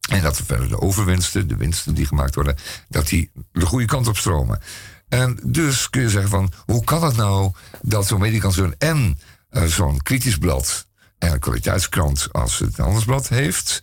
En 0.09 0.23
dat 0.23 0.37
verder 0.37 0.69
de 0.69 0.81
overwinsten, 0.81 1.49
de 1.49 1.57
winsten 1.57 1.95
die 1.95 2.07
gemaakt 2.07 2.35
worden, 2.35 2.57
dat 2.89 3.09
die 3.09 3.31
de 3.53 3.67
goede 3.67 3.87
kant 3.87 4.07
op 4.07 4.17
stromen. 4.17 4.61
En 5.09 5.39
dus 5.45 5.91
kun 5.91 6.03
je 6.03 6.11
zeggen 6.11 6.31
van, 6.31 6.53
hoe 6.65 6.85
kan 6.85 7.05
het 7.05 7.17
nou 7.17 7.53
dat 7.83 8.07
zo'n 8.07 8.21
mediaconcern 8.21 8.75
en 8.79 9.19
eh, 9.51 9.65
zo'n 9.65 10.03
kritisch 10.03 10.39
blad 10.39 10.87
en 11.19 11.33
een 11.33 11.39
kwaliteitskrant 11.39 12.29
als 12.33 12.59
het 12.59 12.77
Handelsblad 12.77 13.29
heeft, 13.29 13.83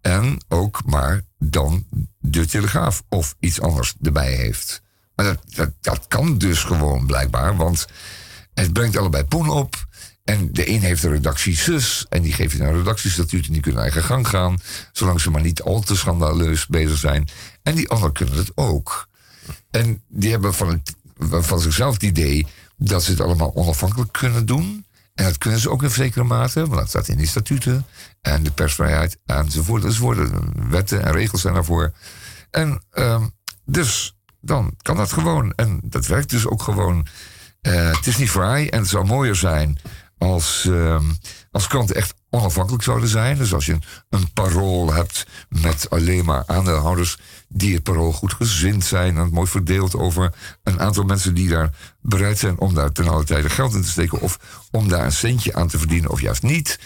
en 0.00 0.44
ook 0.48 0.84
maar 0.84 1.22
dan 1.38 1.86
de 2.18 2.46
Telegraaf 2.46 3.02
of 3.08 3.34
iets 3.38 3.60
anders 3.60 3.94
erbij 4.02 4.34
heeft. 4.34 4.82
Maar 5.14 5.26
dat, 5.26 5.38
dat, 5.46 5.70
dat 5.80 6.06
kan 6.08 6.38
dus 6.38 6.64
gewoon 6.64 7.06
blijkbaar, 7.06 7.56
want 7.56 7.86
het 8.54 8.72
brengt 8.72 8.96
allebei 8.96 9.24
poen 9.24 9.48
op. 9.48 9.86
En 10.28 10.48
de 10.52 10.68
een 10.68 10.80
heeft 10.80 11.02
een 11.02 11.10
redactie 11.10 11.56
zus. 11.56 12.06
En 12.08 12.22
die 12.22 12.32
geeft 12.32 12.56
je 12.56 12.64
een 12.64 12.76
redactiestatuut. 12.76 13.46
En 13.46 13.52
die 13.52 13.62
kunnen 13.62 13.82
eigen 13.82 14.02
gang 14.02 14.28
gaan. 14.28 14.58
Zolang 14.92 15.20
ze 15.20 15.30
maar 15.30 15.42
niet 15.42 15.62
al 15.62 15.80
te 15.80 15.96
schandaleus 15.96 16.66
bezig 16.66 16.98
zijn. 16.98 17.28
En 17.62 17.74
die 17.74 17.88
anderen 17.88 18.14
kunnen 18.14 18.34
het 18.34 18.52
ook. 18.54 19.08
En 19.70 20.02
die 20.08 20.30
hebben 20.30 20.54
van, 20.54 20.82
van 21.18 21.60
zichzelf 21.60 21.92
het 21.92 22.02
idee 22.02 22.46
dat 22.76 23.02
ze 23.02 23.10
het 23.10 23.20
allemaal 23.20 23.54
onafhankelijk 23.54 24.12
kunnen 24.12 24.46
doen. 24.46 24.86
En 25.14 25.24
dat 25.24 25.38
kunnen 25.38 25.60
ze 25.60 25.70
ook 25.70 25.82
in 25.82 25.90
zekere 25.90 26.24
mate, 26.24 26.60
want 26.60 26.74
dat 26.74 26.88
staat 26.88 27.08
in 27.08 27.16
die 27.16 27.26
statuten. 27.26 27.86
En 28.20 28.42
de 28.42 28.50
persvrijheid 28.50 29.18
enzovoort. 29.26 29.84
enzovoort. 29.84 30.30
Wetten 30.68 31.04
en 31.04 31.12
regels 31.12 31.40
zijn 31.40 31.54
daarvoor. 31.54 31.92
En 32.50 32.82
uh, 32.92 33.22
dus 33.64 34.16
dan 34.40 34.74
kan 34.82 34.96
dat 34.96 35.12
gewoon. 35.12 35.52
En 35.56 35.80
dat 35.84 36.06
werkt 36.06 36.30
dus 36.30 36.46
ook 36.46 36.62
gewoon. 36.62 37.06
Uh, 37.62 37.90
het 37.90 38.06
is 38.06 38.16
niet 38.16 38.30
fraai 38.30 38.68
en 38.68 38.78
het 38.78 38.88
zou 38.88 39.06
mooier 39.06 39.36
zijn 39.36 39.78
als, 40.18 40.64
uh, 40.68 41.00
als 41.50 41.66
kranten 41.66 41.96
echt 41.96 42.14
onafhankelijk 42.30 42.82
zouden 42.82 43.08
zijn. 43.08 43.36
Dus 43.36 43.54
als 43.54 43.66
je 43.66 43.72
een, 43.72 43.82
een, 44.10 44.32
parool 44.32 44.92
hebt 44.92 45.26
met 45.48 45.90
alleen 45.90 46.24
maar 46.24 46.42
aandeelhouders 46.46 47.18
die 47.48 47.74
het 47.74 47.82
parool 47.82 48.12
goed 48.12 48.32
gezind 48.32 48.84
zijn 48.84 49.16
en 49.16 49.22
het 49.22 49.32
mooi 49.32 49.46
verdeeld 49.46 49.96
over 49.96 50.34
een 50.62 50.80
aantal 50.80 51.04
mensen 51.04 51.34
die 51.34 51.48
daar 51.48 51.70
bereid 52.00 52.38
zijn 52.38 52.58
om 52.58 52.74
daar 52.74 52.92
ten 52.92 53.08
alle 53.08 53.24
tijde 53.24 53.50
geld 53.50 53.74
in 53.74 53.82
te 53.82 53.88
steken 53.88 54.20
of 54.20 54.38
om 54.70 54.88
daar 54.88 55.04
een 55.04 55.12
centje 55.12 55.54
aan 55.54 55.68
te 55.68 55.78
verdienen 55.78 56.10
of 56.10 56.20
juist 56.20 56.42
niet. 56.42 56.78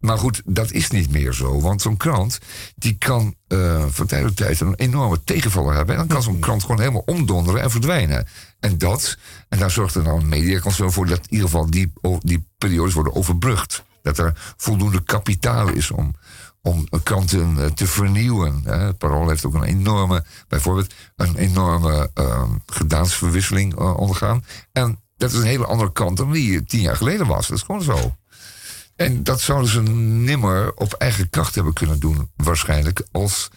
Maar 0.00 0.18
goed, 0.18 0.42
dat 0.44 0.70
is 0.70 0.90
niet 0.90 1.10
meer 1.10 1.32
zo, 1.32 1.60
want 1.60 1.82
zo'n 1.82 1.96
krant 1.96 2.38
die 2.76 2.96
kan 2.98 3.34
uh, 3.48 3.84
van 3.88 4.06
tijd 4.06 4.26
tot 4.26 4.36
tijd 4.36 4.60
een 4.60 4.74
enorme 4.74 5.24
tegenvaller 5.24 5.74
hebben 5.74 5.94
en 5.94 6.00
dan 6.00 6.16
kan 6.16 6.22
zo'n 6.22 6.38
krant 6.38 6.62
gewoon 6.62 6.80
helemaal 6.80 7.02
omdonderen 7.06 7.62
en 7.62 7.70
verdwijnen. 7.70 8.26
En 8.60 8.78
dat, 8.78 9.18
en 9.48 9.58
daar 9.58 9.70
zorgt 9.70 9.94
er 9.94 10.02
nou 10.02 10.20
een 10.20 10.28
mediaconcern 10.28 10.92
voor 10.92 11.06
dat 11.06 11.18
in 11.18 11.32
ieder 11.32 11.48
geval 11.48 11.70
die, 11.70 11.92
die 12.20 12.48
periodes 12.58 12.94
worden 12.94 13.14
overbrugd. 13.14 13.84
Dat 14.02 14.18
er 14.18 14.54
voldoende 14.56 15.02
kapitaal 15.02 15.68
is 15.68 15.90
om, 15.90 16.14
om 16.62 16.88
kranten 17.02 17.58
eh, 17.58 17.66
te 17.66 17.86
vernieuwen. 17.86 18.62
Het 18.64 18.98
Parool 18.98 19.28
heeft 19.28 19.44
ook 19.44 19.54
een 19.54 19.62
enorme, 19.62 20.24
bijvoorbeeld, 20.48 20.94
een 21.16 21.36
enorme 21.36 22.10
uh, 22.14 22.42
gedaansverwisseling 22.66 23.80
uh, 23.80 23.96
ondergaan. 23.96 24.44
En 24.72 25.00
dat 25.16 25.32
is 25.32 25.38
een 25.38 25.44
hele 25.44 25.66
andere 25.66 25.92
kant 25.92 26.16
dan 26.16 26.32
die 26.32 26.64
tien 26.64 26.80
jaar 26.80 26.96
geleden 26.96 27.26
was. 27.26 27.48
Dat 27.48 27.56
is 27.56 27.62
gewoon 27.62 27.82
zo. 27.82 28.14
En 28.96 29.22
dat 29.22 29.40
zouden 29.40 29.70
ze 29.70 29.82
nimmer 29.82 30.74
op 30.74 30.92
eigen 30.92 31.30
kracht 31.30 31.54
hebben 31.54 31.72
kunnen 31.72 32.00
doen, 32.00 32.30
waarschijnlijk, 32.36 33.06
als 33.12 33.50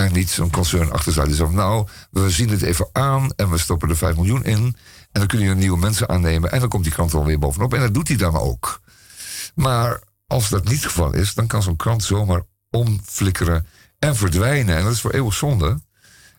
er 0.00 0.12
niet 0.12 0.30
zo'n 0.30 0.50
concern 0.50 0.92
achter 0.92 1.12
zou. 1.12 1.28
Die 1.28 1.46
nou, 1.46 1.88
we 2.10 2.30
zien 2.30 2.48
het 2.48 2.62
even 2.62 2.88
aan 2.92 3.32
en 3.36 3.50
we 3.50 3.58
stoppen 3.58 3.88
er 3.88 3.96
5 3.96 4.16
miljoen 4.16 4.44
in. 4.44 4.76
En 5.12 5.20
dan 5.20 5.26
kun 5.26 5.40
je 5.40 5.54
nieuwe 5.54 5.78
mensen 5.78 6.08
aannemen 6.08 6.52
en 6.52 6.60
dan 6.60 6.68
komt 6.68 6.84
die 6.84 6.92
krant 6.92 7.12
wel 7.12 7.24
weer 7.24 7.38
bovenop. 7.38 7.74
En 7.74 7.80
dat 7.80 7.94
doet 7.94 8.08
hij 8.08 8.16
dan 8.16 8.36
ook. 8.36 8.80
Maar 9.54 10.00
als 10.26 10.48
dat 10.48 10.64
niet 10.64 10.82
het 10.82 10.92
geval 10.92 11.12
is, 11.12 11.34
dan 11.34 11.46
kan 11.46 11.62
zo'n 11.62 11.76
krant 11.76 12.04
zomaar 12.04 12.42
omflikkeren 12.70 13.66
en 13.98 14.16
verdwijnen. 14.16 14.76
En 14.76 14.84
dat 14.84 14.92
is 14.92 15.00
voor 15.00 15.10
eeuwig 15.10 15.34
zonde, 15.34 15.80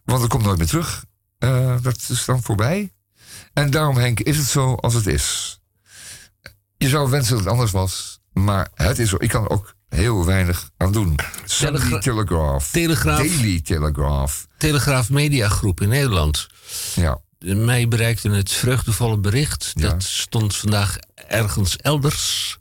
want 0.03 0.21
het 0.21 0.29
komt 0.29 0.43
nooit 0.43 0.57
meer 0.57 0.67
terug. 0.67 1.05
Uh, 1.39 1.75
dat 1.81 2.05
is 2.09 2.25
dan 2.25 2.43
voorbij. 2.43 2.93
En 3.53 3.71
daarom, 3.71 3.97
Henk, 3.97 4.19
is 4.19 4.37
het 4.37 4.47
zo 4.47 4.75
als 4.75 4.93
het 4.93 5.07
is. 5.07 5.59
Je 6.77 6.89
zou 6.89 7.09
wensen 7.09 7.31
dat 7.31 7.39
het 7.43 7.51
anders 7.51 7.71
was, 7.71 8.21
maar 8.33 8.69
het 8.73 8.99
is 8.99 9.09
zo. 9.09 9.15
Ik 9.19 9.29
kan 9.29 9.49
ook 9.49 9.75
heel 9.95 10.25
weinig 10.25 10.69
aan 10.77 10.91
doen. 10.91 11.19
Telegra 11.45 11.99
Telegraph. 11.99 12.71
Telegraaf. 12.71 13.17
Daily 13.17 13.61
Telegraph. 13.61 14.45
Telegraaf 14.57 15.09
Mediagroep 15.09 15.81
in 15.81 15.89
Nederland. 15.89 16.47
Ja. 16.95 17.19
Mij 17.39 17.87
bereikte 17.87 18.29
het 18.29 18.51
vreugdevolle 18.51 19.17
bericht. 19.17 19.71
Ja. 19.75 19.89
Dat 19.89 20.03
stond 20.03 20.55
vandaag 20.55 20.97
ergens 21.27 21.77
elders. 21.77 22.57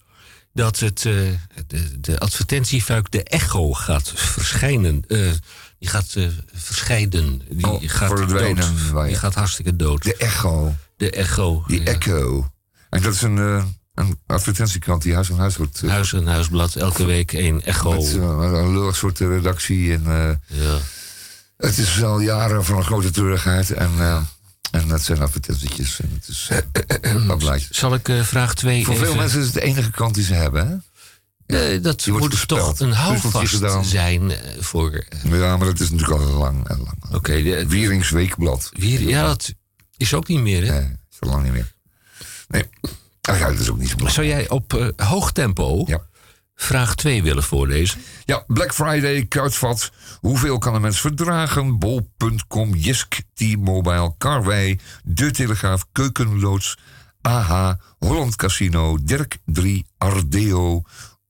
Dat 0.53 0.79
het, 0.79 1.05
uh, 1.05 1.29
de, 1.67 2.01
de 2.01 2.19
advertentiefuik 2.19 3.11
De 3.11 3.23
Echo 3.23 3.73
gaat 3.73 4.13
verschijnen. 4.15 5.05
Uh, 5.09 5.31
die 5.79 5.89
gaat 5.89 6.15
uh, 6.17 6.29
verscheiden. 6.53 7.43
Die 7.49 7.67
Oh, 7.67 7.83
gaat 7.87 8.09
verdwijnen, 8.09 8.77
dood. 8.93 9.07
Die 9.07 9.17
gaat 9.17 9.35
hartstikke 9.35 9.77
dood. 9.77 10.03
De 10.03 10.17
Echo. 10.17 10.75
De 10.97 11.11
Echo. 11.11 11.65
Die 11.67 11.81
ja. 11.81 11.87
Echo. 11.87 12.51
En 12.91 13.03
dat 13.03 13.15
is 13.15 13.23
een, 13.23 13.39
eh, 13.39 13.65
een 14.01 14.19
advertentiekrant 14.27 15.03
die 15.03 15.15
huis 15.15 15.31
aan 15.31 15.39
huis 15.39 15.57
wordt. 15.57 15.83
eh, 15.83 15.91
Huis 15.91 16.13
en 16.13 16.27
Huisblad, 16.27 16.75
elke 16.77 17.05
week 17.05 17.33
één 17.33 17.63
Echo. 17.65 17.93
Met 17.93 18.15
eh, 18.15 18.23
een 18.23 18.73
lullig 18.73 18.97
soort 18.97 19.21
eh, 19.21 19.29
redactie. 19.29 19.93
En, 19.93 20.03
Ja. 20.47 20.79
Het 21.57 21.79
is 21.79 22.03
al 22.03 22.21
jaren 22.21 22.65
van 22.65 22.77
een 22.77 22.85
grote 22.85 23.11
treurigheid. 23.11 23.71
En, 23.71 23.91
en 24.71 24.89
dat 24.89 25.03
zijn 25.03 25.21
advertentietjes. 25.21 26.01
En 26.01 26.11
het 26.21 26.29
is 26.29 26.49
wat 27.27 27.39
blaadjes. 27.39 27.79
Zal 27.79 27.95
ik 27.95 28.11
vraag 28.23 28.55
2 28.55 28.85
Voor 28.85 28.97
veel 28.97 29.15
mensen 29.15 29.39
is 29.39 29.45
het 29.45 29.55
de 29.55 29.61
enige 29.63 29.91
krant 29.91 30.15
die 30.15 30.25
ze 30.25 30.35
hebben. 30.35 30.69
Hè? 30.69 31.81
Dat 31.81 32.07
moet 32.07 32.49
toch 32.49 32.69
een 32.79 32.79
Puzzeltje 32.79 32.95
houvast 32.95 33.87
zijn 33.87 34.33
voor... 34.59 35.05
Ja, 35.25 35.57
maar 35.57 35.67
dat 35.67 35.81
is 35.81 35.91
natuurlijk 35.91 36.21
al 36.21 36.27
lang 36.39 36.69
en 36.69 36.77
lang. 36.79 37.15
Oké, 37.15 37.43
de- 37.43 37.67
Wierings 37.67 38.11
Weekblad. 38.11 38.71
Wier, 38.73 39.01
ja, 39.01 39.27
dat 39.27 39.53
is 39.97 40.15
ook 40.15 40.29
niet 40.29 40.41
meer, 40.41 40.67
hè? 40.67 40.81
Nee, 40.81 40.97
zo 41.09 41.27
lang 41.31 41.43
niet 41.43 41.53
meer. 41.53 41.73
Nee. 42.49 42.65
Ook 43.35 43.49
niet 43.49 43.59
zo 43.65 43.75
belangrijk. 43.75 44.11
Zou 44.11 44.27
jij 44.27 44.49
op 44.49 44.75
eh, 44.75 45.07
hoog 45.09 45.33
tempo 45.33 45.85
Ja. 45.87 46.01
vraag 46.55 46.95
2 46.95 47.23
willen 47.23 47.43
voorlezen? 47.43 48.01
Ja, 48.25 48.45
Black 48.47 48.75
Friday, 48.75 49.27
Kruidvat. 49.27 49.93
Hoeveel 50.21 50.59
kan 50.59 50.75
een 50.75 50.81
mens 50.81 51.01
verdragen? 51.01 51.79
Bol.com, 51.79 52.75
Jisk, 52.75 53.21
T-Mobile, 53.35 54.15
Carway, 54.19 54.79
De 55.05 55.31
Telegraaf, 55.31 55.87
Keukenloods, 55.93 56.79
AHA, 57.21 57.79
Holland 57.99 58.37
Casino, 58.37 58.99
Dirk 59.03 59.39
3, 59.45 59.85
Ardeo, 59.99 60.83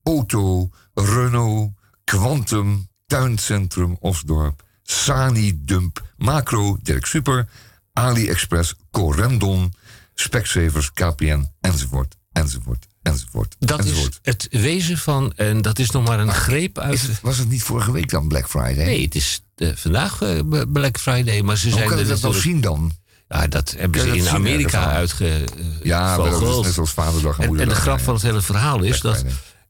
Auto, 0.03 0.69
Renault, 0.95 1.73
Quantum, 2.05 2.89
Tuincentrum 3.07 3.97
Osdorp, 4.01 4.63
Sani 4.83 5.65
Dump, 5.65 6.03
Macro, 6.17 6.79
Dirk 6.83 7.07
Super, 7.07 7.49
AliExpress, 7.93 8.75
Corendon, 8.91 9.73
Specsavers, 10.21 10.93
KPN, 10.93 11.49
enzovoort, 11.61 12.17
enzovoort, 12.33 12.87
enzovoort. 13.03 13.57
Dat 13.59 13.81
enzovoort. 13.81 14.19
is 14.23 14.33
het 14.33 14.49
wezen 14.51 14.99
van, 14.99 15.33
en 15.37 15.63
dat 15.63 15.79
is 15.79 15.91
nog 15.91 16.05
maar 16.05 16.21
een 16.21 16.33
greep 16.33 16.79
uit... 16.79 17.01
het- 17.03 17.21
was 17.21 17.39
het 17.39 17.49
niet 17.49 17.63
vorige 17.63 17.93
week 17.93 18.11
dan 18.11 18.29
Black 18.29 18.49
Friday? 18.49 18.85
Nee, 18.85 19.05
het 19.05 19.15
is 19.15 19.43
eh, 19.57 19.69
vandaag 19.75 20.23
eh, 20.23 20.41
Black 20.69 20.99
Friday, 20.99 21.43
maar 21.43 21.57
ze 21.57 21.69
Hoe 21.69 21.77
zijn 21.77 21.89
kan 21.89 21.99
je 21.99 22.05
dat 22.05 22.21
nou 22.21 22.35
zien 22.35 22.61
dan? 22.61 22.93
Ja, 23.29 23.47
dat 23.47 23.75
hebben 23.79 24.01
ze 24.01 24.17
in 24.17 24.29
Amerika 24.29 24.87
uitge. 24.91 25.27
eh, 25.29 25.45
Ja, 25.83 26.17
dat 26.17 26.43
is 26.43 26.65
net 26.65 26.75
zoals 26.75 26.91
Vaderdag 26.91 27.39
en 27.39 27.49
En, 27.49 27.61
en 27.61 27.69
de 27.69 27.75
grap 27.75 28.01
van 28.01 28.15
het 28.15 28.23
hele 28.23 28.43
verhaal 28.43 28.83
is 28.83 28.99
Black 29.01 29.15
dat 29.15 29.25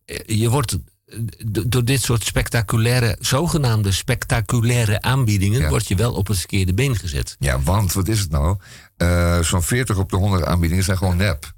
Friday. 0.07 0.37
je 0.39 0.49
wordt 0.49 0.79
do- 1.47 1.69
door 1.69 1.85
dit 1.85 2.03
soort 2.03 2.25
spectaculaire, 2.25 3.17
zogenaamde 3.21 3.93
spectaculaire 3.93 5.03
aanbiedingen, 5.03 5.61
Ja. 5.61 5.69
word 5.69 5.89
je 5.89 5.95
wel 5.95 6.13
op 6.13 6.27
het 6.27 6.39
verkeerde 6.39 6.75
been 6.75 6.97
gezet. 6.97 7.37
Ja, 7.39 7.61
want 7.61 7.93
wat 7.93 8.09
is 8.09 8.21
het 8.21 8.31
nou? 8.31 8.57
Eh, 9.01 9.39
Zo'n 9.41 9.63
40 9.63 9.99
op 9.99 10.11
de 10.11 10.17
100 10.17 10.45
aanbiedingen 10.45 10.85
zijn 10.85 10.97
gewoon 10.97 11.17
nep. 11.17 11.53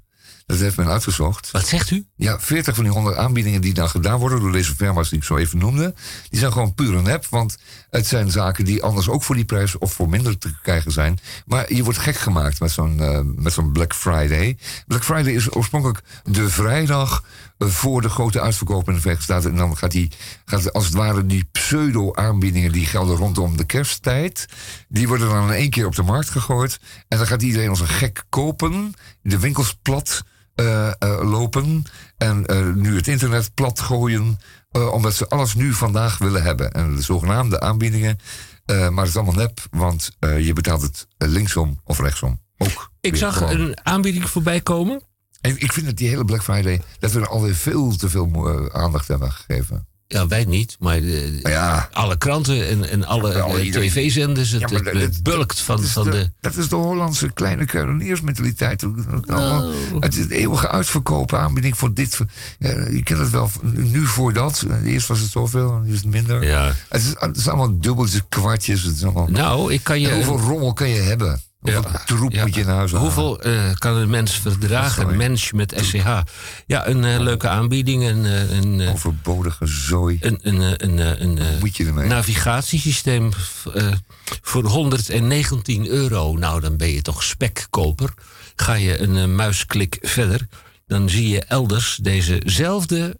Dat 0.45 0.59
heeft 0.59 0.77
men 0.77 0.87
uitgezocht. 0.87 1.51
Wat 1.51 1.67
zegt 1.67 1.91
u? 1.91 2.05
Ja, 2.15 2.39
40 2.39 2.75
van 2.75 2.83
die 2.83 2.93
100 2.93 3.15
aanbiedingen 3.15 3.61
die 3.61 3.73
dan 3.73 3.89
gedaan 3.89 4.19
worden 4.19 4.39
door 4.39 4.51
deze 4.51 4.75
firma's 4.75 5.09
die 5.09 5.17
ik 5.17 5.23
zo 5.23 5.37
even 5.37 5.57
noemde, 5.57 5.93
die 6.29 6.39
zijn 6.39 6.51
gewoon 6.51 6.73
pure 6.73 7.01
nep. 7.01 7.25
Want 7.29 7.57
het 7.89 8.07
zijn 8.07 8.31
zaken 8.31 8.65
die 8.65 8.83
anders 8.83 9.09
ook 9.09 9.23
voor 9.23 9.35
die 9.35 9.45
prijs 9.45 9.77
of 9.77 9.93
voor 9.93 10.09
minder 10.09 10.37
te 10.37 10.53
krijgen 10.61 10.91
zijn. 10.91 11.19
Maar 11.45 11.73
je 11.73 11.83
wordt 11.83 11.99
gek 11.99 12.15
gemaakt 12.15 12.59
met 12.59 12.71
zo'n 12.71 12.99
eh, 12.99 13.19
met 13.35 13.53
zo'n 13.53 13.71
Black 13.71 13.93
Friday. 13.93 14.57
Black 14.87 15.03
Friday 15.03 15.33
is 15.33 15.55
oorspronkelijk 15.55 16.01
de 16.23 16.49
vrijdag 16.49 17.23
voor 17.59 18.01
de 18.01 18.09
grote 18.09 18.41
uitverkoop 18.41 18.87
in 18.87 18.93
de 18.93 18.99
Verenigde 18.99 19.25
Staten. 19.25 19.51
En 19.51 19.57
dan 19.57 19.77
gaat 19.77 19.91
die, 19.91 20.11
gaat 20.45 20.73
als 20.73 20.85
het 20.85 20.93
ware 20.93 21.25
die 21.25 21.47
pseudo-aanbiedingen 21.51 22.71
die 22.71 22.85
gelden 22.85 23.15
rondom 23.15 23.57
de 23.57 23.65
kersttijd. 23.65 24.45
Die 24.87 25.07
worden 25.07 25.29
dan 25.29 25.47
in 25.47 25.53
één 25.53 25.69
keer 25.69 25.85
op 25.85 25.95
de 25.95 26.03
markt 26.03 26.29
gegooid. 26.29 26.79
En 27.07 27.17
dan 27.17 27.27
gaat 27.27 27.41
iedereen 27.41 27.69
als 27.69 27.79
een 27.79 27.87
gek 27.87 28.23
kopen. 28.29 28.93
De 29.21 29.39
winkels 29.39 29.77
plat 29.81 30.23
lopen. 31.23 31.83
En 32.17 32.45
eh, 32.45 32.69
nu 32.73 32.95
het 32.95 33.07
internet 33.07 33.53
plat 33.53 33.79
gooien. 33.79 34.39
eh, 34.71 34.91
omdat 34.93 35.13
ze 35.13 35.27
alles 35.27 35.55
nu 35.55 35.73
vandaag 35.73 36.17
willen 36.17 36.43
hebben. 36.43 36.71
En 36.71 36.95
de 36.95 37.01
zogenaamde 37.01 37.59
aanbiedingen. 37.59 38.17
eh, 38.65 38.89
maar 38.89 38.99
het 39.05 39.07
is 39.07 39.15
allemaal 39.15 39.35
nep, 39.43 39.59
want 39.71 40.11
eh, 40.19 40.45
je 40.45 40.53
betaalt 40.53 40.81
het 40.81 41.07
eh, 41.17 41.27
linksom 41.27 41.79
of 41.83 41.99
rechtsom. 41.99 42.39
Ook. 42.57 42.91
Ik 43.01 43.15
zag 43.15 43.37
gewoon. 43.37 43.59
een 43.59 43.77
aanbieding 43.85 44.29
voorbij 44.29 44.61
komen. 44.61 45.01
En 45.41 45.57
ik 45.61 45.73
vind 45.73 45.85
dat 45.85 45.97
die 45.97 46.07
hele 46.09 46.25
Black 46.25 46.43
Friday, 46.43 46.81
dat 46.99 47.11
we 47.11 47.19
er 47.19 47.27
alweer 47.27 47.55
veel 47.55 47.95
te 47.95 48.09
veel 48.09 48.31
eh, 48.49 48.81
aandacht 48.81 49.07
hebben 49.07 49.31
gegeven. 49.31 49.87
Ja, 50.13 50.27
wij 50.27 50.45
niet, 50.45 50.75
maar 50.79 51.01
de- 51.01 51.39
Ja. 51.43 51.89
alle 51.91 52.17
kranten 52.17 52.67
en, 52.67 52.89
en 52.89 53.05
alle 53.05 53.33
eh, 53.33 53.71
tv-zenders, 53.71 54.51
het, 54.51 54.61
Ja, 54.61 54.67
maar 54.67 54.75
het, 54.83 54.93
dat- 54.93 55.01
het 55.01 55.23
bulkt 55.23 55.59
van, 55.59 55.75
dat 55.75 55.85
van 55.89 56.09
de... 56.09 56.29
Dat 56.41 56.55
is 56.55 56.69
de 56.69 56.75
Hollandse 56.75 57.29
kleine 57.31 57.65
kruideniersmentaliteit. 57.65 58.85
Nou. 59.25 59.73
Het 59.99 60.13
is 60.13 60.19
het 60.19 60.29
eeuwige 60.31 60.69
uitverkopen 60.69 61.39
aanbieding 61.39 61.77
voor 61.77 61.93
dit. 61.93 62.19
ja, 62.59 62.69
je 62.69 63.03
kent 63.03 63.19
het 63.19 63.29
wel, 63.29 63.51
nu 63.63 64.05
voor 64.05 64.33
dat. 64.33 64.65
Eerst 64.85 65.07
was 65.07 65.19
het 65.19 65.31
zoveel, 65.31 65.81
nu 65.83 65.91
is 65.93 65.97
het 65.97 66.05
minder. 66.11 66.43
Ja. 66.43 66.73
Het, 66.89 67.01
is, 67.01 67.13
het 67.19 67.37
is 67.37 67.47
allemaal 67.47 67.79
dubbeltjes, 67.79 68.21
kwartjes. 68.29 68.83
Het 68.83 68.95
is 68.95 69.03
allemaal, 69.03 69.27
Nou, 69.27 69.73
ik 69.73 69.83
kan 69.83 69.99
je... 70.01 70.07
En 70.09 70.15
hoeveel 70.15 70.33
een- 70.37 70.41
rommel 70.41 70.73
kan 70.73 70.89
je 70.89 71.01
hebben? 71.01 71.41
Hoeveel 71.63 71.99
troep 72.05 72.31
ja. 72.31 72.43
moet 72.43 72.55
je 72.55 72.65
huis 72.65 72.91
halen? 72.91 73.05
Hoeveel 73.05 73.41
eh, 73.41 73.73
kan 73.73 73.95
een 73.95 74.09
mens 74.09 74.39
verdragen? 74.39 75.01
Sorry. 75.01 75.17
Mens 75.17 75.51
met 75.51 75.73
SCH. 75.81 76.19
Ja, 76.65 76.87
een 76.87 77.03
eh, 77.03 77.19
leuke 77.19 77.47
aanbieding. 77.47 78.03
Een, 78.03 78.25
eh, 78.25 78.51
een, 78.51 78.89
Overbodige 78.89 79.65
zooi. 79.65 80.17
een, 80.21 80.39
een, 80.41 80.83
een, 80.83 81.21
een, 81.23 81.39
moet 81.59 81.77
je 81.77 81.85
ermee? 81.85 82.07
navigatiesysteem 82.07 83.31
voor 84.41 84.63
119 84.65 85.87
euro. 85.87 86.35
Nou, 86.37 86.61
dan 86.61 86.77
ben 86.77 86.89
je 86.89 87.01
toch 87.01 87.23
spekkoper. 87.23 88.13
Ga 88.55 88.73
je 88.73 88.99
een 88.99 89.35
muisklik 89.35 89.97
verder, 90.01 90.47
dan 90.87 91.09
zie 91.09 91.29
je 91.29 91.39
elders 91.43 91.99
dezezelfde 92.01 93.17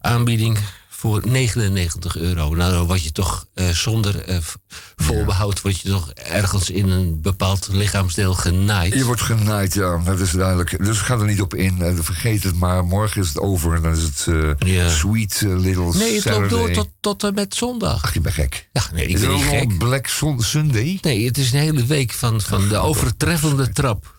aanbieding 0.00 0.58
voor 1.02 1.20
99 1.28 2.16
euro. 2.16 2.54
Nou, 2.54 2.72
dan 2.72 2.86
word 2.86 3.02
je 3.02 3.12
toch 3.12 3.46
eh, 3.54 3.68
zonder 3.68 4.24
v- 4.40 4.54
voorbehoud, 4.96 5.60
word 5.62 5.80
je 5.80 5.88
toch 5.88 6.10
ergens 6.12 6.70
in 6.70 6.88
een 6.88 7.20
bepaald 7.20 7.68
lichaamsdeel 7.72 8.34
genaaid. 8.34 8.94
Je 8.94 9.04
wordt 9.04 9.20
genaaid, 9.20 9.74
ja, 9.74 9.98
dat 10.04 10.20
is 10.20 10.30
duidelijk. 10.30 10.84
Dus 10.84 10.98
ga 10.98 11.14
er 11.18 11.24
niet 11.26 11.40
op 11.40 11.54
in. 11.54 11.82
Eh, 11.82 11.92
Vergeet 12.00 12.42
het 12.42 12.54
maar. 12.56 12.84
Morgen 12.84 13.20
is 13.22 13.28
het 13.28 13.38
over. 13.38 13.74
En 13.74 13.82
dan 13.82 13.92
is 13.92 14.02
het 14.02 14.26
Ja. 14.58 14.88
sweet 14.90 15.40
little 15.40 15.92
Nee, 15.94 16.14
het 16.14 16.24
loopt 16.24 16.50
door 16.50 16.58
Saturday. 16.58 16.74
tot, 16.74 16.88
tot 17.00 17.24
en 17.24 17.34
met 17.34 17.54
zondag. 17.54 18.02
Ach, 18.02 18.14
je 18.14 18.20
bent 18.20 18.34
gek. 18.34 18.68
Ja, 18.72 18.82
nee, 18.92 19.06
ik 19.06 19.14
is 19.14 19.20
ben 19.20 19.30
niet 19.34 19.44
gek. 19.44 19.78
Black 19.78 20.06
Sun- 20.06 20.40
Sunday? 20.40 20.98
Nee, 21.02 21.26
het 21.26 21.38
is 21.38 21.52
een 21.52 21.58
hele 21.58 21.84
week 21.86 22.12
van, 22.12 22.40
van 22.40 22.68
de 22.68 22.76
overtreffende 22.76 23.70
trap. 23.72 24.11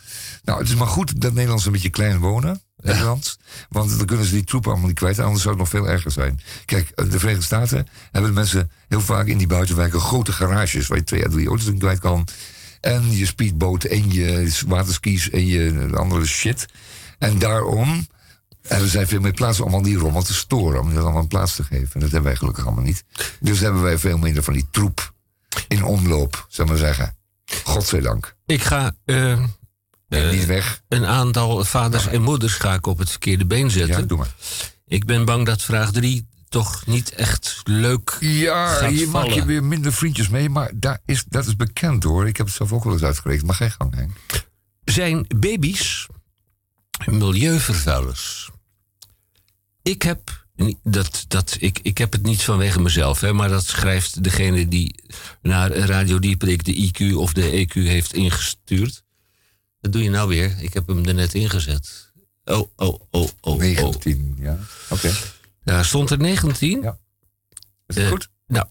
Nou, 0.43 0.59
het 0.59 0.69
is 0.69 0.75
maar 0.75 0.87
goed 0.87 1.21
dat 1.21 1.31
Nederlanders 1.31 1.65
een 1.65 1.71
beetje 1.71 1.89
klein 1.89 2.19
wonen. 2.19 2.61
Nederland. 2.77 3.37
Want 3.69 3.97
dan 3.97 4.05
kunnen 4.05 4.25
ze 4.25 4.33
die 4.33 4.43
troepen 4.43 4.71
allemaal 4.71 4.87
niet 4.87 4.97
kwijt. 4.97 5.19
Anders 5.19 5.41
zou 5.41 5.55
het 5.55 5.63
nog 5.63 5.69
veel 5.69 5.89
erger 5.89 6.11
zijn. 6.11 6.39
Kijk, 6.65 6.89
eh, 6.89 7.09
de 7.09 7.19
Verenigde 7.19 7.45
Staten 7.45 7.87
hebben 8.11 8.31
de 8.31 8.37
mensen 8.39 8.71
heel 8.87 9.01
vaak 9.01 9.27
in 9.27 9.37
die 9.37 9.47
buitenwijken 9.47 9.99
grote 9.99 10.31
garages. 10.31 10.87
Waar 10.87 10.97
je 10.97 11.03
twee 11.03 11.25
à 11.25 11.29
drie 11.29 11.47
auto's 11.47 11.67
in 11.67 11.77
kwijt 11.77 11.99
kan. 11.99 12.27
En 12.81 13.11
je 13.11 13.25
speedboot 13.25 13.83
en 13.83 14.11
je 14.11 14.53
waterskis 14.67 15.29
en 15.29 15.45
je 15.45 15.89
andere 15.93 16.25
shit. 16.25 16.65
En 17.19 17.39
daarom 17.39 18.07
hebben 18.61 18.89
zij 18.89 19.07
veel 19.07 19.19
meer 19.19 19.33
plaats 19.33 19.59
om 19.59 19.63
allemaal 19.63 19.81
die 19.81 19.97
rommel 19.97 20.23
te 20.23 20.33
storen. 20.33 20.81
Om 20.81 20.89
die 20.89 20.99
allemaal 20.99 21.21
een 21.21 21.27
plaats 21.27 21.55
te 21.55 21.63
geven. 21.63 21.93
En 21.93 21.99
dat 21.99 22.11
hebben 22.11 22.23
wij 22.23 22.35
gelukkig 22.35 22.65
allemaal 22.65 22.83
niet. 22.83 23.03
Dus 23.39 23.59
hebben 23.59 23.81
wij 23.81 23.97
veel 23.97 24.17
minder 24.17 24.43
van 24.43 24.53
die 24.53 24.67
troep 24.71 25.13
in 25.67 25.83
omloop, 25.83 26.45
zou 26.49 26.67
ik 26.67 26.73
maar 26.73 26.83
zeggen. 26.83 27.15
Godzijdank. 27.63 28.35
Ik 28.45 28.63
ga 28.63 28.95
eh, 29.05 29.43
Nee, 30.13 30.29
eh, 30.29 30.31
niet 30.31 30.45
weg. 30.45 30.81
een 30.87 31.05
aantal 31.05 31.65
vaders 31.65 32.07
en 32.07 32.21
moeders 32.21 32.53
ga 32.53 32.73
ik 32.73 32.87
op 32.87 32.97
het 32.97 33.09
verkeerde 33.09 33.45
been 33.45 33.71
zetten. 33.71 34.01
Ja, 34.01 34.07
doe 34.07 34.17
maar. 34.17 34.35
Ik 34.87 35.05
ben 35.05 35.25
bang 35.25 35.45
dat 35.45 35.61
vraag 35.61 35.91
3 35.91 36.27
toch 36.49 36.85
niet 36.85 37.13
echt 37.13 37.61
leuk 37.63 38.17
Ja, 38.19 38.67
gaat 38.67 38.89
hier 38.89 39.09
maak 39.09 39.23
je 39.25 39.29
vallen. 39.29 39.45
weer 39.47 39.63
minder 39.63 39.93
vriendjes 39.93 40.29
mee. 40.29 40.49
Maar 40.49 40.71
daar 40.75 40.99
is, 41.05 41.23
dat 41.27 41.45
is 41.45 41.55
bekend 41.55 42.03
hoor. 42.03 42.27
Ik 42.27 42.37
heb 42.37 42.45
het 42.45 42.55
zelf 42.55 42.73
ook 42.73 42.83
wel 42.83 42.93
eens 42.93 43.03
uitgerekend. 43.03 43.45
Maar 43.45 43.55
geen 43.55 43.71
gang, 43.71 43.95
Henk. 43.95 44.11
Zijn 44.83 45.25
baby's 45.35 46.07
milieuvervuilers? 47.05 48.49
Ik 49.81 50.01
heb, 50.01 50.45
dat, 50.83 51.25
dat, 51.27 51.55
ik, 51.59 51.79
ik 51.81 51.97
heb 51.97 52.11
het 52.11 52.23
niet 52.23 52.41
vanwege 52.41 52.81
mezelf, 52.81 53.21
hè, 53.21 53.33
maar 53.33 53.49
dat 53.49 53.65
schrijft 53.65 54.23
degene 54.23 54.67
die 54.67 54.95
naar 55.41 55.71
Radio 55.71 56.19
Dieperik 56.19 56.63
de 56.63 56.91
IQ 56.91 57.15
of 57.15 57.33
de 57.33 57.67
EQ 57.67 57.73
heeft 57.73 58.13
ingestuurd. 58.13 59.02
Wat 59.83 59.91
doe 59.91 60.03
je 60.03 60.09
nou 60.09 60.27
weer? 60.29 60.55
Ik 60.59 60.73
heb 60.73 60.87
hem 60.87 61.05
er 61.05 61.13
net 61.13 61.33
ingezet. 61.33 62.11
Oh, 62.45 62.69
oh, 62.75 62.99
oh, 63.11 63.29
oh. 63.41 63.57
19, 63.57 64.35
ja. 64.39 64.59
Oké. 64.89 65.11
Ja, 65.63 65.83
stond 65.83 66.09
er 66.09 66.17
19? 66.17 66.81
Ja. 66.81 66.97
Is 67.87 67.95
Eh, 67.95 68.07
goed? 68.07 68.29
Nou, 68.47 68.65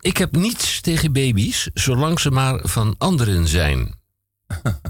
ik 0.00 0.16
heb 0.16 0.36
niets 0.36 0.80
tegen 0.80 1.12
baby's, 1.12 1.70
zolang 1.74 2.20
ze 2.20 2.30
maar 2.30 2.60
van 2.62 2.94
anderen 2.98 3.48
zijn. 3.48 3.94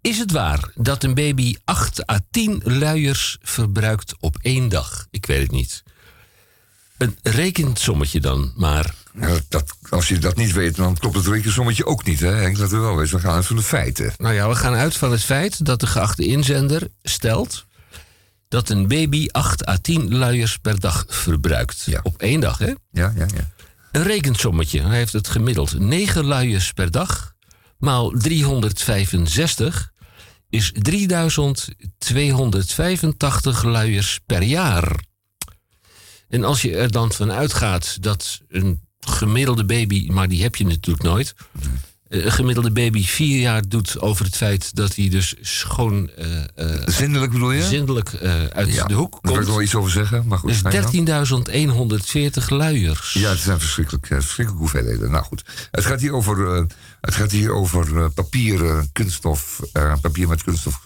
Is 0.00 0.18
het 0.18 0.30
waar 0.30 0.70
dat 0.74 1.02
een 1.02 1.14
baby 1.14 1.56
8 1.64 2.10
à 2.10 2.18
10 2.30 2.60
luiers 2.64 3.38
verbruikt 3.40 4.14
op 4.20 4.38
één 4.40 4.68
dag? 4.68 5.06
Ik 5.10 5.26
weet 5.26 5.42
het 5.42 5.50
niet. 5.50 5.82
Een 6.98 7.18
rekensommetje 7.22 8.20
dan, 8.20 8.52
maar. 8.56 8.94
Ja, 9.20 9.38
dat, 9.48 9.76
als 9.88 10.08
je 10.08 10.18
dat 10.18 10.36
niet 10.36 10.52
weet, 10.52 10.76
dan 10.76 10.96
klopt 10.96 11.16
het 11.16 11.26
rekensommetje 11.26 11.86
ook 11.86 12.04
niet. 12.04 12.20
Hè? 12.20 12.30
Henk, 12.30 12.58
dat 12.58 12.70
we 12.70 12.78
wel 12.78 12.96
weten. 12.96 13.14
We 13.14 13.20
gaan 13.20 13.34
uit 13.34 13.46
van 13.46 13.56
de 13.56 13.62
feiten. 13.62 14.12
Nou 14.18 14.34
ja, 14.34 14.48
we 14.48 14.54
gaan 14.54 14.74
uit 14.74 14.96
van 14.96 15.10
het 15.10 15.24
feit 15.24 15.66
dat 15.66 15.80
de 15.80 15.86
geachte 15.86 16.26
inzender 16.26 16.88
stelt 17.02 17.66
dat 18.48 18.68
een 18.68 18.88
baby 18.88 19.28
8 19.30 19.68
à 19.68 19.76
10 19.76 20.14
luiers 20.14 20.56
per 20.56 20.80
dag 20.80 21.04
verbruikt. 21.08 21.86
Op 22.02 22.20
één 22.20 22.40
dag, 22.40 22.58
hè? 22.58 22.72
Ja, 22.90 23.12
ja, 23.16 23.26
ja. 23.34 23.50
Een 23.92 24.02
rekensommetje. 24.02 24.80
Hij 24.80 24.96
heeft 24.96 25.12
het 25.12 25.28
gemiddeld 25.28 25.78
9 25.78 26.24
luiers 26.24 26.72
per 26.72 26.90
dag 26.90 27.32
maal 27.78 28.10
365 28.10 29.92
is 30.48 30.72
3285 30.72 33.62
luiers 33.62 34.20
per 34.26 34.42
jaar. 34.42 35.04
En 36.28 36.44
als 36.44 36.62
je 36.62 36.76
er 36.76 36.90
dan 36.90 37.12
van 37.12 37.32
uitgaat 37.32 38.02
dat 38.02 38.40
een 38.48 38.80
gemiddelde 39.06 39.64
baby, 39.64 40.08
maar 40.10 40.28
die 40.28 40.42
heb 40.42 40.56
je 40.56 40.66
natuurlijk 40.66 41.04
nooit. 41.04 41.34
eh, 42.08 42.24
Een 42.24 42.32
gemiddelde 42.32 42.70
baby 42.70 43.04
vier 43.06 43.40
jaar 43.40 43.68
doet 43.68 44.00
over 44.00 44.24
het 44.24 44.36
feit 44.36 44.76
dat 44.76 44.94
hij 44.94 45.08
dus 45.08 45.34
schoon. 45.40 46.10
eh, 46.54 46.66
Zindelijk 46.86 47.32
bedoel 47.32 47.50
je? 47.50 47.62
Zindelijk 47.62 48.14
uit 48.52 48.74
Ja, 48.74 48.84
de 48.86 48.94
hoek 48.94 49.12
Daar 49.12 49.20
wil 49.22 49.32
komt. 49.32 49.46
ik 49.46 49.52
wel 49.52 49.62
iets 49.62 49.74
over 49.74 49.90
zeggen. 49.90 50.26
Maar 50.26 50.38
goed, 50.38 50.48
Dus 50.48 50.58
ga 50.60 50.70
je 50.70 50.82
gang. 50.82 50.92
13.140 52.42 52.48
luiers. 52.48 53.12
Ja, 53.12 53.30
het 53.30 53.38
zijn 53.38 53.60
verschrikkelijk, 53.60 54.06
verschrikkelijke 54.06 54.58
hoeveelheden. 54.58 55.10
Nou 55.10 55.24
goed, 55.24 55.44
het 55.70 55.84
gaat 55.86 56.00
hier 56.00 56.12
over, 56.12 56.54
eh, 56.56 56.64
het 57.00 57.14
gaat 57.14 57.30
hier 57.30 57.52
over 57.52 58.10
papier, 58.10 58.86
kunststof, 58.92 59.60
papier 60.00 60.28
met 60.28 60.42
kunststof 60.42 60.80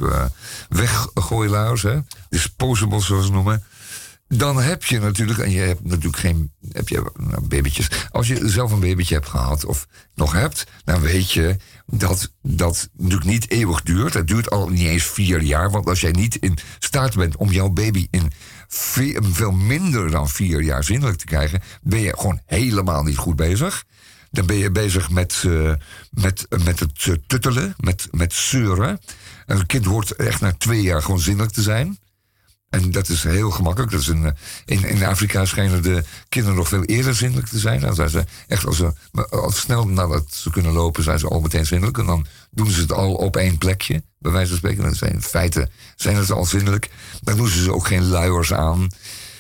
weggooiluiers, 0.69 1.83
hè? 1.83 1.99
disposables 2.29 3.07
zoals 3.07 3.27
ze 3.27 3.33
noemen. 3.33 3.65
Dan 4.29 4.61
heb 4.63 4.85
je 4.85 4.99
natuurlijk, 5.01 5.39
en 5.39 5.51
je 5.51 5.61
hebt 5.61 5.85
natuurlijk 5.85 6.17
geen 6.17 6.53
heb 6.73 6.89
je, 6.89 7.11
nou, 7.17 7.41
babytjes. 7.47 7.89
Als 8.11 8.27
je 8.29 8.49
zelf 8.49 8.73
een 8.73 8.81
babytje 8.81 9.15
hebt 9.15 9.29
gehad 9.29 9.65
of 9.65 9.87
nog 10.15 10.33
hebt, 10.33 10.67
dan 10.85 11.01
weet 11.01 11.31
je 11.33 11.57
dat 11.87 12.33
dat 12.43 12.89
natuurlijk 12.97 13.31
niet 13.31 13.51
eeuwig 13.51 13.83
duurt. 13.83 14.15
Het 14.15 14.27
duurt 14.29 14.51
al 14.51 14.69
niet 14.69 14.87
eens 14.87 15.05
vier 15.05 15.43
jaar. 15.43 15.71
Want 15.71 15.87
als 15.87 16.01
jij 16.01 16.11
niet 16.11 16.37
in 16.37 16.59
staat 16.79 17.15
bent 17.15 17.37
om 17.37 17.53
jouw 17.53 17.69
baby 17.69 18.07
in 18.11 18.33
ve- 18.69 19.19
veel 19.23 19.53
minder 19.53 20.11
dan 20.11 20.29
vier 20.29 20.63
jaar 20.63 20.85
zindelijk 20.85 21.19
te 21.19 21.25
krijgen, 21.25 21.63
ben 21.83 22.01
je 22.01 22.15
gewoon 22.17 22.41
helemaal 22.47 23.03
niet 23.03 23.17
goed 23.17 23.37
bezig. 23.37 23.85
Dan 24.31 24.47
ben 24.47 24.57
je 24.57 24.71
bezig 24.71 25.11
met, 25.11 25.43
eh, 25.47 25.73
met, 26.11 26.47
met 26.65 26.81
het 26.81 27.07
eh, 27.07 27.15
tuttelen, 27.27 27.75
met, 27.79 28.09
met 28.11 28.33
zeuren. 28.33 29.01
Een 29.47 29.67
kind 29.67 29.85
hoort 29.85 30.11
echt 30.17 30.41
na 30.41 30.53
twee 30.53 30.83
jaar 30.83 31.03
gewoon 31.03 31.21
zindelijk 31.21 31.53
te 31.53 31.63
zijn. 31.63 31.99
En 32.71 32.91
dat 32.91 33.09
is 33.09 33.23
heel 33.23 33.51
gemakkelijk. 33.51 33.93
Dat 33.93 34.01
is 34.01 34.09
eh, 34.09 34.27
in, 34.65 34.85
in 34.85 35.05
Afrika 35.05 35.45
schijnen 35.45 35.83
de 35.83 36.05
kinderen 36.29 36.57
nog 36.57 36.69
veel 36.69 36.83
eerder 36.83 37.15
zindelijk 37.15 37.49
te 37.49 37.59
zijn. 37.59 37.81
Dan 37.81 37.95
zijn 37.95 38.11
ze 38.11 38.25
echt 38.47 38.67
als 38.67 38.77
ze 38.77 38.93
maar 39.13 39.29
al 39.29 39.51
snel 39.51 39.89
nadat 39.89 40.25
ze 40.35 40.51
kunnen 40.51 40.73
lopen, 40.73 41.03
zijn 41.03 41.19
ze 41.19 41.29
al 41.29 41.41
meteen 41.41 41.67
zindelijk. 41.67 41.99
En 41.99 42.07
dan 42.07 42.27
doen 42.51 42.71
ze 42.71 42.81
het 42.81 42.93
al 42.93 43.15
op 43.15 43.37
één 43.37 43.59
plekje, 43.59 44.03
bij 44.19 44.33
wijze 44.33 44.49
van 44.49 44.57
spreken. 44.57 44.95
Zijn 44.97 45.13
in 45.13 45.23
feite 45.23 45.69
zijn 45.97 46.25
ze 46.25 46.35
al 46.35 46.45
zindelijk. 46.45 46.91
Dan 47.23 47.37
doen 47.37 47.49
ze 47.49 47.63
ze 47.63 47.73
ook 47.73 47.87
geen 47.87 48.09
luiers 48.09 48.53
aan. 48.53 48.89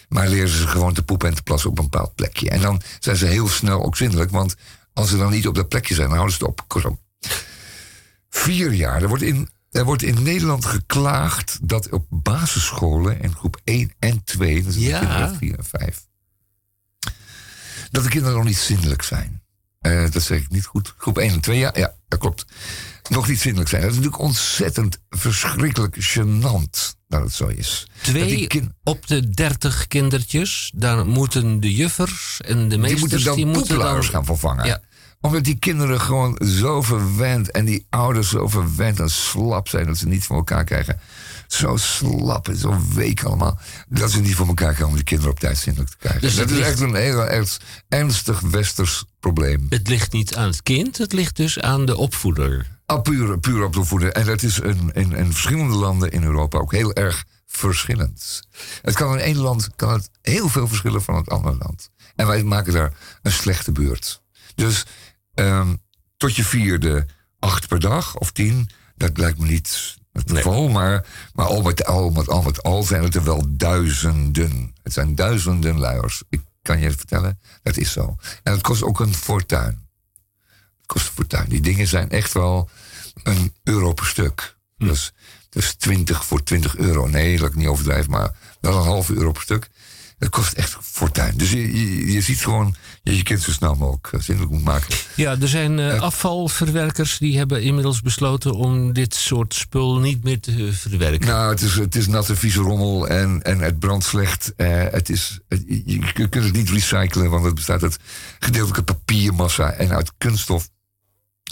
Maar 0.08 0.28
leren 0.28 0.48
ze 0.48 0.66
gewoon 0.66 0.94
te 0.94 1.02
poepen 1.02 1.28
en 1.28 1.34
te 1.34 1.42
plassen 1.42 1.70
op 1.70 1.78
een 1.78 1.88
bepaald 1.90 2.14
plekje. 2.14 2.50
En 2.50 2.60
dan 2.60 2.82
zijn 2.98 3.16
ze 3.16 3.26
heel 3.26 3.48
snel 3.48 3.84
ook 3.84 3.96
zindelijk. 3.96 4.30
Want 4.30 4.54
als 4.92 5.08
ze 5.08 5.16
dan 5.16 5.30
niet 5.30 5.46
op 5.46 5.54
dat 5.54 5.68
plekje 5.68 5.94
zijn, 5.94 6.06
dan 6.08 6.16
houden 6.16 6.36
ze 6.36 6.44
het 6.44 6.52
op. 6.52 6.64
Kortom. 6.68 7.00
Vier 8.30 8.72
jaar. 8.72 9.02
Er 9.02 9.08
wordt 9.08 9.22
in 9.22 9.48
Er 9.76 9.84
wordt 9.84 10.02
in 10.02 10.22
Nederland 10.22 10.64
geklaagd 10.64 11.58
dat 11.62 11.90
op 11.90 12.06
basisscholen 12.10 13.20
in 13.20 13.34
groep 13.34 13.60
1 13.64 13.92
en 13.98 14.24
2, 14.24 14.62
dus 14.62 14.76
Ja. 14.76 14.98
kinderen 14.98 15.36
4 15.36 15.58
en 15.58 15.64
5, 15.64 16.06
dat 17.90 18.02
de 18.02 18.08
kinderen 18.08 18.36
nog 18.36 18.44
niet 18.46 18.56
zindelijk 18.56 19.02
zijn. 19.02 19.42
Eh, 19.80 20.10
dat 20.10 20.22
zeg 20.22 20.40
ik 20.40 20.50
niet 20.50 20.64
goed. 20.66 20.94
Groep 20.96 21.18
1 21.18 21.30
en 21.32 21.40
2, 21.40 21.58
ja, 21.58 21.70
ja, 21.74 21.94
dat 22.08 22.18
klopt. 22.18 22.44
Nog 23.08 23.28
niet 23.28 23.40
zindelijk 23.40 23.68
zijn. 23.70 23.82
Dat 23.82 23.90
is 23.90 23.96
natuurlijk 23.96 24.22
ontzettend 24.22 24.98
verschrikkelijk 25.10 25.96
gênant 26.16 26.94
dat 27.08 27.20
het 27.22 27.32
zo 27.32 27.46
is. 27.46 27.86
Dat 28.02 28.14
die 28.14 28.46
Twee 28.48 28.68
op 28.84 29.06
de 29.06 29.30
dertig 29.30 29.86
kindertjes, 29.86 30.72
daar 30.74 31.06
moeten 31.06 31.60
de 31.60 31.74
juffers 31.74 32.40
en 32.40 32.58
de 32.62 32.68
die 32.68 32.78
meesters... 32.78 33.00
moeten 33.00 33.24
dan 33.24 33.36
die 33.36 33.46
moeten 33.46 33.78
dan- 33.78 34.04
gaan 34.04 34.24
vervangen. 34.24 34.66
Ja. 34.66 34.80
Omdat 35.20 35.44
die 35.44 35.58
kinderen 35.58 36.00
gewoon 36.00 36.40
zo 36.44 36.82
verwend 36.82 37.50
en 37.50 37.64
die 37.64 37.86
ouders 37.90 38.28
zo 38.28 38.48
verwend 38.48 39.00
en 39.00 39.10
slap 39.10 39.68
zijn 39.68 39.86
dat 39.86 39.96
ze 39.96 40.06
niet 40.06 40.24
voor 40.24 40.36
elkaar 40.36 40.64
krijgen. 40.64 41.00
Zo 41.46 41.76
slap 41.76 42.48
en 42.48 42.56
zo 42.56 42.80
week 42.94 43.22
allemaal. 43.22 43.58
Dat 43.88 44.10
ze 44.10 44.20
niet 44.20 44.34
voor 44.34 44.46
elkaar 44.46 44.66
krijgen 44.66 44.86
om 44.86 44.94
die 44.94 45.04
kinderen 45.04 45.32
op 45.32 45.40
tijd 45.40 45.58
zindelijk 45.58 45.90
te 45.90 45.96
krijgen. 45.96 46.20
Dus 46.20 46.36
dat 46.36 46.50
is 46.50 46.58
echt 46.58 46.80
een 46.80 46.94
heel 46.94 47.24
erg 47.24 47.60
ernstig 47.88 48.40
westers 48.40 49.04
probleem. 49.20 49.66
Het 49.68 49.88
ligt 49.88 50.12
niet 50.12 50.36
aan 50.36 50.48
het 50.48 50.62
kind, 50.62 50.98
het 50.98 51.12
ligt 51.12 51.36
dus 51.36 51.60
aan 51.60 51.86
de 51.86 51.96
opvoeder. 51.96 52.66
Ah, 52.86 53.02
puur, 53.02 53.38
puur 53.38 53.64
op 53.64 53.72
de 53.72 53.84
voeden. 53.84 54.14
En 54.14 54.26
dat 54.26 54.42
is 54.42 54.58
in, 54.58 54.90
in, 54.92 55.12
in 55.12 55.32
verschillende 55.32 55.74
landen 55.74 56.10
in 56.10 56.22
Europa 56.22 56.58
ook 56.58 56.72
heel 56.72 56.94
erg 56.94 57.24
verschillend. 57.46 58.42
Het 58.82 58.94
kan 58.94 59.12
in 59.12 59.24
één 59.24 59.36
land 59.36 59.68
kan 59.76 59.92
het 59.92 60.10
heel 60.22 60.48
veel 60.48 60.68
verschillen 60.68 61.02
van 61.02 61.14
het 61.14 61.28
andere 61.28 61.56
land. 61.58 61.90
En 62.14 62.26
wij 62.26 62.42
maken 62.42 62.72
daar 62.72 62.92
een 63.22 63.32
slechte 63.32 63.72
beurt. 63.72 64.22
Dus 64.54 64.86
ehm, 65.36 65.74
tot 66.16 66.36
je 66.36 66.44
vierde 66.44 67.06
acht 67.38 67.68
per 67.68 67.80
dag 67.80 68.16
of 68.16 68.30
tien, 68.30 68.70
dat 68.96 69.18
lijkt 69.18 69.38
me 69.38 69.46
niet 69.46 69.96
het 70.16 70.30
geval. 70.30 70.68
Maar, 70.68 71.06
maar 71.32 71.46
al, 71.46 71.62
met, 71.62 71.84
al, 71.84 72.10
met, 72.10 72.28
al 72.28 72.42
met 72.42 72.62
al 72.62 72.82
zijn 72.82 73.02
het 73.02 73.14
er 73.14 73.24
wel 73.24 73.44
duizenden. 73.48 74.74
Het 74.82 74.92
zijn 74.92 75.14
duizenden 75.14 75.78
luiers. 75.78 76.22
Ik 76.28 76.40
kan 76.62 76.80
je 76.80 76.90
vertellen, 76.90 77.40
dat 77.62 77.76
is 77.76 77.92
zo. 77.92 78.16
En 78.42 78.52
het 78.52 78.62
kost 78.62 78.82
ook 78.82 79.00
een 79.00 79.14
fortuin. 79.14 79.88
Het 80.76 80.86
kost 80.86 81.06
een 81.06 81.12
fortuin. 81.12 81.48
Die 81.48 81.60
dingen 81.60 81.86
zijn 81.86 82.10
echt 82.10 82.32
wel 82.32 82.68
een 83.22 83.54
euro 83.62 83.92
per 83.92 84.06
stuk. 84.06 84.56
Dus, 84.76 85.12
dus 85.48 85.74
20 85.74 86.24
voor 86.24 86.42
20 86.42 86.76
euro. 86.76 87.06
Nee, 87.06 87.38
dat 87.38 87.48
ik 87.48 87.54
niet 87.54 87.66
overdrijf, 87.66 88.08
maar 88.08 88.36
wel 88.60 88.76
een 88.76 88.84
halve 88.84 89.14
euro 89.14 89.32
per 89.32 89.42
stuk. 89.42 89.68
Het 90.18 90.28
kost 90.28 90.52
echt 90.52 90.76
fortuin. 90.80 91.36
Dus 91.36 91.50
je, 91.50 91.78
je, 91.78 92.12
je 92.12 92.20
ziet 92.20 92.40
gewoon 92.40 92.76
je 93.14 93.22
kind 93.22 93.42
zo 93.42 93.50
snel 93.52 93.74
mogelijk 93.74 94.08
eh, 94.12 94.20
zindelijk 94.20 94.52
moet 94.52 94.64
maken. 94.64 94.96
Ja, 95.16 95.36
er 95.40 95.48
zijn 95.48 95.78
eh, 95.78 96.00
afvalverwerkers 96.00 97.18
die 97.18 97.36
hebben 97.38 97.62
inmiddels 97.62 98.00
besloten 98.02 98.52
om 98.54 98.92
dit 98.92 99.14
soort 99.14 99.54
spul 99.54 99.98
niet 99.98 100.24
meer 100.24 100.40
te 100.40 100.72
verwerken. 100.72 101.26
Nou, 101.28 101.50
het 101.50 101.60
is, 101.62 101.74
het 101.74 101.96
is 101.96 102.06
natte, 102.06 102.36
vieze 102.36 102.60
rommel 102.60 103.08
en, 103.08 103.42
en 103.42 103.58
het 103.58 103.78
brandt 103.78 104.04
slecht. 104.04 104.52
Eh, 104.56 104.82
het 104.90 105.08
is, 105.08 105.38
het- 105.48 105.64
je, 105.66 106.28
kunt 106.28 106.44
het 106.44 106.52
niet 106.52 106.70
recyclen, 106.70 107.30
want 107.30 107.44
het 107.44 107.54
bestaat 107.54 107.82
uit 107.82 107.98
gedeeltelijke 108.38 108.82
papiermassa 108.82 109.70
en 109.72 109.90
uit 109.92 110.12
kunststof. 110.18 110.68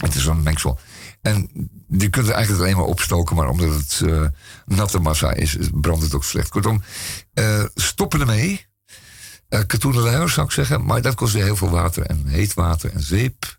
Het 0.01 0.15
is 0.15 0.27
een 0.27 0.43
mengsel. 0.43 0.79
En 1.23 1.49
je 1.89 2.09
kunt 2.09 2.27
het 2.27 2.35
eigenlijk 2.35 2.65
alleen 2.65 2.77
maar 2.77 2.87
opstoken, 2.87 3.37
maar 3.37 3.49
omdat 3.49 3.75
het 3.75 4.01
eh, 4.11 4.25
natte 4.67 4.99
massa 4.99 5.33
is, 5.33 5.57
brandt 5.73 6.03
het 6.03 6.15
ook 6.15 6.25
slecht. 6.25 6.49
Kortom, 6.49 6.83
eh, 7.35 7.65
stoppen 7.75 8.21
ermee. 8.21 8.67
Eh 9.55 9.67
katoenen 9.67 10.03
luiers 10.03 10.35
zou 10.35 10.47
ik 10.47 10.53
zeggen, 10.53 10.85
maar 10.85 11.03
dat 11.03 11.15
kost 11.15 11.33
weer 11.33 11.45
heel 11.45 11.57
veel 11.57 11.71
water 11.71 12.03
en 12.03 12.27
heet 12.27 12.55
water 12.55 12.93
en 12.93 13.03
zeep. 13.03 13.59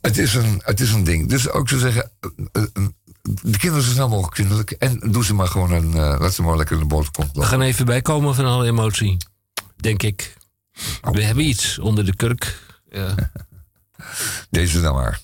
Het 0.00 0.18
is 0.18 0.34
een, 0.34 0.60
het 0.64 0.80
is 0.80 0.92
een 0.92 1.04
ding. 1.04 1.28
Dus 1.28 1.50
ook 1.50 1.68
zou 1.68 1.80
zeggen, 1.80 2.10
eh, 2.52 2.62
eh, 2.62 2.84
de 3.22 3.58
kinderen 3.58 3.84
zo 3.84 3.90
snel 3.90 4.08
mogelijk 4.08 4.34
kinderlijk. 4.34 4.70
En 4.70 4.98
doe 5.12 5.24
ze 5.24 5.34
maar 5.34 5.46
gewoon 5.46 5.70
een, 5.70 5.94
laat 5.94 6.34
ze 6.34 6.42
maar 6.42 6.56
lekker 6.56 6.74
in 6.76 6.82
de 6.82 6.88
boterkont 6.88 7.32
We 7.32 7.42
gaan 7.42 7.60
even 7.60 7.86
bijkomen 7.86 8.34
van 8.34 8.44
alle 8.44 8.66
emotie, 8.66 9.16
denk 9.76 10.02
ik. 10.02 10.36
We 11.00 11.22
hebben 11.22 11.44
iets 11.44 11.78
onder 11.78 12.04
de 12.04 12.16
kurk. 12.16 12.58
Ja. 12.90 13.14
Deze 14.50 14.80
dan 14.80 14.94
maar. 14.94 15.20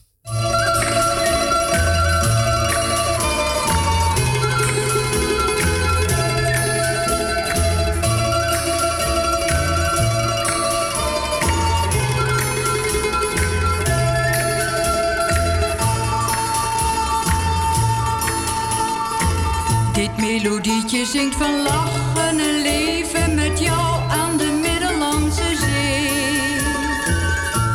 Melodietje 20.49 21.05
zingt 21.05 21.35
van 21.35 21.63
lachen 21.63 22.39
en 22.39 22.63
leven 22.63 23.35
met 23.35 23.61
jou 23.61 24.11
aan 24.11 24.37
de 24.37 24.59
Middellandse 24.61 25.57
Zee. 25.57 26.59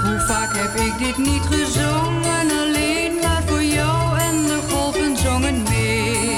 Hoe 0.04 0.20
vaak 0.28 0.56
heb 0.56 0.76
ik 0.76 1.06
dit 1.06 1.18
niet 1.18 1.46
gezongen, 1.50 2.52
alleen 2.62 3.14
maar 3.22 3.44
voor 3.46 3.64
jou 3.64 4.18
en 4.20 4.44
de 4.46 4.60
golven 4.70 5.18
zongen 5.18 5.64
mee. 5.64 6.36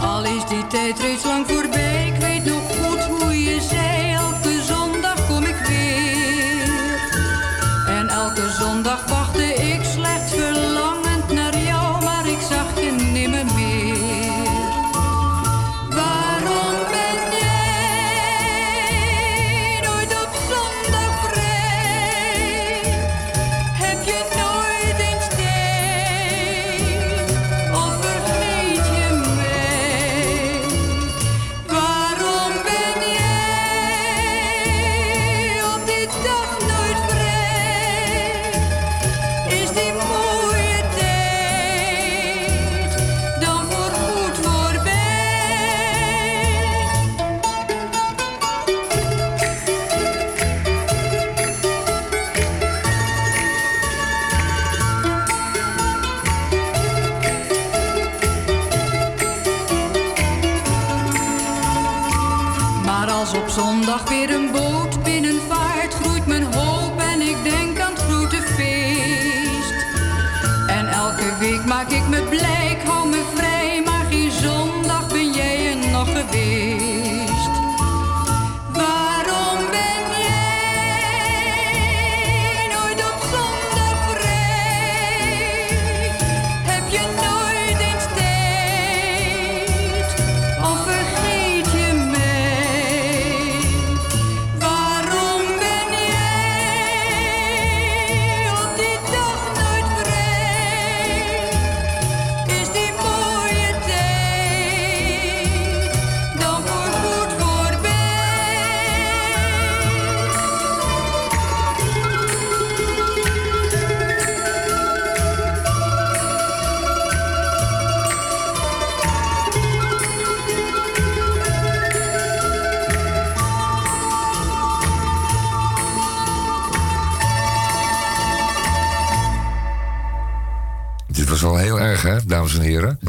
Al 0.00 0.24
is 0.24 0.46
die 0.48 0.66
tijd 0.66 0.98
reeds 0.98 1.24
lang 1.24 1.46
voorbij, 1.46 1.85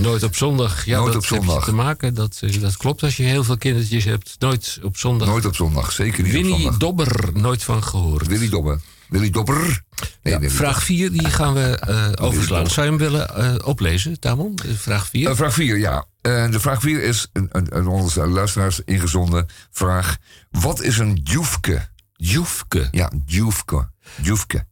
Nooit 0.08 0.24
op 0.24 0.36
zondag. 0.36 0.86
Ja, 0.86 0.98
Nooit 0.98 1.14
dat 1.14 1.22
op 1.22 1.28
zondag. 1.28 1.64
te 1.64 1.74
maken. 1.74 2.14
Dat, 2.14 2.38
eh, 2.42 2.62
dat 2.62 2.78
klopt 2.78 3.04
als 3.04 3.18
je 3.18 3.24
heel 3.24 3.44
veel 3.44 3.58
kindertjes 3.58 4.04
hebt. 4.04 4.36
Nooit 4.40 4.80
op 4.84 4.98
zondag. 4.98 5.28
Nooit 5.28 5.46
op 5.46 5.56
zondag, 5.56 5.92
zeker 5.92 6.24
niet 6.24 6.36
op 6.36 6.46
zondag. 6.46 6.78
Dobber, 6.78 7.30
nooit 7.34 7.64
van 7.64 7.84
gehoord. 7.84 8.28
Willy 8.28 8.50
Dobber. 8.50 8.80
Willy 9.10 9.30
Dobber? 9.30 9.82
Nee, 10.22 10.34
Ja, 10.34 10.40
Willy 10.40 10.52
vraag 10.52 10.84
4, 10.84 11.12
die 11.12 11.30
gaan 11.30 11.54
we 11.54 11.78
eh, 11.80 12.26
overslaan. 12.26 12.68
Zou 12.68 12.86
je 12.86 12.92
hem 12.92 13.02
willen 13.02 13.36
eh, 13.36 13.68
oplezen, 13.68 14.20
Tamon? 14.20 14.60
Vraag 14.76 15.08
4. 15.08 15.30
Eh, 15.30 15.36
vraag 15.36 15.54
4, 15.54 15.78
ja. 15.78 16.06
De 16.22 16.60
vraag 16.60 16.82
4 16.82 17.04
is 17.04 17.28
een, 17.34 17.50
een, 17.52 17.78
een 17.78 17.88
onze 17.88 18.28
luisteraars 18.28 18.82
ingezonden 18.86 19.46
vraag. 19.72 20.18
Wat 20.52 20.82
is 20.82 20.98
een 20.98 21.20
djoefke? 21.24 21.90
Djoefke? 22.16 22.88
Ja, 22.92 23.12
djoefke. 23.26 23.90
Djoefke. 24.22 24.67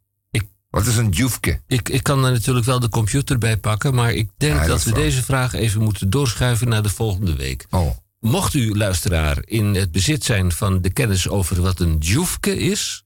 Wat 0.76 0.86
is 0.86 0.98
een 0.98 1.10
djoefke? 1.12 1.62
Ik, 1.68 1.90
ik 1.90 2.04
kan 2.04 2.26
er 2.26 2.32
natuurlijk 2.32 2.66
wel 2.66 2.80
de 2.80 2.90
computer 2.90 3.38
bij 3.38 3.58
pakken, 3.58 3.94
maar 3.96 4.14
ik 4.14 4.30
denk 4.38 4.60
Ja, 4.60 4.66
dat 4.68 4.84
we 4.84 4.92
deze 4.92 5.24
vraag 5.24 5.54
even 5.54 5.82
moeten 5.82 6.10
doorschuiven 6.10 6.68
naar 6.68 6.84
de 6.84 6.90
volgende 6.90 7.36
week. 7.36 7.66
Oh. 7.70 7.90
Mocht 8.20 8.54
u, 8.54 8.78
luisteraar, 8.78 9.38
in 9.46 9.76
het 9.76 9.92
bezit 9.92 10.24
zijn 10.24 10.52
van 10.52 10.82
de 10.82 10.90
kennis 10.90 11.28
over 11.28 11.62
wat 11.62 11.80
een 11.80 12.00
djoefke 12.00 12.58
is, 12.58 13.04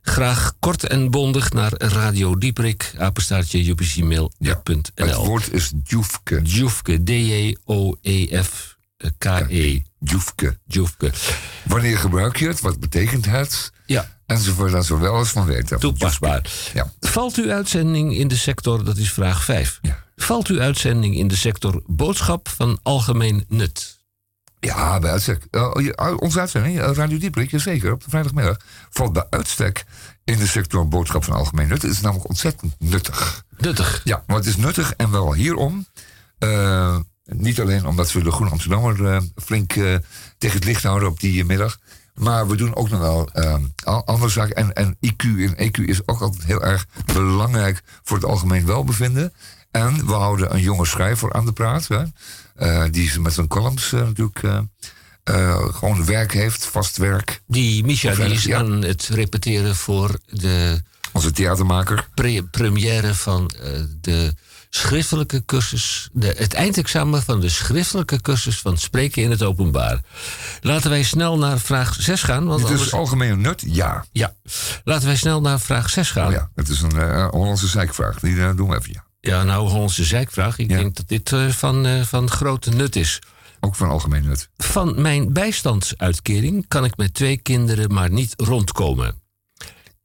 graag 0.00 0.52
kort 0.58 0.84
en 0.84 1.10
bondig 1.10 1.52
naar 1.52 1.72
Radio 1.76 2.38
Dieprik, 2.38 2.94
apenstaartje 2.98 3.58
Het 4.94 5.14
woord 5.14 5.52
is 5.52 5.72
djoefke. 5.74 6.42
Djoefke, 6.42 7.02
D-J-O-E-F-K-E. 7.02 8.22
Djoefke. 9.98 10.58
Djoefke. 10.66 11.12
Wanneer 11.64 11.98
gebruik 11.98 12.36
je 12.36 12.46
het? 12.46 12.60
Wat 12.60 12.80
betekent 12.80 13.24
het? 13.24 13.72
Ja. 13.86 14.15
Enzovoort, 14.26 14.72
dat 14.72 14.86
ze 14.86 14.98
wel 14.98 15.18
eens 15.18 15.30
van 15.30 15.46
weten. 15.46 15.78
Toepasbaar. 15.78 16.50
Ja. 16.74 16.92
Valt 17.00 17.36
uw 17.36 17.50
uitzending 17.50 18.16
in 18.16 18.28
de 18.28 18.36
sector, 18.36 18.84
dat 18.84 18.96
is 18.96 19.12
vraag 19.12 19.44
5. 19.44 19.80
Valt 20.16 20.46
uw 20.46 20.60
uitzending 20.60 21.16
in 21.16 21.28
de 21.28 21.36
sector 21.36 21.82
boodschap 21.86 22.48
van 22.48 22.78
algemeen 22.82 23.44
nut? 23.48 23.98
Ja, 24.60 24.98
bij 24.98 25.10
uitstek. 25.10 25.46
Eh, 25.50 25.62
oh, 25.62 25.88
oh, 25.94 26.16
onze 26.18 26.40
uitzending, 26.40 26.80
eh, 26.80 26.90
Radio 26.92 27.18
Dieprik, 27.18 27.50
zeker, 27.54 27.92
op 27.92 28.04
de 28.04 28.10
vrijdagmiddag, 28.10 28.56
valt 28.90 29.12
bij 29.12 29.26
uitstek 29.30 29.84
in 30.24 30.38
de 30.38 30.46
sector 30.46 30.88
boodschap 30.88 31.24
van 31.24 31.34
algemeen 31.34 31.68
nut. 31.68 31.82
Het 31.82 31.90
is 31.90 32.00
namelijk 32.00 32.28
ontzettend 32.28 32.74
nuttig. 32.78 33.44
Nuttig? 33.56 34.00
Ja, 34.04 34.24
maar 34.26 34.36
het 34.36 34.46
is 34.46 34.56
nuttig 34.56 34.94
en 34.96 35.10
wel 35.10 35.34
hierom. 35.34 35.86
Eh, 36.38 36.96
niet 37.24 37.60
alleen 37.60 37.86
omdat 37.86 38.12
we 38.12 38.22
de 38.22 38.30
Groene 38.30 38.52
Amsterdammer 38.52 39.22
flink 39.34 39.72
tegen 40.38 40.56
het 40.56 40.64
licht 40.64 40.82
houden 40.82 41.08
op 41.08 41.20
die 41.20 41.44
middag. 41.44 41.78
Maar 42.16 42.48
we 42.48 42.56
doen 42.56 42.74
ook 42.74 42.90
nog 42.90 43.00
wel 43.00 43.30
eh, 43.32 43.54
al- 43.84 44.04
andere 44.06 44.30
zaken. 44.30 44.54
En, 44.56 44.72
en 44.72 44.96
IQ 45.06 45.24
en 45.24 45.54
EQ 45.68 45.84
is 45.84 46.06
ook 46.08 46.20
altijd 46.20 46.44
heel 46.44 46.62
erg 46.62 46.86
belangrijk 47.12 47.82
voor 48.02 48.16
het 48.16 48.26
algemeen 48.26 48.66
welbevinden. 48.66 49.32
En 49.70 50.06
we 50.06 50.12
houden 50.12 50.54
een 50.54 50.60
jonge 50.60 50.86
schrijver 50.86 51.32
aan 51.32 51.44
de 51.44 51.52
praat. 51.52 51.88
Hè, 51.88 52.02
eh, 52.54 52.84
die 52.90 53.20
met 53.20 53.32
zijn 53.32 53.46
columns 53.48 53.92
eh, 53.92 54.00
natuurlijk 54.00 54.42
eh, 55.24 55.68
gewoon 55.74 56.04
werk 56.04 56.32
heeft, 56.32 56.64
vast 56.66 56.96
werk. 56.96 57.42
Die 57.46 57.84
Misha 57.84 58.14
die 58.14 58.24
is 58.24 58.44
ja. 58.44 58.58
aan 58.58 58.82
het 58.82 59.06
repeteren 59.12 59.76
voor 59.76 60.18
de 60.26 60.82
Onze 61.12 61.30
theatermaker. 61.32 62.08
pre- 62.14 62.42
première 62.50 63.14
van 63.14 63.50
de 64.00 64.34
schriftelijke 64.76 65.44
cursus, 65.44 66.08
de, 66.12 66.34
het 66.36 66.54
eindexamen 66.54 67.22
van 67.22 67.40
de 67.40 67.48
schriftelijke 67.48 68.20
cursus 68.20 68.58
van 68.58 68.78
spreken 68.78 69.22
in 69.22 69.30
het 69.30 69.42
openbaar. 69.42 70.00
Laten 70.60 70.90
wij 70.90 71.02
snel 71.02 71.38
naar 71.38 71.58
vraag 71.58 71.96
6 71.98 72.22
gaan. 72.22 72.46
Want 72.46 72.60
Dit 72.60 72.68
is 72.70 72.74
anders- 72.74 72.92
algemene 72.92 73.36
nut? 73.36 73.62
Ja. 73.66 74.04
Ja. 74.12 74.34
Laten 74.84 75.06
wij 75.06 75.16
snel 75.16 75.40
naar 75.40 75.60
vraag 75.60 75.90
6 75.90 76.10
gaan. 76.10 76.26
Oh 76.26 76.32
ja, 76.32 76.50
het 76.54 76.68
is 76.68 76.80
een 76.82 76.98
eh, 76.98 77.28
Hollandse 77.28 77.66
zeikvraag. 77.66 78.18
Die 78.20 78.42
eh, 78.42 78.56
doen 78.56 78.68
we 78.68 78.76
even, 78.76 78.92
ja. 78.92 79.04
Ja, 79.20 79.42
nou, 79.42 79.68
Hollandse 79.68 80.04
zeikvraag. 80.04 80.58
Ik 80.58 80.68
denk 80.68 80.96
dat 80.96 81.08
dit 81.08 81.32
eh, 81.32 81.48
van, 81.48 82.04
van 82.04 82.30
grote 82.30 82.70
nut 82.70 82.96
is. 82.96 83.18
Ook 83.60 83.74
van 83.74 83.88
algemeen 83.88 84.24
nut. 84.24 84.48
Van 84.56 85.02
mijn 85.02 85.32
bijstandsuitkering 85.32 86.64
kan 86.68 86.84
ik 86.84 86.96
met 86.96 87.14
twee 87.14 87.36
kinderen 87.36 87.92
maar 87.92 88.10
niet 88.10 88.34
rondkomen. 88.36 89.20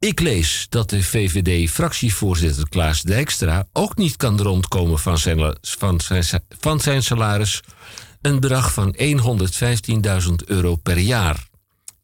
Ik 0.02 0.20
lees 0.20 0.66
dat 0.68 0.90
de 0.90 1.02
VVD-fractievoorzitter 1.02 2.68
Klaas 2.68 3.02
Dijkstra 3.02 3.66
ook 3.72 3.96
niet 3.96 4.16
kan 4.16 4.40
rondkomen 4.40 4.98
van 4.98 5.18
zijn, 5.18 5.56
van 5.60 6.00
zijn, 6.00 6.24
van 6.48 6.80
zijn 6.80 7.02
salaris. 7.02 7.60
Een 8.20 8.40
bedrag 8.40 8.72
van 8.72 8.96
115.000 8.96 10.32
euro 10.44 10.76
per 10.76 10.98
jaar. 10.98 11.46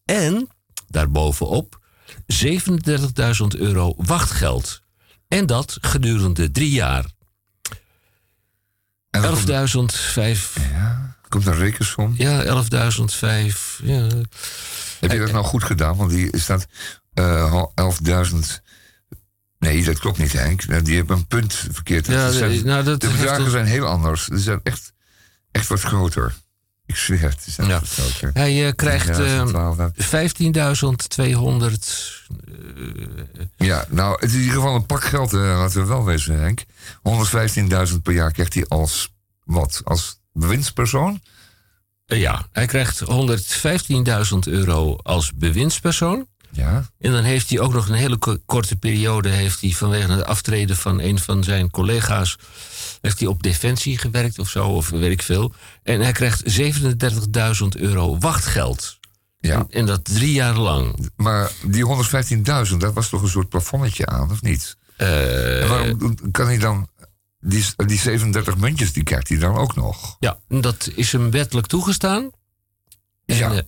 En 0.04 0.48
daarbovenop 0.88 1.78
37.000 2.26 3.58
euro 3.58 3.94
wachtgeld. 3.96 4.80
En 5.28 5.46
dat 5.46 5.78
gedurende 5.80 6.50
drie 6.50 6.70
jaar. 6.70 7.04
11.005. 9.10 9.22
Komt 11.28 11.46
een 11.46 11.54
rekensom? 11.54 12.14
Ja, 12.16 12.44
11.005. 12.44 12.50
Ja. 13.82 14.06
Heb 15.00 15.12
je 15.12 15.18
dat 15.18 15.32
nou 15.32 15.44
goed 15.44 15.64
gedaan? 15.64 15.96
Want 15.96 16.10
die 16.10 16.38
staat 16.38 16.66
eh 17.18 17.64
11.000. 17.74 18.60
Nee, 19.58 19.84
dat 19.84 19.98
klopt 19.98 20.18
niet, 20.18 20.32
Henk. 20.32 20.84
Die 20.84 20.96
hebben 20.96 21.16
een 21.16 21.26
punt 21.26 21.54
verkeerd. 21.70 22.06
Ja, 22.06 22.30
zijn- 22.30 22.64
nou, 22.64 22.84
dat 22.84 23.00
de 23.00 23.08
bedragen 23.08 23.50
zijn 23.50 23.66
heel 23.66 23.86
anders. 23.86 24.24
Ze 24.26 24.38
zijn 24.38 24.60
echt, 24.62 24.92
echt 25.50 25.68
wat 25.68 25.80
groter. 25.80 26.34
Ik 26.86 26.96
zweer 26.96 27.20
het, 27.22 27.44
zijn 27.48 27.68
Ja. 27.68 27.80
wat 27.80 27.88
groter. 27.88 28.30
Hij 28.32 28.66
eh, 28.66 28.72
krijgt 28.74 29.06
Ja, 29.06 29.12
eh, 29.24 29.46
12.000. 29.46 30.04
15.200. 30.04 32.26
Ja, 33.56 33.84
nou, 33.88 34.12
het 34.14 34.22
is 34.28 34.32
in 34.34 34.38
ieder 34.40 34.54
geval 34.54 34.74
een 34.74 34.86
pak 34.86 35.04
geld, 35.04 35.32
laten 35.32 35.80
we 35.80 35.86
wel 35.86 36.04
wezen, 36.04 36.40
Henk. 36.40 36.64
115.000 37.02 38.02
per 38.02 38.12
jaar 38.12 38.32
krijgt 38.32 38.54
hij 38.54 38.66
als 38.68 39.12
wat? 39.44 39.80
Als 39.84 40.20
bewindspersoon? 40.32 41.20
Ja, 42.06 42.46
hij 42.52 42.66
krijgt 42.66 43.00
115.000 43.00 44.46
euro 44.46 44.96
als 44.96 45.32
bewindspersoon. 45.34 46.26
Ja. 46.58 46.90
En 46.98 47.12
dan 47.12 47.22
heeft 47.24 47.50
hij 47.50 47.60
ook 47.60 47.72
nog 47.72 47.88
een 47.88 47.94
hele 47.94 48.16
ko- 48.16 48.36
korte 48.46 48.76
periode... 48.76 49.28
heeft 49.28 49.60
hij 49.60 49.70
vanwege 49.70 50.10
het 50.12 50.24
aftreden 50.24 50.76
van 50.76 51.00
een 51.00 51.18
van 51.18 51.44
zijn 51.44 51.70
collega's... 51.70 52.36
heeft 53.00 53.18
hij 53.18 53.28
op 53.28 53.42
defensie 53.42 53.98
gewerkt 53.98 54.38
of 54.38 54.48
zo, 54.48 54.68
of 54.68 54.88
weet 54.88 55.10
ik 55.12 55.22
veel. 55.22 55.52
En 55.82 56.00
hij 56.00 56.12
krijgt 56.12 56.58
37.000 56.60 57.80
euro 57.80 58.18
wachtgeld. 58.18 58.98
Ja. 59.38 59.54
En, 59.58 59.66
en 59.70 59.86
dat 59.86 60.04
drie 60.04 60.32
jaar 60.32 60.54
lang. 60.56 61.10
Maar 61.16 61.50
die 61.66 61.84
115.000, 62.70 62.76
dat 62.76 62.92
was 62.94 63.08
toch 63.08 63.22
een 63.22 63.28
soort 63.28 63.48
plafonnetje 63.48 64.06
aan, 64.06 64.30
of 64.30 64.42
niet? 64.42 64.76
Eh, 64.96 65.62
En 65.62 65.68
waarom 65.68 66.30
kan 66.30 66.46
hij 66.46 66.58
dan... 66.58 66.88
Die, 67.40 67.64
die 67.76 67.98
37 67.98 68.56
muntjes, 68.56 68.92
die 68.92 69.02
krijgt 69.02 69.28
hij 69.28 69.38
dan 69.38 69.56
ook 69.56 69.76
nog. 69.76 70.16
Ja, 70.20 70.38
dat 70.48 70.90
is 70.94 71.12
hem 71.12 71.30
wettelijk 71.30 71.66
toegestaan. 71.66 72.30
En, 73.26 73.36
Ja. 73.36 73.62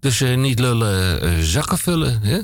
Dus 0.00 0.20
eh, 0.20 0.36
niet 0.36 0.58
lullen, 0.58 1.20
eh, 1.20 1.38
zakken 1.38 1.78
vullen. 1.78 2.22
Hè? 2.22 2.40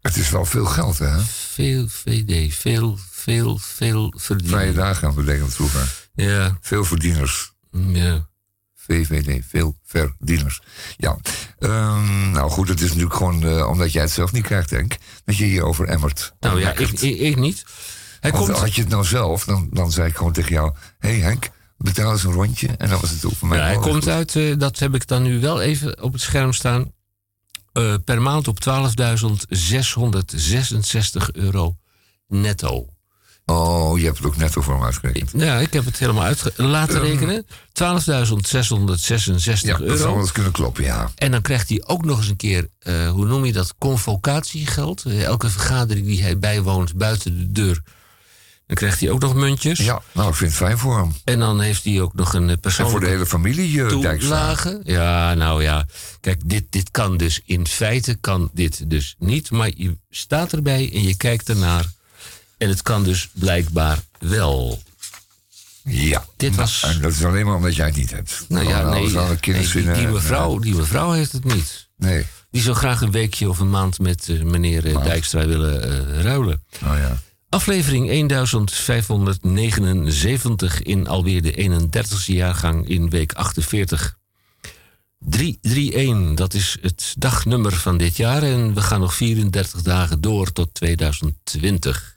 Het 0.00 0.16
is 0.16 0.30
wel 0.30 0.44
veel 0.44 0.64
geld, 0.64 0.98
hè? 0.98 1.20
Veel 1.20 1.88
VD, 1.88 2.54
veel, 2.54 2.98
veel, 3.10 3.58
veel 3.58 4.14
verdienen. 4.16 4.58
Vrije 4.58 4.72
dagen 4.72 5.14
betekent 5.14 5.54
vroeger. 5.54 6.08
Ja. 6.14 6.58
Veel 6.60 6.84
verdieners. 6.84 7.52
Ja. 7.70 8.30
VVD, 8.74 9.44
veel 9.48 9.78
verdieners. 9.84 10.60
Ja, 10.96 11.18
Ehm, 11.62 12.30
nou 12.30 12.50
goed, 12.50 12.68
het 12.68 12.80
is 12.80 12.88
natuurlijk 12.88 13.14
gewoon 13.14 13.42
eh, 13.42 13.68
omdat 13.68 13.92
jij 13.92 14.02
het 14.02 14.10
zelf 14.10 14.32
niet 14.32 14.42
krijgt, 14.42 14.68
denk 14.68 14.96
dat 15.24 15.36
je 15.36 15.44
hierover 15.44 15.88
emmert. 15.88 16.34
Nou 16.40 16.60
ja, 16.60 16.70
ik, 16.70 16.90
ik, 16.90 17.20
ik 17.20 17.36
niet. 17.36 17.64
Hij 18.20 18.30
komt, 18.30 18.48
had 18.48 18.74
je 18.74 18.80
het 18.80 18.90
nou 18.90 19.04
zelf, 19.04 19.44
dan, 19.44 19.68
dan 19.72 19.92
zei 19.92 20.08
ik 20.08 20.16
gewoon 20.16 20.32
tegen 20.32 20.52
jou... 20.52 20.72
hé 20.98 21.08
hey 21.08 21.18
Henk, 21.18 21.50
betaal 21.82 22.12
eens 22.12 22.24
een 22.24 22.32
rondje. 22.32 22.68
En 22.68 22.88
dan 22.88 23.00
was 23.00 23.10
het 23.10 23.20
toe 23.20 23.34
voor 23.34 23.48
mij. 23.48 23.58
ja, 23.58 23.64
hij 23.64 23.74
komt 23.74 23.94
goed. 24.04 24.08
uit, 24.08 24.36
eh, 24.36 24.58
dat 24.58 24.78
heb 24.78 24.94
ik 24.94 25.06
dan 25.06 25.22
nu 25.22 25.40
wel 25.40 25.60
even 25.60 26.02
op 26.02 26.12
het 26.12 26.22
scherm 26.22 26.52
staan... 26.52 26.92
eh, 27.72 27.94
per 28.04 28.22
maand 28.22 28.48
op 28.48 28.58
12.666 28.60 31.30
euro 31.32 31.76
netto. 32.28 32.86
Oh, 33.44 33.98
je 33.98 34.04
hebt 34.04 34.16
het 34.16 34.26
ook 34.26 34.36
netto 34.36 34.60
voor 34.60 34.74
hem 34.74 34.84
uitgerekend. 34.84 35.30
Ja, 35.36 35.58
ik 35.58 35.72
heb 35.72 35.84
het 35.84 35.98
helemaal 35.98 36.22
uit 36.22 36.52
laten 36.56 37.00
rekenen. 37.00 37.44
12.666 37.46 37.52
Ja, 37.72 37.92
dat 39.72 39.80
euro. 39.80 39.96
zou 39.96 40.10
wel 40.12 40.20
eens 40.20 40.32
kunnen 40.32 40.52
kloppen, 40.52 40.84
ja. 40.84 41.10
En 41.14 41.30
dan 41.30 41.42
krijgt 41.42 41.68
hij 41.68 41.82
ook 41.86 42.04
nog 42.04 42.18
eens 42.18 42.28
een 42.28 42.36
keer, 42.36 42.68
eh, 42.78 43.10
hoe 43.10 43.26
noem 43.26 43.44
je 43.44 43.52
dat, 43.52 43.74
convocatiegeld. 43.78 45.04
Elke 45.06 45.50
vergadering 45.50 46.06
die 46.06 46.22
hij 46.22 46.38
bijwoont 46.38 46.94
buiten 46.94 47.38
de 47.38 47.52
deur. 47.52 47.82
Dan 48.72 48.80
krijgt 48.80 49.00
hij 49.00 49.10
ook 49.10 49.20
nog 49.20 49.34
muntjes. 49.34 49.78
Ja, 49.78 50.02
nou, 50.12 50.28
ik 50.28 50.34
vind 50.34 50.50
het 50.50 50.58
fijn 50.58 50.78
voor 50.78 50.98
hem. 50.98 51.12
En 51.24 51.38
dan 51.38 51.60
heeft 51.60 51.84
hij 51.84 52.00
ook 52.00 52.14
nog 52.14 52.32
een 52.34 52.44
eh, 52.44 52.50
En 52.50 52.60
persoonlijke 52.60 52.98
voor 52.98 53.08
de 53.08 53.12
hele 53.14 53.26
familie, 53.26 53.72
uh, 53.72 53.88
toelage. 53.88 54.80
Ja, 54.84 55.34
nou 55.34 55.62
ja. 55.62 55.86
Kijk, 56.20 56.40
dit, 56.44 56.64
dit 56.70 56.90
kan 56.90 57.16
dus 57.16 57.40
in 57.44 57.66
feite 57.66 58.14
kan 58.14 58.50
dit 58.52 58.90
dus 58.90 59.14
niet. 59.18 59.50
Maar 59.50 59.70
je 59.76 59.96
staat 60.10 60.52
erbij 60.52 60.90
en 60.92 61.02
je 61.02 61.16
kijkt 61.16 61.48
ernaar. 61.48 61.84
En 62.58 62.68
het 62.68 62.82
kan 62.82 63.02
dus 63.04 63.28
blijkbaar 63.32 63.98
wel. 64.18 64.82
Ja. 65.82 66.24
Dit 66.36 66.54
was... 66.54 66.82
En 66.82 67.00
dat 67.00 67.12
is 67.12 67.24
alleen 67.24 67.46
maar 67.46 67.56
omdat 67.56 67.76
jij 67.76 67.86
het 67.86 67.96
niet 67.96 68.10
hebt. 68.10 68.44
Nou 68.48 68.68
ja, 68.68 68.90
nee, 68.90 69.10
nee, 69.10 69.36
die, 69.40 69.92
die 69.92 70.06
mevrouw, 70.06 70.58
die 70.58 70.74
mevrouw 70.74 71.10
heeft 71.10 71.32
het 71.32 71.44
niet. 71.44 71.88
Nee. 71.96 72.26
Die 72.50 72.62
zou 72.62 72.76
graag 72.76 73.00
een 73.00 73.10
weekje 73.10 73.48
of 73.48 73.58
een 73.58 73.70
maand 73.70 73.98
met 73.98 74.28
eh, 74.28 74.42
meneer 74.42 74.82
Dijkstra 74.82 75.46
willen 75.46 76.22
ruilen. 76.22 76.64
Oh 76.84 76.96
ja. 76.98 77.22
Aflevering 77.52 78.08
1579 78.08 80.82
in 80.82 81.06
alweer 81.06 81.42
de 81.42 81.52
31ste 81.52 82.24
jaargang 82.24 82.88
in 82.88 83.10
week 83.10 83.32
48. 83.32 84.18
331, 85.18 86.34
dat 86.34 86.54
is 86.54 86.76
het 86.80 87.14
dagnummer 87.18 87.72
van 87.72 87.96
dit 87.96 88.16
jaar 88.16 88.42
en 88.42 88.74
we 88.74 88.80
gaan 88.80 89.00
nog 89.00 89.14
34 89.14 89.82
dagen 89.82 90.20
door 90.20 90.52
tot 90.52 90.74
2020. 90.74 92.16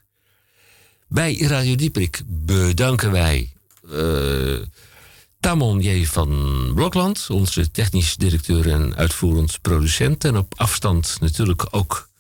Bij 1.08 1.38
Radio 1.38 1.76
Dieprik 1.76 2.22
bedanken 2.28 3.12
wij 3.12 3.54
uh, 3.92 4.62
Tamon 5.40 5.82
J. 5.82 6.06
van 6.06 6.72
Blokland, 6.76 7.28
onze 7.30 7.72
technisch 7.72 8.16
directeur 8.16 8.72
en 8.72 8.96
uitvoerend 8.96 9.62
producent. 9.62 10.24
En 10.24 10.38
op 10.38 10.54
afstand 10.58 11.18
natuurlijk 11.20 11.68
ook. 11.72 12.14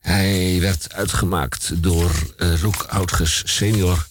Hij 0.00 0.60
werd 0.60 0.92
uitgemaakt 0.92 1.82
door 1.82 2.10
uh, 2.36 2.60
Roek 2.60 2.82
Oudges 2.82 3.42
senior, 3.56 4.06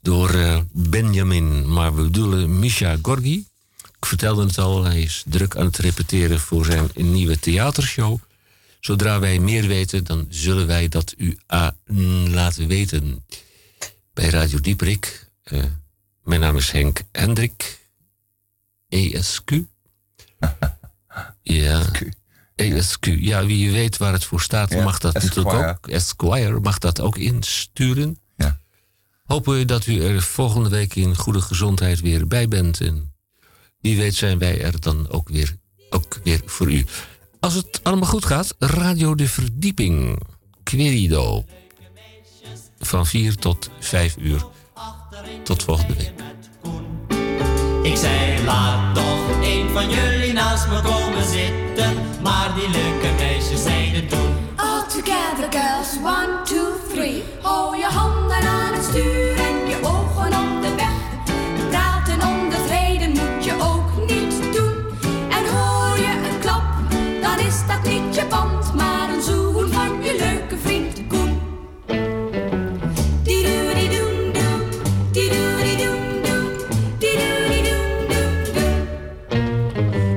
door 0.00 0.34
uh, 0.34 0.60
Benjamin, 0.72 1.72
maar 1.72 1.94
we 1.94 2.02
bedoelen 2.02 2.58
Misha 2.58 2.96
Gorgi. 3.02 3.46
Ik 3.98 4.06
vertelde 4.06 4.44
het 4.44 4.58
al, 4.58 4.84
hij 4.84 5.00
is 5.00 5.22
druk 5.26 5.56
aan 5.56 5.66
het 5.66 5.76
repeteren 5.76 6.40
voor 6.40 6.64
zijn 6.64 6.90
nieuwe 6.94 7.38
theatershow. 7.38 8.18
Zodra 8.80 9.20
wij 9.20 9.38
meer 9.38 9.66
weten, 9.66 10.04
dan 10.04 10.26
zullen 10.28 10.66
wij 10.66 10.88
dat 10.88 11.14
u 11.16 11.38
laten 12.28 12.68
weten. 12.68 13.24
Bij 14.12 14.28
Radio 14.28 14.60
Dieprik. 14.60 15.30
Uh, 15.44 15.64
mijn 16.22 16.40
naam 16.40 16.56
is 16.56 16.70
Henk 16.70 17.02
Hendrik. 17.12 17.80
ESQ. 18.88 19.50
ja. 21.42 21.90
ESQ. 22.54 23.04
Ja, 23.04 23.46
wie 23.46 23.72
weet 23.72 23.96
waar 23.96 24.12
het 24.12 24.24
voor 24.24 24.40
staat, 24.40 24.70
ja, 24.70 24.82
mag 24.82 24.98
dat 24.98 25.14
Esquire. 25.14 25.44
natuurlijk 25.44 25.68
ook. 25.68 25.88
Esquire 25.88 26.60
mag 26.60 26.78
dat 26.78 27.00
ook 27.00 27.16
insturen. 27.16 28.18
Ja. 28.36 28.58
Hopen 29.24 29.58
we 29.58 29.64
dat 29.64 29.86
u 29.86 30.02
er 30.02 30.22
volgende 30.22 30.68
week 30.68 30.94
in 30.94 31.16
goede 31.16 31.40
gezondheid 31.40 32.00
weer 32.00 32.26
bij 32.26 32.48
bent. 32.48 32.80
En 32.80 33.14
wie 33.80 33.96
weet 33.96 34.14
zijn 34.14 34.38
wij 34.38 34.62
er 34.62 34.80
dan 34.80 35.10
ook 35.10 35.28
weer, 35.28 35.56
ook 35.90 36.20
weer 36.24 36.40
voor 36.44 36.72
u. 36.72 36.86
Als 37.40 37.54
het 37.54 37.80
allemaal 37.82 38.08
goed 38.08 38.24
gaat, 38.24 38.54
Radio 38.58 39.14
de 39.14 39.28
Verdieping. 39.28 40.18
Querido. 40.62 41.44
Van 42.78 43.06
4 43.06 43.34
tot 43.36 43.70
5 43.80 44.16
uur. 44.18 44.46
Tot 45.44 45.62
volgende 45.62 45.94
week. 45.94 46.12
Ik 47.82 47.96
zei, 47.96 48.44
laat 48.44 48.94
toch 48.94 49.28
een 49.42 49.70
van 49.72 49.90
jullie 49.90 50.32
naast 50.32 50.68
me 50.68 50.80
komen 50.82 51.28
zitten. 51.28 51.81
Die 52.54 52.70
leuke 52.70 53.08
meisjes 53.18 53.62
zeiden 53.62 54.08
toen. 54.08 54.36
All 54.56 54.82
together 54.88 55.48
girls, 55.50 55.96
one, 56.04 56.42
two, 56.44 56.72
three. 56.92 57.22
Hou 57.42 57.76
je 57.76 57.84
handen 57.84 58.36
aan 58.36 58.74
het 58.74 58.84
stuur 58.84 59.36
en 59.36 59.68
je 59.68 59.78
ogen 59.82 60.26
op 60.26 60.62
de 60.62 60.74
weg. 60.76 60.94
Praten 61.70 62.28
om 62.28 62.50
de 62.50 62.64
vrede 62.66 63.08
moet 63.08 63.44
je 63.44 63.52
ook 63.60 64.06
niet 64.06 64.54
doen. 64.56 64.74
En 65.30 65.44
hoor 65.54 65.96
je 65.96 66.28
een 66.30 66.38
klap, 66.40 66.62
dan 67.22 67.46
is 67.46 67.66
dat 67.66 67.82
niet 67.82 68.14
je 68.14 68.24
band, 68.28 68.74
maar 68.74 69.08
een 69.14 69.22
zoen 69.22 69.72
van 69.72 70.02
je 70.02 70.16
leuke 70.18 70.56
vriend 70.62 71.06
Koen. 71.08 71.40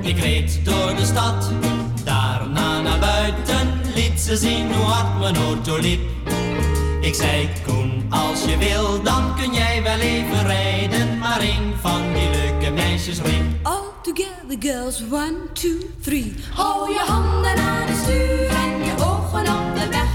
Ik 0.01 0.19
reed 0.19 0.59
door 0.63 0.95
de 0.95 1.05
stad, 1.05 1.51
mijn 5.31 5.45
auto 5.45 5.77
liep. 5.77 5.99
Ik 7.01 7.15
zei, 7.15 7.49
Koen, 7.65 8.05
als 8.09 8.43
je 8.45 8.57
wil, 8.57 9.03
dan 9.03 9.35
kun 9.35 9.53
jij 9.53 9.83
wel 9.83 9.99
even 9.99 10.47
rijden. 10.47 11.17
Maar 11.17 11.41
een 11.41 11.73
van 11.81 12.01
die 12.13 12.29
leuke 12.29 12.71
meisjes 12.71 13.21
riep. 13.21 13.43
All 13.61 13.87
together 14.01 14.57
girls, 14.59 15.03
one, 15.11 15.35
two, 15.53 15.77
three. 16.01 16.33
Hou 16.53 16.91
je 16.91 16.99
handen 16.99 17.57
aan 17.57 17.87
het 17.87 17.97
stuur 17.97 18.47
en 18.47 18.85
je 18.85 18.93
ogen 18.93 19.47
op 19.55 19.75
de 19.75 19.87
weg. 19.89 20.09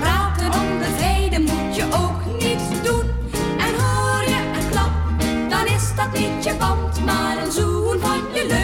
Praten 0.00 0.60
onder 0.60 0.88
vrede 0.96 1.38
moet 1.40 1.76
je 1.76 1.84
ook 1.84 2.42
niet 2.42 2.84
doen. 2.84 3.10
En 3.58 3.74
hoor 3.80 4.22
je 4.22 4.40
een 4.58 4.70
klap, 4.70 4.92
dan 5.50 5.66
is 5.66 5.94
dat 5.96 6.12
niet 6.12 6.44
je 6.44 6.54
band, 6.58 7.04
maar 7.04 7.44
een 7.44 7.52
zoen 7.52 8.00
van 8.00 8.20
je 8.34 8.46
leuk. 8.48 8.61